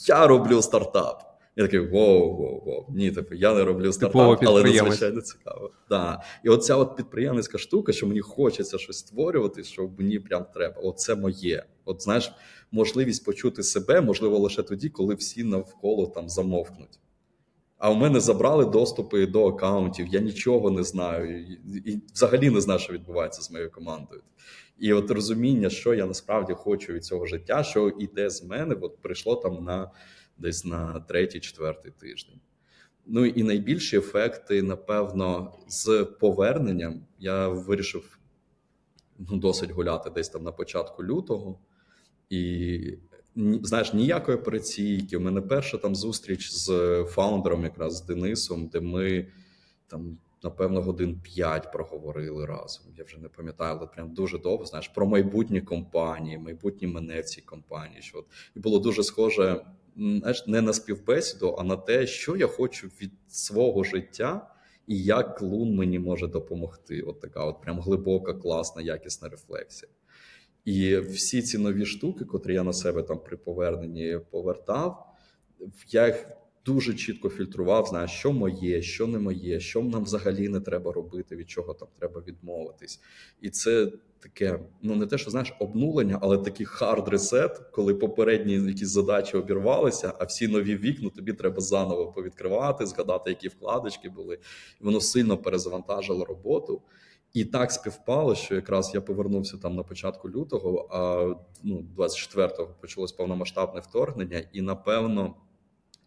я 0.07 0.27
роблю 0.27 0.61
стартап. 0.61 1.28
Я 1.59 1.65
такий 1.65 1.79
воу, 1.79 2.35
воу, 2.35 2.61
воу. 2.65 2.85
Ні, 2.89 3.11
типу, 3.11 3.35
я 3.35 3.53
не 3.53 3.63
роблю 3.63 3.91
стартап, 3.91 4.39
але 4.43 4.63
надзвичайно 4.63 5.21
цікаво. 5.21 5.71
Да. 5.89 6.23
І 6.43 6.49
оця 6.49 6.75
от 6.75 6.95
підприємницька 6.95 7.57
штука, 7.57 7.93
що 7.93 8.07
мені 8.07 8.21
хочеться 8.21 8.77
щось 8.77 8.97
створювати, 8.97 9.63
що 9.63 9.89
мені 9.97 10.19
прям 10.19 10.45
треба. 10.53 10.81
Оце 10.81 11.15
моє. 11.15 11.65
От 11.85 12.01
знаєш, 12.01 12.31
можливість 12.71 13.25
почути 13.25 13.63
себе 13.63 14.01
можливо 14.01 14.39
лише 14.39 14.63
тоді, 14.63 14.89
коли 14.89 15.15
всі 15.15 15.43
навколо 15.43 16.07
там 16.07 16.29
замовкнуть. 16.29 16.99
А 17.77 17.91
у 17.91 17.95
мене 17.95 18.19
забрали 18.19 18.65
доступи 18.65 19.25
до 19.25 19.47
аккаунтів, 19.47 20.07
я 20.07 20.19
нічого 20.19 20.71
не 20.71 20.83
знаю, 20.83 21.41
і 21.85 22.01
взагалі 22.13 22.49
не 22.49 22.61
знаю, 22.61 22.79
що 22.79 22.93
відбувається 22.93 23.41
з 23.41 23.51
моєю 23.51 23.71
командою. 23.71 24.21
І 24.77 24.93
от 24.93 25.11
розуміння, 25.11 25.69
що 25.69 25.93
я 25.93 26.05
насправді 26.05 26.53
хочу 26.53 26.93
від 26.93 27.05
цього 27.05 27.25
життя, 27.25 27.63
що 27.63 27.89
йде 27.89 28.29
з 28.29 28.43
мене, 28.43 28.75
от 28.81 29.01
прийшло 29.01 29.35
там 29.35 29.63
на 29.63 29.91
десь 30.39 30.65
на 30.65 30.99
третій-четвертий 30.99 31.91
тиждень. 31.91 32.39
Ну 33.05 33.25
і 33.25 33.43
найбільші 33.43 33.97
ефекти, 33.97 34.61
напевно, 34.61 35.53
з 35.67 36.07
поверненням 36.19 37.01
я 37.19 37.47
вирішив 37.47 38.19
ну, 39.19 39.37
досить 39.37 39.71
гуляти 39.71 40.09
десь 40.09 40.29
там 40.29 40.43
на 40.43 40.51
початку 40.51 41.03
лютого. 41.03 41.59
І 42.29 42.97
знаєш, 43.63 43.93
ніякої 43.93 44.37
операційки. 44.37 45.17
У 45.17 45.19
мене 45.19 45.41
перша 45.41 45.77
там 45.77 45.95
зустріч 45.95 46.51
з 46.51 46.67
фаундером, 47.09 47.63
якраз 47.63 47.97
з 47.97 48.01
Денисом, 48.01 48.67
де 48.67 48.79
ми 48.79 49.27
там. 49.87 50.17
Напевно, 50.43 50.81
годин 50.81 51.19
5 51.23 51.71
проговорили 51.71 52.45
разом. 52.45 52.85
Я 52.97 53.03
вже 53.03 53.17
не 53.17 53.29
пам'ятаю, 53.29 53.75
але 53.77 53.87
прям 53.87 54.13
дуже 54.13 54.37
довго 54.37 54.65
знаєш 54.65 54.87
про 54.87 55.05
майбутні 55.05 55.61
компанії, 55.61 56.37
майбутні 56.37 56.87
мене 56.87 57.21
в 57.21 57.25
цій 57.25 57.41
компанії. 57.41 58.01
Що 58.01 58.17
от 58.17 58.25
і 58.55 58.59
було 58.59 58.79
дуже 58.79 59.03
схоже 59.03 59.65
знаєш, 59.95 60.47
не 60.47 60.61
на 60.61 60.73
співбесіду, 60.73 61.55
а 61.59 61.63
на 61.63 61.75
те, 61.75 62.07
що 62.07 62.35
я 62.35 62.47
хочу 62.47 62.87
від 63.01 63.11
свого 63.27 63.83
життя 63.83 64.55
і 64.87 65.03
як 65.03 65.37
Лун 65.37 65.75
мені 65.75 65.99
може 65.99 66.27
допомогти. 66.27 67.01
От 67.01 67.19
така, 67.19 67.45
от 67.45 67.61
прям 67.61 67.79
глибока, 67.79 68.33
класна, 68.33 68.81
якісна 68.81 69.29
рефлексія. 69.29 69.91
І 70.65 70.97
всі 70.97 71.41
ці 71.41 71.57
нові 71.57 71.85
штуки, 71.85 72.25
котрі 72.25 72.53
я 72.53 72.63
на 72.63 72.73
себе 72.73 73.03
там 73.03 73.19
при 73.19 73.37
поверненні 73.37 74.19
повертав, 74.31 75.15
я 75.87 76.07
їх 76.07 76.27
дуже 76.65 76.93
чітко 76.93 77.29
фільтрував, 77.29 77.85
знаю, 77.85 78.07
що 78.07 78.33
моє, 78.33 78.81
що 78.81 79.07
не 79.07 79.19
моє, 79.19 79.59
що 79.59 79.81
нам 79.81 80.03
взагалі 80.03 80.49
не 80.49 80.59
треба 80.59 80.91
робити, 80.91 81.35
від 81.35 81.49
чого 81.49 81.73
там 81.73 81.87
треба 81.99 82.21
відмовитись. 82.27 82.99
І 83.41 83.49
це 83.49 83.91
таке, 84.19 84.59
ну 84.81 84.95
не 84.95 85.05
те, 85.05 85.17
що 85.17 85.31
знаєш, 85.31 85.53
обнулення, 85.59 86.19
але 86.21 86.37
такий 86.37 86.65
hard 86.65 87.07
reset, 87.07 87.61
коли 87.71 87.95
попередні 87.95 88.53
якісь 88.53 88.89
задачі 88.89 89.37
обірвалися, 89.37 90.13
а 90.19 90.23
всі 90.23 90.47
нові 90.47 90.77
вікна 90.77 91.09
тобі 91.09 91.33
треба 91.33 91.61
заново 91.61 92.11
повідкривати, 92.11 92.85
згадати, 92.85 93.29
які 93.29 93.47
вкладочки 93.47 94.09
були. 94.09 94.39
І 94.81 94.83
воно 94.83 95.01
сильно 95.01 95.37
перезавантажило 95.37 96.25
роботу. 96.25 96.81
І 97.33 97.45
так 97.45 97.71
співпало, 97.71 98.35
що 98.35 98.55
якраз 98.55 98.91
я 98.93 99.01
повернувся 99.01 99.57
там 99.57 99.75
на 99.75 99.83
початку 99.83 100.29
лютого, 100.29 100.87
а 100.91 101.33
ну 101.63 101.85
24-го 101.97 102.75
почалось 102.81 103.11
повномасштабне 103.11 103.79
вторгнення, 103.79 104.43
і 104.53 104.61
напевно 104.61 105.35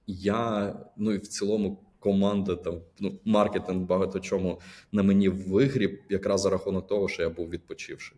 я 0.07 0.75
ну 0.97 1.13
і 1.13 1.19
в 1.19 1.27
цілому 1.27 1.85
команда 1.99 2.57
там 2.57 2.81
ну 3.01 3.21
маркетинг 3.25 3.87
багато 3.87 4.21
чому 4.21 4.61
на 4.93 5.03
мені 5.03 5.29
вигріб, 5.29 6.01
якраз 6.09 6.41
за 6.41 6.51
рахунок 6.51 6.87
того, 6.87 7.09
що 7.09 7.23
я 7.23 7.31
був 7.31 7.49
відпочивши. 7.49 8.15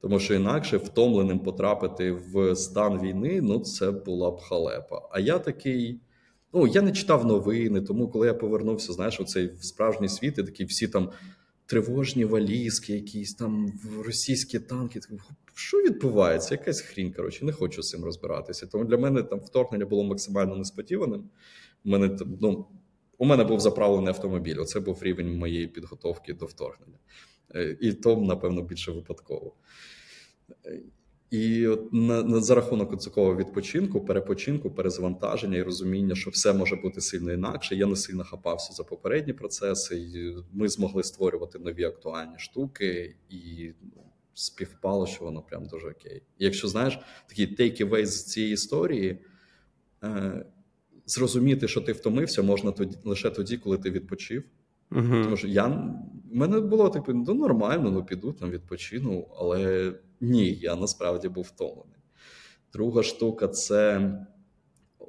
Тому 0.00 0.18
що 0.18 0.34
інакше 0.34 0.76
втомленим 0.76 1.38
потрапити 1.38 2.12
в 2.12 2.56
стан 2.56 3.00
війни, 3.00 3.40
ну 3.40 3.60
це 3.60 3.90
була 3.90 4.30
б 4.30 4.40
халепа. 4.40 5.08
А 5.10 5.20
я 5.20 5.38
такий. 5.38 6.00
Ну, 6.52 6.66
я 6.66 6.82
не 6.82 6.92
читав 6.92 7.26
новини, 7.26 7.80
тому 7.80 8.08
коли 8.08 8.26
я 8.26 8.34
повернувся, 8.34 8.92
знаєш, 8.92 9.20
у 9.20 9.24
цей 9.24 9.50
справжній 9.60 10.08
світ, 10.08 10.38
і 10.38 10.42
такі 10.42 10.64
всі 10.64 10.88
там 10.88 11.10
тривожні 11.66 12.24
валізки, 12.24 12.92
якісь 12.92 13.34
там 13.34 13.72
російські 14.04 14.58
танки. 14.58 15.00
Що 15.54 15.76
відбувається? 15.76 16.54
Якась 16.54 16.80
хрінь, 16.80 17.12
коротше, 17.12 17.44
не 17.44 17.52
хочу 17.52 17.82
з 17.82 17.88
цим 17.88 18.04
розбиратися. 18.04 18.66
Тому 18.66 18.84
для 18.84 18.96
мене 18.96 19.22
там 19.22 19.38
вторгнення 19.38 19.86
було 19.86 20.04
максимально 20.04 20.56
несподіваним. 20.56 21.30
У 21.84 21.88
мене 21.88 22.18
ну, 22.40 22.66
у 23.18 23.24
мене 23.24 23.44
був 23.44 23.60
заправлений 23.60 24.08
автомобіль. 24.08 24.56
Оце 24.58 24.80
був 24.80 25.02
рівень 25.02 25.38
моєї 25.38 25.66
підготовки 25.66 26.34
до 26.34 26.46
вторгнення. 26.46 26.98
Е, 27.54 27.76
і 27.80 27.92
то, 27.92 28.16
напевно, 28.16 28.62
більше 28.62 28.92
випадково. 28.92 29.54
І 31.34 31.66
от 31.66 31.92
на, 31.92 32.22
на 32.22 32.40
за 32.40 32.54
рахунок 32.54 33.04
такого 33.04 33.36
відпочинку, 33.36 34.00
перепочинку, 34.00 34.70
перезвантаження 34.70 35.56
і 35.56 35.62
розуміння, 35.62 36.14
що 36.14 36.30
все 36.30 36.52
може 36.52 36.76
бути 36.76 37.00
сильно 37.00 37.32
інакше. 37.32 37.76
Я 37.76 37.86
не 37.86 37.96
сильно 37.96 38.24
хапався 38.24 38.72
за 38.72 38.84
попередні 38.84 39.32
процеси. 39.32 39.96
і 39.96 40.36
Ми 40.52 40.68
змогли 40.68 41.02
створювати 41.02 41.58
нові 41.58 41.84
актуальні 41.84 42.38
штуки, 42.38 43.16
і 43.30 43.70
співпало, 44.34 45.06
що 45.06 45.24
воно 45.24 45.42
прям 45.42 45.66
дуже 45.66 45.88
окей. 45.88 46.22
І 46.38 46.44
якщо 46.44 46.68
знаєш 46.68 46.98
такий 47.26 47.56
take-away 47.56 48.06
з 48.06 48.24
цієї 48.24 48.52
історії, 48.52 49.18
е, 50.04 50.46
зрозуміти, 51.06 51.68
що 51.68 51.80
ти 51.80 51.92
втомився, 51.92 52.42
можна 52.42 52.72
тоді 52.72 52.96
лише 53.04 53.30
тоді, 53.30 53.58
коли 53.58 53.78
ти 53.78 53.90
відпочив. 53.90 54.44
Угу. 54.92 55.22
Тому 55.22 55.36
що 55.36 55.48
я 55.48 55.66
в 55.66 56.36
мене 56.36 56.60
було 56.60 56.88
типу, 56.88 57.12
ну 57.12 57.34
нормально, 57.34 57.90
ну 57.90 58.04
піду 58.04 58.32
там 58.32 58.50
відпочину, 58.50 59.28
але 59.38 59.92
ні, 60.24 60.54
я 60.54 60.76
насправді 60.76 61.28
був 61.28 61.44
втомлений. 61.44 61.98
Друга 62.72 63.02
штука 63.02 63.48
це 63.48 64.10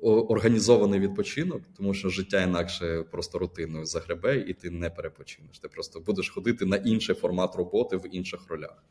організований 0.02 1.00
відпочинок, 1.00 1.62
тому 1.78 1.94
що 1.94 2.10
життя 2.10 2.42
інакше 2.42 3.04
просто 3.12 3.40
рутиною 3.40 3.86
загребе, 3.86 4.38
і 4.38 4.54
ти 4.54 4.70
не 4.70 4.90
перепочинеш. 4.90 5.60
Ти 5.60 5.68
просто 5.68 6.00
будеш 6.00 6.30
ходити 6.30 6.66
на 6.66 6.76
інший 6.76 7.16
формат 7.16 7.56
роботи 7.56 7.98
в 7.98 8.16
інших 8.16 8.48
ролях. 8.48 8.84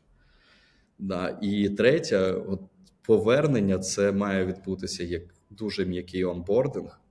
Да. 0.99 1.39
І 1.41 1.69
третє, 1.69 2.31
от 2.31 2.61
повернення 3.01 3.79
це 3.79 4.11
має 4.11 4.45
відбутися 4.45 5.03
як 5.03 5.23
дуже 5.49 5.85
м'який 5.85 6.25
онбординг, 6.25 7.01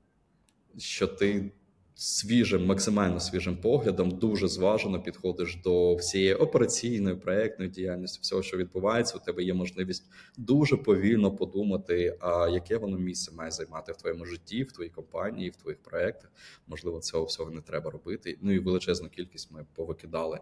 що 0.78 1.06
ти 1.06 1.52
свіжим, 1.94 2.66
максимально 2.66 3.20
свіжим 3.20 3.56
поглядом, 3.56 4.10
дуже 4.10 4.48
зважено 4.48 5.02
підходиш 5.02 5.56
до 5.64 5.94
всієї 5.94 6.34
операційної 6.34 7.16
проектної 7.16 7.70
діяльності, 7.70 8.18
всього, 8.22 8.42
що 8.42 8.56
відбувається, 8.56 9.16
у 9.16 9.24
тебе 9.24 9.42
є 9.42 9.54
можливість 9.54 10.04
дуже 10.36 10.76
повільно 10.76 11.36
подумати, 11.36 12.16
а 12.20 12.48
яке 12.48 12.76
воно 12.76 12.98
місце 12.98 13.32
має 13.32 13.50
займати 13.50 13.92
в 13.92 13.96
твоєму 13.96 14.26
житті, 14.26 14.62
в 14.62 14.72
твоїй 14.72 14.90
компанії, 14.90 15.50
в 15.50 15.56
твоїх 15.56 15.82
проектах. 15.82 16.32
Можливо, 16.66 17.00
цього 17.00 17.24
всього 17.24 17.50
не 17.50 17.60
треба 17.60 17.90
робити. 17.90 18.38
Ну 18.42 18.52
і 18.52 18.58
величезну 18.58 19.08
кількість 19.08 19.50
ми 19.50 19.66
повикидали 19.74 20.40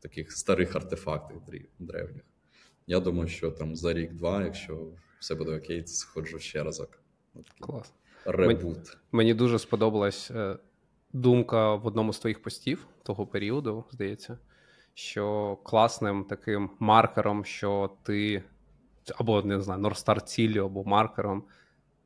таких 0.00 0.32
старих 0.32 0.76
артефактів 0.76 1.42
древніх. 1.78 2.22
Я 2.86 3.00
думаю, 3.00 3.28
що 3.28 3.50
там 3.50 3.76
за 3.76 3.92
рік-два, 3.92 4.44
якщо 4.44 4.88
все 5.18 5.34
буде 5.34 5.56
окей, 5.56 5.86
сходжу 5.86 6.38
ще 6.38 6.62
разок. 6.62 7.02
Клас. 7.60 7.92
Ребут. 8.24 8.76
Мені, 8.76 8.86
мені 9.12 9.34
дуже 9.34 9.58
сподобалась 9.58 10.30
е, 10.30 10.58
думка 11.16 11.74
в 11.74 11.86
одному 11.86 12.12
з 12.12 12.18
твоїх 12.18 12.42
постів 12.42 12.86
того 13.02 13.26
періоду, 13.26 13.84
здається, 13.90 14.38
що 14.94 15.56
класним 15.64 16.24
таким 16.24 16.70
маркером, 16.78 17.44
що 17.44 17.90
ти 18.02 18.42
або 19.16 19.42
не 19.42 19.60
знаю, 19.60 19.80
Норстар 19.80 20.22
ціллю, 20.22 20.64
або 20.64 20.84
маркером, 20.84 21.44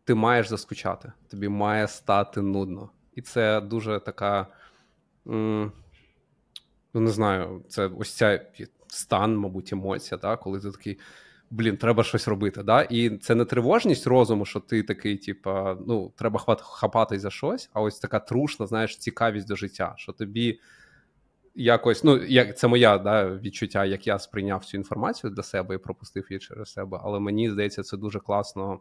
ти 0.04 0.14
маєш 0.14 0.48
заскучати, 0.48 1.12
тобі 1.28 1.48
має 1.48 1.88
стати 1.88 2.42
нудно. 2.42 2.90
І 3.14 3.22
це 3.22 3.60
дуже 3.60 4.00
така. 4.00 4.46
Ну, 5.24 7.00
не 7.00 7.10
знаю, 7.10 7.64
це 7.68 7.86
ось 7.86 8.14
ця 8.14 8.46
стан, 8.86 9.36
мабуть, 9.36 9.72
емоція, 9.72 10.18
так? 10.18 10.40
коли 10.40 10.60
ти 10.60 10.70
такий 10.70 10.98
блін, 11.50 11.76
треба 11.76 12.04
щось 12.04 12.28
робити. 12.28 12.62
Да? 12.62 12.82
І 12.82 13.18
це 13.18 13.34
не 13.34 13.44
тривожність 13.44 14.06
розуму, 14.06 14.44
що 14.44 14.60
ти 14.60 14.82
такий, 14.82 15.16
типа, 15.16 15.76
ну, 15.86 16.12
треба 16.16 16.40
хапатись 16.60 17.22
за 17.22 17.30
щось, 17.30 17.70
а 17.72 17.80
ось 17.80 17.98
така 17.98 18.18
трушна, 18.18 18.66
знаєш, 18.66 18.96
цікавість 18.96 19.48
до 19.48 19.56
життя, 19.56 19.94
що 19.96 20.12
тобі. 20.12 20.60
Якось, 21.54 22.04
ну, 22.04 22.22
як 22.22 22.58
це 22.58 22.68
моя 22.68 22.98
да, 22.98 23.30
відчуття, 23.30 23.84
як 23.84 24.06
я 24.06 24.18
сприйняв 24.18 24.64
цю 24.64 24.76
інформацію 24.76 25.30
для 25.30 25.42
себе 25.42 25.74
і 25.74 25.78
пропустив 25.78 26.26
її 26.30 26.40
через 26.40 26.72
себе. 26.72 27.00
Але 27.02 27.20
мені 27.20 27.50
здається, 27.50 27.82
це 27.82 27.96
дуже 27.96 28.20
класно 28.20 28.80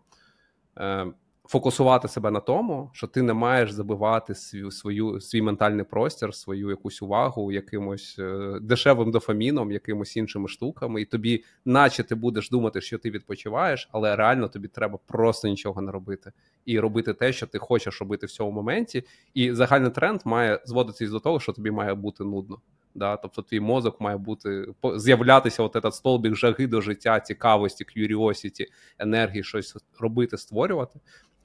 е, 0.77 1.07
фокусувати 1.49 2.07
себе 2.07 2.31
на 2.31 2.39
тому, 2.39 2.89
що 2.93 3.07
ти 3.07 3.21
не 3.21 3.33
маєш 3.33 3.71
забивати 3.71 4.35
свою, 4.35 4.71
свою 4.71 5.21
свій 5.21 5.41
ментальний 5.41 5.85
простір, 5.85 6.33
свою 6.33 6.69
якусь 6.69 7.01
увагу 7.01 7.51
якимось 7.51 8.15
е, 8.19 8.59
дешевим 8.61 9.11
дофаміном, 9.11 9.71
якимось 9.71 10.17
іншими 10.17 10.47
штуками, 10.47 11.01
і 11.01 11.05
тобі, 11.05 11.43
наче 11.65 12.03
ти 12.03 12.15
будеш 12.15 12.49
думати, 12.49 12.81
що 12.81 12.97
ти 12.97 13.11
відпочиваєш, 13.11 13.89
але 13.91 14.15
реально 14.15 14.47
тобі 14.47 14.67
треба 14.67 14.99
просто 15.07 15.47
нічого 15.47 15.81
не 15.81 15.91
робити 15.91 16.31
і 16.65 16.79
робити 16.79 17.13
те, 17.13 17.33
що 17.33 17.47
ти 17.47 17.57
хочеш 17.57 17.99
робити 18.01 18.25
в 18.25 18.31
цьому 18.31 18.51
моменті. 18.51 19.03
І 19.33 19.53
загальний 19.53 19.91
тренд 19.91 20.21
має 20.25 20.61
зводитись 20.65 21.09
до 21.09 21.19
того, 21.19 21.39
що 21.39 21.53
тобі 21.53 21.71
має 21.71 21.93
бути 21.93 22.23
нудно. 22.23 22.57
Да? 22.95 23.17
Тобто 23.17 23.41
твій 23.41 23.59
мозок 23.59 24.01
має 24.01 24.17
бути 24.17 24.65
з'являтися 24.95 25.63
от 25.63 25.75
этот 25.75 25.91
столбик 25.91 26.35
жаги 26.35 26.67
до 26.67 26.81
життя, 26.81 27.19
цікавості, 27.19 27.85
curiosity, 27.95 28.65
енергії, 28.99 29.43
щось 29.43 29.77
робити, 29.99 30.37
створювати. 30.37 30.99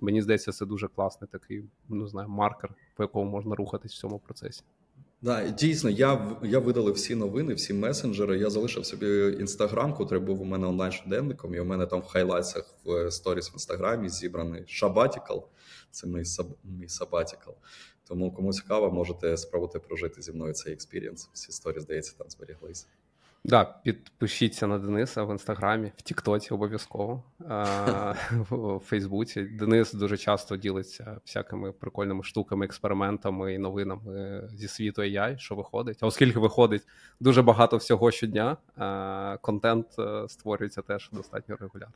Мені 0.04 0.22
здається, 0.22 0.52
це 0.52 0.66
дуже 0.66 0.88
класний 0.88 1.28
такий, 1.32 1.64
ну 1.88 2.06
знаю, 2.08 2.28
маркер, 2.28 2.70
по 2.96 3.02
якому 3.02 3.30
можна 3.30 3.54
рухатись 3.54 3.92
в 3.92 3.98
цьому 3.98 4.18
процесі. 4.18 4.62
Да, 5.22 5.48
дійсно, 5.48 5.90
я 5.90 6.38
я 6.42 6.58
видалив 6.58 6.94
всі 6.94 7.14
новини, 7.14 7.54
всі 7.54 7.74
месенджери. 7.74 8.38
Я 8.38 8.50
залишив 8.50 8.86
собі 8.86 9.36
інстаграм, 9.40 9.94
котрий 9.94 10.20
був 10.20 10.42
у 10.42 10.44
мене 10.44 10.66
онлайн 10.66 10.92
щоденником, 10.92 11.54
і 11.54 11.60
у 11.60 11.64
мене 11.64 11.86
там 11.86 12.00
в 12.00 12.06
хайлайтсах 12.06 12.74
в 12.84 13.10
сторіс 13.10 13.50
в 13.50 13.54
інстаграмі 13.54 14.08
зібраний 14.08 14.64
сабатікал. 14.66 15.48
Це 15.90 16.06
мій 16.06 16.24
саб, 16.24 16.46
мій 16.64 16.88
сабатікал. 16.88 17.54
Тому 18.08 18.32
кому 18.32 18.52
цікаво, 18.52 18.90
можете 18.90 19.36
спробувати 19.36 19.78
прожити 19.78 20.22
зі 20.22 20.32
мною 20.32 20.52
цей 20.52 20.72
experience. 20.72 21.30
Всі 21.32 21.52
сторі, 21.52 21.80
здається, 21.80 22.14
там 22.18 22.30
зберіглися. 22.30 22.86
Да, 23.46 23.64
підпишіться 23.64 24.66
на 24.66 24.78
Дениса 24.78 25.24
в 25.24 25.30
інстаграмі, 25.32 25.92
в 25.96 26.02
Тіктоці 26.02 26.54
обов'язково 26.54 27.22
в 28.50 28.78
Фейсбуці. 28.78 29.42
Денис 29.42 29.92
дуже 29.92 30.16
часто 30.16 30.56
ділиться 30.56 31.20
всякими 31.26 31.72
прикольними 31.72 32.22
штуками, 32.22 32.64
експериментами 32.64 33.54
і 33.54 33.58
новинами 33.58 34.42
зі 34.54 34.68
світу 34.68 35.02
AI, 35.02 35.38
що 35.38 35.54
виходить. 35.54 35.98
А 36.00 36.06
оскільки 36.06 36.38
виходить 36.38 36.82
дуже 37.20 37.42
багато 37.42 37.76
всього 37.76 38.10
щодня, 38.10 38.56
контент 39.40 39.86
е, 39.98 40.28
створюється 40.28 40.82
теж 40.82 41.10
достатньо 41.12 41.56
регулярно. 41.60 41.94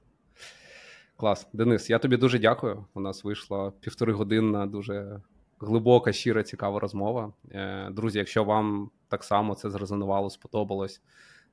Клас, 1.17 1.47
Денис, 1.53 1.91
я 1.91 1.99
тобі 1.99 2.17
дуже 2.17 2.39
дякую. 2.39 2.85
У 2.95 3.01
нас 3.01 3.25
вийшла 3.25 3.73
півтори 3.81 4.13
годинна 4.13 4.67
дуже 4.67 5.21
глибока, 5.61 6.13
щира, 6.13 6.43
цікава 6.43 6.81
розмова. 6.81 7.33
Е, 7.53 7.89
друзі, 7.91 8.19
якщо 8.19 8.45
вам 8.45 8.91
так 9.09 9.25
само 9.25 9.55
це 9.55 9.71
зрезонувало, 9.71 10.31
сподобалось. 10.31 11.01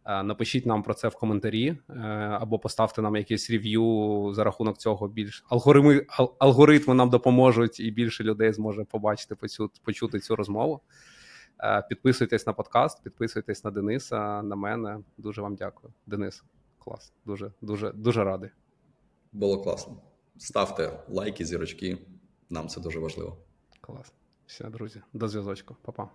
Е, 0.06 0.24
напишіть 0.24 0.66
нам 0.66 0.84
про 0.84 0.94
це 0.94 1.08
в 1.08 1.16
коментарі 1.16 1.78
е, 1.90 1.94
або 2.42 2.60
поставте 2.60 3.02
нам 3.02 3.16
якийсь 3.16 3.50
рев'ю 3.50 4.32
за 4.34 4.44
рахунок 4.44 4.78
цього. 4.78 5.08
Більш 5.08 5.46
алгоритми 5.50 6.06
алгоритми 6.40 6.94
нам 6.94 7.10
допоможуть, 7.10 7.80
і 7.80 7.92
більше 7.92 8.24
людей 8.24 8.54
зможе 8.54 8.84
побачити 8.84 9.36
почути 9.84 10.20
цю 10.20 10.36
розмову. 10.36 10.82
Підписуйтесь 11.90 12.48
на 12.48 12.54
подкаст, 12.54 13.04
підписуйтесь 13.04 13.64
на 13.64 13.72
Дениса, 13.72 14.42
на 14.42 14.56
мене. 14.56 15.00
Дуже 15.18 15.42
вам 15.42 15.56
дякую. 15.56 15.94
Денис, 16.06 16.44
клас, 16.80 17.14
дуже, 17.26 17.52
дуже, 17.62 17.92
дуже 17.92 18.24
радий. 18.24 18.50
Було 19.32 19.62
класно. 19.64 19.98
Ставте 20.38 21.00
лайки, 21.10 21.46
зірочки. 21.46 21.98
Нам 22.50 22.68
це 22.68 22.82
дуже 22.82 23.00
важливо. 23.00 23.38
Клас. 23.82 24.14
Все, 24.46 24.64
друзі, 24.64 25.02
до 25.14 25.28
зв'язочку. 25.28 25.76
Па-па. 25.82 26.10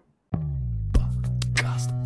Подкаст. 0.94 1.99